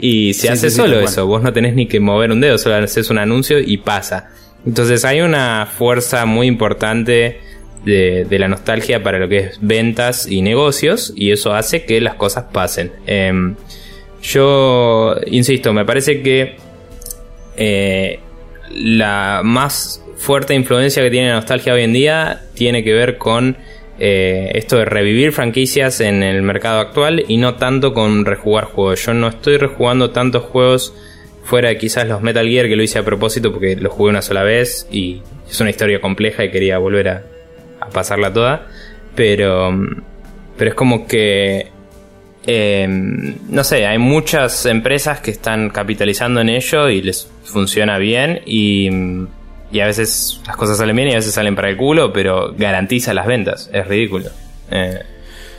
y 0.00 0.32
se 0.34 0.48
hace 0.48 0.70
solo 0.70 1.00
eso 1.00 1.26
vos 1.26 1.42
no 1.42 1.52
tenés 1.52 1.74
ni 1.74 1.86
que 1.86 1.98
mover 1.98 2.30
un 2.30 2.40
dedo 2.40 2.56
solo 2.56 2.76
haces 2.76 3.10
un 3.10 3.18
anuncio 3.18 3.58
y 3.58 3.78
pasa 3.78 4.30
entonces 4.66 5.04
hay 5.04 5.20
una 5.20 5.66
fuerza 5.66 6.26
muy 6.26 6.46
importante 6.46 7.40
de, 7.84 8.26
la 8.38 8.48
nostalgia 8.48 9.02
para 9.02 9.18
lo 9.18 9.28
que 9.28 9.38
es 9.38 9.58
ventas 9.60 10.26
y 10.26 10.42
negocios 10.42 11.12
y 11.16 11.30
eso 11.32 11.54
hace 11.54 11.84
que 11.84 12.00
las 12.00 12.14
cosas 12.14 12.46
pasen. 12.52 12.92
Em, 13.06 13.56
yo 14.22 15.16
insisto, 15.26 15.72
me 15.72 15.84
parece 15.84 16.22
que 16.22 16.56
eh, 17.56 18.20
la 18.70 19.40
más 19.44 20.02
fuerte 20.16 20.54
influencia 20.54 21.02
que 21.02 21.10
tiene 21.10 21.28
la 21.28 21.36
nostalgia 21.36 21.72
hoy 21.72 21.84
en 21.84 21.92
día 21.92 22.42
tiene 22.54 22.82
que 22.84 22.92
ver 22.92 23.16
con 23.18 23.56
eh, 24.00 24.52
esto 24.54 24.76
de 24.76 24.84
revivir 24.84 25.32
franquicias 25.32 26.00
en 26.00 26.22
el 26.22 26.42
mercado 26.42 26.80
actual 26.80 27.24
y 27.26 27.36
no 27.36 27.54
tanto 27.54 27.94
con 27.94 28.24
rejugar 28.24 28.64
juegos. 28.64 29.04
Yo 29.06 29.14
no 29.14 29.28
estoy 29.28 29.56
rejugando 29.56 30.10
tantos 30.10 30.44
juegos 30.44 30.94
fuera 31.48 31.70
de 31.70 31.78
quizás 31.78 32.06
los 32.06 32.20
Metal 32.20 32.46
Gear 32.46 32.68
que 32.68 32.76
lo 32.76 32.82
hice 32.82 32.98
a 32.98 33.04
propósito 33.04 33.50
porque 33.50 33.74
los 33.74 33.90
jugué 33.90 34.10
una 34.10 34.20
sola 34.20 34.42
vez 34.42 34.86
y 34.90 35.22
es 35.48 35.58
una 35.60 35.70
historia 35.70 35.98
compleja 35.98 36.44
y 36.44 36.50
quería 36.50 36.76
volver 36.76 37.08
a, 37.08 37.22
pasarla 37.90 38.30
toda. 38.32 38.66
Pero, 39.14 39.74
pero 40.58 40.70
es 40.70 40.74
como 40.74 41.06
que, 41.06 41.68
em, 42.46 43.34
no 43.48 43.64
sé, 43.64 43.86
hay 43.86 43.96
muchas 43.96 44.66
empresas 44.66 45.20
que 45.20 45.30
están 45.30 45.70
capitalizando 45.70 46.42
en 46.42 46.50
ello 46.50 46.90
y 46.90 47.00
les 47.00 47.30
funciona 47.44 47.96
bien 47.96 48.42
y, 48.44 48.90
y 49.72 49.80
a 49.80 49.86
veces 49.86 50.42
las 50.46 50.56
cosas 50.56 50.76
salen 50.76 50.94
bien 50.96 51.08
y 51.08 51.12
a 51.12 51.16
veces 51.16 51.32
salen 51.32 51.56
para 51.56 51.70
el 51.70 51.78
culo, 51.78 52.12
pero 52.12 52.54
garantiza 52.58 53.14
las 53.14 53.26
ventas. 53.26 53.70
Es 53.72 53.88
ridículo. 53.88 54.28
Eh, 54.70 55.00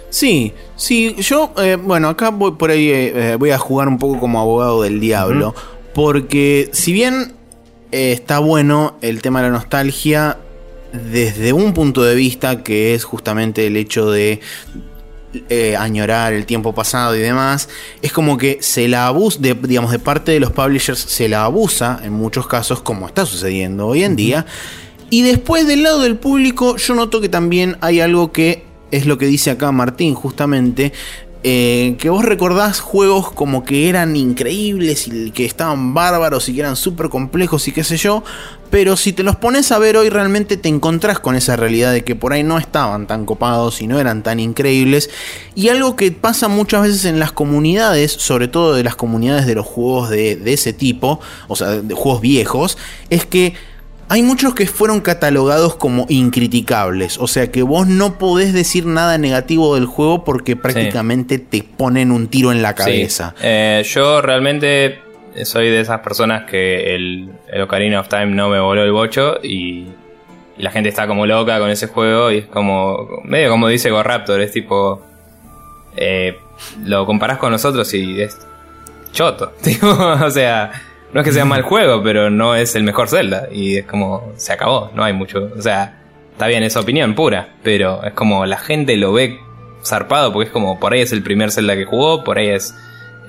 Sí, 0.10 0.54
sí, 0.76 1.16
yo, 1.20 1.52
eh, 1.62 1.78
bueno, 1.80 2.10
acá 2.10 2.30
voy 2.30 2.54
por 2.54 2.72
ahí, 2.72 2.90
eh, 2.90 3.36
voy 3.38 3.52
a 3.52 3.60
jugar 3.60 3.88
un 3.88 4.00
poco 4.00 4.20
como 4.20 4.40
abogado 4.40 4.82
del 4.82 5.00
diablo, 5.00 5.54
porque 5.94 6.70
si 6.74 6.94
bien 6.94 7.34
está 7.92 8.40
bueno 8.40 8.98
el 9.02 9.22
tema 9.22 9.42
de 9.42 9.50
la 9.50 9.54
nostalgia, 9.54 10.38
desde 10.94 11.54
un 11.54 11.74
punto 11.74 12.04
de 12.04 12.16
vista 12.16 12.64
que 12.64 12.94
es 12.94 13.04
justamente 13.04 13.68
el 13.68 13.78
hecho 13.78 14.10
de 14.10 14.40
eh, 15.50 15.76
añorar 15.76 16.34
el 16.34 16.46
tiempo 16.46 16.74
pasado 16.74 17.16
y 17.16 17.20
demás, 17.20 17.70
es 18.02 18.12
como 18.12 18.38
que 18.38 18.58
se 18.62 18.88
la 18.88 19.08
abusa, 19.08 19.40
de, 19.40 19.54
digamos, 19.54 19.92
de 19.92 20.00
parte 20.00 20.32
de 20.32 20.40
los 20.40 20.52
publishers 20.52 21.00
se 21.00 21.30
la 21.30 21.46
abusa 21.46 22.00
en 22.04 22.14
muchos 22.14 22.48
casos, 22.48 22.82
como 22.82 23.08
está 23.08 23.26
sucediendo 23.26 23.88
hoy 23.88 24.04
en 24.04 24.16
día. 24.16 24.46
Y 25.12 25.24
después 25.24 25.68
del 25.68 25.84
lado 25.84 26.02
del 26.02 26.18
público, 26.18 26.78
yo 26.78 26.96
noto 26.96 27.22
que 27.22 27.30
también 27.30 27.78
hay 27.82 28.00
algo 28.00 28.32
que 28.32 28.66
es 28.92 29.06
lo 29.06 29.18
que 29.18 29.28
dice 29.28 29.52
acá 29.52 29.72
Martín, 29.72 30.16
justamente, 30.16 30.94
eh, 31.42 31.96
que 32.00 32.10
vos 32.10 32.26
recordás 32.26 32.82
juegos 32.82 33.32
como 33.32 33.64
que 33.64 33.88
eran 33.88 34.18
increíbles 34.18 35.08
y 35.08 35.32
que 35.32 35.46
estaban 35.46 35.94
bárbaros 35.94 36.50
y 36.50 36.54
que 36.54 36.60
eran 36.60 36.76
súper 36.76 37.08
complejos 37.08 37.66
y 37.70 37.72
qué 37.72 37.86
sé 37.86 37.96
yo, 37.96 38.26
pero 38.70 38.98
si 38.98 39.14
te 39.14 39.24
los 39.24 39.38
pones 39.38 39.72
a 39.72 39.80
ver 39.80 39.96
hoy 39.96 40.10
realmente 40.10 40.58
te 40.58 40.68
encontrás 40.68 41.20
con 41.20 41.36
esa 41.36 41.56
realidad 41.56 41.94
de 41.94 42.04
que 42.04 42.14
por 42.14 42.34
ahí 42.34 42.44
no 42.44 42.58
estaban 42.58 43.08
tan 43.08 43.26
copados 43.26 43.82
y 43.82 43.88
no 43.88 44.00
eran 44.02 44.22
tan 44.22 44.42
increíbles. 44.42 45.10
Y 45.56 45.70
algo 45.70 45.96
que 45.96 46.12
pasa 46.12 46.50
muchas 46.50 46.84
veces 46.84 47.06
en 47.06 47.20
las 47.20 47.32
comunidades, 47.32 48.12
sobre 48.12 48.50
todo 48.50 48.76
de 48.76 48.84
las 48.84 48.98
comunidades 48.98 49.46
de 49.46 49.56
los 49.56 49.66
juegos 49.66 50.10
de, 50.10 50.36
de 50.36 50.54
ese 50.54 50.74
tipo, 50.74 51.22
o 51.48 51.56
sea, 51.56 51.70
de 51.70 51.96
juegos 51.96 52.20
viejos, 52.20 52.78
es 53.10 53.26
que 53.26 53.54
hay 54.10 54.24
muchos 54.24 54.56
que 54.56 54.66
fueron 54.66 55.02
catalogados 55.02 55.76
como 55.76 56.08
incriticables. 56.10 57.20
O 57.20 57.28
sea 57.28 57.52
que 57.52 57.62
vos 57.62 57.88
no 57.88 58.18
podés 58.18 58.54
decir 58.54 58.88
nada 58.88 59.18
negativo 59.20 59.76
del 59.76 59.86
juego 59.86 60.24
porque 60.24 60.56
prácticamente 60.56 61.38
te 61.38 61.64
ponen 61.64 62.12
un 62.12 62.28
tiro 62.28 62.52
en 62.52 62.64
la 62.64 62.74
cabeza. 62.74 63.36
Eh, 63.42 63.84
yo 63.86 64.22
realmente 64.22 65.00
soy 65.44 65.70
de 65.70 65.80
esas 65.80 66.00
personas 66.00 66.50
que 66.50 66.96
el, 66.96 67.30
Ocarina 67.62 68.00
of 68.00 68.10
Time 68.10 68.28
no 68.28 68.50
me 68.50 68.60
voló 68.60 68.84
el 68.84 68.92
bocho 68.92 69.38
y, 69.44 69.88
la 70.58 70.72
gente 70.72 70.90
está 70.90 71.08
como 71.08 71.26
loca 71.26 71.58
con 71.58 71.70
ese 71.70 71.88
juego 71.88 72.32
y 72.32 72.40
es 72.40 72.46
como, 72.46 73.08
medio 73.24 73.50
como 73.50 73.70
dice 73.70 73.92
Gorraptor, 73.92 74.42
es 74.42 74.52
tipo, 74.52 75.02
eh, 75.96 76.38
lo 76.84 77.06
comparás 77.06 77.38
con 77.38 77.54
nosotros 77.54 77.94
y 77.94 78.22
es 78.22 78.38
choto. 79.14 79.54
o 80.22 80.30
sea, 80.30 80.74
no 81.14 81.22
es 81.22 81.26
que 81.26 81.34
sea 81.34 81.46
mal 81.46 81.62
juego, 81.64 82.04
pero 82.04 82.30
no 82.30 82.56
es 82.56 82.76
el 82.76 82.84
mejor 82.84 83.10
Zelda. 83.10 83.48
Y 83.52 83.78
es 83.78 83.86
como, 83.86 84.32
se 84.36 84.54
acabó, 84.54 84.92
no 84.96 85.04
hay 85.04 85.14
mucho. 85.14 85.52
O 85.58 85.62
sea, 85.62 86.00
está 86.32 86.48
bien, 86.48 86.64
es 86.64 86.78
opinión 86.78 87.16
pura, 87.16 87.50
pero 87.64 88.04
es 88.04 88.14
como 88.14 88.46
la 88.46 88.58
gente 88.58 88.96
lo 88.98 89.14
ve 89.14 89.40
zarpado 89.84 90.32
porque 90.32 90.48
es 90.48 90.54
como, 90.54 90.80
por 90.80 90.94
ahí 90.94 91.02
es 91.02 91.12
el 91.12 91.24
primer 91.24 91.52
Zelda 91.52 91.76
que 91.76 91.86
jugó, 91.86 92.24
por 92.24 92.38
ahí 92.38 92.50
es, 92.50 92.76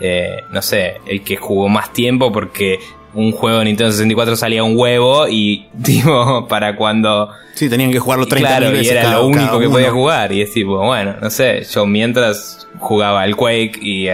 eh, 0.00 0.44
no 0.50 0.62
sé, 0.62 1.00
el 1.06 1.22
que 1.22 1.36
jugó 1.36 1.68
más 1.68 1.92
tiempo 1.92 2.32
porque 2.32 2.78
un 3.14 3.32
juego 3.32 3.58
de 3.58 3.64
Nintendo 3.64 3.90
64 3.90 4.36
salía 4.36 4.62
un 4.62 4.76
huevo 4.76 5.26
y, 5.28 5.68
tipo, 5.82 6.46
para 6.48 6.76
cuando... 6.76 7.30
Sí, 7.54 7.68
tenían 7.68 7.90
que 7.90 7.98
jugarlo 7.98 8.26
30 8.26 8.48
claro, 8.48 8.80
y 8.80 8.88
era 8.88 9.12
lo 9.12 9.26
único 9.26 9.58
que 9.58 9.68
podía 9.68 9.90
jugar. 9.90 10.32
Y 10.32 10.40
es 10.42 10.52
tipo, 10.52 10.78
bueno, 10.78 11.16
no 11.20 11.28
sé, 11.30 11.64
yo 11.64 11.84
mientras 11.84 12.68
jugaba 12.78 13.24
el 13.24 13.36
Quake 13.36 13.78
y, 13.82 14.08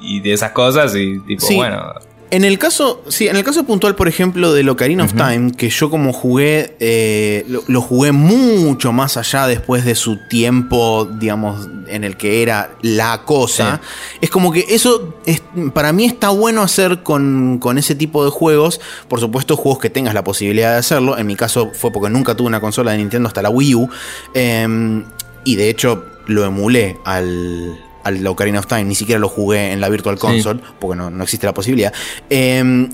y, 0.00 0.20
de 0.20 0.32
esas 0.32 0.52
cosas 0.52 0.94
y 0.94 1.18
tipo, 1.20 1.46
bueno... 1.54 1.94
En 2.30 2.44
el 2.44 2.58
caso, 2.58 3.02
sí, 3.08 3.26
en 3.26 3.36
el 3.36 3.44
caso 3.44 3.64
puntual, 3.64 3.94
por 3.94 4.06
ejemplo, 4.06 4.52
de 4.52 4.68
Ocarina 4.68 5.04
of 5.04 5.14
Time, 5.14 5.52
que 5.52 5.70
yo 5.70 5.88
como 5.88 6.12
jugué, 6.12 6.76
eh, 6.78 7.46
lo, 7.66 7.80
jugué 7.80 8.12
mucho 8.12 8.92
más 8.92 9.16
allá 9.16 9.46
después 9.46 9.84
de 9.84 9.94
su 9.94 10.18
tiempo, 10.28 11.08
digamos, 11.18 11.68
en 11.88 12.04
el 12.04 12.16
que 12.18 12.42
era 12.42 12.72
la 12.82 13.22
cosa. 13.24 13.80
Es 14.20 14.28
como 14.28 14.52
que 14.52 14.66
eso, 14.68 15.14
es, 15.24 15.42
para 15.72 15.92
mí 15.94 16.04
está 16.04 16.28
bueno 16.28 16.60
hacer 16.60 17.02
con, 17.02 17.58
con, 17.58 17.78
ese 17.78 17.94
tipo 17.94 18.24
de 18.24 18.30
juegos. 18.30 18.80
Por 19.08 19.20
supuesto, 19.20 19.56
juegos 19.56 19.80
que 19.80 19.88
tengas 19.88 20.12
la 20.12 20.22
posibilidad 20.22 20.72
de 20.72 20.78
hacerlo. 20.78 21.16
En 21.16 21.26
mi 21.26 21.34
caso 21.34 21.70
fue 21.72 21.90
porque 21.90 22.10
nunca 22.10 22.34
tuve 22.34 22.48
una 22.48 22.60
consola 22.60 22.92
de 22.92 22.98
Nintendo 22.98 23.28
hasta 23.28 23.40
la 23.40 23.48
Wii 23.48 23.74
U. 23.74 23.88
Em, 24.34 25.04
y 25.44 25.56
de 25.56 25.70
hecho 25.70 26.04
lo 26.26 26.44
emulé 26.44 26.98
al, 27.06 27.78
al 28.08 28.26
Ocarina 28.26 28.58
of 28.58 28.66
Time, 28.66 28.84
ni 28.84 28.94
siquiera 28.94 29.18
lo 29.18 29.28
jugué 29.28 29.72
en 29.72 29.80
la 29.80 29.88
Virtual 29.88 30.18
Console, 30.18 30.60
porque 30.80 30.96
no, 30.96 31.22
existe 31.22 31.46
la 31.46 31.54
posibilidad. 31.54 31.92
Em, 32.28 32.90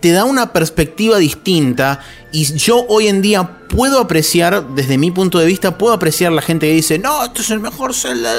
te 0.00 0.12
da 0.12 0.24
una 0.24 0.52
perspectiva 0.52 1.18
distinta 1.18 2.00
y 2.32 2.44
yo 2.56 2.84
hoy 2.88 3.08
en 3.08 3.20
día 3.20 3.58
puedo 3.68 4.00
apreciar, 4.00 4.68
desde 4.74 4.96
mi 4.98 5.10
punto 5.10 5.38
de 5.38 5.46
vista, 5.46 5.76
puedo 5.76 5.92
apreciar 5.94 6.32
la 6.32 6.42
gente 6.42 6.66
que 6.66 6.74
dice, 6.74 6.98
no, 6.98 7.24
esto 7.24 7.42
es 7.42 7.50
el 7.50 7.60
mejor 7.60 7.94
Zelda. 7.94 8.32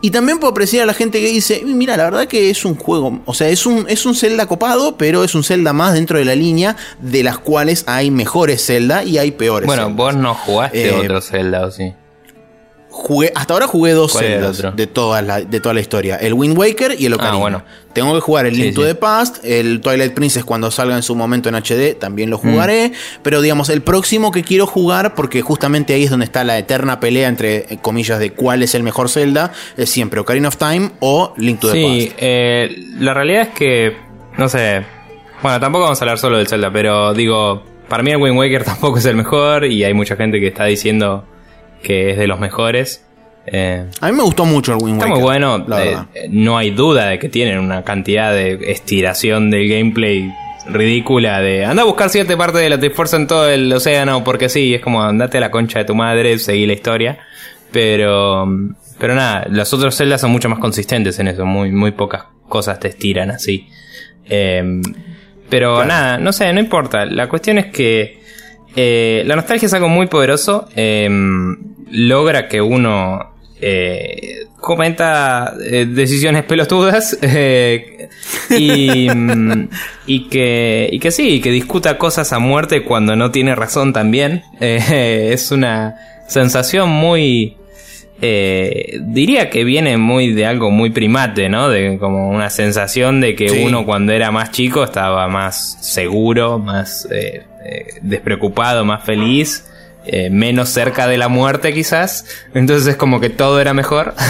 Y 0.00 0.10
también 0.10 0.38
puedo 0.38 0.50
apreciar 0.50 0.84
a 0.84 0.86
la 0.86 0.94
gente 0.94 1.20
que 1.20 1.28
dice, 1.28 1.62
mira, 1.64 1.96
la 1.96 2.04
verdad 2.04 2.26
que 2.26 2.50
es 2.50 2.64
un 2.64 2.74
juego, 2.74 3.20
o 3.24 3.34
sea, 3.34 3.48
es 3.48 3.66
un, 3.66 3.86
es 3.88 4.06
un 4.06 4.14
Zelda 4.14 4.46
copado, 4.46 4.96
pero 4.96 5.24
es 5.24 5.34
un 5.34 5.44
Zelda 5.44 5.72
más 5.72 5.94
dentro 5.94 6.18
de 6.18 6.24
la 6.24 6.34
línea 6.34 6.76
de 7.00 7.22
las 7.22 7.38
cuales 7.38 7.84
hay 7.86 8.10
mejores 8.10 8.64
Zelda 8.64 9.04
y 9.04 9.18
hay 9.18 9.32
peores. 9.32 9.66
Bueno, 9.66 9.90
vos 9.90 10.16
no 10.16 10.34
jugaste 10.34 10.88
eh, 10.88 10.92
otro 10.92 11.20
Zelda, 11.20 11.66
¿o 11.66 11.70
sí? 11.70 11.94
Hasta 13.34 13.54
ahora 13.54 13.66
jugué 13.66 13.92
dos 13.92 14.12
Zeldas 14.12 14.62
de 14.76 14.86
toda, 14.86 15.22
la, 15.22 15.40
de 15.40 15.60
toda 15.60 15.74
la 15.74 15.80
historia. 15.80 16.16
El 16.16 16.34
Wind 16.34 16.56
Waker 16.56 16.96
y 16.98 17.06
el 17.06 17.14
Ocarina. 17.14 17.36
Ah, 17.36 17.40
bueno. 17.40 17.62
Tengo 17.92 18.14
que 18.14 18.20
jugar 18.20 18.46
el 18.46 18.56
Link 18.56 18.74
to 18.74 18.84
the 18.84 18.94
Past, 18.94 19.44
el 19.44 19.80
Twilight 19.80 20.14
Princess 20.14 20.44
cuando 20.44 20.70
salga 20.70 20.96
en 20.96 21.02
su 21.02 21.14
momento 21.14 21.50
en 21.50 21.56
HD, 21.56 21.94
también 21.98 22.30
lo 22.30 22.38
jugaré. 22.38 22.88
Mm. 22.88 23.20
Pero 23.22 23.42
digamos, 23.42 23.68
el 23.68 23.82
próximo 23.82 24.30
que 24.30 24.42
quiero 24.42 24.66
jugar, 24.66 25.14
porque 25.14 25.42
justamente 25.42 25.92
ahí 25.92 26.04
es 26.04 26.10
donde 26.10 26.24
está 26.24 26.42
la 26.42 26.58
eterna 26.58 27.00
pelea 27.00 27.28
entre 27.28 27.56
eh, 27.56 27.78
comillas 27.82 28.18
de 28.18 28.32
cuál 28.32 28.62
es 28.62 28.74
el 28.74 28.82
mejor 28.82 29.10
Zelda, 29.10 29.52
es 29.76 29.90
siempre 29.90 30.20
Ocarina 30.20 30.48
of 30.48 30.56
Time 30.56 30.92
o 31.00 31.34
Link 31.36 31.60
to 31.60 31.70
the 31.70 31.82
Past. 31.82 32.18
Eh, 32.18 32.76
la 32.98 33.12
realidad 33.12 33.42
es 33.42 33.48
que, 33.50 33.96
no 34.38 34.48
sé, 34.48 34.84
bueno, 35.42 35.60
tampoco 35.60 35.84
vamos 35.84 36.00
a 36.00 36.04
hablar 36.04 36.18
solo 36.18 36.38
del 36.38 36.48
Zelda, 36.48 36.72
pero 36.72 37.12
digo, 37.12 37.62
para 37.88 38.02
mí 38.02 38.10
el 38.10 38.16
Wind 38.16 38.38
Waker 38.38 38.64
tampoco 38.64 38.98
es 38.98 39.04
el 39.04 39.16
mejor 39.16 39.66
y 39.66 39.84
hay 39.84 39.92
mucha 39.92 40.16
gente 40.16 40.40
que 40.40 40.46
está 40.46 40.64
diciendo 40.64 41.26
que 41.82 42.10
es 42.10 42.18
de 42.18 42.26
los 42.26 42.40
mejores. 42.40 43.04
Eh, 43.46 43.86
a 44.00 44.06
mí 44.06 44.16
me 44.16 44.22
gustó 44.22 44.44
mucho 44.44 44.72
el 44.72 44.78
Wind 44.82 45.00
Waker. 45.00 45.08
Está 45.08 45.14
muy 45.14 45.22
bueno. 45.22 45.66
Eh, 46.14 46.28
no 46.30 46.56
hay 46.56 46.70
duda 46.70 47.08
de 47.08 47.18
que 47.18 47.28
tienen 47.28 47.58
una 47.58 47.82
cantidad 47.82 48.32
de 48.32 48.58
estiración 48.70 49.50
del 49.50 49.68
gameplay 49.68 50.32
ridícula 50.66 51.40
de 51.40 51.64
anda 51.64 51.82
a 51.82 51.84
buscar 51.84 52.08
siete 52.08 52.36
partes 52.36 52.60
de 52.60 52.70
la 52.70 52.78
Trifuerza 52.78 53.16
en 53.16 53.26
todo 53.26 53.48
el 53.48 53.72
océano 53.72 54.22
porque 54.22 54.48
sí, 54.48 54.74
es 54.74 54.80
como 54.80 55.02
andate 55.02 55.38
a 55.38 55.40
la 55.40 55.50
concha 55.50 55.80
de 55.80 55.84
tu 55.84 55.94
madre, 55.94 56.38
seguí 56.38 56.66
la 56.66 56.72
historia. 56.74 57.18
Pero 57.72 58.46
pero 58.98 59.14
nada, 59.14 59.46
las 59.50 59.72
otras 59.72 59.96
celdas 59.96 60.20
son 60.20 60.30
mucho 60.30 60.48
más 60.48 60.60
consistentes 60.60 61.18
en 61.18 61.28
eso, 61.28 61.44
muy 61.44 61.72
muy 61.72 61.90
pocas 61.90 62.24
cosas 62.48 62.78
te 62.78 62.88
estiran 62.88 63.30
así. 63.30 63.68
Em, 64.28 64.82
pero 65.48 65.84
nada, 65.84 66.18
no 66.18 66.32
sé, 66.32 66.52
no 66.52 66.60
importa. 66.60 67.04
La 67.06 67.28
cuestión 67.28 67.58
es 67.58 67.66
que 67.66 68.22
eh, 68.76 69.22
la 69.26 69.36
nostalgia 69.36 69.66
es 69.66 69.74
algo 69.74 69.88
muy 69.88 70.06
poderoso. 70.06 70.68
Em, 70.74 71.61
logra 71.92 72.48
que 72.48 72.60
uno 72.60 73.32
eh, 73.60 74.46
comenta 74.60 75.54
eh, 75.64 75.86
decisiones 75.86 76.44
pelotudas 76.44 77.16
y, 78.50 79.08
y, 80.06 80.28
que, 80.28 80.88
y 80.90 80.98
que 80.98 81.10
sí, 81.10 81.40
que 81.40 81.50
discuta 81.50 81.98
cosas 81.98 82.32
a 82.32 82.38
muerte 82.38 82.82
cuando 82.82 83.14
no 83.14 83.30
tiene 83.30 83.54
razón 83.54 83.92
también. 83.92 84.42
es 84.60 85.52
una 85.52 85.96
sensación 86.28 86.88
muy... 86.88 87.56
diría 88.20 89.50
que 89.50 89.64
viene 89.64 89.96
muy 89.98 90.32
de 90.32 90.46
algo 90.46 90.70
muy 90.70 90.90
primate, 90.90 91.48
¿no? 91.48 91.68
De 91.68 91.98
como 91.98 92.30
una 92.30 92.50
sensación 92.50 93.20
de 93.20 93.34
que 93.34 93.64
uno 93.64 93.84
cuando 93.84 94.12
era 94.12 94.30
más 94.30 94.50
chico 94.50 94.84
estaba 94.84 95.28
más 95.28 95.78
seguro, 95.82 96.58
más 96.58 97.06
eh, 97.64 97.98
despreocupado, 98.02 98.84
más 98.84 99.04
feliz, 99.04 99.64
eh, 100.04 100.30
menos 100.30 100.68
cerca 100.68 101.06
de 101.06 101.16
la 101.18 101.28
muerte 101.28 101.72
quizás. 101.72 102.24
Entonces 102.54 102.86
es 102.88 102.96
como 102.96 103.20
que 103.20 103.30
todo 103.30 103.60
era 103.60 103.74
mejor. 103.74 104.14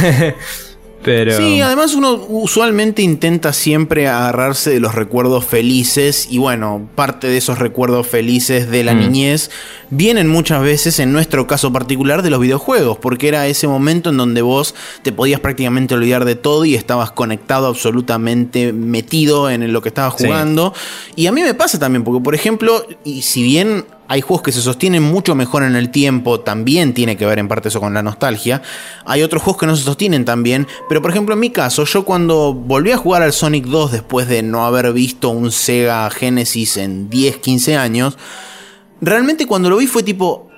Pero... 1.02 1.36
Sí, 1.36 1.60
además 1.60 1.94
uno 1.94 2.14
usualmente 2.28 3.02
intenta 3.02 3.52
siempre 3.52 4.06
agarrarse 4.06 4.70
de 4.70 4.80
los 4.80 4.94
recuerdos 4.94 5.44
felices 5.44 6.28
y 6.30 6.38
bueno, 6.38 6.88
parte 6.94 7.26
de 7.26 7.38
esos 7.38 7.58
recuerdos 7.58 8.06
felices 8.06 8.70
de 8.70 8.84
la 8.84 8.94
mm. 8.94 8.98
niñez 8.98 9.50
vienen 9.90 10.28
muchas 10.28 10.62
veces, 10.62 11.00
en 11.00 11.12
nuestro 11.12 11.46
caso 11.46 11.72
particular, 11.72 12.22
de 12.22 12.30
los 12.30 12.40
videojuegos, 12.40 12.98
porque 12.98 13.28
era 13.28 13.46
ese 13.48 13.66
momento 13.66 14.10
en 14.10 14.16
donde 14.16 14.42
vos 14.42 14.74
te 15.02 15.12
podías 15.12 15.40
prácticamente 15.40 15.94
olvidar 15.94 16.24
de 16.24 16.36
todo 16.36 16.64
y 16.64 16.76
estabas 16.76 17.10
conectado 17.10 17.66
absolutamente 17.66 18.72
metido 18.72 19.50
en 19.50 19.72
lo 19.72 19.82
que 19.82 19.88
estabas 19.88 20.14
jugando. 20.14 20.72
Y 21.16 21.26
a 21.26 21.32
mí 21.32 21.42
me 21.42 21.54
pasa 21.54 21.78
también, 21.78 22.04
porque 22.04 22.22
por 22.22 22.34
ejemplo, 22.34 22.86
y 23.04 23.22
si 23.22 23.42
bien 23.42 23.84
hay 24.12 24.20
juegos 24.20 24.42
que 24.42 24.52
se 24.52 24.60
sostienen 24.60 25.02
mucho 25.02 25.34
mejor 25.34 25.62
en 25.62 25.74
el 25.74 25.90
tiempo, 25.90 26.40
también 26.40 26.92
tiene 26.92 27.16
que 27.16 27.24
ver 27.24 27.38
en 27.38 27.48
parte 27.48 27.68
eso 27.68 27.80
con 27.80 27.94
la 27.94 28.02
nostalgia. 28.02 28.60
Hay 29.06 29.22
otros 29.22 29.42
juegos 29.42 29.60
que 29.60 29.66
no 29.66 29.74
se 29.74 29.84
sostienen 29.84 30.26
tan 30.26 30.42
bien, 30.42 30.66
pero 30.86 31.00
por 31.00 31.10
ejemplo 31.10 31.32
en 31.32 31.40
mi 31.40 31.48
caso, 31.48 31.86
yo 31.86 32.04
cuando 32.04 32.52
volví 32.52 32.90
a 32.90 32.98
jugar 32.98 33.22
al 33.22 33.32
Sonic 33.32 33.64
2 33.64 33.90
después 33.90 34.28
de 34.28 34.42
no 34.42 34.66
haber 34.66 34.92
visto 34.92 35.30
un 35.30 35.50
Sega 35.50 36.10
Genesis 36.10 36.76
en 36.76 37.08
10, 37.08 37.38
15 37.38 37.76
años, 37.78 38.18
realmente 39.00 39.46
cuando 39.46 39.70
lo 39.70 39.78
vi 39.78 39.86
fue 39.86 40.02
tipo, 40.02 40.50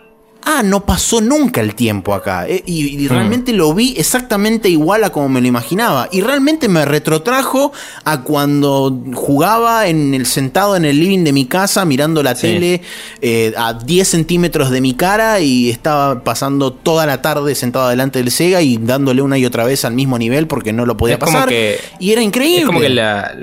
ah, 0.45 0.62
no 0.65 0.85
pasó 0.85 1.21
nunca 1.21 1.61
el 1.61 1.75
tiempo 1.75 2.15
acá. 2.15 2.47
Eh, 2.49 2.62
y, 2.66 3.09
realmente 3.09 3.53
lo 3.53 3.75
vi 3.75 3.95
exactamente 3.97 4.69
igual 4.69 5.05
a 5.05 5.11
como 5.11 5.29
me 5.29 5.41
lo 5.41 5.47
imaginaba. 5.47 6.09
Y 6.12 6.21
realmente 6.21 6.69
me 6.69 6.85
retrotrajo 6.85 7.73
a 8.05 8.23
cuando 8.23 8.97
jugaba 9.15 9.87
en 9.87 10.15
el 10.15 10.27
sentado 10.27 10.77
en 10.77 10.85
el 10.85 10.99
living 10.99 11.25
de 11.25 11.33
mi 11.33 11.47
casa, 11.47 11.85
mirando 11.85 12.23
la 12.23 12.35
tele 12.35 12.83
eh, 13.21 13.53
a 13.57 13.75
10 13.75 14.09
centímetros 14.09 14.71
de 14.71 14.81
mi 14.81 14.95
cara 14.95 15.41
y 15.41 15.71
estaba 15.71 16.23
pasando 16.23 16.73
toda 16.73 17.07
la 17.07 17.23
tarde 17.23 17.55
sentado 17.55 17.89
delante 17.89 18.19
del 18.19 18.31
Sega 18.31 18.62
y 18.62 18.79
dándole 18.79 19.23
una 19.23 19.39
y 19.39 19.47
otra 19.47 19.65
vez 19.65 19.85
al 19.85 19.95
mismo 19.95 20.19
nivel 20.19 20.47
porque 20.47 20.73
no 20.73 20.87
lo 20.87 20.97
podía 20.97 21.19
pasar. 21.19 21.53
y 21.99 22.12
era 22.12 22.23
increíble. 22.23 22.61
Es 22.61 22.66
como 22.66 22.81
que 22.81 22.91
la, 22.91 23.35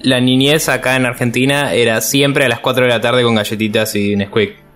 la 0.00 0.20
niñez 0.20 0.68
acá 0.68 0.96
en 0.96 1.06
Argentina 1.06 1.72
era 1.74 2.00
siempre 2.00 2.44
a 2.44 2.48
las 2.48 2.60
4 2.60 2.84
de 2.84 2.90
la 2.90 3.00
tarde 3.00 3.22
con 3.22 3.34
galletitas 3.34 3.94
y 3.94 4.16
Nesquik. 4.16 4.67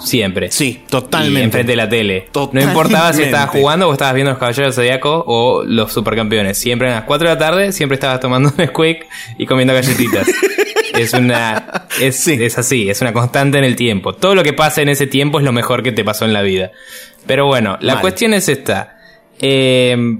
Siempre. 0.00 0.50
Sí, 0.50 0.82
Y 0.84 0.88
totalmente. 0.90 1.42
enfrente 1.42 1.72
de 1.72 1.76
la 1.76 1.88
tele. 1.88 2.28
Totalmente. 2.32 2.64
No 2.66 2.72
importaba 2.72 3.12
si 3.12 3.22
estabas 3.22 3.50
jugando 3.50 3.88
o 3.88 3.92
estabas 3.92 4.14
viendo 4.14 4.30
los 4.30 4.38
Caballeros 4.38 4.74
Zodíaco 4.74 5.24
o 5.26 5.64
los 5.64 5.92
Supercampeones. 5.92 6.56
Siempre 6.58 6.88
a 6.90 6.94
las 6.96 7.04
4 7.04 7.28
de 7.28 7.34
la 7.34 7.38
tarde, 7.38 7.72
siempre 7.72 7.94
estabas 7.96 8.20
tomando 8.20 8.52
un 8.58 8.66
Squeak 8.66 9.06
y 9.38 9.46
comiendo 9.46 9.74
galletitas. 9.74 10.26
es 10.94 11.12
una. 11.12 11.86
Es, 12.00 12.16
Sí. 12.16 12.38
es 12.40 12.56
así, 12.58 12.88
es 12.88 13.00
una 13.02 13.12
constante 13.12 13.58
en 13.58 13.64
el 13.64 13.76
tiempo. 13.76 14.14
Todo 14.14 14.34
lo 14.34 14.42
que 14.42 14.52
pasa 14.54 14.80
en 14.82 14.88
ese 14.88 15.06
tiempo 15.06 15.38
es 15.38 15.44
lo 15.44 15.52
mejor 15.52 15.82
que 15.82 15.92
te 15.92 16.04
pasó 16.04 16.24
en 16.24 16.32
la 16.32 16.42
vida. 16.42 16.70
Pero 17.26 17.46
bueno, 17.46 17.76
la 17.80 17.94
Mal. 17.94 18.00
cuestión 18.02 18.32
es 18.34 18.48
esta. 18.48 18.98
Eh, 19.40 20.16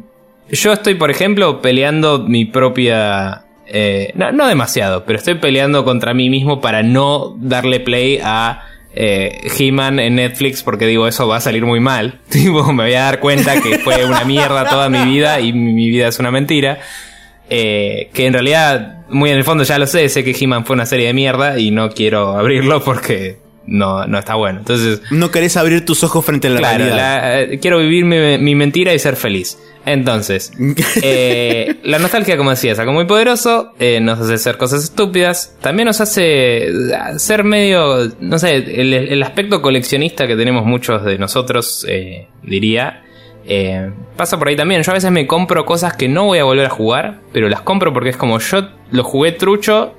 yo 0.50 0.72
estoy, 0.72 0.94
por 0.96 1.10
ejemplo, 1.10 1.62
peleando 1.62 2.18
mi 2.20 2.44
propia. 2.44 3.42
eh, 3.68 4.12
no, 4.14 4.32
no 4.32 4.46
demasiado, 4.46 5.04
pero 5.06 5.18
estoy 5.18 5.36
peleando 5.36 5.84
contra 5.84 6.12
mí 6.14 6.28
mismo 6.30 6.60
para 6.60 6.82
no 6.82 7.34
darle 7.38 7.80
play 7.80 8.20
a 8.22 8.62
eh, 8.96 9.38
He-Man 9.58 9.98
en 10.00 10.16
Netflix 10.16 10.62
porque 10.62 10.86
digo, 10.86 11.06
eso 11.06 11.28
va 11.28 11.36
a 11.36 11.40
salir 11.40 11.64
muy 11.64 11.80
mal. 11.80 12.20
Tipo, 12.30 12.72
me 12.72 12.84
voy 12.84 12.94
a 12.94 13.02
dar 13.02 13.20
cuenta 13.20 13.60
que 13.60 13.78
fue 13.80 14.04
una 14.04 14.24
mierda 14.24 14.68
toda 14.68 14.88
mi 14.88 15.04
vida 15.04 15.38
y 15.40 15.52
mi, 15.52 15.88
vida 15.90 16.08
es 16.08 16.18
una 16.18 16.30
mentira. 16.30 16.78
Eh, 17.48 18.10
que 18.12 18.26
en 18.26 18.32
realidad, 18.32 19.04
muy 19.08 19.30
en 19.30 19.36
el 19.36 19.44
fondo 19.44 19.62
ya 19.64 19.78
lo 19.78 19.86
sé, 19.86 20.08
sé 20.08 20.24
que 20.24 20.32
He-Man 20.38 20.64
fue 20.66 20.74
una 20.74 20.86
serie 20.86 21.06
de 21.06 21.12
mierda 21.14 21.58
y 21.60 21.70
no 21.70 21.90
quiero 21.90 22.36
abrirlo 22.36 22.82
porque 22.82 23.36
no, 23.66 24.06
no 24.06 24.18
está 24.18 24.34
bueno. 24.34 24.58
Entonces, 24.60 25.00
No 25.10 25.30
querés 25.30 25.56
abrir 25.56 25.84
tus 25.84 26.02
ojos 26.02 26.24
frente 26.24 26.48
a 26.48 26.50
la 26.50 26.58
Claro, 26.58 26.78
realidad. 26.78 26.96
la- 26.96 27.40
eh, 27.42 27.58
quiero 27.60 27.78
vivir 27.78 28.04
mi, 28.04 28.38
mi 28.38 28.54
mentira 28.54 28.94
y 28.94 28.98
ser 28.98 29.14
feliz. 29.16 29.58
Entonces, 29.86 30.52
eh, 31.02 31.76
la 31.84 32.00
nostalgia, 32.00 32.36
como 32.36 32.50
decía, 32.50 32.72
es 32.72 32.78
algo 32.80 32.92
muy 32.92 33.06
poderoso, 33.06 33.72
eh, 33.78 34.00
nos 34.00 34.18
hace 34.18 34.34
hacer 34.34 34.58
cosas 34.58 34.82
estúpidas, 34.82 35.56
también 35.60 35.86
nos 35.86 36.00
hace 36.00 36.66
eh, 36.66 36.72
ser 37.18 37.44
medio, 37.44 38.10
no 38.20 38.38
sé, 38.40 38.56
el, 38.56 38.92
el 38.92 39.22
aspecto 39.22 39.62
coleccionista 39.62 40.26
que 40.26 40.34
tenemos 40.34 40.66
muchos 40.66 41.04
de 41.04 41.18
nosotros, 41.18 41.86
eh, 41.88 42.26
diría, 42.42 43.04
pasa 44.16 44.40
por 44.40 44.48
ahí 44.48 44.56
también. 44.56 44.82
Yo 44.82 44.90
a 44.90 44.94
veces 44.94 45.12
me 45.12 45.28
compro 45.28 45.64
cosas 45.64 45.96
que 45.96 46.08
no 46.08 46.24
voy 46.24 46.40
a 46.40 46.44
volver 46.44 46.66
a 46.66 46.70
jugar, 46.70 47.20
pero 47.32 47.48
las 47.48 47.60
compro 47.60 47.92
porque 47.92 48.10
es 48.10 48.16
como 48.16 48.40
yo 48.40 48.68
lo 48.90 49.04
jugué 49.04 49.32
trucho 49.32 49.94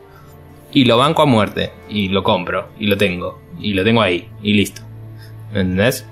y 0.74 0.84
lo 0.84 0.98
banco 0.98 1.22
a 1.22 1.26
muerte, 1.26 1.72
y 1.88 2.10
lo 2.10 2.24
compro, 2.24 2.68
y 2.78 2.88
lo 2.88 2.98
tengo, 2.98 3.40
y 3.58 3.74
lo 3.74 3.86
tengo 3.86 4.02
ahí, 4.02 4.28
y 4.44 4.54
listo. 4.54 4.82
¿Entendés? 5.52 6.06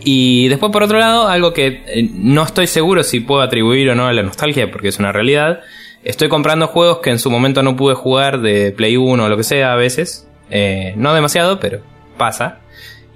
Y 0.00 0.48
después, 0.48 0.72
por 0.72 0.82
otro 0.82 0.98
lado, 0.98 1.28
algo 1.28 1.52
que 1.52 1.82
eh, 1.86 2.08
no 2.12 2.42
estoy 2.42 2.66
seguro 2.66 3.02
si 3.02 3.20
puedo 3.20 3.40
atribuir 3.40 3.90
o 3.90 3.94
no 3.94 4.06
a 4.06 4.12
la 4.12 4.22
nostalgia, 4.22 4.70
porque 4.70 4.88
es 4.88 4.98
una 4.98 5.12
realidad. 5.12 5.60
Estoy 6.04 6.28
comprando 6.28 6.68
juegos 6.68 6.98
que 6.98 7.10
en 7.10 7.18
su 7.18 7.30
momento 7.30 7.62
no 7.62 7.76
pude 7.76 7.94
jugar 7.94 8.40
de 8.40 8.72
Play 8.72 8.96
1 8.96 9.24
o 9.24 9.28
lo 9.28 9.36
que 9.36 9.44
sea 9.44 9.72
a 9.72 9.76
veces. 9.76 10.28
Eh, 10.50 10.94
no 10.96 11.14
demasiado, 11.14 11.58
pero 11.58 11.80
pasa. 12.16 12.60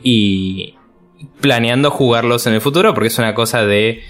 Y 0.02 0.74
planeando 1.40 1.90
jugarlos 1.90 2.47
en 2.47 2.55
el 2.55 2.61
futuro, 2.61 2.94
porque 2.94 3.09
es 3.09 3.19
una 3.19 3.35
cosa 3.35 3.65
de... 3.65 4.02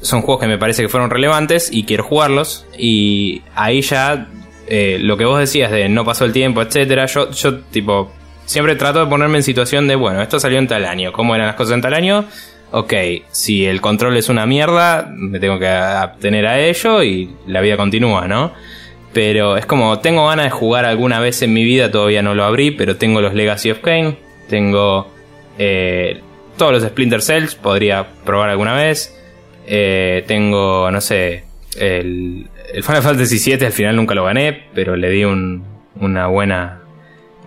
Son 0.00 0.22
juegos 0.22 0.42
que 0.42 0.48
me 0.48 0.58
parece 0.58 0.82
que 0.82 0.88
fueron 0.88 1.10
relevantes 1.10 1.70
y 1.72 1.84
quiero 1.84 2.04
jugarlos. 2.04 2.66
Y 2.76 3.42
ahí 3.54 3.82
ya 3.82 4.28
eh, 4.66 4.98
lo 5.00 5.16
que 5.16 5.24
vos 5.24 5.38
decías 5.38 5.70
de 5.70 5.88
no 5.88 6.04
pasó 6.04 6.24
el 6.24 6.32
tiempo, 6.32 6.60
etcétera, 6.62 7.06
yo, 7.06 7.30
yo 7.30 7.60
tipo 7.60 8.12
siempre 8.48 8.74
trato 8.76 9.00
de 9.00 9.06
ponerme 9.06 9.36
en 9.38 9.42
situación 9.42 9.86
de, 9.86 9.94
bueno, 9.94 10.20
esto 10.22 10.40
salió 10.40 10.58
en 10.58 10.66
tal 10.68 10.84
año, 10.84 11.12
¿cómo 11.12 11.34
eran 11.34 11.46
las 11.46 11.56
cosas 11.56 11.74
en 11.74 11.82
tal 11.82 11.94
año? 11.94 12.24
Ok, 12.70 12.92
si 13.30 13.64
el 13.66 13.80
control 13.80 14.16
es 14.16 14.28
una 14.28 14.44
mierda, 14.46 15.08
me 15.14 15.38
tengo 15.38 15.58
que 15.58 15.68
abstener 15.68 16.46
a 16.46 16.58
ello 16.58 17.02
y 17.02 17.30
la 17.46 17.60
vida 17.60 17.76
continúa, 17.76 18.26
¿no? 18.26 18.52
Pero 19.12 19.56
es 19.56 19.64
como, 19.66 20.00
tengo 20.00 20.26
ganas 20.28 20.46
de 20.46 20.50
jugar 20.50 20.84
alguna 20.84 21.18
vez 21.20 21.40
en 21.42 21.52
mi 21.52 21.64
vida, 21.64 21.90
todavía 21.90 22.22
no 22.22 22.34
lo 22.34 22.44
abrí, 22.44 22.70
pero 22.70 22.96
tengo 22.96 23.20
los 23.20 23.32
Legacy 23.34 23.70
of 23.70 23.78
Kane, 23.80 24.16
tengo 24.48 25.10
eh, 25.58 26.20
todos 26.58 26.72
los 26.72 26.82
Splinter 26.82 27.22
Cells, 27.22 27.54
podría 27.54 28.06
probar 28.24 28.50
alguna 28.50 28.74
vez. 28.74 29.14
Eh, 29.66 30.24
tengo, 30.26 30.90
no 30.90 31.00
sé, 31.00 31.44
el, 31.78 32.48
el 32.72 32.82
Final 32.82 33.02
Fantasy 33.02 33.38
VII 33.56 33.66
al 33.66 33.72
final 33.72 33.96
nunca 33.96 34.14
lo 34.14 34.24
gané, 34.24 34.64
pero 34.74 34.94
le 34.96 35.08
di 35.10 35.24
un- 35.24 35.64
una 36.00 36.26
buena, 36.26 36.77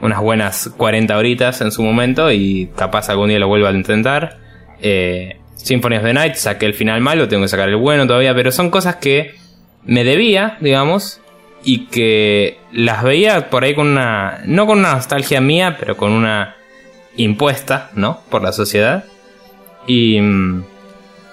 unas 0.02 0.20
buenas 0.20 0.72
40 0.76 1.18
horitas 1.18 1.62
en 1.62 1.72
su 1.72 1.84
momento 1.84 2.32
y 2.32 2.70
capaz 2.76 3.10
algún 3.10 3.30
día 3.30 3.40
lo 3.40 3.48
vuelva 3.48 3.70
a 3.70 3.74
intentar. 3.74 4.38
Eh, 4.82 5.38
Symphony 5.56 5.98
of 5.98 6.04
the 6.04 6.14
Night, 6.14 6.36
saqué 6.36 6.66
el 6.66 6.74
final 6.74 7.02
malo, 7.02 7.28
tengo 7.28 7.44
que 7.44 7.50
sacar 7.50 7.70
el 7.70 7.76
bueno 7.76 8.08
todavía, 8.08 8.34
pero 8.34 8.52
son 8.52 8.72
cosas 8.72 8.96
que 8.96 9.36
me 9.86 10.04
debía, 10.04 10.58
digamos, 10.60 11.22
y 11.64 11.86
que 11.88 12.58
las 12.72 13.04
veía 13.04 13.50
por 13.50 13.64
ahí 13.64 13.76
con 13.76 13.88
una, 13.88 14.42
no 14.46 14.66
con 14.66 14.80
una 14.80 14.94
nostalgia 14.96 15.40
mía, 15.40 15.78
pero 15.80 15.98
con 15.98 16.12
una 16.12 16.56
impuesta, 17.16 17.92
¿no? 17.94 18.22
Por 18.30 18.42
la 18.42 18.52
sociedad. 18.52 19.06
Y, 19.86 20.20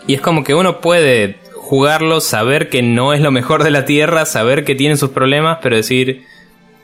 y 0.06 0.14
es 0.14 0.20
como 0.20 0.44
que 0.44 0.54
uno 0.54 0.80
puede 0.80 1.36
jugarlo, 1.54 2.20
saber 2.20 2.68
que 2.68 2.82
no 2.82 3.12
es 3.12 3.20
lo 3.20 3.30
mejor 3.30 3.64
de 3.64 3.70
la 3.70 3.84
Tierra, 3.84 4.26
saber 4.26 4.64
que 4.64 4.74
tiene 4.74 4.96
sus 4.96 5.10
problemas, 5.10 5.58
pero 5.62 5.76
decir, 5.76 6.24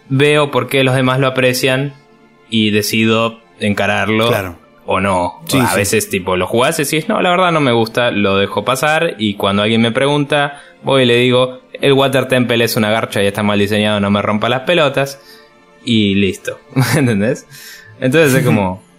veo 0.08 0.50
por 0.50 0.68
qué 0.68 0.84
los 0.84 0.94
demás 0.94 1.18
lo 1.20 1.26
aprecian 1.26 1.94
y 2.50 2.70
decido 2.70 3.40
encararlo 3.60 4.28
Claro. 4.28 4.56
o 4.86 5.00
no. 5.00 5.40
Sí, 5.46 5.58
a 5.58 5.68
sí. 5.68 5.76
veces 5.76 6.08
tipo 6.10 6.36
lo 6.36 6.46
jugás 6.46 6.78
y 6.78 6.84
decís, 6.84 7.08
no, 7.08 7.20
la 7.22 7.30
verdad 7.30 7.52
no 7.52 7.60
me 7.60 7.72
gusta, 7.72 8.10
lo 8.10 8.36
dejo 8.36 8.64
pasar 8.64 9.14
y 9.18 9.34
cuando 9.34 9.62
alguien 9.62 9.80
me 9.80 9.92
pregunta, 9.92 10.60
voy 10.82 11.02
y 11.02 11.06
le 11.06 11.16
digo, 11.16 11.60
el 11.80 11.92
Water 11.92 12.26
Temple 12.28 12.62
es 12.64 12.76
una 12.76 12.90
garcha 12.90 13.22
y 13.22 13.26
está 13.26 13.42
mal 13.42 13.58
diseñado, 13.58 14.00
no 14.00 14.10
me 14.10 14.22
rompa 14.22 14.48
las 14.48 14.60
pelotas 14.62 15.20
y 15.84 16.14
listo. 16.14 16.58
¿Entendés? 16.96 17.46
Entonces 18.00 18.34
es 18.34 18.44
como... 18.44 18.82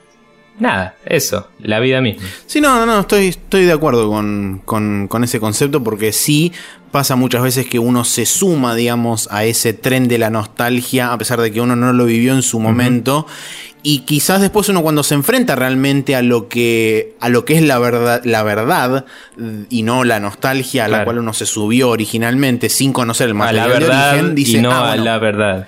Nada, 0.57 0.95
eso, 1.05 1.49
la 1.59 1.81
vida 1.81 1.99
misma. 1.99 2.23
Sí, 2.45 2.61
no, 2.61 2.77
no, 2.79 2.85
no, 2.85 3.01
estoy, 3.01 3.27
estoy 3.27 3.65
de 3.65 3.73
acuerdo 3.73 4.07
con, 4.09 4.61
con- 4.63 5.09
con 5.09 5.21
ese 5.25 5.37
concepto 5.41 5.83
porque 5.83 6.13
sí 6.13 6.53
pasa 6.95 7.17
muchas 7.17 7.43
veces 7.43 7.65
que 7.65 7.77
uno 7.77 8.05
se 8.05 8.25
suma, 8.25 8.73
digamos, 8.73 9.27
a 9.29 9.43
ese 9.43 9.73
tren 9.73 10.07
de 10.07 10.17
la 10.17 10.29
nostalgia, 10.29 11.11
a 11.11 11.17
pesar 11.17 11.41
de 11.41 11.51
que 11.51 11.59
uno 11.59 11.75
no 11.75 11.91
lo 11.91 12.05
vivió 12.05 12.31
en 12.33 12.41
su 12.41 12.57
momento. 12.57 13.27
Y 13.83 13.99
quizás 13.99 14.39
después 14.39 14.69
uno 14.69 14.81
cuando 14.81 15.03
se 15.03 15.13
enfrenta 15.13 15.55
realmente 15.57 16.15
a 16.15 16.21
lo 16.21 16.47
que, 16.47 17.13
a 17.19 17.27
lo 17.27 17.43
que 17.43 17.55
es 17.55 17.63
la 17.63 17.79
verdad, 17.79 18.21
la 18.23 18.43
verdad, 18.43 19.03
y 19.69 19.83
no 19.83 20.05
la 20.05 20.21
nostalgia 20.21 20.85
a 20.85 20.87
la 20.87 20.91
Claro. 20.99 21.05
cual 21.07 21.17
uno 21.19 21.33
se 21.33 21.45
subió 21.45 21.89
originalmente 21.89 22.69
sin 22.69 22.93
conocer 22.93 23.25
el 23.27 23.31
A 23.31 23.39
material 23.39 23.67
la 23.67 23.73
de 23.73 23.79
verdad 23.81 24.09
origen, 24.13 24.35
dice, 24.35 24.57
y 24.59 24.61
no 24.61 24.71
"Ah, 24.71 24.93
a 24.93 24.95
la 24.95 25.17
verdad. 25.19 25.67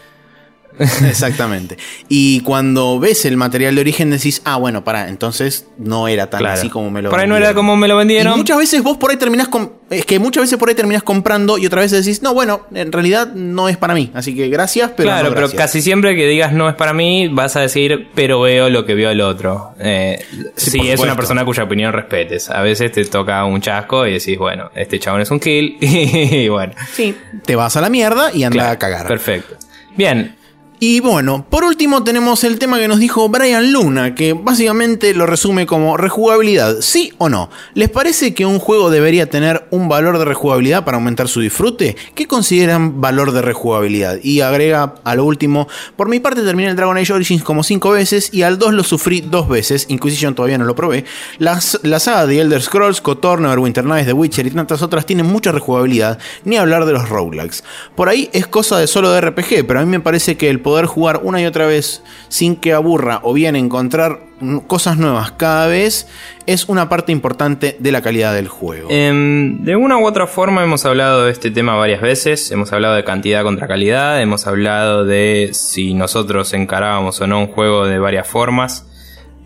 Exactamente. 1.06 1.78
Y 2.10 2.42
cuando 2.42 3.00
ves 3.00 3.26
el 3.26 3.38
material 3.38 3.76
de 3.76 3.82
origen 3.82 4.10
decís, 4.12 4.42
ah, 4.46 4.58
bueno, 4.58 4.84
pará, 4.84 5.10
entonces 5.10 5.66
no 5.78 6.08
era 6.08 6.30
tan 6.30 6.40
Claro. 6.40 6.54
así 6.60 6.70
como 6.70 6.90
me 6.92 7.02
lo 7.02 7.10
Por 7.10 7.20
ahí 7.20 7.28
no 7.28 7.34
vendieron". 7.36 7.50
era 7.52 7.56
como 7.56 7.76
me 7.78 7.88
lo 7.88 7.96
Y 7.96 7.98
vendieron. 8.00 8.38
muchas 8.38 8.58
veces 8.58 8.84
vos 8.84 8.98
por 8.98 9.12
ahí 9.12 9.18
terminás 9.18 9.48
con. 9.48 9.74
Es 9.90 10.06
que 10.06 10.20
muchas 10.20 10.44
veces 10.44 10.58
por 10.60 10.68
ahí 10.68 10.76
terminás 10.76 11.02
comprando 11.04 11.58
y 11.58 11.66
otra 11.66 11.82
vez 11.82 11.92
decís, 11.92 12.22
no, 12.22 12.34
bueno, 12.34 12.62
en 12.74 12.92
realidad 12.92 13.32
no 13.34 13.70
es 13.70 13.78
para 13.78 13.94
mí. 13.94 14.12
Así 14.14 14.36
que 14.36 14.50
gracias, 14.50 14.92
pero. 14.96 15.08
claro, 15.10 15.30
no 15.30 15.36
pero 15.36 15.48
gracias". 15.48 15.62
casi 15.62 15.82
siempre 15.82 16.16
que 16.16 16.28
digas 16.28 16.52
no 16.54 16.68
es 16.70 16.76
para 16.76 16.94
mí, 16.94 17.30
vas 17.30 17.56
a 17.56 17.62
decir, 17.62 18.10
pero 18.14 18.42
veo 18.42 18.70
lo 18.70 18.86
que 18.86 18.96
vio 18.96 19.10
el 19.10 19.22
otro. 19.22 19.72
Eh, 19.80 20.20
Sí, 20.56 20.72
si 20.72 20.90
es 20.90 21.00
una 21.00 21.16
persona 21.16 21.46
cuya 21.46 21.64
opinión 21.64 21.94
respetes. 21.94 22.50
A 22.50 22.62
veces 22.62 22.92
te 22.92 23.06
toca 23.06 23.44
un 23.46 23.62
chasco 23.62 24.06
y 24.08 24.14
decís, 24.14 24.38
bueno, 24.38 24.70
este 24.76 25.00
chabón 25.00 25.22
es 25.22 25.32
un 25.32 25.40
kill. 25.40 25.78
y 25.82 26.48
bueno, 26.50 26.74
Sí. 26.94 27.16
Te 27.46 27.56
vas 27.56 27.76
a 27.78 27.82
la 27.82 27.90
mierda 27.90 28.32
y 28.34 28.44
anda 28.44 28.56
claro, 28.58 28.72
a 28.74 28.78
cagar. 28.78 29.08
Perfecto. 29.08 29.56
Bien, 29.96 30.36
Y 30.80 31.00
bueno, 31.00 31.44
por 31.50 31.64
último 31.64 32.04
tenemos 32.04 32.44
el 32.44 32.60
tema 32.60 32.78
que 32.78 32.88
nos 32.88 33.00
dijo 33.00 33.28
Brian 33.30 33.72
Luna, 33.72 34.14
que 34.14 34.34
básicamente 34.34 35.16
lo 35.16 35.26
resume 35.26 35.66
como 35.66 35.98
rejugabilidad, 35.98 36.82
sí 36.82 37.14
o 37.18 37.30
no. 37.30 37.50
¿Les 37.74 37.90
parece 37.90 38.36
que 38.36 38.46
un 38.46 38.60
juego 38.60 38.92
debería 38.92 39.28
tener 39.28 39.68
un 39.72 39.90
valor 39.90 40.20
de 40.20 40.26
rejugabilidad 40.26 40.86
para 40.86 40.98
aumentar 40.98 41.30
su 41.30 41.42
disfrute? 41.42 41.96
¿Qué 42.14 42.28
consideran 42.28 43.02
valor 43.02 43.32
de 43.32 43.42
rejugabilidad? 43.42 44.20
Y 44.22 44.42
agrega 44.42 44.94
a 45.04 45.16
lo 45.16 45.26
último, 45.26 45.68
por 45.96 46.10
mi 46.10 46.20
parte 46.20 46.44
terminé 46.44 46.70
el 46.70 46.76
Dragon 46.76 46.96
Age 46.96 47.12
Origins 47.12 47.42
como 47.42 47.64
5 47.64 47.90
veces 47.90 48.32
y 48.32 48.44
al 48.44 48.60
2 48.60 48.76
lo 48.76 48.84
sufrí 48.84 49.22
dos 49.22 49.50
veces, 49.50 49.88
Inquisition 49.90 50.36
todavía 50.36 50.60
no 50.60 50.66
lo 50.66 50.76
probé. 50.76 51.06
Las, 51.40 51.80
la 51.82 52.00
saga 52.00 52.28
de 52.28 52.40
Elder 52.40 52.62
Scrolls, 52.62 53.02
KOTOR, 53.02 53.42
Neverwinter 53.42 53.84
Nights, 53.84 54.06
The 54.06 54.14
Witcher 54.14 54.46
y 54.46 54.52
tantas 54.52 54.84
otras 54.84 55.08
tienen 55.08 55.26
mucha 55.26 55.52
rejugabilidad, 55.52 56.20
ni 56.44 56.58
hablar 56.58 56.86
de 56.86 56.94
los 56.94 57.10
roguelikes. 57.10 57.64
Por 57.96 58.10
ahí 58.10 58.30
es 58.32 58.46
cosa 58.46 58.78
de 58.78 58.86
solo 58.86 59.12
de 59.12 59.22
RPG, 59.22 59.66
pero 59.66 59.80
a 59.80 59.84
mí 59.84 59.90
me 59.90 60.02
parece 60.02 60.38
que 60.38 60.52
el 60.52 60.67
poder 60.68 60.86
jugar 60.86 61.22
una 61.24 61.42
y 61.42 61.46
otra 61.46 61.66
vez 61.66 62.04
sin 62.28 62.58
que 62.58 62.74
aburra 62.74 63.22
o 63.24 63.32
bien 63.32 63.56
encontrar 63.56 64.20
cosas 64.68 64.98
nuevas 64.98 65.32
cada 65.32 65.66
vez 65.66 66.10
es 66.46 66.68
una 66.68 66.90
parte 66.90 67.14
importante 67.14 67.78
de 67.80 67.92
la 67.94 68.02
calidad 68.02 68.34
del 68.34 68.50
juego. 68.50 68.90
Em, 68.92 69.64
de 69.64 69.78
una 69.78 69.98
u 69.98 70.06
otra 70.06 70.28
forma 70.28 70.62
hemos 70.66 70.84
hablado 70.84 71.24
de 71.24 71.32
este 71.32 71.52
tema 71.52 71.76
varias 71.76 72.02
veces, 72.02 72.52
hemos 72.52 72.74
hablado 72.74 72.96
de 72.96 73.06
cantidad 73.06 73.44
contra 73.44 73.66
calidad, 73.66 74.22
hemos 74.22 74.46
hablado 74.46 75.06
de 75.06 75.52
si 75.54 75.94
nosotros 75.94 76.52
encarábamos 76.52 77.22
o 77.22 77.28
no 77.28 77.40
un 77.40 77.48
juego 77.48 77.86
de 77.86 77.98
varias 78.00 78.28
formas 78.28 78.86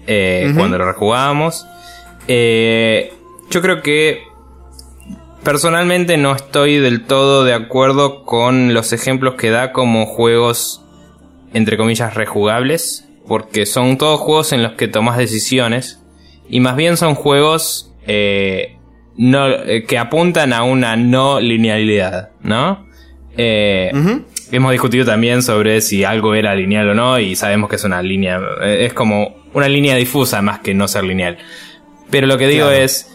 eh, 0.07 0.51
cuando 0.57 0.79
lo 0.79 0.85
rejugábamos. 0.85 1.67
Eh, 2.27 3.13
yo 3.51 3.61
creo 3.61 3.83
que 3.83 4.23
personalmente 5.43 6.17
no 6.17 6.35
estoy 6.35 6.79
del 6.79 7.05
todo 7.05 7.43
de 7.43 7.53
acuerdo 7.53 8.25
con 8.25 8.73
los 8.73 8.91
ejemplos 8.91 9.35
que 9.35 9.51
da 9.51 9.71
como 9.71 10.07
juegos 10.07 10.80
entre 11.53 11.77
comillas 11.77 12.13
rejugables. 12.13 13.07
porque 13.27 13.65
son 13.65 13.97
todos 13.97 14.19
juegos 14.19 14.51
en 14.51 14.63
los 14.63 14.73
que 14.73 14.87
tomas 14.87 15.17
decisiones 15.17 16.01
y 16.49 16.59
más 16.59 16.75
bien 16.75 16.97
son 16.97 17.15
juegos 17.15 17.93
eh, 18.07 18.77
no, 19.15 19.47
eh, 19.47 19.83
que 19.87 19.97
apuntan 19.97 20.53
a 20.53 20.63
una 20.63 20.95
no 20.95 21.39
linealidad, 21.39 22.31
¿no? 22.41 22.87
Eh, 23.37 23.91
hemos 24.51 24.71
discutido 24.71 25.05
también 25.05 25.41
sobre 25.43 25.81
si 25.81 26.03
algo 26.03 26.35
era 26.35 26.53
lineal 26.55 26.89
o 26.89 26.93
no 26.93 27.19
y 27.19 27.35
sabemos 27.35 27.69
que 27.69 27.77
es 27.77 27.83
una 27.83 28.01
línea, 28.01 28.41
eh, 28.61 28.85
es 28.85 28.93
como 28.93 29.35
una 29.53 29.69
línea 29.69 29.95
difusa 29.95 30.41
más 30.41 30.59
que 30.59 30.73
no 30.73 30.87
ser 30.87 31.03
lineal. 31.03 31.37
Pero 32.09 32.27
lo 32.27 32.37
que 32.37 32.47
digo 32.47 32.69
es, 32.69 33.07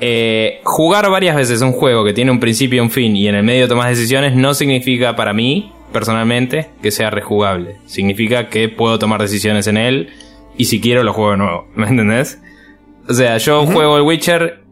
eh, 0.00 0.60
jugar 0.64 1.10
varias 1.10 1.34
veces 1.36 1.60
un 1.62 1.72
juego 1.72 2.04
que 2.04 2.12
tiene 2.12 2.30
un 2.30 2.40
principio 2.40 2.78
y 2.78 2.80
un 2.80 2.90
fin 2.90 3.16
y 3.16 3.26
en 3.26 3.34
el 3.34 3.42
medio 3.42 3.66
tomas 3.66 3.88
decisiones 3.88 4.34
no 4.34 4.54
significa 4.54 5.16
para 5.16 5.32
mí, 5.32 5.72
personalmente, 5.94 6.68
que 6.82 6.90
sea 6.90 7.08
rejugable. 7.08 7.76
Significa 7.86 8.50
que 8.50 8.68
puedo 8.68 8.98
tomar 8.98 9.22
decisiones 9.22 9.66
en 9.68 9.78
él 9.78 10.10
y 10.58 10.66
si 10.66 10.80
quiero 10.80 11.02
lo 11.04 11.14
juego 11.14 11.30
de 11.30 11.36
nuevo. 11.38 11.68
¿Me 11.74 11.88
entendés? 11.88 12.42
O 13.08 13.14
sea, 13.14 13.38
yo 13.38 13.64
juego 13.64 13.96
el 13.96 14.02
Witcher 14.02 14.62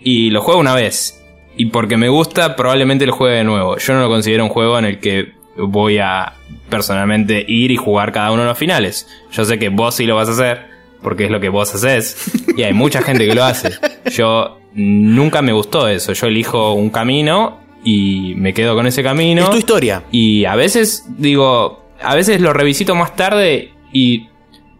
y 0.00 0.30
lo 0.30 0.42
juego 0.42 0.60
una 0.60 0.74
vez. 0.74 1.20
Y 1.56 1.66
porque 1.66 1.96
me 1.96 2.10
gusta, 2.10 2.54
probablemente 2.54 3.06
lo 3.06 3.14
juegue 3.14 3.38
de 3.38 3.44
nuevo. 3.44 3.78
Yo 3.78 3.94
no 3.94 4.00
lo 4.00 4.08
considero 4.08 4.44
un 4.44 4.50
juego 4.50 4.78
en 4.78 4.84
el 4.84 5.00
que 5.00 5.32
voy 5.56 5.98
a 5.98 6.34
personalmente 6.68 7.42
ir 7.48 7.70
y 7.70 7.76
jugar 7.76 8.12
cada 8.12 8.30
uno 8.30 8.42
de 8.42 8.48
los 8.48 8.58
finales. 8.58 9.08
Yo 9.32 9.44
sé 9.46 9.58
que 9.58 9.70
vos 9.70 9.94
sí 9.94 10.04
lo 10.04 10.14
vas 10.14 10.28
a 10.28 10.32
hacer, 10.32 10.66
porque 11.02 11.24
es 11.24 11.30
lo 11.30 11.40
que 11.40 11.48
vos 11.48 11.74
haces. 11.74 12.30
Y 12.56 12.62
hay 12.62 12.74
mucha 12.74 13.00
gente 13.00 13.26
que 13.26 13.34
lo 13.34 13.44
hace. 13.44 13.70
Yo 14.10 14.58
nunca 14.74 15.40
me 15.40 15.52
gustó 15.52 15.88
eso. 15.88 16.12
Yo 16.12 16.26
elijo 16.26 16.74
un 16.74 16.90
camino 16.90 17.65
y 17.86 18.34
me 18.36 18.52
quedo 18.52 18.74
con 18.74 18.86
ese 18.86 19.02
camino. 19.02 19.44
Es 19.44 19.50
tu 19.50 19.56
historia. 19.56 20.02
Y 20.10 20.44
a 20.44 20.56
veces 20.56 21.06
digo, 21.16 21.84
a 22.02 22.14
veces 22.14 22.40
lo 22.40 22.52
revisito 22.52 22.94
más 22.96 23.14
tarde 23.16 23.70
y 23.92 24.26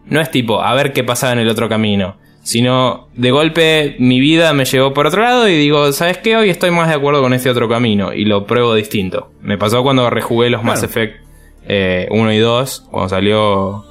no 0.05 0.19
es 0.21 0.29
tipo, 0.29 0.61
a 0.61 0.73
ver 0.75 0.91
qué 0.93 1.03
pasaba 1.03 1.33
en 1.33 1.39
el 1.39 1.47
otro 1.49 1.67
camino. 1.69 2.17
Sino, 2.43 3.07
de 3.15 3.31
golpe, 3.31 3.95
mi 3.99 4.19
vida 4.21 4.53
me 4.53 4.63
llevó 4.65 4.93
por 4.93 5.07
otro 5.07 5.21
lado 5.21 5.49
y 5.49 5.55
digo, 5.57 5.91
¿sabes 5.91 6.17
qué? 6.19 6.37
Hoy 6.37 6.49
estoy 6.49 6.71
más 6.71 6.87
de 6.87 6.95
acuerdo 6.95 7.21
con 7.21 7.33
este 7.33 7.49
otro 7.49 7.67
camino 7.67 8.13
y 8.13 8.23
lo 8.25 8.45
pruebo 8.45 8.73
distinto. 8.73 9.31
Me 9.41 9.57
pasó 9.57 9.83
cuando 9.83 10.09
rejugué 10.09 10.49
los 10.49 10.63
Mass 10.63 10.83
Effect 10.83 11.15
1 11.23 11.27
eh, 11.67 12.35
y 12.35 12.37
2, 12.39 12.87
cuando 12.91 13.09
salió... 13.09 13.85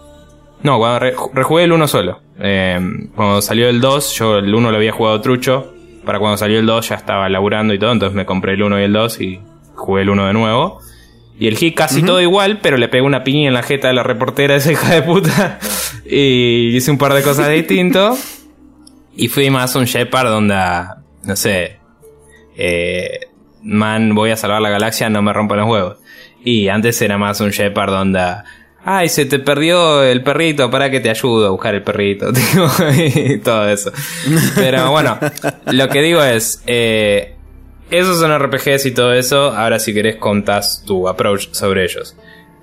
No, 0.62 0.78
cuando 0.78 0.98
re- 1.00 1.14
rejugué 1.34 1.64
el 1.64 1.72
1 1.72 1.86
solo. 1.86 2.20
Eh, 2.40 2.78
cuando 3.14 3.42
salió 3.42 3.68
el 3.68 3.80
2, 3.80 4.14
yo 4.18 4.38
el 4.38 4.54
1 4.54 4.70
lo 4.70 4.76
había 4.76 4.92
jugado 4.92 5.20
trucho. 5.20 5.74
Para 6.06 6.20
cuando 6.20 6.38
salió 6.38 6.58
el 6.60 6.66
2 6.66 6.88
ya 6.88 6.94
estaba 6.94 7.28
laburando 7.28 7.74
y 7.74 7.78
todo, 7.78 7.92
entonces 7.92 8.14
me 8.16 8.24
compré 8.24 8.54
el 8.54 8.62
1 8.62 8.80
y 8.80 8.82
el 8.84 8.92
2 8.92 9.20
y 9.20 9.40
jugué 9.74 10.02
el 10.02 10.10
1 10.10 10.26
de 10.28 10.32
nuevo. 10.32 10.80
Y 11.38 11.48
elegí 11.48 11.72
casi 11.74 12.02
todo 12.02 12.22
igual, 12.22 12.60
pero 12.62 12.78
le 12.78 12.88
pegué 12.88 13.02
una 13.02 13.24
piña 13.24 13.48
en 13.48 13.54
la 13.54 13.62
jeta 13.62 13.88
de 13.88 13.94
la 13.94 14.02
reportera 14.02 14.56
esa 14.56 14.72
hija 14.72 14.94
de 14.94 15.02
puta. 15.02 15.58
y 16.06 16.74
hice 16.76 16.90
un 16.90 16.96
par 16.96 17.12
de 17.12 17.22
cosas 17.22 17.50
distintos. 17.50 18.32
Y 19.18 19.28
fui 19.28 19.48
más 19.48 19.74
un 19.74 19.86
Shepard 19.86 20.28
donde, 20.28 20.54
no 21.22 21.36
sé, 21.36 21.78
eh, 22.54 23.20
man, 23.62 24.14
voy 24.14 24.30
a 24.30 24.36
salvar 24.36 24.60
la 24.60 24.68
galaxia, 24.68 25.08
no 25.08 25.22
me 25.22 25.32
rompan 25.32 25.60
los 25.60 25.70
huevos. 25.70 25.96
Y 26.44 26.68
antes 26.68 27.00
era 27.00 27.16
más 27.16 27.40
un 27.40 27.48
Shepard 27.48 27.92
donde, 27.92 28.20
ay, 28.88 29.08
se 29.08 29.26
te 29.26 29.40
perdió 29.40 30.04
el 30.04 30.22
perrito, 30.22 30.70
para 30.70 30.88
que 30.88 31.00
te 31.00 31.10
ayudo 31.10 31.48
a 31.48 31.50
buscar 31.50 31.74
el 31.74 31.82
perrito, 31.82 32.32
tipo, 32.32 32.68
y 32.96 33.38
todo 33.38 33.68
eso. 33.68 33.90
Pero 34.54 34.92
bueno, 34.92 35.18
lo 35.66 35.88
que 35.88 36.00
digo 36.00 36.22
es, 36.22 36.62
eh, 36.68 37.34
esos 37.90 38.20
son 38.20 38.32
RPGs 38.38 38.86
y 38.86 38.92
todo 38.92 39.12
eso, 39.12 39.50
ahora 39.50 39.80
si 39.80 39.92
querés 39.92 40.16
contás 40.16 40.84
tu 40.86 41.08
approach 41.08 41.48
sobre 41.50 41.84
ellos. 41.84 42.16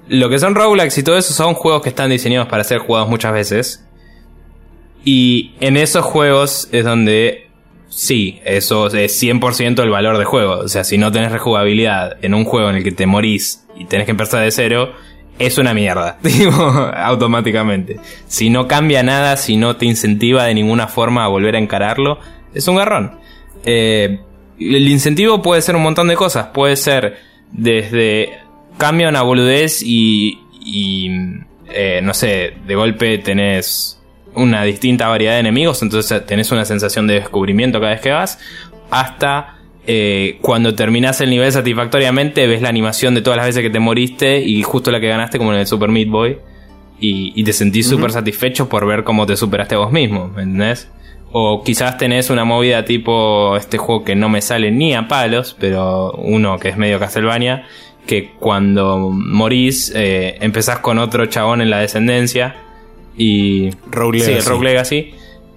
Lo 0.07 0.29
que 0.29 0.39
son 0.39 0.55
roguelikes 0.55 0.97
y 0.97 1.03
todo 1.03 1.17
eso 1.17 1.33
son 1.33 1.55
juegos 1.55 1.81
que 1.81 1.89
están 1.89 2.09
diseñados 2.09 2.47
para 2.47 2.63
ser 2.63 2.79
jugados 2.79 3.09
muchas 3.09 3.33
veces. 3.33 3.85
Y 5.03 5.51
en 5.59 5.75
esos 5.75 6.05
juegos 6.05 6.69
es 6.71 6.85
donde 6.85 7.49
sí, 7.89 8.39
eso 8.45 8.87
es 8.87 9.21
100% 9.21 9.83
el 9.83 9.89
valor 9.89 10.17
de 10.17 10.23
juego. 10.23 10.59
O 10.59 10.67
sea, 10.69 10.85
si 10.85 10.97
no 10.97 11.11
tenés 11.11 11.33
rejugabilidad 11.33 12.17
en 12.21 12.33
un 12.33 12.45
juego 12.45 12.69
en 12.69 12.77
el 12.77 12.83
que 12.83 12.93
te 12.93 13.05
morís 13.05 13.65
y 13.77 13.85
tenés 13.85 14.05
que 14.05 14.11
empezar 14.11 14.41
de 14.41 14.51
cero, 14.51 14.93
es 15.39 15.57
una 15.57 15.73
mierda, 15.73 16.17
digo, 16.23 16.53
automáticamente. 16.53 17.99
Si 18.27 18.49
no 18.49 18.67
cambia 18.67 19.03
nada, 19.03 19.37
si 19.37 19.57
no 19.57 19.75
te 19.75 19.85
incentiva 19.85 20.45
de 20.45 20.53
ninguna 20.53 20.87
forma 20.87 21.25
a 21.25 21.27
volver 21.27 21.55
a 21.55 21.59
encararlo, 21.59 22.19
es 22.53 22.67
un 22.67 22.75
garrón. 22.75 23.19
Eh, 23.65 24.19
el 24.59 24.87
incentivo 24.87 25.41
puede 25.41 25.61
ser 25.61 25.75
un 25.75 25.83
montón 25.83 26.07
de 26.07 26.15
cosas. 26.15 26.47
Puede 26.47 26.75
ser 26.75 27.17
desde 27.51 28.39
cambia 28.77 29.09
una 29.09 29.21
boludez 29.21 29.81
y, 29.83 30.39
y 30.59 31.09
eh, 31.69 32.01
no 32.03 32.13
sé, 32.13 32.53
de 32.65 32.75
golpe 32.75 33.17
tenés 33.19 33.99
una 34.35 34.63
distinta 34.63 35.07
variedad 35.07 35.33
de 35.33 35.39
enemigos, 35.39 35.81
entonces 35.81 36.25
tenés 36.25 36.51
una 36.51 36.65
sensación 36.65 37.05
de 37.07 37.15
descubrimiento 37.15 37.79
cada 37.79 37.93
vez 37.93 38.01
que 38.01 38.11
vas, 38.11 38.39
hasta 38.89 39.57
eh, 39.85 40.37
cuando 40.41 40.75
terminás 40.75 41.19
el 41.21 41.29
nivel 41.29 41.51
satisfactoriamente, 41.51 42.47
ves 42.47 42.61
la 42.61 42.69
animación 42.69 43.15
de 43.15 43.21
todas 43.21 43.37
las 43.37 43.47
veces 43.47 43.61
que 43.61 43.69
te 43.69 43.79
moriste 43.79 44.39
y 44.39 44.63
justo 44.63 44.91
la 44.91 44.99
que 44.99 45.07
ganaste 45.07 45.37
como 45.37 45.53
en 45.53 45.59
el 45.59 45.67
Super 45.67 45.89
Meat 45.89 46.09
Boy, 46.09 46.37
y, 46.99 47.33
y 47.35 47.43
te 47.43 47.51
sentís 47.51 47.87
súper 47.87 48.11
satisfecho 48.11 48.69
por 48.69 48.85
ver 48.85 49.03
cómo 49.03 49.25
te 49.25 49.35
superaste 49.35 49.75
a 49.75 49.79
vos 49.79 49.91
mismo, 49.91 50.27
¿me 50.27 50.43
entendés? 50.43 50.89
O 51.31 51.63
quizás 51.63 51.97
tenés 51.97 52.29
una 52.29 52.45
movida 52.45 52.85
tipo 52.85 53.57
este 53.57 53.77
juego 53.77 54.03
que 54.03 54.15
no 54.15 54.29
me 54.29 54.41
sale 54.41 54.71
ni 54.71 54.93
a 54.93 55.07
palos, 55.07 55.55
pero 55.59 56.11
uno 56.13 56.59
que 56.59 56.69
es 56.69 56.77
medio 56.77 56.99
Castlevania, 56.99 57.65
que 58.05 58.31
cuando 58.39 59.09
morís 59.09 59.91
eh, 59.95 60.37
empezás 60.41 60.79
con 60.79 60.99
otro 60.99 61.25
chabón 61.25 61.61
en 61.61 61.69
la 61.69 61.79
descendencia 61.79 62.55
y... 63.17 63.71
Rogue 63.89 64.19
Sí, 64.19 64.27
Legacy. 64.27 64.39
el 64.39 64.53
Rogue 64.53 64.63
Legacy. 64.65 65.13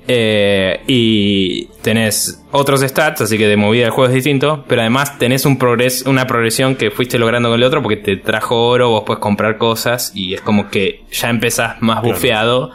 Eh, 0.09 0.83
y 0.87 1.67
tenés 1.83 2.45
otros 2.53 2.81
stats, 2.81 3.23
así 3.23 3.39
que 3.39 3.49
de 3.49 3.57
movida 3.57 3.85
del 3.85 3.91
juego 3.91 4.09
es 4.09 4.15
distinto, 4.15 4.65
pero 4.69 4.83
además 4.83 5.19
tenés 5.19 5.45
un 5.47 5.59
progres 5.59 6.03
una 6.03 6.27
progresión 6.27 6.77
que 6.77 6.91
fuiste 6.93 7.19
logrando 7.19 7.49
con 7.49 7.59
el 7.59 7.65
otro 7.65 7.83
porque 7.83 7.97
te 7.97 8.17
trajo 8.17 8.69
oro, 8.69 8.91
vos 8.91 9.03
puedes 9.05 9.21
comprar 9.21 9.59
cosas 9.59 10.13
y 10.15 10.35
es 10.35 10.41
como 10.41 10.71
que 10.71 11.05
ya 11.11 11.29
empezás 11.29 11.83
más 11.83 12.03
bufeado 12.03 12.71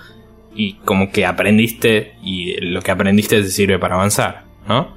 y 0.54 0.74
como 0.84 1.12
que 1.12 1.26
aprendiste 1.26 2.16
y 2.22 2.60
lo 2.60 2.82
que 2.82 2.92
aprendiste 2.92 3.42
te 3.42 3.48
sirve 3.48 3.80
para 3.80 3.96
avanzar, 3.96 4.44
¿no? 4.68 4.94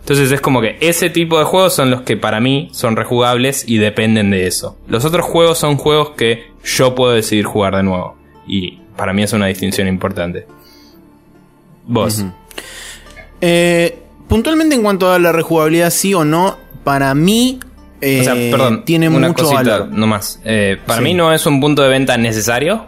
Entonces 0.00 0.30
es 0.30 0.40
como 0.40 0.60
que 0.60 0.76
ese 0.80 1.10
tipo 1.10 1.36
de 1.38 1.44
juegos 1.44 1.74
son 1.74 1.90
los 1.90 2.02
que 2.02 2.16
para 2.16 2.40
mí 2.40 2.68
son 2.70 2.94
rejugables 2.94 3.68
y 3.68 3.78
dependen 3.78 4.30
de 4.30 4.46
eso. 4.46 4.78
Los 4.86 5.04
otros 5.04 5.26
juegos 5.26 5.58
son 5.58 5.76
juegos 5.76 6.10
que 6.10 6.46
yo 6.64 6.94
puedo 6.94 7.12
decidir 7.12 7.44
jugar 7.44 7.74
de 7.74 7.82
nuevo. 7.82 8.16
Y 8.46 8.78
para 8.96 9.12
mí 9.12 9.24
es 9.24 9.32
una 9.32 9.46
distinción 9.46 9.88
importante. 9.88 10.46
Vos. 11.86 12.24
Eh, 13.40 13.98
puntualmente 14.28 14.74
en 14.74 14.82
cuanto 14.82 15.12
a 15.12 15.18
la 15.18 15.32
rejugabilidad, 15.32 15.90
sí 15.90 16.14
o 16.14 16.24
no, 16.24 16.58
para 16.84 17.14
mí 17.14 17.60
eh, 18.00 18.20
o 18.20 18.24
sea, 18.24 18.34
perdón, 18.34 18.84
tiene 18.84 19.08
una 19.08 19.28
mucho 19.28 19.44
cosita 19.44 19.62
valor. 19.78 19.88
nomás. 19.92 20.40
Eh, 20.44 20.76
para 20.86 20.98
Sí. 20.98 21.04
mí 21.04 21.14
no 21.14 21.32
es 21.32 21.46
un 21.46 21.60
punto 21.60 21.82
de 21.82 21.88
venta 21.88 22.16
necesario. 22.18 22.86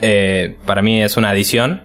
Eh, 0.00 0.56
para 0.66 0.82
mí 0.82 1.00
es 1.02 1.16
una 1.16 1.30
adición. 1.30 1.84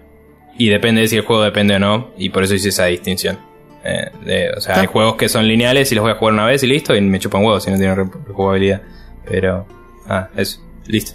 Y 0.58 0.68
depende 0.68 1.00
de 1.02 1.08
si 1.08 1.16
el 1.16 1.22
juego 1.24 1.42
depende 1.42 1.76
o 1.76 1.78
no. 1.78 2.10
Y 2.18 2.30
por 2.30 2.42
eso 2.44 2.54
hice 2.54 2.70
esa 2.70 2.86
distinción. 2.86 3.38
Eh, 3.84 4.10
de- 4.24 4.50
o 4.50 4.60
sea, 4.60 4.72
Está. 4.72 4.80
hay 4.80 4.86
juegos 4.86 5.16
que 5.16 5.28
son 5.28 5.46
lineales 5.46 5.90
y 5.92 5.94
los 5.94 6.02
voy 6.02 6.12
a 6.12 6.16
jugar 6.16 6.34
una 6.34 6.46
vez 6.46 6.62
y 6.62 6.66
listo. 6.66 6.94
Y 6.96 7.00
me 7.00 7.18
chupan 7.20 7.44
huevos 7.44 7.62
si 7.64 7.70
no 7.70 7.76
tienen 7.76 7.96
re- 7.96 8.10
rejugabilidad. 8.26 8.82
Pero, 9.28 9.66
ah, 10.08 10.28
eso, 10.36 10.60
listo. 10.86 11.12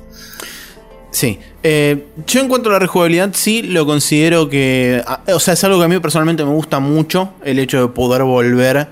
Sí. 1.12 1.40
Eh, 1.64 2.06
yo 2.28 2.40
en 2.40 2.48
cuanto 2.48 2.70
a 2.70 2.74
la 2.74 2.80
rejugabilidad, 2.80 3.32
sí 3.34 3.62
lo 3.64 3.86
considero 3.86 4.48
que. 4.50 5.04
a- 5.06 5.22
O 5.34 5.40
sea, 5.40 5.54
es 5.56 5.64
algo 5.64 5.80
que 5.80 5.86
a 5.86 5.88
mí 5.88 6.00
personalmente 6.00 6.44
me 6.46 6.52
gusta 6.52 6.80
mucho. 6.80 7.32
El 7.44 7.60
hecho 7.60 7.82
de 7.82 7.88
poder 7.88 8.24
volver 8.24 8.88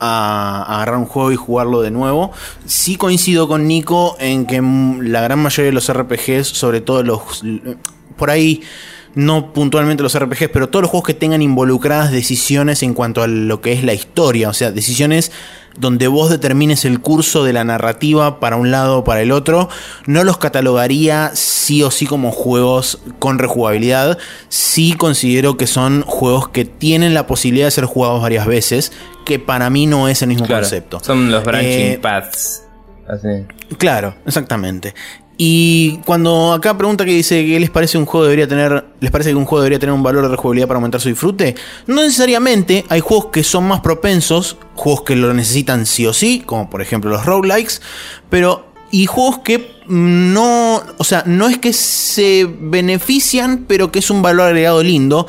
a, 0.00 0.64
agarrar 0.74 0.96
un 0.96 1.06
juego 1.06 1.30
y 1.32 1.36
jugarlo 1.36 1.80
de 1.82 1.90
nuevo. 1.90 2.32
Sí 2.66 2.96
coincido 2.96 3.46
con 3.48 3.66
Nico 3.68 4.16
en 4.18 4.46
que 4.46 4.60
la 5.02 5.20
gran 5.20 5.38
mayoría 5.40 5.66
de 5.70 5.74
los 5.74 5.92
RPGs, 5.92 6.48
sobre 6.48 6.80
todo 6.80 7.02
los. 7.02 7.20
Por 8.16 8.30
ahí. 8.30 8.62
No 9.14 9.52
puntualmente 9.52 10.02
los 10.02 10.16
RPGs, 10.18 10.50
pero 10.52 10.68
todos 10.68 10.82
los 10.82 10.90
juegos 10.90 11.06
que 11.08 11.14
tengan 11.14 11.42
involucradas 11.42 12.12
decisiones 12.12 12.82
en 12.84 12.94
cuanto 12.94 13.22
a 13.22 13.26
lo 13.26 13.60
que 13.60 13.72
es 13.72 13.82
la 13.82 13.92
historia. 13.92 14.48
O 14.48 14.52
sea, 14.52 14.70
decisiones 14.70 15.32
donde 15.76 16.08
vos 16.08 16.30
determines 16.30 16.84
el 16.84 17.00
curso 17.00 17.42
de 17.44 17.52
la 17.52 17.64
narrativa 17.64 18.38
para 18.40 18.56
un 18.56 18.70
lado 18.70 18.98
o 18.98 19.04
para 19.04 19.22
el 19.22 19.32
otro, 19.32 19.68
no 20.06 20.24
los 20.24 20.36
catalogaría 20.38 21.30
sí 21.34 21.82
o 21.82 21.90
sí 21.90 22.06
como 22.06 22.30
juegos 22.32 23.00
con 23.18 23.38
rejugabilidad. 23.38 24.18
Sí 24.48 24.94
considero 24.94 25.56
que 25.56 25.66
son 25.66 26.02
juegos 26.02 26.48
que 26.48 26.64
tienen 26.64 27.14
la 27.14 27.26
posibilidad 27.26 27.66
de 27.66 27.70
ser 27.72 27.84
jugados 27.86 28.20
varias 28.22 28.46
veces, 28.46 28.92
que 29.24 29.38
para 29.38 29.70
mí 29.70 29.86
no 29.86 30.08
es 30.08 30.22
el 30.22 30.28
mismo 30.28 30.46
Claro, 30.46 30.62
concepto. 30.62 31.00
Son 31.02 31.30
los 31.30 31.42
branching 31.44 31.70
Eh, 31.70 31.98
paths. 32.00 32.64
Así. 33.08 33.28
Claro, 33.78 34.14
exactamente. 34.26 34.94
Y 35.42 35.96
cuando 36.04 36.52
acá 36.52 36.76
pregunta 36.76 37.06
que 37.06 37.14
dice 37.14 37.46
que 37.46 37.58
les 37.58 37.70
parece 37.70 37.96
un 37.96 38.04
juego 38.04 38.24
debería 38.24 38.46
tener, 38.46 38.84
les 39.00 39.10
parece 39.10 39.30
que 39.30 39.36
un 39.36 39.46
juego 39.46 39.62
debería 39.62 39.78
tener 39.78 39.94
un 39.94 40.02
valor 40.02 40.24
de 40.24 40.28
rejugabilidad 40.28 40.68
para 40.68 40.76
aumentar 40.76 41.00
su 41.00 41.08
disfrute, 41.08 41.54
no 41.86 42.02
necesariamente. 42.02 42.84
Hay 42.90 43.00
juegos 43.00 43.28
que 43.32 43.42
son 43.42 43.66
más 43.66 43.80
propensos, 43.80 44.58
juegos 44.74 45.00
que 45.00 45.16
lo 45.16 45.32
necesitan 45.32 45.86
sí 45.86 46.04
o 46.04 46.12
sí, 46.12 46.42
como 46.44 46.68
por 46.68 46.82
ejemplo 46.82 47.08
los 47.08 47.24
roguelikes, 47.24 47.80
pero 48.28 48.66
y 48.90 49.06
juegos 49.06 49.38
que 49.38 49.80
no, 49.88 50.82
o 50.98 51.04
sea, 51.04 51.22
no 51.24 51.48
es 51.48 51.56
que 51.56 51.72
se 51.72 52.46
benefician, 52.46 53.64
pero 53.66 53.90
que 53.90 54.00
es 54.00 54.10
un 54.10 54.20
valor 54.20 54.48
agregado 54.48 54.82
lindo, 54.82 55.26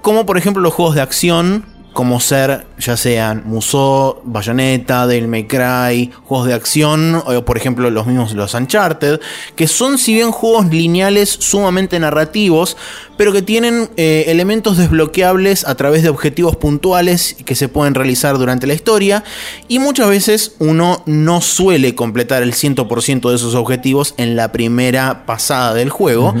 como 0.00 0.26
por 0.26 0.38
ejemplo 0.38 0.60
los 0.60 0.74
juegos 0.74 0.96
de 0.96 1.02
acción 1.02 1.66
como 1.92 2.20
ser 2.20 2.66
ya 2.78 2.96
sean 2.96 3.42
Musou, 3.44 4.22
Bayonetta, 4.24 5.06
Devil 5.06 5.28
May 5.28 5.46
Cry, 5.46 6.10
juegos 6.24 6.46
de 6.46 6.54
acción, 6.54 7.22
o 7.24 7.44
por 7.44 7.56
ejemplo 7.56 7.90
los 7.90 8.06
mismos 8.06 8.32
los 8.32 8.54
Uncharted, 8.54 9.20
que 9.56 9.66
son 9.66 9.98
si 9.98 10.14
bien 10.14 10.30
juegos 10.30 10.66
lineales 10.66 11.28
sumamente 11.28 11.98
narrativos, 12.00 12.76
pero 13.16 13.32
que 13.32 13.42
tienen 13.42 13.90
eh, 13.96 14.24
elementos 14.28 14.78
desbloqueables 14.78 15.66
a 15.66 15.74
través 15.74 16.02
de 16.02 16.08
objetivos 16.08 16.56
puntuales 16.56 17.36
que 17.44 17.54
se 17.54 17.68
pueden 17.68 17.94
realizar 17.94 18.38
durante 18.38 18.66
la 18.66 18.74
historia, 18.74 19.22
y 19.68 19.78
muchas 19.78 20.08
veces 20.08 20.56
uno 20.58 21.02
no 21.06 21.40
suele 21.40 21.94
completar 21.94 22.42
el 22.42 22.54
100% 22.54 23.28
de 23.28 23.36
esos 23.36 23.54
objetivos 23.54 24.14
en 24.16 24.34
la 24.36 24.52
primera 24.52 25.26
pasada 25.26 25.74
del 25.74 25.90
juego. 25.90 26.34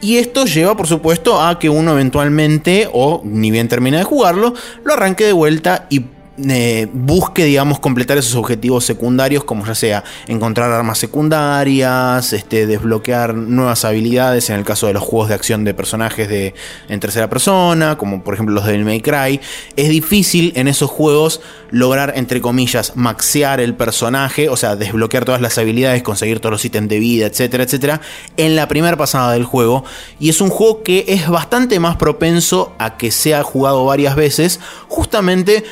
Y 0.00 0.18
esto 0.18 0.44
lleva, 0.44 0.76
por 0.76 0.86
supuesto, 0.86 1.40
a 1.40 1.58
que 1.58 1.68
uno 1.68 1.92
eventualmente, 1.92 2.88
o 2.92 3.22
ni 3.24 3.50
bien 3.50 3.68
termina 3.68 3.98
de 3.98 4.04
jugarlo, 4.04 4.54
lo 4.84 4.92
arranque 4.92 5.24
de 5.24 5.32
vuelta 5.32 5.86
y 5.88 6.00
eh, 6.38 6.88
busque, 6.92 7.44
digamos, 7.44 7.78
completar 7.78 8.18
esos 8.18 8.34
objetivos 8.34 8.84
secundarios, 8.84 9.44
como 9.44 9.64
ya 9.64 9.74
sea 9.74 10.04
encontrar 10.26 10.70
armas 10.70 10.98
secundarias, 10.98 12.32
este, 12.32 12.66
desbloquear 12.66 13.34
nuevas 13.34 13.84
habilidades 13.84 14.50
en 14.50 14.56
el 14.56 14.64
caso 14.64 14.86
de 14.86 14.92
los 14.92 15.02
juegos 15.02 15.28
de 15.28 15.34
acción 15.34 15.64
de 15.64 15.72
personajes 15.72 16.28
de, 16.28 16.54
en 16.88 17.00
tercera 17.00 17.30
persona, 17.30 17.96
como 17.96 18.22
por 18.22 18.34
ejemplo 18.34 18.54
los 18.54 18.66
de 18.66 18.76
May 18.78 19.00
Cry. 19.00 19.40
Es 19.76 19.88
difícil 19.88 20.52
en 20.56 20.68
esos 20.68 20.90
juegos 20.90 21.40
lograr, 21.70 22.12
entre 22.16 22.40
comillas, 22.40 22.92
maxear 22.96 23.60
el 23.60 23.74
personaje, 23.74 24.48
o 24.48 24.56
sea, 24.56 24.76
desbloquear 24.76 25.24
todas 25.24 25.40
las 25.40 25.58
habilidades, 25.58 26.02
conseguir 26.02 26.40
todos 26.40 26.52
los 26.52 26.64
ítems 26.64 26.88
de 26.88 26.98
vida, 26.98 27.26
etcétera, 27.26 27.64
etcétera, 27.64 28.00
en 28.36 28.56
la 28.56 28.68
primera 28.68 28.96
pasada 28.96 29.32
del 29.32 29.44
juego. 29.44 29.84
Y 30.20 30.28
es 30.28 30.40
un 30.40 30.50
juego 30.50 30.82
que 30.82 31.06
es 31.08 31.28
bastante 31.28 31.80
más 31.80 31.96
propenso 31.96 32.74
a 32.78 32.96
que 32.96 33.10
sea 33.10 33.42
jugado 33.42 33.84
varias 33.84 34.16
veces, 34.16 34.60
justamente 34.88 35.64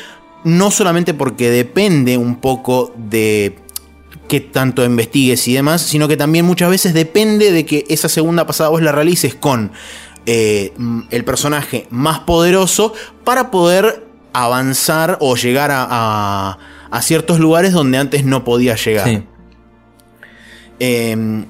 no 0.44 0.70
solamente 0.70 1.14
porque 1.14 1.50
depende 1.50 2.16
un 2.16 2.36
poco 2.36 2.92
de 2.96 3.56
qué 4.28 4.40
tanto 4.40 4.84
investigues 4.84 5.46
y 5.48 5.54
demás, 5.54 5.82
sino 5.82 6.08
que 6.08 6.16
también 6.16 6.44
muchas 6.44 6.70
veces 6.70 6.94
depende 6.94 7.52
de 7.52 7.66
que 7.66 7.84
esa 7.88 8.08
segunda 8.08 8.46
pasada 8.46 8.70
vos 8.70 8.82
la 8.82 8.92
realices 8.92 9.34
con 9.34 9.72
eh, 10.26 10.72
el 11.10 11.24
personaje 11.24 11.86
más 11.90 12.20
poderoso 12.20 12.94
para 13.24 13.50
poder 13.50 14.06
avanzar 14.32 15.18
o 15.20 15.36
llegar 15.36 15.70
a, 15.70 16.58
a, 16.90 17.02
ciertos 17.02 17.38
lugares 17.38 17.72
donde 17.72 17.98
antes 17.98 18.24
no 18.24 18.42
podía 18.42 18.74
llegar. 18.74 19.24
Em, 20.80 21.46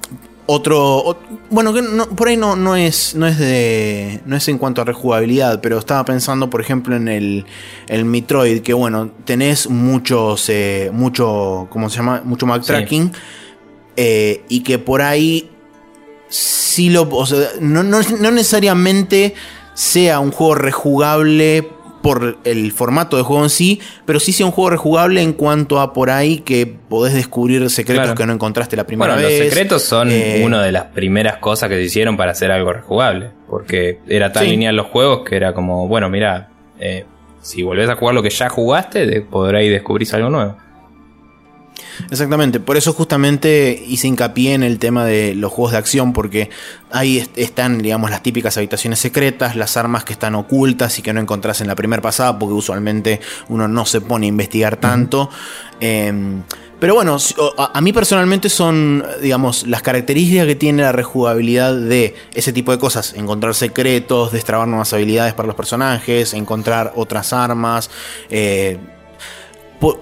otro, 0.46 1.18
bueno, 1.48 1.72
que 1.72 1.82
por 2.14 2.28
ahí 2.28 2.36
no, 2.36 2.54
no, 2.54 2.76
es, 2.76 3.14
no 3.14 3.26
es 3.26 3.38
de. 3.38 4.20
No 4.26 4.36
es 4.36 4.46
en 4.48 4.58
cuanto 4.58 4.82
a 4.82 4.84
rejugabilidad, 4.84 5.60
pero 5.60 5.78
estaba 5.78 6.04
pensando, 6.04 6.50
por 6.50 6.60
ejemplo, 6.60 6.94
en 6.96 7.08
el, 7.08 7.46
el 7.88 8.04
Metroid, 8.04 8.60
que 8.60 8.74
bueno, 8.74 9.10
tenés 9.24 9.68
muchos. 9.70 10.48
Eh, 10.48 10.90
mucho. 10.92 11.66
¿Cómo 11.70 11.88
se 11.88 11.96
llama? 11.96 12.22
Mucho 12.24 12.46
backtracking. 12.46 13.12
Eh, 13.96 14.44
y 14.48 14.60
que 14.60 14.78
por 14.78 15.00
ahí. 15.00 15.50
Sí 16.28 16.90
lo. 16.90 17.08
O 17.08 17.24
sea, 17.24 17.48
no, 17.60 17.82
no, 17.82 18.00
no 18.02 18.30
necesariamente 18.30 19.34
sea 19.74 20.20
un 20.20 20.30
juego 20.30 20.54
rejugable 20.56 21.68
por 22.04 22.36
el 22.44 22.70
formato 22.72 23.16
de 23.16 23.22
juego 23.22 23.44
en 23.44 23.48
sí, 23.48 23.80
pero 24.04 24.20
sí 24.20 24.32
sea 24.32 24.44
un 24.44 24.52
juego 24.52 24.68
rejugable 24.68 25.22
en 25.22 25.32
cuanto 25.32 25.80
a 25.80 25.94
por 25.94 26.10
ahí 26.10 26.40
que 26.40 26.66
podés 26.66 27.14
descubrir 27.14 27.70
secretos 27.70 28.14
que 28.14 28.26
no 28.26 28.34
encontraste 28.34 28.76
la 28.76 28.84
primera 28.86 29.14
vez. 29.14 29.24
Bueno, 29.24 29.38
los 29.38 29.48
secretos 29.48 29.82
son 29.84 30.10
eh, 30.12 30.42
una 30.44 30.62
de 30.62 30.70
las 30.70 30.84
primeras 30.84 31.38
cosas 31.38 31.70
que 31.70 31.76
se 31.76 31.82
hicieron 31.84 32.18
para 32.18 32.32
hacer 32.32 32.52
algo 32.52 32.74
rejugable, 32.74 33.30
porque 33.48 34.00
era 34.06 34.30
tan 34.32 34.44
lineal 34.44 34.76
los 34.76 34.88
juegos 34.88 35.26
que 35.26 35.34
era 35.34 35.54
como, 35.54 35.88
bueno, 35.88 36.10
mira, 36.10 36.50
eh, 36.78 37.06
si 37.40 37.62
volvés 37.62 37.88
a 37.88 37.96
jugar 37.96 38.14
lo 38.14 38.22
que 38.22 38.28
ya 38.28 38.50
jugaste, 38.50 39.22
podrás 39.22 39.62
descubrir 39.62 40.06
algo 40.14 40.28
nuevo. 40.28 40.58
Exactamente, 42.10 42.60
por 42.60 42.76
eso 42.76 42.92
justamente 42.92 43.82
hice 43.86 44.08
hincapié 44.08 44.54
en 44.54 44.62
el 44.62 44.78
tema 44.78 45.04
de 45.04 45.34
los 45.34 45.52
juegos 45.52 45.72
de 45.72 45.78
acción, 45.78 46.12
porque 46.12 46.50
ahí 46.90 47.24
están, 47.36 47.78
digamos, 47.78 48.10
las 48.10 48.22
típicas 48.22 48.56
habitaciones 48.56 48.98
secretas, 48.98 49.56
las 49.56 49.76
armas 49.76 50.04
que 50.04 50.12
están 50.12 50.34
ocultas 50.34 50.98
y 50.98 51.02
que 51.02 51.12
no 51.12 51.20
encontrás 51.20 51.60
en 51.60 51.68
la 51.68 51.74
primera 51.74 52.02
pasada, 52.02 52.38
porque 52.38 52.54
usualmente 52.54 53.20
uno 53.48 53.68
no 53.68 53.86
se 53.86 54.00
pone 54.00 54.26
a 54.26 54.28
investigar 54.28 54.76
tanto. 54.76 55.30
Em, 55.80 56.42
pero 56.84 56.94
bueno, 56.94 57.16
a, 57.56 57.80
mí 57.80 57.92
personalmente 57.94 58.50
son, 58.50 59.02
digamos, 59.22 59.66
las 59.66 59.80
características 59.80 60.46
que 60.46 60.54
tiene 60.54 60.82
la 60.82 60.92
rejugabilidad 60.92 61.74
de 61.74 62.14
ese 62.34 62.52
tipo 62.52 62.72
de 62.72 62.78
cosas. 62.78 63.14
Encontrar 63.14 63.54
secretos, 63.54 64.32
destrabar 64.32 64.68
nuevas 64.68 64.92
habilidades 64.92 65.32
para 65.32 65.46
los 65.46 65.56
personajes, 65.56 66.34
encontrar 66.34 66.92
otras 66.96 67.32
armas. 67.32 67.88
Eh, 68.28 68.78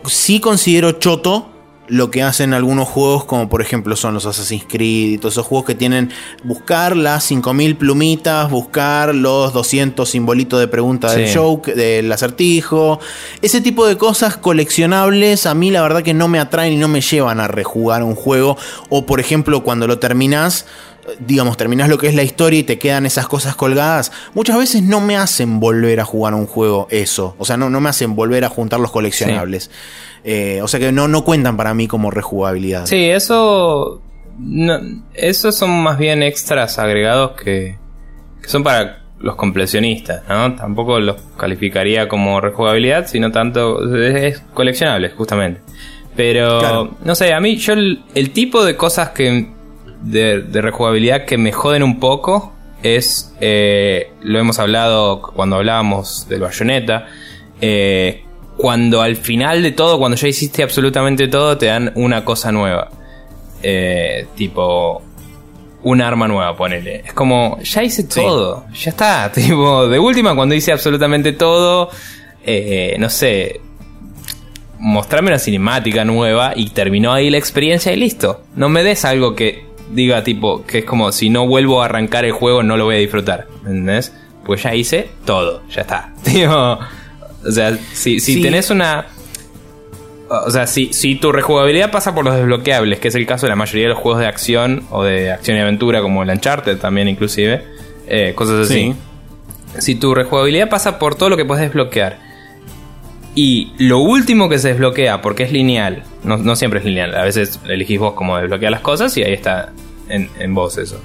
sí 0.06 0.40
considero 0.40 0.92
choto 0.92 1.51
lo 1.92 2.10
que 2.10 2.22
hacen 2.22 2.54
algunos 2.54 2.88
juegos, 2.88 3.26
como 3.26 3.50
por 3.50 3.60
ejemplo 3.60 3.96
son 3.96 4.14
los 4.14 4.24
Assassin's 4.24 4.64
Creed 4.66 5.12
y 5.12 5.18
todos 5.18 5.34
esos 5.34 5.46
juegos 5.46 5.66
que 5.66 5.74
tienen 5.74 6.10
buscar 6.42 6.96
las 6.96 7.24
5000 7.24 7.76
plumitas, 7.76 8.50
buscar 8.50 9.14
los 9.14 9.52
200 9.52 10.08
simbolitos 10.08 10.58
de 10.58 10.68
pregunta 10.68 11.12
del 11.12 11.28
show, 11.28 11.60
del 11.66 12.10
acertijo. 12.10 12.98
Ese 13.42 13.60
tipo 13.60 13.86
de 13.86 13.98
cosas 13.98 14.38
coleccionables 14.38 15.44
a 15.44 15.52
mí 15.52 15.70
la 15.70 15.82
verdad 15.82 16.02
que 16.02 16.14
no 16.14 16.28
me 16.28 16.38
atraen 16.38 16.72
y 16.72 16.76
no 16.76 16.88
me 16.88 17.02
llevan 17.02 17.40
a 17.40 17.46
rejugar 17.46 18.02
un 18.02 18.14
juego. 18.14 18.56
O 18.88 19.04
por 19.04 19.20
ejemplo, 19.20 19.62
cuando 19.62 19.86
lo 19.86 19.98
terminas 19.98 20.64
digamos, 21.18 21.56
terminas 21.56 21.88
lo 21.88 21.98
que 21.98 22.06
es 22.06 22.14
la 22.14 22.22
historia 22.22 22.60
y 22.60 22.62
te 22.62 22.78
quedan 22.78 23.06
esas 23.06 23.26
cosas 23.26 23.56
colgadas, 23.56 24.12
muchas 24.34 24.56
veces 24.56 24.82
no 24.82 25.00
me 25.00 25.16
hacen 25.16 25.60
volver 25.60 26.00
a 26.00 26.04
jugar 26.04 26.32
un 26.32 26.46
juego 26.46 26.86
eso. 26.90 27.34
O 27.38 27.44
sea, 27.44 27.56
no, 27.56 27.70
no 27.70 27.80
me 27.80 27.88
hacen 27.88 28.14
volver 28.14 28.44
a 28.44 28.48
juntar 28.48 28.80
los 28.80 28.92
coleccionables. 28.92 29.70
Eh, 30.24 30.60
o 30.62 30.68
sea 30.68 30.78
que 30.78 30.92
no, 30.92 31.08
no 31.08 31.24
cuentan 31.24 31.56
para 31.56 31.74
mí 31.74 31.88
como 31.88 32.10
rejugabilidad. 32.10 32.86
Sí, 32.86 33.10
eso. 33.10 34.02
No, 34.38 34.80
esos 35.14 35.56
son 35.56 35.82
más 35.82 35.98
bien 35.98 36.22
extras 36.22 36.78
agregados 36.78 37.32
que, 37.32 37.76
que 38.40 38.48
son 38.48 38.62
para 38.62 39.02
los 39.22 39.36
completionistas, 39.36 40.22
¿no? 40.28 40.54
Tampoco 40.56 40.98
los 40.98 41.16
calificaría 41.36 42.08
como 42.08 42.40
rejugabilidad, 42.40 43.06
sino 43.06 43.30
tanto. 43.30 43.94
Es, 43.96 44.40
coleccionable, 44.52 45.10
justamente. 45.10 45.60
Pero, 46.14 46.96
no 47.02 47.14
sé, 47.14 47.32
a 47.32 47.40
mí, 47.40 47.56
yo 47.56 47.72
el, 47.72 48.30
tipo 48.32 48.64
de 48.64 48.76
cosas 48.76 49.10
que. 49.10 49.48
De, 50.02 50.42
de, 50.42 50.60
rejugabilidad 50.60 51.24
que 51.24 51.38
me 51.38 51.52
joden 51.52 51.82
un 51.82 52.00
poco 52.00 52.52
es. 52.82 53.34
Eh, 53.40 54.12
lo 54.22 54.38
hemos 54.38 54.58
hablado 54.58 55.22
cuando 55.22 55.56
hablábamos 55.56 56.26
del 56.28 56.40
bayoneta. 56.40 57.06
Eh, 57.60 58.24
cuando 58.56 59.02
al 59.02 59.16
final 59.16 59.62
de 59.62 59.72
todo, 59.72 59.98
cuando 59.98 60.16
ya 60.16 60.28
hiciste 60.28 60.62
absolutamente 60.62 61.28
todo, 61.28 61.56
te 61.58 61.66
dan 61.66 61.92
una 61.94 62.24
cosa 62.24 62.52
nueva. 62.52 62.90
Eh, 63.62 64.26
tipo, 64.36 65.02
un 65.82 66.00
arma 66.00 66.28
nueva, 66.28 66.56
ponele. 66.56 67.02
Es 67.06 67.12
como, 67.12 67.58
ya 67.62 67.82
hice 67.82 68.04
todo, 68.04 68.66
ya 68.74 68.90
está. 68.90 69.32
Tipo, 69.34 69.88
de 69.88 69.98
última, 69.98 70.34
cuando 70.34 70.54
hice 70.54 70.72
absolutamente 70.72 71.32
todo, 71.32 71.90
eh, 72.44 72.96
no 72.98 73.08
sé, 73.08 73.60
mostrarme 74.78 75.28
una 75.28 75.38
cinemática 75.38 76.04
nueva 76.04 76.52
y 76.56 76.70
terminó 76.70 77.12
ahí 77.12 77.30
la 77.30 77.38
experiencia 77.38 77.92
y 77.92 77.96
listo. 77.96 78.42
No 78.56 78.68
me 78.68 78.82
des 78.82 79.04
algo 79.04 79.34
que 79.34 79.66
diga, 79.90 80.24
tipo, 80.24 80.64
que 80.64 80.78
es 80.78 80.84
como 80.84 81.12
si 81.12 81.30
no 81.30 81.46
vuelvo 81.46 81.82
a 81.82 81.86
arrancar 81.86 82.24
el 82.24 82.32
juego, 82.32 82.62
no 82.62 82.76
lo 82.76 82.84
voy 82.84 82.96
a 82.96 82.98
disfrutar. 82.98 83.46
¿Entendés? 83.60 84.12
Pues 84.44 84.62
ya 84.62 84.74
hice 84.74 85.08
todo, 85.24 85.62
ya 85.68 85.82
está. 85.82 86.12
Tipo. 86.24 86.78
O 87.46 87.50
sea, 87.50 87.76
si, 87.92 88.20
si 88.20 88.40
tenés 88.40 88.70
una. 88.70 89.06
O 90.28 90.50
sea, 90.50 90.66
si, 90.66 90.92
si 90.92 91.16
tu 91.16 91.30
rejugabilidad 91.30 91.90
pasa 91.90 92.14
por 92.14 92.24
los 92.24 92.34
desbloqueables, 92.34 92.98
que 93.00 93.08
es 93.08 93.14
el 93.14 93.26
caso 93.26 93.46
de 93.46 93.50
la 93.50 93.56
mayoría 93.56 93.84
de 93.84 93.88
los 93.90 93.98
juegos 93.98 94.20
de 94.20 94.26
acción 94.26 94.84
o 94.90 95.02
de 95.02 95.30
acción 95.30 95.56
y 95.56 95.60
aventura, 95.60 96.00
como 96.00 96.22
el 96.22 96.30
Uncharted 96.30 96.78
también 96.78 97.08
inclusive, 97.08 97.64
eh, 98.06 98.32
cosas 98.34 98.70
así. 98.70 98.94
Si 99.78 99.94
tu 99.94 100.14
rejugabilidad 100.14 100.68
pasa 100.70 100.98
por 100.98 101.16
todo 101.16 101.28
lo 101.28 101.36
que 101.36 101.44
puedes 101.44 101.62
desbloquear, 101.62 102.18
y 103.34 103.72
lo 103.78 103.98
último 103.98 104.48
que 104.48 104.58
se 104.58 104.68
desbloquea, 104.68 105.22
porque 105.22 105.42
es 105.42 105.52
lineal, 105.52 106.02
no, 106.22 106.36
no 106.36 106.56
siempre 106.56 106.80
es 106.80 106.86
lineal, 106.86 107.14
a 107.14 107.24
veces 107.24 107.60
elegís 107.66 107.98
vos 107.98 108.14
cómo 108.14 108.36
desbloquear 108.36 108.72
las 108.72 108.82
cosas 108.82 109.16
y 109.16 109.22
ahí 109.22 109.32
está 109.32 109.72
en, 110.08 110.30
en 110.38 110.54
vos 110.54 110.76
eso. 110.78 111.00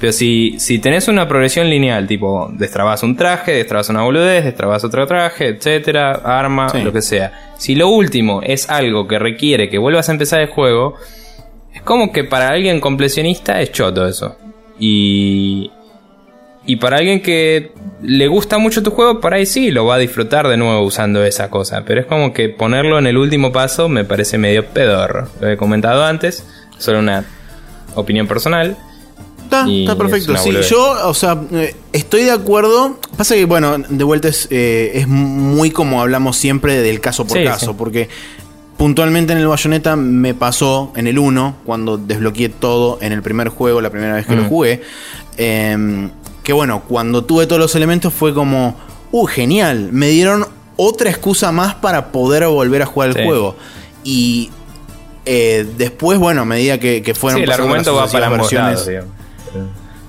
Pero 0.00 0.12
si, 0.12 0.60
si 0.60 0.78
tenés 0.78 1.08
una 1.08 1.26
progresión 1.26 1.68
lineal, 1.68 2.06
tipo, 2.06 2.48
destrabas 2.52 3.02
un 3.02 3.16
traje, 3.16 3.52
destrabas 3.52 3.88
una 3.88 4.02
boludez, 4.02 4.44
destrabas 4.44 4.84
otro 4.84 5.06
traje, 5.06 5.48
etcétera, 5.48 6.12
arma, 6.12 6.68
lo 6.84 6.92
que 6.92 7.02
sea. 7.02 7.52
Si 7.58 7.74
lo 7.74 7.88
último 7.88 8.40
es 8.42 8.70
algo 8.70 9.08
que 9.08 9.18
requiere 9.18 9.68
que 9.68 9.78
vuelvas 9.78 10.08
a 10.08 10.12
empezar 10.12 10.40
el 10.40 10.48
juego, 10.48 10.94
es 11.74 11.82
como 11.82 12.12
que 12.12 12.22
para 12.24 12.48
alguien 12.48 12.80
completionista 12.80 13.60
es 13.60 13.72
choto 13.72 14.06
eso. 14.06 14.36
Y. 14.78 15.70
Y 16.64 16.76
para 16.76 16.98
alguien 16.98 17.22
que 17.22 17.72
le 18.02 18.28
gusta 18.28 18.58
mucho 18.58 18.82
tu 18.82 18.90
juego, 18.90 19.20
por 19.20 19.32
ahí 19.32 19.46
sí 19.46 19.70
lo 19.70 19.86
va 19.86 19.94
a 19.94 19.98
disfrutar 19.98 20.48
de 20.48 20.58
nuevo 20.58 20.82
usando 20.82 21.24
esa 21.24 21.48
cosa. 21.48 21.82
Pero 21.86 22.02
es 22.02 22.06
como 22.06 22.34
que 22.34 22.50
ponerlo 22.50 22.98
en 22.98 23.06
el 23.06 23.16
último 23.16 23.52
paso 23.52 23.88
me 23.88 24.04
parece 24.04 24.36
medio 24.36 24.66
pedorro. 24.66 25.28
Lo 25.40 25.48
he 25.48 25.56
comentado 25.56 26.04
antes, 26.04 26.46
solo 26.76 26.98
una 26.98 27.24
opinión 27.94 28.28
personal. 28.28 28.76
Está, 29.66 29.96
perfecto. 29.96 30.36
Sí, 30.36 30.48
boludez. 30.50 30.68
yo, 30.70 31.08
o 31.08 31.14
sea, 31.14 31.38
eh, 31.52 31.74
estoy 31.92 32.22
de 32.24 32.30
acuerdo. 32.30 32.98
Pasa 33.16 33.34
que, 33.34 33.44
bueno, 33.44 33.76
de 33.78 34.04
vuelta 34.04 34.28
es, 34.28 34.48
eh, 34.50 34.92
es 34.94 35.08
muy 35.08 35.70
como 35.70 36.00
hablamos 36.00 36.36
siempre 36.36 36.76
del 36.80 37.00
caso 37.00 37.26
por 37.26 37.38
Sí, 37.38 37.44
caso, 37.44 37.66
sí. 37.70 37.74
porque 37.76 38.08
puntualmente 38.76 39.32
en 39.32 39.38
el 39.40 39.48
Bayonetta 39.48 39.96
me 39.96 40.34
pasó 40.34 40.92
en 40.94 41.06
el 41.08 41.18
1, 41.18 41.56
cuando 41.64 41.98
desbloqueé 41.98 42.48
todo 42.48 42.98
en 43.00 43.12
el 43.12 43.22
primer 43.22 43.48
juego, 43.48 43.80
la 43.80 43.90
primera 43.90 44.14
vez 44.14 44.26
que 44.26 44.36
lo 44.36 44.42
Mm. 44.44 44.48
jugué, 44.48 44.82
eh, 45.36 46.08
que 46.44 46.52
bueno, 46.52 46.82
cuando 46.88 47.24
tuve 47.24 47.46
todos 47.46 47.60
los 47.60 47.74
elementos 47.74 48.12
fue 48.14 48.32
como, 48.32 48.76
uh, 49.10 49.26
genial, 49.26 49.88
me 49.92 50.08
dieron 50.08 50.46
otra 50.76 51.10
excusa 51.10 51.50
más 51.50 51.74
para 51.74 52.12
poder 52.12 52.46
volver 52.46 52.82
a 52.82 52.86
jugar 52.86 53.08
el 53.10 53.14
Sí. 53.16 53.24
juego. 53.24 53.56
Y 54.04 54.50
eh, 55.30 55.66
después, 55.76 56.18
bueno, 56.18 56.42
a 56.42 56.44
medida 56.46 56.78
que, 56.78 57.02
que 57.02 57.14
fueron 57.14 57.38
Sí, 57.38 57.42
el 57.42 57.48
pasando 57.50 57.66
las 57.74 57.86
argumento 57.86 57.94
va 57.94 58.06
para 58.06 58.28
sucesivas 58.30 58.32
ambos 58.32 58.50
versiones- 58.86 58.94
lados. 59.02 59.17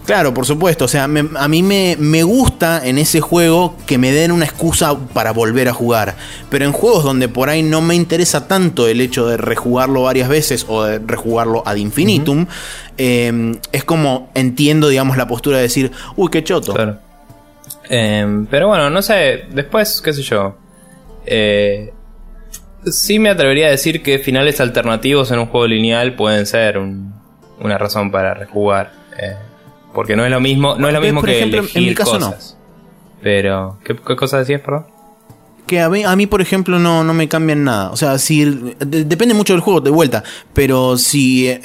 Claro, 0.06 0.34
por 0.34 0.46
supuesto. 0.48 0.86
O 0.86 0.88
sea, 0.88 1.08
me- 1.08 1.30
a 1.38 1.48
mí 1.48 1.62
me, 1.62 1.96
me 2.00 2.24
gusta 2.24 2.82
en 2.84 2.98
ese 2.98 3.22
juego 3.22 3.76
que 3.86 4.00
me 4.00 4.12
den 4.12 4.32
una 4.32 4.46
excusa 4.46 4.98
para 5.14 5.32
volver 5.34 5.68
a 5.70 5.74
jugar. 5.74 6.16
Pero 6.50 6.66
en 6.66 6.72
juegos 6.72 7.04
donde 7.04 7.28
por 7.30 7.48
ahí 7.50 7.62
no 7.62 7.82
me 7.82 7.94
interesa 7.94 8.48
tanto 8.48 8.88
el 8.88 9.02
hecho 9.02 9.28
de 9.28 9.38
rejugarlo 9.38 10.02
varias 10.04 10.28
veces 10.28 10.66
o 10.68 10.84
de 10.84 10.98
rejugarlo 10.98 11.62
ad 11.64 11.76
infinitum, 11.76 12.48
eh, 12.98 13.52
es 13.72 13.84
como 13.84 14.32
entiendo, 14.34 14.88
digamos, 14.88 15.16
la 15.16 15.28
postura 15.28 15.58
de 15.58 15.64
decir, 15.64 15.92
uy, 16.16 16.30
qué 16.32 16.44
choto. 16.44 16.74
Claro. 16.74 16.98
Eh, 17.88 18.46
pero 18.50 18.68
bueno, 18.70 18.90
no 18.90 19.02
sé, 19.04 19.44
después, 19.52 20.02
qué 20.02 20.14
sé 20.14 20.24
yo. 20.24 20.56
Eh, 21.28 21.94
sí 22.86 23.20
me 23.20 23.30
atrevería 23.30 23.68
a 23.68 23.72
decir 23.72 24.02
que 24.02 24.18
finales 24.18 24.60
alternativos 24.60 25.30
en 25.30 25.38
un 25.40 25.46
juego 25.46 25.68
lineal 25.68 26.16
pueden 26.16 26.48
ser 26.48 26.80
un- 26.80 27.14
una 27.60 27.78
razón 27.78 28.10
para 28.10 28.34
rejugar. 28.34 28.98
Eh, 29.22 29.36
porque 29.94 30.16
no 30.16 30.24
es 30.26 30.32
lo 30.32 30.40
mismo, 30.40 30.76
no 30.78 30.88
es 30.88 30.94
lo 30.94 31.00
Por 31.00 31.06
mismo 31.08 31.22
que 31.24 31.38
ejemplo, 31.38 31.60
en 31.60 31.64
elegir 31.66 31.88
mi 31.90 31.96
caso 31.96 32.20
no. 32.20 32.28
cosas. 32.28 32.58
Pero, 33.22 33.78
¿qué, 33.84 33.96
qué 33.96 34.16
cosa 34.16 34.40
decías, 34.40 34.62
perdón? 34.62 34.86
Que 35.68 35.82
a 35.82 35.90
mí, 35.90 36.04
a 36.04 36.16
mí, 36.16 36.26
por 36.26 36.42
ejemplo, 36.42 36.80
no, 36.80 37.04
no 37.04 37.14
me 37.14 37.28
cambian 37.28 37.64
nada. 37.64 37.92
O 37.92 37.96
sea, 37.98 38.18
si 38.18 38.44
de- 38.46 39.04
depende 39.04 39.36
mucho 39.36 39.54
del 39.54 39.62
juego, 39.62 39.82
de 39.82 39.92
vuelta. 39.92 40.24
Pero 40.54 40.98
si 40.98 41.48
eh, 41.48 41.62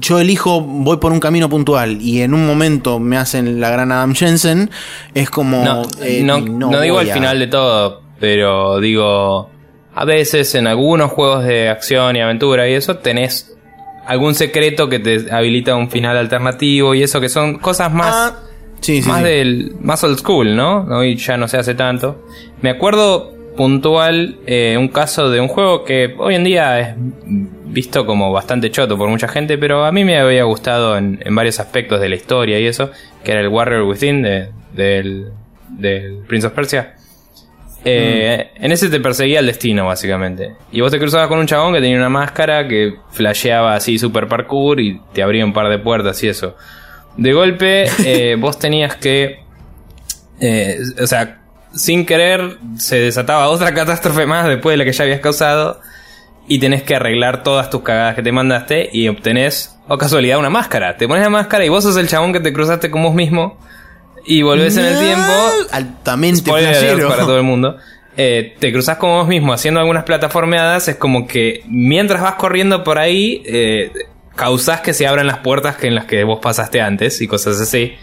yo 0.00 0.18
elijo, 0.18 0.62
voy 0.62 0.96
por 0.96 1.12
un 1.12 1.20
camino 1.20 1.48
puntual 1.50 2.00
y 2.00 2.22
en 2.22 2.32
un 2.32 2.46
momento 2.46 2.98
me 2.98 3.18
hacen 3.18 3.60
la 3.60 3.68
gran 3.70 3.92
Adam 3.92 4.14
Jensen, 4.14 4.70
es 5.12 5.28
como. 5.28 5.62
No, 5.62 5.82
eh, 6.00 6.22
no, 6.24 6.40
no 6.40 6.80
digo 6.80 6.98
al 6.98 7.10
a- 7.10 7.14
final 7.14 7.38
de 7.38 7.46
todo, 7.48 8.00
pero 8.18 8.80
digo, 8.80 9.50
a 9.94 10.04
veces 10.06 10.54
en 10.54 10.66
algunos 10.66 11.10
juegos 11.12 11.44
de 11.44 11.68
acción 11.68 12.16
y 12.16 12.20
aventura 12.22 12.66
y 12.68 12.72
eso 12.74 12.96
tenés 12.96 13.53
algún 14.06 14.34
secreto 14.34 14.88
que 14.88 14.98
te 14.98 15.32
habilita 15.32 15.74
un 15.76 15.90
final 15.90 16.16
alternativo 16.16 16.94
y 16.94 17.02
eso 17.02 17.20
que 17.20 17.28
son 17.28 17.58
cosas 17.58 17.92
más, 17.92 18.14
Ah, 18.14 18.38
sí, 18.80 19.02
sí, 19.02 19.08
más 19.08 19.18
sí. 19.18 19.24
del, 19.24 19.72
más 19.80 20.02
old 20.04 20.18
school, 20.18 20.54
¿no? 20.56 20.82
Hoy 20.90 21.16
ya 21.16 21.36
no 21.36 21.48
se 21.48 21.56
hace 21.58 21.74
tanto. 21.74 22.24
Me 22.62 22.70
acuerdo 22.70 23.32
puntual 23.56 24.36
eh, 24.46 24.76
un 24.78 24.88
caso 24.88 25.30
de 25.30 25.40
un 25.40 25.48
juego 25.48 25.84
que 25.84 26.14
hoy 26.18 26.34
en 26.34 26.44
día 26.44 26.80
es 26.80 26.94
visto 27.66 28.04
como 28.06 28.32
bastante 28.32 28.70
choto 28.70 28.96
por 28.98 29.08
mucha 29.08 29.28
gente, 29.28 29.58
pero 29.58 29.84
a 29.84 29.92
mí 29.92 30.04
me 30.04 30.18
había 30.18 30.44
gustado 30.44 30.96
en, 30.98 31.20
en 31.24 31.34
varios 31.34 31.60
aspectos 31.60 32.00
de 32.00 32.08
la 32.08 32.14
historia 32.16 32.58
y 32.60 32.66
eso, 32.66 32.90
que 33.24 33.32
era 33.32 33.40
el 33.40 33.48
Warrior 33.48 33.82
Within 33.82 34.22
de- 34.22 34.48
del, 34.74 35.28
del 35.68 36.18
Prince 36.26 36.46
of 36.48 36.52
Persia. 36.52 36.94
Eh, 37.84 38.50
En 38.56 38.72
ese 38.72 38.88
te 38.88 39.00
perseguía 39.00 39.40
el 39.40 39.46
destino, 39.46 39.86
básicamente. 39.86 40.52
Y 40.72 40.80
vos 40.80 40.90
te 40.90 40.98
cruzabas 40.98 41.28
con 41.28 41.38
un 41.38 41.46
chabón 41.46 41.74
que 41.74 41.80
tenía 41.80 41.96
una 41.98 42.08
máscara 42.08 42.66
que 42.66 42.94
flasheaba 43.10 43.74
así 43.74 43.98
super 43.98 44.26
parkour 44.28 44.80
y 44.80 45.00
te 45.12 45.22
abría 45.22 45.44
un 45.44 45.52
par 45.52 45.68
de 45.68 45.78
puertas 45.78 46.22
y 46.24 46.28
eso. 46.28 46.56
De 47.16 47.32
golpe, 47.32 47.84
eh, 48.04 48.36
vos 48.38 48.58
tenías 48.58 48.96
que. 48.96 49.40
eh, 50.40 50.78
o 51.02 51.06
sea, 51.06 51.40
sin 51.74 52.06
querer, 52.06 52.58
se 52.78 53.00
desataba 53.00 53.48
otra 53.48 53.74
catástrofe 53.74 54.26
más 54.26 54.46
después 54.46 54.74
de 54.74 54.76
la 54.78 54.84
que 54.84 54.92
ya 54.92 55.04
habías 55.04 55.20
causado. 55.20 55.80
Y 56.46 56.58
tenés 56.58 56.82
que 56.82 56.94
arreglar 56.94 57.42
todas 57.42 57.70
tus 57.70 57.82
cagadas 57.82 58.14
que 58.14 58.22
te 58.22 58.30
mandaste 58.30 58.90
y 58.92 59.08
obtenés, 59.08 59.78
o 59.88 59.96
casualidad, 59.96 60.38
una 60.38 60.50
máscara. 60.50 60.96
Te 60.98 61.08
pones 61.08 61.22
la 61.24 61.30
máscara 61.30 61.64
y 61.64 61.70
vos 61.70 61.84
sos 61.84 61.96
el 61.96 62.06
chabón 62.06 62.34
que 62.34 62.40
te 62.40 62.52
cruzaste 62.52 62.90
con 62.90 63.02
vos 63.02 63.14
mismo. 63.14 63.58
Y 64.26 64.42
volvés 64.42 64.76
en 64.76 64.84
el 64.86 64.98
tiempo 64.98 65.32
Altamente 65.72 66.38
Spoiler 66.40 67.06
para 67.08 67.22
todo 67.24 67.36
el 67.36 67.42
mundo. 67.42 67.76
Eh, 68.16 68.54
te 68.60 68.72
cruzas 68.72 68.96
con 68.96 69.10
vos 69.10 69.28
mismo 69.28 69.52
haciendo 69.52 69.80
algunas 69.80 70.04
plataformeadas. 70.04 70.88
Es 70.88 70.96
como 70.96 71.26
que 71.26 71.62
mientras 71.66 72.22
vas 72.22 72.34
corriendo 72.36 72.84
por 72.84 72.98
ahí, 72.98 73.42
eh, 73.46 73.90
causás 74.36 74.80
que 74.80 74.94
se 74.94 75.06
abran 75.06 75.26
las 75.26 75.38
puertas 75.38 75.76
que 75.76 75.88
en 75.88 75.94
las 75.94 76.04
que 76.06 76.22
vos 76.24 76.38
pasaste 76.40 76.80
antes 76.80 77.20
y 77.20 77.26
cosas 77.26 77.60
así. 77.60 77.94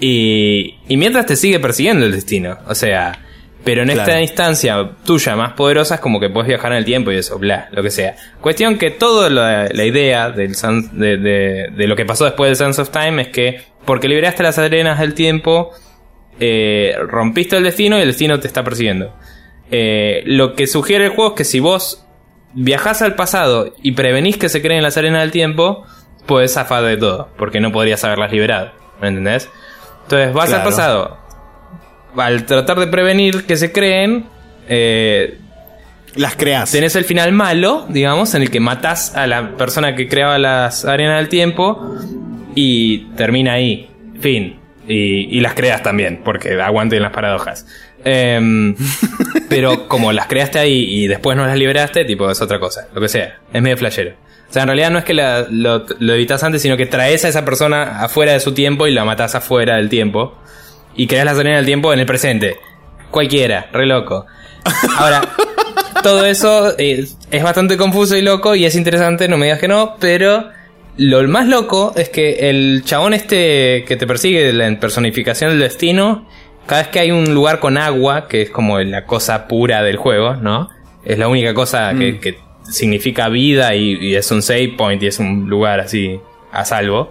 Y, 0.00 0.78
y 0.88 0.96
mientras 0.96 1.26
te 1.26 1.36
sigue 1.36 1.58
persiguiendo 1.60 2.06
el 2.06 2.12
destino. 2.12 2.58
O 2.66 2.74
sea, 2.74 3.18
pero 3.64 3.82
en 3.82 3.90
esta 3.90 4.20
instancia 4.20 4.90
tuya 5.04 5.34
más 5.36 5.52
poderosa 5.54 5.96
es 5.96 6.00
como 6.00 6.20
que 6.20 6.30
puedes 6.30 6.48
viajar 6.48 6.72
en 6.72 6.78
el 6.78 6.84
tiempo 6.84 7.10
y 7.10 7.16
eso, 7.16 7.38
bla, 7.38 7.68
lo 7.72 7.82
que 7.82 7.90
sea. 7.90 8.14
Cuestión 8.40 8.78
que 8.78 8.90
toda 8.90 9.28
la, 9.28 9.68
la 9.70 9.84
idea 9.84 10.30
del 10.30 10.54
Sans- 10.54 10.90
de, 10.92 11.16
de- 11.16 11.68
de 11.76 11.86
lo 11.86 11.96
que 11.96 12.04
pasó 12.04 12.24
después 12.24 12.50
de 12.50 12.56
Sands 12.56 12.78
of 12.78 12.90
Time 12.90 13.22
es 13.22 13.28
que 13.28 13.60
porque 13.88 14.06
liberaste 14.06 14.42
las 14.42 14.58
arenas 14.58 14.98
del 14.98 15.14
tiempo, 15.14 15.70
eh, 16.38 16.94
rompiste 17.06 17.56
el 17.56 17.64
destino 17.64 17.96
y 17.96 18.02
el 18.02 18.08
destino 18.08 18.38
te 18.38 18.46
está 18.46 18.62
persiguiendo. 18.62 19.14
Eh, 19.70 20.20
lo 20.26 20.54
que 20.54 20.66
sugiere 20.66 21.06
el 21.06 21.12
juego 21.12 21.30
es 21.30 21.36
que 21.38 21.44
si 21.44 21.58
vos 21.58 22.04
viajás 22.52 23.00
al 23.00 23.14
pasado 23.14 23.72
y 23.82 23.92
prevenís 23.92 24.36
que 24.36 24.50
se 24.50 24.60
creen 24.60 24.82
las 24.82 24.98
arenas 24.98 25.22
del 25.22 25.30
tiempo, 25.30 25.86
puedes 26.26 26.52
zafar 26.52 26.84
de 26.84 26.98
todo, 26.98 27.30
porque 27.38 27.60
no 27.60 27.72
podrías 27.72 28.04
haberlas 28.04 28.30
liberado. 28.30 28.72
¿Me 29.00 29.08
entendés? 29.08 29.48
Entonces 30.02 30.34
vas 30.34 30.52
al 30.52 30.64
pasado. 30.64 31.16
Al 32.14 32.44
tratar 32.44 32.78
de 32.80 32.88
prevenir 32.88 33.46
que 33.46 33.56
se 33.56 33.72
creen, 33.72 34.26
eh, 34.68 35.38
Las 36.14 36.36
creas. 36.36 36.70
tenés 36.70 36.94
el 36.94 37.04
final 37.04 37.32
malo, 37.32 37.86
digamos, 37.88 38.34
en 38.34 38.42
el 38.42 38.50
que 38.50 38.60
matás 38.60 39.16
a 39.16 39.26
la 39.26 39.56
persona 39.56 39.94
que 39.94 40.08
creaba 40.08 40.38
las 40.38 40.84
arenas 40.84 41.20
del 41.20 41.30
tiempo 41.30 41.96
y 42.60 42.98
termina 43.16 43.52
ahí. 43.52 43.88
Fin. 44.20 44.58
Y, 44.88 45.36
y 45.36 45.40
las 45.40 45.54
creas 45.54 45.82
también, 45.82 46.22
porque 46.24 46.60
aguanten 46.60 47.02
las 47.02 47.12
paradojas. 47.12 47.66
Em, 48.04 48.74
pero 49.48 49.86
como 49.86 50.12
las 50.12 50.26
creaste 50.26 50.58
ahí 50.58 51.02
y 51.04 51.06
después 51.08 51.36
no 51.36 51.46
las 51.46 51.56
liberaste, 51.56 52.04
tipo, 52.04 52.28
es 52.30 52.40
otra 52.40 52.58
cosa, 52.58 52.88
lo 52.94 53.00
que 53.00 53.08
sea. 53.08 53.38
Es 53.52 53.62
medio 53.62 53.76
flashero. 53.76 54.12
O 54.48 54.52
sea, 54.52 54.62
en 54.62 54.68
realidad 54.68 54.90
no 54.90 54.98
es 54.98 55.04
que 55.04 55.14
la- 55.14 55.46
lo, 55.50 55.84
lo 56.00 56.14
evitas 56.14 56.42
antes, 56.42 56.62
sino 56.62 56.76
que 56.76 56.86
traes 56.86 57.24
a 57.24 57.28
esa 57.28 57.44
persona 57.44 58.02
afuera 58.02 58.32
de 58.32 58.40
su 58.40 58.52
tiempo 58.54 58.86
y 58.86 58.92
la 58.92 59.04
matás 59.04 59.34
afuera 59.34 59.76
del 59.76 59.88
tiempo. 59.88 60.36
Y 60.96 61.06
creas 61.06 61.26
las 61.26 61.38
arenas 61.38 61.58
del 61.58 61.66
tiempo 61.66 61.92
en 61.92 62.00
el 62.00 62.06
presente. 62.06 62.56
Cualquiera, 63.10 63.68
re 63.72 63.86
loco. 63.86 64.26
Ahora, 64.96 65.20
todo 66.02 66.24
eso 66.24 66.74
eh, 66.78 67.06
es 67.30 67.42
bastante 67.42 67.76
confuso 67.76 68.16
y 68.16 68.22
loco 68.22 68.54
y 68.54 68.64
es 68.64 68.74
interesante, 68.74 69.28
no 69.28 69.36
me 69.36 69.46
digas 69.46 69.60
que 69.60 69.68
no, 69.68 69.96
pero 70.00 70.50
lo 70.98 71.26
más 71.28 71.46
loco 71.46 71.92
es 71.96 72.08
que 72.08 72.50
el 72.50 72.82
chabón 72.84 73.14
este 73.14 73.84
que 73.86 73.96
te 73.96 74.06
persigue, 74.06 74.52
la 74.52 74.78
personificación 74.78 75.50
del 75.50 75.60
destino, 75.60 76.28
cada 76.66 76.82
vez 76.82 76.90
que 76.90 76.98
hay 76.98 77.10
un 77.10 77.32
lugar 77.32 77.60
con 77.60 77.78
agua, 77.78 78.28
que 78.28 78.42
es 78.42 78.50
como 78.50 78.78
la 78.80 79.06
cosa 79.06 79.48
pura 79.48 79.82
del 79.82 79.96
juego, 79.96 80.34
¿no? 80.36 80.68
Es 81.04 81.18
la 81.18 81.28
única 81.28 81.54
cosa 81.54 81.94
que, 81.96 82.18
que 82.18 82.38
significa 82.68 83.28
vida 83.28 83.74
y, 83.74 83.94
y 83.94 84.16
es 84.16 84.30
un 84.30 84.42
save 84.42 84.74
point 84.76 85.02
y 85.02 85.06
es 85.06 85.18
un 85.18 85.48
lugar 85.48 85.80
así 85.80 86.20
a 86.52 86.64
salvo. 86.64 87.10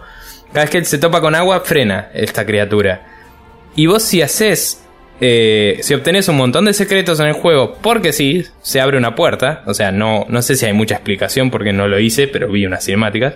Cada 0.51 0.65
vez 0.65 0.69
que 0.69 0.85
se 0.85 0.97
topa 0.97 1.21
con 1.21 1.33
agua, 1.33 1.61
frena 1.61 2.09
esta 2.13 2.45
criatura. 2.45 3.07
Y 3.75 3.85
vos 3.85 4.03
si 4.03 4.21
haces, 4.21 4.83
eh, 5.21 5.79
si 5.81 5.93
obtenés 5.93 6.27
un 6.29 6.37
montón 6.37 6.65
de 6.65 6.73
secretos 6.73 7.19
en 7.19 7.27
el 7.27 7.33
juego, 7.33 7.77
porque 7.81 8.11
sí, 8.13 8.45
se 8.61 8.81
abre 8.81 8.97
una 8.97 9.15
puerta, 9.15 9.63
o 9.65 9.73
sea, 9.73 9.91
no, 9.91 10.25
no 10.29 10.41
sé 10.41 10.55
si 10.55 10.65
hay 10.65 10.73
mucha 10.73 10.95
explicación 10.95 11.51
porque 11.51 11.73
no 11.73 11.87
lo 11.87 11.99
hice, 11.99 12.27
pero 12.27 12.49
vi 12.49 12.65
unas 12.65 12.83
cinemáticas. 12.83 13.35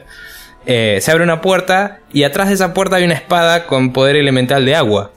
Eh, 0.66 1.00
se 1.02 1.12
abre 1.12 1.24
una 1.24 1.42
puerta 1.42 2.00
y 2.14 2.24
atrás 2.24 2.50
de 2.50 2.56
esa 2.56 2.74
puerta 2.74 2.98
hay 2.98 3.04
una 3.04 3.16
espada 3.16 3.66
con 3.66 3.94
poder 3.94 4.16
elemental 4.16 4.66
de 4.66 4.76
agua. 4.76 5.12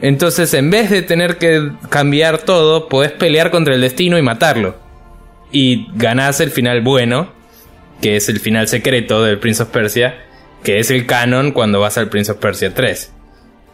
Entonces, 0.00 0.54
en 0.54 0.70
vez 0.70 0.90
de 0.90 1.02
tener 1.02 1.36
que 1.36 1.70
cambiar 1.88 2.38
todo, 2.38 2.88
podés 2.88 3.12
pelear 3.12 3.50
contra 3.50 3.74
el 3.74 3.82
destino 3.82 4.18
y 4.18 4.22
matarlo. 4.22 4.76
Y 5.52 5.88
ganás 5.94 6.40
el 6.40 6.50
final 6.50 6.80
bueno, 6.80 7.32
que 8.00 8.16
es 8.16 8.28
el 8.28 8.40
final 8.40 8.66
secreto 8.68 9.22
del 9.22 9.38
Prince 9.38 9.62
of 9.62 9.68
Persia, 9.68 10.24
que 10.62 10.78
es 10.78 10.90
el 10.90 11.06
canon 11.06 11.52
cuando 11.52 11.80
vas 11.80 11.98
al 11.98 12.08
Prince 12.08 12.32
of 12.32 12.38
Persia 12.38 12.72
3 12.74 13.12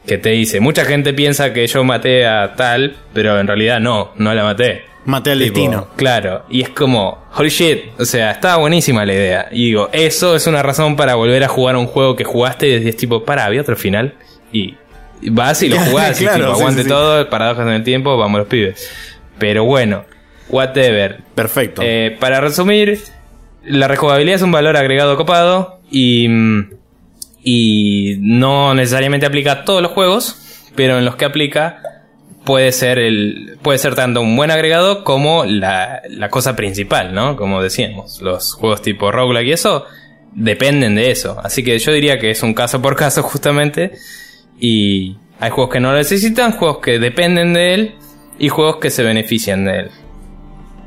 que 0.06 0.18
te 0.18 0.30
dice, 0.30 0.60
mucha 0.60 0.84
gente 0.84 1.12
piensa 1.12 1.52
que 1.52 1.66
yo 1.66 1.84
maté 1.84 2.26
a 2.26 2.54
tal, 2.54 2.96
pero 3.12 3.38
en 3.40 3.46
realidad 3.46 3.80
no, 3.80 4.12
no 4.16 4.34
la 4.34 4.44
maté. 4.44 4.84
Maté 5.04 5.32
al 5.32 5.38
Tipo, 5.38 5.60
destino. 5.60 5.88
Claro, 5.96 6.44
y 6.48 6.62
es 6.62 6.70
como, 6.70 7.26
holy 7.34 7.48
shit, 7.48 7.80
o 7.98 8.04
sea, 8.04 8.32
estaba 8.32 8.56
buenísima 8.56 9.04
la 9.04 9.14
idea. 9.14 9.48
Y 9.52 9.66
digo, 9.66 9.88
eso 9.92 10.34
es 10.34 10.46
una 10.46 10.62
razón 10.62 10.96
para 10.96 11.14
volver 11.14 11.44
a 11.44 11.48
jugar 11.48 11.76
a 11.76 11.78
un 11.78 11.86
juego 11.86 12.16
que 12.16 12.24
jugaste 12.24 12.68
y 12.68 12.88
es 12.88 12.96
tipo, 12.96 13.24
para, 13.24 13.44
había 13.44 13.60
otro 13.60 13.76
final. 13.76 14.14
Y 14.52 14.74
y 15.20 15.30
vas 15.30 15.62
y 15.62 15.68
lo 15.68 15.78
jugás, 15.90 16.20
y 16.20 16.24
Claro, 16.24 16.38
tipo, 16.38 16.54
sí, 16.54 16.60
aguante 16.60 16.82
sí, 16.82 16.88
sí. 16.88 16.94
todo, 16.94 17.30
paradojas 17.30 17.66
en 17.66 17.72
el 17.72 17.84
tiempo, 17.84 18.16
vamos 18.16 18.38
los 18.38 18.48
pibes. 18.48 18.90
Pero 19.38 19.64
bueno, 19.64 20.04
whatever. 20.48 21.20
Perfecto. 21.34 21.82
Eh, 21.84 22.16
para 22.18 22.40
resumir, 22.40 22.98
la 23.64 23.88
rejugabilidad 23.88 24.36
es 24.36 24.42
un 24.42 24.52
valor 24.52 24.76
agregado 24.76 25.16
copado 25.16 25.80
y 25.90 26.28
mm, 26.28 26.70
y 27.48 28.16
no 28.18 28.74
necesariamente 28.74 29.24
aplica 29.24 29.52
a 29.52 29.64
todos 29.64 29.80
los 29.80 29.92
juegos, 29.92 30.68
pero 30.74 30.98
en 30.98 31.04
los 31.04 31.14
que 31.14 31.26
aplica 31.26 31.80
puede 32.44 32.72
ser 32.72 32.98
el 32.98 33.56
puede 33.62 33.78
ser 33.78 33.94
tanto 33.94 34.20
un 34.20 34.34
buen 34.34 34.50
agregado 34.50 35.04
como 35.04 35.44
la, 35.44 36.02
la 36.10 36.28
cosa 36.28 36.56
principal, 36.56 37.14
¿no? 37.14 37.36
Como 37.36 37.62
decíamos, 37.62 38.20
los 38.20 38.52
juegos 38.54 38.82
tipo 38.82 39.12
roguelike 39.12 39.46
y 39.46 39.52
eso 39.52 39.84
dependen 40.34 40.96
de 40.96 41.12
eso. 41.12 41.40
Así 41.40 41.62
que 41.62 41.78
yo 41.78 41.92
diría 41.92 42.18
que 42.18 42.32
es 42.32 42.42
un 42.42 42.52
caso 42.52 42.82
por 42.82 42.96
caso 42.96 43.22
justamente 43.22 43.92
y 44.58 45.16
hay 45.38 45.50
juegos 45.50 45.72
que 45.72 45.78
no 45.78 45.92
lo 45.92 45.98
necesitan, 45.98 46.50
juegos 46.50 46.78
que 46.78 46.98
dependen 46.98 47.54
de 47.54 47.74
él 47.74 47.94
y 48.40 48.48
juegos 48.48 48.78
que 48.78 48.90
se 48.90 49.04
benefician 49.04 49.64
de 49.64 49.78
él. 49.78 49.90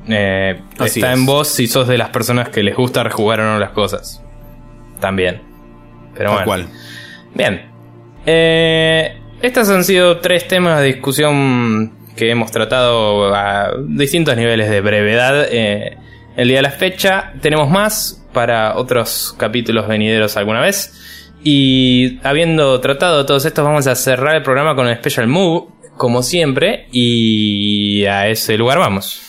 Eh, 0.10 0.62
está 0.84 1.14
es. 1.14 1.18
en 1.18 1.26
vos 1.26 1.48
si 1.48 1.68
sos 1.68 1.88
de 1.88 1.98
las 1.98 2.10
personas 2.10 2.50
que 2.50 2.64
les 2.64 2.76
gusta 2.76 3.02
rejugar 3.02 3.40
o 3.40 3.44
no 3.46 3.60
las 3.60 3.72
cosas. 3.72 4.22
También. 5.00 5.49
Pero 6.20 6.32
bueno. 6.32 6.46
cual. 6.46 6.68
Bien. 7.34 7.62
Eh, 8.26 9.18
estos 9.42 9.70
han 9.70 9.86
sido 9.86 10.18
tres 10.18 10.50
temas 10.50 10.82
de 10.82 10.88
discusión 10.88 11.94
que 12.18 12.30
hemos 12.30 12.52
tratado 12.52 13.34
a 13.34 13.72
distintos 13.88 14.36
niveles 14.36 14.70
de 14.70 14.82
brevedad. 14.82 15.48
eh, 15.50 15.98
el 16.36 16.50
día 16.50 16.58
de 16.58 16.64
la 16.64 16.72
fecha 16.72 17.34
tenemos 17.42 17.70
más 17.70 18.28
para 18.34 18.76
otros 18.78 19.34
capítulos 19.38 19.88
venideros 19.88 20.36
alguna 20.36 20.60
vez. 20.60 21.32
Y 21.42 22.20
habiendo 22.24 22.82
tratado 22.82 23.26
todos 23.26 23.46
estos, 23.46 23.64
vamos 23.64 23.88
a 23.88 23.96
cerrar 23.96 24.36
el 24.36 24.44
programa 24.44 24.76
con 24.76 24.88
un 24.88 24.96
Special 24.96 25.28
Move, 25.28 25.70
como 25.96 26.22
siempre. 26.22 26.88
Y 26.92 28.04
a 28.06 28.28
ese 28.28 28.58
lugar 28.58 28.78
vamos. 28.78 29.29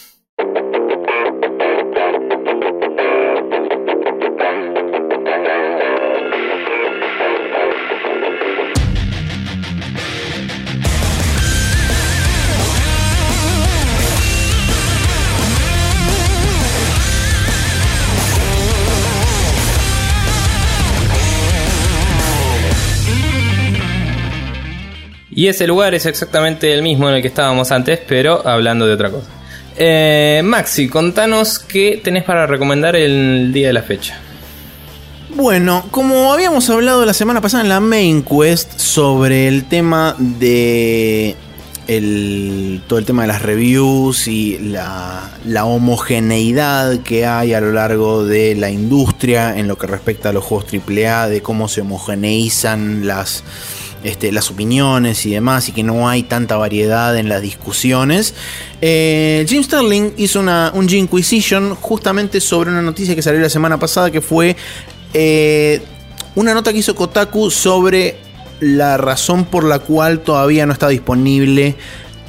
Y 25.40 25.48
ese 25.48 25.66
lugar 25.66 25.94
es 25.94 26.04
exactamente 26.04 26.70
el 26.74 26.82
mismo 26.82 27.08
en 27.08 27.14
el 27.14 27.22
que 27.22 27.28
estábamos 27.28 27.72
antes, 27.72 27.98
pero 28.06 28.46
hablando 28.46 28.86
de 28.86 28.92
otra 28.92 29.08
cosa. 29.08 29.26
Eh, 29.74 30.42
Maxi, 30.44 30.86
contanos 30.86 31.58
qué 31.58 31.98
tenés 32.04 32.24
para 32.24 32.46
recomendar 32.46 32.94
el 32.94 33.50
día 33.50 33.68
de 33.68 33.72
la 33.72 33.80
fecha. 33.80 34.18
Bueno, 35.30 35.86
como 35.90 36.34
habíamos 36.34 36.68
hablado 36.68 37.06
la 37.06 37.14
semana 37.14 37.40
pasada 37.40 37.62
en 37.62 37.70
la 37.70 37.80
Main 37.80 38.22
Quest 38.22 38.78
sobre 38.78 39.48
el 39.48 39.64
tema 39.64 40.14
de 40.18 41.36
el, 41.88 42.82
todo 42.86 42.98
el 42.98 43.06
tema 43.06 43.22
de 43.22 43.28
las 43.28 43.40
reviews 43.40 44.28
y 44.28 44.58
la, 44.58 45.30
la 45.46 45.64
homogeneidad 45.64 46.98
que 46.98 47.24
hay 47.24 47.54
a 47.54 47.62
lo 47.62 47.72
largo 47.72 48.26
de 48.26 48.56
la 48.56 48.68
industria 48.68 49.56
en 49.56 49.68
lo 49.68 49.78
que 49.78 49.86
respecta 49.86 50.28
a 50.28 50.32
los 50.34 50.44
juegos 50.44 50.66
AAA, 50.70 51.30
de 51.30 51.40
cómo 51.40 51.66
se 51.66 51.80
homogeneizan 51.80 53.06
las, 53.06 53.42
este, 54.02 54.32
las 54.32 54.50
opiniones 54.50 55.26
y 55.26 55.30
demás, 55.30 55.68
y 55.68 55.72
que 55.72 55.82
no 55.82 56.08
hay 56.08 56.22
tanta 56.22 56.56
variedad 56.56 57.16
en 57.16 57.28
las 57.28 57.42
discusiones. 57.42 58.34
Eh, 58.80 59.44
Jim 59.48 59.62
Sterling 59.62 60.12
hizo 60.16 60.40
una, 60.40 60.72
un 60.74 60.88
Inquisition 60.88 61.74
justamente 61.74 62.40
sobre 62.40 62.70
una 62.70 62.82
noticia 62.82 63.14
que 63.14 63.22
salió 63.22 63.40
la 63.40 63.50
semana 63.50 63.78
pasada 63.78 64.10
que 64.10 64.20
fue 64.20 64.56
eh, 65.12 65.82
una 66.34 66.54
nota 66.54 66.72
que 66.72 66.78
hizo 66.78 66.94
Kotaku 66.94 67.50
sobre 67.50 68.16
la 68.60 68.96
razón 68.96 69.44
por 69.44 69.64
la 69.64 69.78
cual 69.78 70.20
todavía 70.20 70.66
no 70.66 70.72
está 70.72 70.88
disponible 70.88 71.76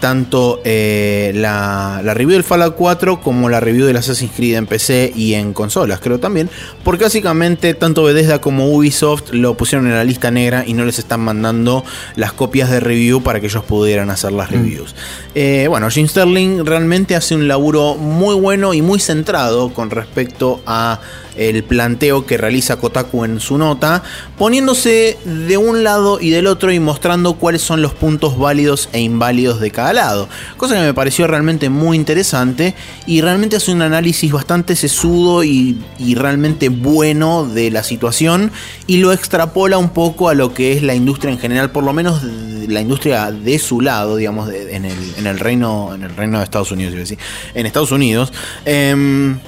tanto 0.02 0.60
eh, 0.66 1.32
la, 1.36 2.02
la 2.04 2.14
review 2.14 2.34
del 2.34 2.44
Fallout 2.44 2.76
4 2.76 3.22
como 3.22 3.48
la 3.48 3.62
review 3.62 3.86
del 3.86 3.96
Assassin's 3.96 4.34
Creed 4.36 4.58
en 4.58 4.66
PC 4.66 5.14
y 5.16 5.36
en 5.36 5.54
consolas, 5.54 6.00
creo 6.02 6.20
también, 6.20 6.50
porque 6.84 7.06
básicamente 7.06 7.76
tanto 7.76 8.04
Bethesda 8.04 8.42
como 8.42 8.68
Ubisoft 8.74 9.32
lo 9.32 9.56
pusieron 9.56 9.88
en 9.88 9.94
la 9.94 10.04
lista 10.04 10.32
negra 10.32 10.66
y 10.66 10.74
no 10.74 10.84
les 10.84 11.00
están 11.00 11.22
mandando 11.22 11.86
las 12.16 12.34
copias 12.34 12.70
de 12.72 12.80
review 12.80 13.22
para 13.22 13.40
que 13.40 13.46
ellos 13.46 13.64
pudieran 13.64 14.10
hacer 14.10 14.32
las 14.32 14.50
reviews. 14.52 14.96
Eh, 15.36 15.68
bueno, 15.70 15.90
Jim 15.90 16.08
Sterling 16.08 16.66
realmente 16.66 17.16
hace 17.16 17.36
un 17.36 17.48
laburo 17.48 17.96
muy 17.96 18.36
bueno 18.36 18.74
y 18.74 18.82
muy 18.82 19.00
centrado 19.00 19.72
con 19.72 19.92
respecto 19.92 20.62
a 20.66 21.00
el 21.36 21.64
planteo 21.64 22.26
que 22.26 22.38
realiza 22.38 22.78
Kotaku 22.78 23.26
en 23.26 23.40
su 23.40 23.58
nota, 23.58 24.04
poniéndose 24.38 25.18
de 25.26 25.58
un 25.58 25.84
lado 25.84 26.20
y 26.20 26.30
del 26.30 26.48
otro 26.48 26.72
y 26.72 26.80
mostrando 26.80 27.34
cuáles 27.34 27.62
son 27.62 27.82
los 27.82 27.94
puntos 27.94 28.38
válidos 28.38 28.90
e 28.94 29.00
inválidos 29.00 29.60
de 29.60 29.72
cada 29.72 29.94
lado. 29.94 30.30
Cosa 30.58 30.76
que 30.76 30.82
me 30.82 30.94
pareció 30.94 31.28
realmente 31.28 31.70
muy 31.70 31.98
interesante 31.98 32.76
y 33.06 33.22
realmente 33.22 33.56
hace 33.56 33.72
un 33.72 33.82
análisis 33.82 34.32
bastante 34.32 34.76
sesudo 34.76 35.44
y, 35.44 35.78
realmente 36.12 36.70
bueno 36.70 37.46
de 37.46 37.72
la 37.72 37.84
situación 37.84 38.52
y 38.86 38.98
lo 38.98 39.14
extrapola 39.14 39.78
un 39.78 39.90
poco 39.90 40.30
a 40.30 40.34
lo 40.34 40.54
que 40.54 40.74
es 40.74 40.84
la 40.84 40.94
industria 40.94 41.32
en 41.32 41.40
general, 41.40 41.72
por 41.72 41.84
lo 41.84 41.94
menos 41.94 42.22
la 42.24 42.82
industria 42.82 43.32
de 43.32 43.58
su 43.58 43.82
lado, 43.82 44.18
digamos, 44.18 44.50
en, 44.50 44.86
el, 44.86 44.98
en 45.18 45.26
el 45.26 45.40
reino 45.40 45.96
en 45.96 46.04
el 46.04 46.16
reino 46.16 46.38
de 46.38 46.44
Estados 46.44 46.72
Unidos, 46.72 46.94
iba 46.94 47.00
a 47.00 47.04
decir, 47.04 47.18
en 47.54 47.66
Estados 47.66 47.92
Unidos. 47.92 48.32
Em, 48.66 49.40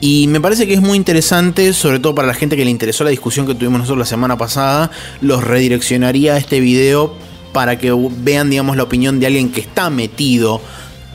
y 0.00 0.26
me 0.28 0.40
parece 0.40 0.66
que 0.66 0.74
es 0.74 0.80
muy 0.80 0.96
interesante, 0.96 1.72
sobre 1.72 1.98
todo 1.98 2.14
para 2.14 2.26
la 2.26 2.34
gente 2.34 2.56
que 2.56 2.64
le 2.64 2.70
interesó 2.70 3.04
la 3.04 3.10
discusión 3.10 3.46
que 3.46 3.54
tuvimos 3.54 3.80
nosotros 3.80 3.98
la 3.98 4.06
semana 4.06 4.38
pasada, 4.38 4.90
los 5.20 5.44
redireccionaría 5.44 6.34
a 6.34 6.38
este 6.38 6.60
video 6.60 7.14
para 7.52 7.78
que 7.78 7.92
vean, 8.18 8.48
digamos, 8.48 8.76
la 8.76 8.84
opinión 8.84 9.20
de 9.20 9.26
alguien 9.26 9.50
que 9.52 9.60
está 9.60 9.90
metido 9.90 10.60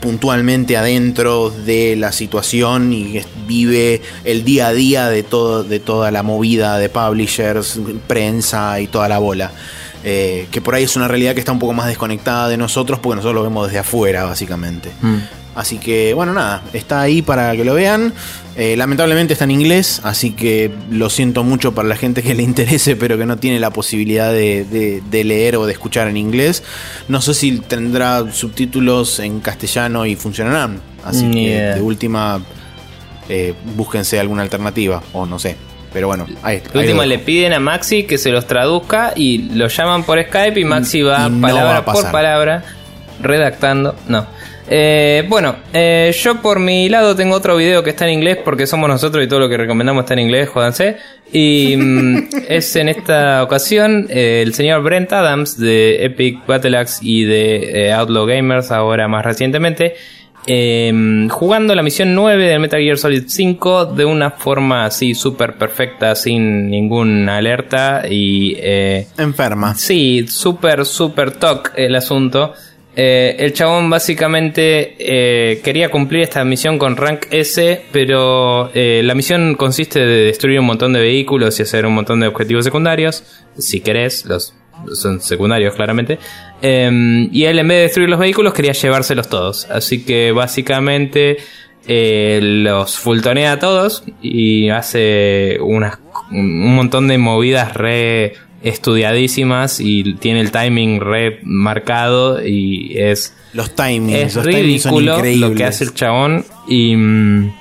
puntualmente 0.00 0.76
adentro 0.76 1.50
de 1.50 1.96
la 1.96 2.12
situación 2.12 2.92
y 2.92 3.20
vive 3.48 4.02
el 4.24 4.44
día 4.44 4.68
a 4.68 4.72
día 4.72 5.08
de, 5.08 5.22
todo, 5.22 5.64
de 5.64 5.80
toda 5.80 6.10
la 6.10 6.22
movida 6.22 6.78
de 6.78 6.88
publishers, 6.88 7.80
prensa 8.06 8.80
y 8.80 8.86
toda 8.86 9.08
la 9.08 9.18
bola. 9.18 9.50
Eh, 10.04 10.46
que 10.52 10.60
por 10.60 10.76
ahí 10.76 10.84
es 10.84 10.94
una 10.94 11.08
realidad 11.08 11.34
que 11.34 11.40
está 11.40 11.50
un 11.50 11.58
poco 11.58 11.72
más 11.72 11.88
desconectada 11.88 12.48
de 12.48 12.56
nosotros 12.56 13.00
porque 13.00 13.16
nosotros 13.16 13.34
lo 13.34 13.42
vemos 13.42 13.66
desde 13.66 13.80
afuera, 13.80 14.24
básicamente. 14.24 14.92
Así 15.56 15.78
que, 15.78 16.12
bueno, 16.14 16.32
nada, 16.34 16.62
está 16.74 17.00
ahí 17.00 17.22
para 17.22 17.56
que 17.56 17.64
lo 17.64 17.74
vean. 17.74 18.12
Eh, 18.56 18.76
lamentablemente 18.76 19.32
está 19.32 19.44
en 19.44 19.50
inglés, 19.50 20.00
así 20.04 20.32
que 20.32 20.70
lo 20.90 21.10
siento 21.10 21.44
mucho 21.44 21.74
para 21.74 21.88
la 21.88 21.96
gente 21.96 22.22
que 22.22 22.34
le 22.34 22.42
interese, 22.42 22.94
pero 22.94 23.18
que 23.18 23.26
no 23.26 23.38
tiene 23.38 23.58
la 23.58 23.70
posibilidad 23.70 24.32
de, 24.32 24.64
de- 24.64 25.02
de 25.10 25.24
leer 25.24 25.56
o 25.56 25.66
de 25.66 25.72
escuchar 25.72 26.08
en 26.08 26.16
inglés. 26.18 26.62
No 27.08 27.20
sé 27.22 27.34
si 27.34 27.58
tendrá 27.58 28.30
subtítulos 28.32 29.18
en 29.18 29.40
castellano 29.40 30.06
y 30.06 30.14
funcionarán. 30.14 30.80
Así 31.04 31.30
que, 31.30 31.56
de 31.74 31.80
última, 31.80 32.40
eh, 33.28 33.54
búsquense 33.76 34.20
alguna 34.20 34.42
alternativa, 34.42 35.02
o 35.12 35.24
no 35.26 35.38
sé. 35.38 35.56
Pero 35.92 36.08
bueno, 36.08 36.26
ahí, 36.42 36.60
última 36.74 37.02
lo 37.04 37.06
le 37.06 37.18
piden 37.18 37.54
a 37.54 37.60
Maxi 37.60 38.02
que 38.02 38.18
se 38.18 38.30
los 38.30 38.46
traduzca 38.46 39.14
y 39.16 39.38
lo 39.54 39.68
llaman 39.68 40.04
por 40.04 40.22
Skype 40.22 40.60
y 40.60 40.64
Maxi 40.64 41.00
va 41.00 41.26
Y 41.26 41.30
no 41.30 41.40
palabra 41.40 41.80
va 41.80 41.84
por 41.86 42.10
palabra 42.12 42.64
redactando. 43.22 43.96
No. 44.08 44.26
Eh, 44.68 45.24
bueno, 45.28 45.56
eh, 45.72 46.12
yo 46.20 46.42
por 46.42 46.58
mi 46.58 46.88
lado 46.88 47.14
tengo 47.14 47.36
otro 47.36 47.56
video 47.56 47.84
que 47.84 47.90
está 47.90 48.04
en 48.06 48.14
inglés 48.14 48.38
porque 48.44 48.66
somos 48.66 48.88
nosotros 48.88 49.24
y 49.24 49.28
todo 49.28 49.40
lo 49.40 49.48
que 49.48 49.56
recomendamos 49.56 50.02
está 50.04 50.14
en 50.14 50.20
inglés, 50.20 50.48
jódanse. 50.48 50.96
Y 51.32 51.76
mm, 51.76 52.28
es 52.48 52.74
en 52.76 52.88
esta 52.88 53.42
ocasión 53.42 54.06
eh, 54.10 54.42
el 54.44 54.54
señor 54.54 54.82
Brent 54.82 55.12
Adams 55.12 55.58
de 55.58 56.04
Epic 56.04 56.44
Battle 56.46 56.76
Axe 56.78 56.98
y 57.02 57.24
de 57.24 57.86
eh, 57.86 57.92
Outlaw 57.92 58.26
Gamers, 58.26 58.70
ahora 58.72 59.06
más 59.08 59.24
recientemente, 59.24 59.94
eh, 60.48 61.26
jugando 61.30 61.74
la 61.74 61.82
misión 61.82 62.14
9 62.14 62.48
del 62.48 62.60
Metal 62.60 62.80
Gear 62.80 62.98
Solid 62.98 63.24
5 63.26 63.86
de 63.86 64.04
una 64.04 64.30
forma 64.30 64.84
así 64.84 65.14
súper 65.14 65.54
perfecta, 65.54 66.14
sin 66.14 66.70
ninguna 66.70 67.36
alerta 67.38 68.02
y... 68.08 68.56
eh, 68.58 69.06
Enferma. 69.18 69.74
Sí, 69.74 70.26
súper, 70.28 70.84
súper 70.86 71.32
toc 71.32 71.72
el 71.76 71.96
asunto. 71.96 72.52
Eh, 72.98 73.36
el 73.38 73.52
chabón 73.52 73.90
básicamente 73.90 74.96
eh, 74.98 75.60
quería 75.62 75.90
cumplir 75.90 76.22
esta 76.22 76.42
misión 76.44 76.78
con 76.78 76.96
rank 76.96 77.26
S, 77.30 77.82
pero 77.92 78.70
eh, 78.72 79.02
la 79.04 79.14
misión 79.14 79.54
consiste 79.54 80.00
de 80.00 80.24
destruir 80.24 80.58
un 80.60 80.66
montón 80.66 80.94
de 80.94 81.00
vehículos 81.00 81.58
y 81.60 81.62
hacer 81.62 81.84
un 81.84 81.92
montón 81.92 82.20
de 82.20 82.26
objetivos 82.26 82.64
secundarios, 82.64 83.22
si 83.58 83.80
querés, 83.80 84.24
los 84.24 84.54
son 84.94 85.20
secundarios 85.20 85.74
claramente. 85.74 86.18
Eh, 86.62 87.28
y 87.30 87.44
él 87.44 87.58
en 87.58 87.68
vez 87.68 87.76
de 87.76 87.82
destruir 87.82 88.08
los 88.08 88.18
vehículos 88.18 88.54
quería 88.54 88.72
llevárselos 88.72 89.28
todos, 89.28 89.66
así 89.70 90.02
que 90.04 90.32
básicamente 90.32 91.36
los 91.88 92.98
fultonea 92.98 93.52
a 93.52 93.58
todos 93.60 94.02
y 94.20 94.70
hace 94.70 95.58
un 95.60 96.74
montón 96.74 97.06
de 97.06 97.16
movidas 97.16 97.74
re 97.74 98.34
estudiadísimas 98.66 99.80
y 99.80 100.14
tiene 100.14 100.40
el 100.40 100.50
timing 100.50 101.00
re 101.00 101.38
marcado 101.42 102.44
y 102.44 102.98
es, 102.98 103.34
Los 103.52 103.74
timings. 103.74 104.12
es 104.12 104.34
los 104.34 104.44
timings 104.46 104.82
son 104.82 104.92
ridículo 104.92 105.48
lo 105.48 105.54
que 105.54 105.64
hace 105.64 105.84
el 105.84 105.94
chabón 105.94 106.44
y, 106.68 106.96
mm, 106.96 107.52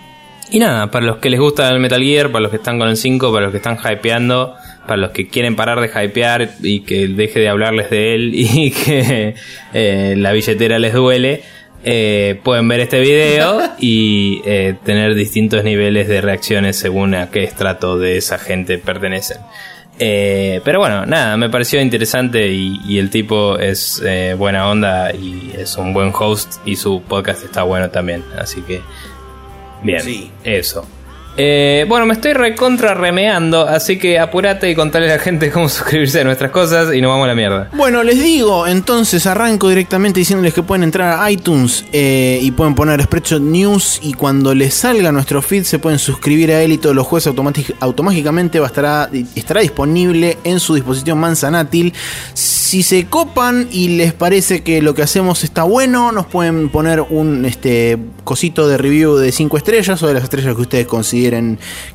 y 0.51 0.59
nada, 0.59 0.89
para 0.89 1.05
los 1.05 1.17
que 1.17 1.29
les 1.29 1.39
gusta 1.39 1.69
el 1.69 1.79
Metal 1.79 2.01
Gear, 2.01 2.31
para 2.31 2.41
los 2.41 2.51
que 2.51 2.57
están 2.57 2.79
con 2.79 2.87
el 2.87 2.97
5, 2.97 3.31
para 3.31 3.45
los 3.45 3.51
que 3.51 3.57
están 3.57 3.77
hypeando, 3.77 4.55
para 4.87 4.97
los 4.97 5.11
que 5.11 5.27
quieren 5.27 5.55
parar 5.55 5.79
de 5.79 5.87
hypear 5.87 6.55
y 6.61 6.81
que 6.81 7.07
deje 7.07 7.39
de 7.39 7.49
hablarles 7.49 7.89
de 7.91 8.15
él 8.15 8.31
y 8.33 8.71
que 8.71 9.35
eh, 9.73 10.15
la 10.17 10.31
billetera 10.31 10.79
les 10.79 10.93
duele, 10.93 11.43
eh, 11.83 12.39
pueden 12.43 12.67
ver 12.67 12.79
este 12.79 12.99
video 12.99 13.61
y 13.79 14.41
eh, 14.45 14.73
tener 14.83 15.13
distintos 15.13 15.63
niveles 15.63 16.07
de 16.07 16.19
reacciones 16.19 16.77
según 16.77 17.13
a 17.13 17.29
qué 17.29 17.43
estrato 17.43 17.99
de 17.99 18.17
esa 18.17 18.39
gente 18.39 18.79
pertenecen. 18.79 19.37
Eh, 19.97 20.61
pero 20.65 20.79
bueno, 20.79 21.05
nada, 21.05 21.37
me 21.37 21.49
pareció 21.49 21.79
interesante 21.81 22.51
y, 22.51 22.97
el 22.97 23.09
tipo 23.09 23.57
es 23.57 24.01
eh, 24.05 24.35
buena 24.37 24.69
onda 24.69 25.13
y 25.13 25.53
es 25.57 25.77
un 25.77 25.93
buen 25.93 26.11
host 26.13 26.55
y 26.65 26.75
su 26.75 27.01
podcast 27.01 27.43
está 27.43 27.63
bueno 27.63 27.89
también. 27.89 28.23
Así 28.37 28.61
que, 28.61 28.81
bien, 29.83 30.01
Sí. 30.01 30.31
eso. 30.43 30.85
Eh, 31.37 31.85
bueno, 31.89 32.05
me 32.05 32.13
estoy 32.13 32.31
recontra 32.31 32.93
remeando, 32.93 33.67
así 33.67 33.97
que 33.99 34.19
apurate 34.19 34.69
y 34.71 34.75
contale 34.75 35.11
a 35.11 35.17
la 35.17 35.19
gente 35.21 35.51
cómo 35.51 35.67
suscribirse 35.67 36.21
a 36.21 36.23
nuestras 36.23 36.49
cosas 36.51 36.93
y 36.95 37.01
nos 37.01 37.09
vamos 37.09 37.25
a 37.25 37.27
la 37.27 37.35
mierda. 37.35 37.69
Bueno, 37.73 38.03
les 38.03 38.23
digo, 38.23 38.65
entonces 38.67 39.25
arranco 39.25 39.67
directamente 39.67 40.21
diciéndoles 40.21 40.53
que 40.53 40.63
pueden 40.63 40.83
entrar 40.83 41.19
a 41.21 41.29
iTunes 41.29 41.83
eh, 41.91 42.39
y 42.41 42.51
pueden 42.51 42.73
poner 42.73 43.01
Spreadshot 43.03 43.41
News 43.41 43.99
y 44.01 44.13
cuando 44.13 44.55
les 44.55 44.73
salga 44.75 45.11
nuestro 45.11 45.41
feed 45.41 45.63
se 45.63 45.77
pueden 45.77 45.99
suscribir 45.99 46.51
a 46.53 46.61
él 46.61 46.71
y 46.71 46.77
todos 46.77 46.95
los 46.95 47.05
jueves 47.05 47.27
automátic- 47.27 47.75
automáticamente 47.81 48.61
estará 48.63 49.09
disponible 49.61 50.37
en 50.45 50.61
su 50.61 50.73
dispositivo 50.75 51.17
manzanátil. 51.17 51.93
Si 52.33 52.81
se 52.81 53.07
copan 53.07 53.67
y 53.71 53.89
les 53.89 54.13
parece 54.13 54.63
que 54.63 54.81
lo 54.81 54.93
que 54.95 55.01
hacemos 55.03 55.43
está 55.43 55.63
bueno, 55.63 56.13
nos 56.13 56.25
pueden 56.27 56.69
poner 56.69 57.01
un 57.01 57.43
este 57.45 57.97
cosito 58.23 58.67
de 58.69 58.77
review 58.77 59.15
de 59.17 59.31
5 59.33 59.57
estrellas 59.57 60.01
o 60.01 60.07
de 60.07 60.13
las 60.13 60.23
estrellas 60.23 60.55
que 60.55 60.61
ustedes 60.61 60.87
consideren 60.87 61.24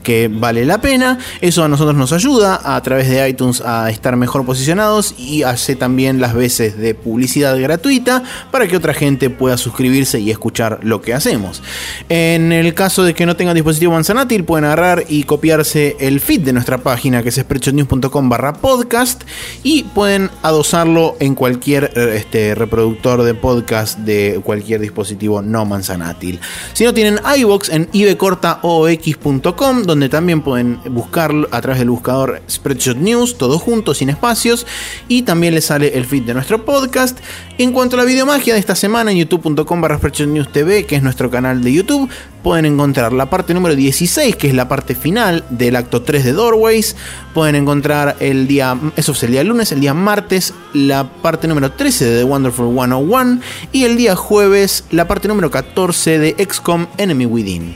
que 0.02 0.28
vale 0.32 0.64
la 0.64 0.80
pena. 0.80 1.18
Eso 1.40 1.64
a 1.64 1.68
nosotros 1.68 1.96
nos 1.96 2.12
ayuda 2.12 2.60
a 2.62 2.80
través 2.82 3.08
de 3.08 3.28
iTunes 3.28 3.60
a 3.60 3.90
estar 3.90 4.16
mejor 4.16 4.44
posicionados 4.44 5.14
y 5.18 5.42
hace 5.42 5.76
también 5.76 6.20
las 6.20 6.34
veces 6.34 6.78
de 6.78 6.94
publicidad 6.94 7.58
gratuita 7.60 8.22
para 8.50 8.66
que 8.66 8.76
otra 8.76 8.94
gente 8.94 9.30
pueda 9.30 9.56
suscribirse 9.56 10.20
y 10.20 10.30
escuchar 10.30 10.80
lo 10.82 11.00
que 11.00 11.14
hacemos. 11.14 11.62
En 12.08 12.52
el 12.52 12.74
caso 12.74 13.02
de 13.02 13.14
que 13.14 13.26
no 13.26 13.36
tengan 13.36 13.54
dispositivo 13.54 13.92
manzanátil, 13.92 14.44
pueden 14.44 14.64
agarrar 14.64 15.04
y 15.08 15.24
copiarse 15.24 15.96
el 16.00 16.20
feed 16.20 16.40
de 16.42 16.52
nuestra 16.52 16.78
página 16.78 17.22
que 17.22 17.28
es 17.28 17.36
spreadshotnews.com 17.36 18.28
barra 18.28 18.52
podcast 18.54 19.22
y 19.62 19.84
pueden 19.84 20.30
adosarlo 20.42 21.16
en 21.20 21.34
cualquier 21.34 21.92
eh, 21.94 22.14
este, 22.16 22.54
reproductor 22.54 23.22
de 23.22 23.34
podcast 23.34 23.98
de 23.98 24.40
cualquier 24.42 24.80
dispositivo 24.80 25.42
no 25.42 25.64
manzanátil. 25.64 26.40
Si 26.72 26.84
no 26.84 26.94
tienen 26.94 27.20
iBox 27.36 27.68
en 27.70 27.88
ibcortaox.com 27.92 29.19
donde 29.22 30.08
también 30.08 30.42
pueden 30.42 30.80
buscarlo 30.90 31.48
a 31.50 31.60
través 31.60 31.78
del 31.78 31.90
buscador 31.90 32.42
Spreadshot 32.48 32.96
News, 32.96 33.36
todo 33.38 33.58
junto, 33.58 33.94
sin 33.94 34.08
espacios, 34.10 34.66
y 35.08 35.22
también 35.22 35.54
les 35.54 35.66
sale 35.66 35.96
el 35.96 36.06
feed 36.06 36.24
de 36.24 36.34
nuestro 36.34 36.64
podcast. 36.64 37.18
En 37.58 37.72
cuanto 37.72 37.96
a 37.96 37.98
la 37.98 38.04
videomagia 38.04 38.54
de 38.54 38.60
esta 38.60 38.74
semana 38.74 39.10
en 39.10 39.18
youtube.com 39.18 39.80
barra 39.80 39.98
Spreadshot 39.98 40.28
News 40.28 40.52
TV, 40.52 40.86
que 40.86 40.96
es 40.96 41.02
nuestro 41.02 41.30
canal 41.30 41.62
de 41.62 41.72
YouTube, 41.72 42.10
pueden 42.42 42.64
encontrar 42.64 43.12
la 43.12 43.28
parte 43.28 43.52
número 43.54 43.76
16, 43.76 44.36
que 44.36 44.48
es 44.48 44.54
la 44.54 44.68
parte 44.68 44.94
final 44.94 45.44
del 45.50 45.76
acto 45.76 46.02
3 46.02 46.24
de 46.24 46.32
Doorways. 46.32 46.96
Pueden 47.34 47.54
encontrar 47.56 48.16
el 48.20 48.46
día, 48.46 48.78
eso 48.96 49.12
es 49.12 49.22
el 49.22 49.32
día 49.32 49.44
lunes, 49.44 49.72
el 49.72 49.80
día 49.80 49.94
martes, 49.94 50.54
la 50.72 51.12
parte 51.12 51.46
número 51.46 51.72
13 51.72 52.04
de 52.06 52.18
The 52.18 52.24
Wonderful 52.24 52.74
101 52.74 53.40
y 53.72 53.84
el 53.84 53.96
día 53.96 54.16
jueves, 54.16 54.84
la 54.90 55.06
parte 55.06 55.28
número 55.28 55.50
14 55.50 56.18
de 56.18 56.46
XCOM 56.48 56.86
Enemy 56.96 57.26
Within. 57.26 57.74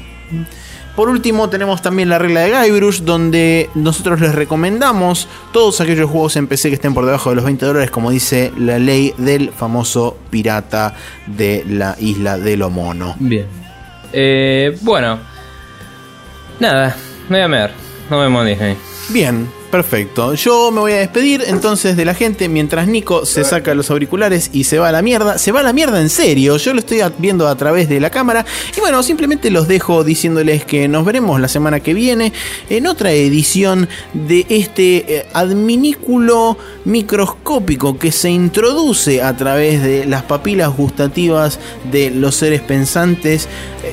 Por 0.96 1.08
último, 1.08 1.50
tenemos 1.50 1.82
también 1.82 2.08
la 2.08 2.18
regla 2.18 2.42
de 2.42 2.70
Guybrush, 2.70 3.00
donde 3.00 3.68
nosotros 3.74 4.20
les 4.20 4.32
recomendamos 4.32 5.28
todos 5.52 5.80
aquellos 5.80 6.08
juegos 6.08 6.36
en 6.36 6.46
PC 6.46 6.68
que 6.68 6.76
estén 6.76 6.94
por 6.94 7.04
debajo 7.04 7.30
de 7.30 7.36
los 7.36 7.44
20 7.44 7.66
dólares, 7.66 7.90
como 7.90 8.10
dice 8.10 8.52
la 8.56 8.78
ley 8.78 9.12
del 9.18 9.50
famoso 9.50 10.16
pirata 10.30 10.94
de 11.26 11.64
la 11.68 11.96
isla 11.98 12.38
de 12.38 12.56
lo 12.56 12.70
mono. 12.70 13.16
Bien. 13.18 13.46
Eh, 14.12 14.78
bueno. 14.82 15.18
Nada, 16.60 16.96
me 17.28 17.38
voy 17.38 17.44
a 17.44 17.48
mear. 17.48 17.72
Nos 18.08 18.20
vemos 18.20 18.46
Disney. 18.46 18.76
Bien, 19.08 19.48
perfecto. 19.74 20.34
Yo 20.34 20.70
me 20.70 20.78
voy 20.78 20.92
a 20.92 20.98
despedir 20.98 21.42
entonces 21.48 21.96
de 21.96 22.04
la 22.04 22.14
gente 22.14 22.48
mientras 22.48 22.86
Nico 22.86 23.26
se 23.26 23.42
saca 23.42 23.74
los 23.74 23.90
auriculares 23.90 24.50
y 24.52 24.62
se 24.62 24.78
va 24.78 24.90
a 24.90 24.92
la 24.92 25.02
mierda. 25.02 25.36
Se 25.36 25.50
va 25.50 25.58
a 25.58 25.62
la 25.64 25.72
mierda 25.72 26.00
en 26.00 26.10
serio. 26.10 26.58
Yo 26.58 26.72
lo 26.74 26.78
estoy 26.78 27.00
viendo 27.18 27.48
a 27.48 27.56
través 27.56 27.88
de 27.88 27.98
la 27.98 28.08
cámara. 28.08 28.46
Y 28.76 28.78
bueno, 28.78 29.02
simplemente 29.02 29.50
los 29.50 29.66
dejo 29.66 30.04
diciéndoles 30.04 30.64
que 30.64 30.86
nos 30.86 31.04
veremos 31.04 31.40
la 31.40 31.48
semana 31.48 31.80
que 31.80 31.92
viene 31.92 32.32
en 32.70 32.86
otra 32.86 33.10
edición 33.10 33.88
de 34.12 34.46
este 34.48 35.16
eh, 35.16 35.26
adminículo 35.32 36.56
microscópico 36.84 37.98
que 37.98 38.12
se 38.12 38.30
introduce 38.30 39.22
a 39.22 39.36
través 39.36 39.82
de 39.82 40.06
las 40.06 40.22
papilas 40.22 40.72
gustativas 40.76 41.58
de 41.90 42.12
los 42.12 42.36
seres 42.36 42.60
pensantes 42.60 43.48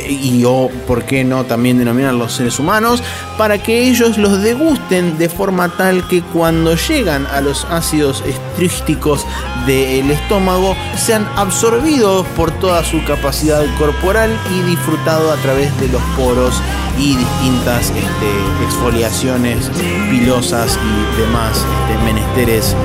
y 0.09 0.43
o 0.45 0.69
por 0.87 1.03
qué 1.03 1.23
no 1.23 1.43
también 1.45 1.77
denominar 1.77 2.13
los 2.13 2.33
seres 2.33 2.59
humanos 2.59 3.03
para 3.37 3.57
que 3.57 3.87
ellos 3.87 4.17
los 4.17 4.41
degusten 4.41 5.17
de 5.17 5.29
forma 5.29 5.69
tal 5.69 6.07
que 6.07 6.21
cuando 6.21 6.75
llegan 6.75 7.25
a 7.27 7.41
los 7.41 7.65
ácidos 7.65 8.23
estrísticos 8.25 9.25
del 9.65 10.09
estómago 10.11 10.75
sean 10.97 11.27
absorbidos 11.35 12.25
por 12.35 12.51
toda 12.59 12.83
su 12.83 13.03
capacidad 13.05 13.63
corporal 13.77 14.35
y 14.55 14.69
disfrutado 14.69 15.31
a 15.31 15.35
través 15.37 15.77
de 15.79 15.87
los 15.87 16.01
poros 16.17 16.55
y 16.97 17.15
distintas 17.15 17.89
este, 17.89 18.65
exfoliaciones 18.65 19.69
pilosas 20.09 20.77
y 20.77 21.21
demás 21.21 21.57
este, 21.57 22.03
menesteres 22.03 22.75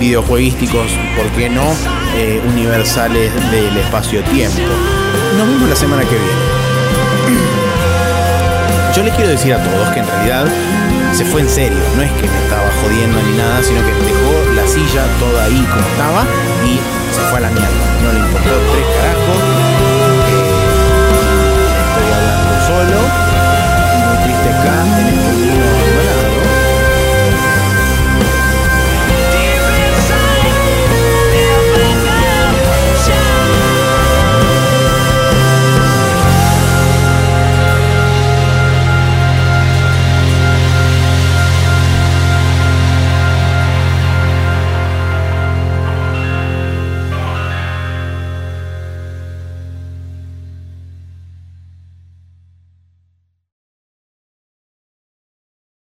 videojueguísticos, 0.00 0.90
¿por 1.14 1.26
qué 1.36 1.50
no? 1.50 1.62
Eh, 2.16 2.42
universales 2.48 3.32
del 3.50 3.76
espacio-tiempo. 3.76 4.58
Nos 5.36 5.46
vemos 5.46 5.68
la 5.68 5.76
semana 5.76 6.02
que 6.02 6.16
viene. 6.16 7.40
Yo 8.96 9.02
les 9.04 9.14
quiero 9.14 9.30
decir 9.30 9.52
a 9.52 9.62
todos 9.62 9.88
que 9.90 10.00
en 10.00 10.06
realidad 10.06 10.46
se 11.12 11.24
fue 11.24 11.42
en 11.42 11.48
serio, 11.48 11.78
no 11.96 12.02
es 12.02 12.10
que 12.12 12.26
me 12.26 12.38
estaba 12.44 12.70
jodiendo 12.82 13.20
ni 13.22 13.36
nada, 13.36 13.62
sino 13.62 13.80
que 13.80 13.92
dejó 13.92 14.52
la 14.54 14.66
silla 14.66 15.04
toda 15.20 15.44
ahí 15.44 15.66
como 15.70 15.86
estaba 15.86 16.24
y 16.64 16.80
se 17.14 17.20
fue 17.28 17.38
a 17.38 17.42
la 17.42 17.50
mierda. 17.50 17.68
No 18.02 18.12
le 18.12 18.20
importó 18.20 18.50
tres 18.72 19.79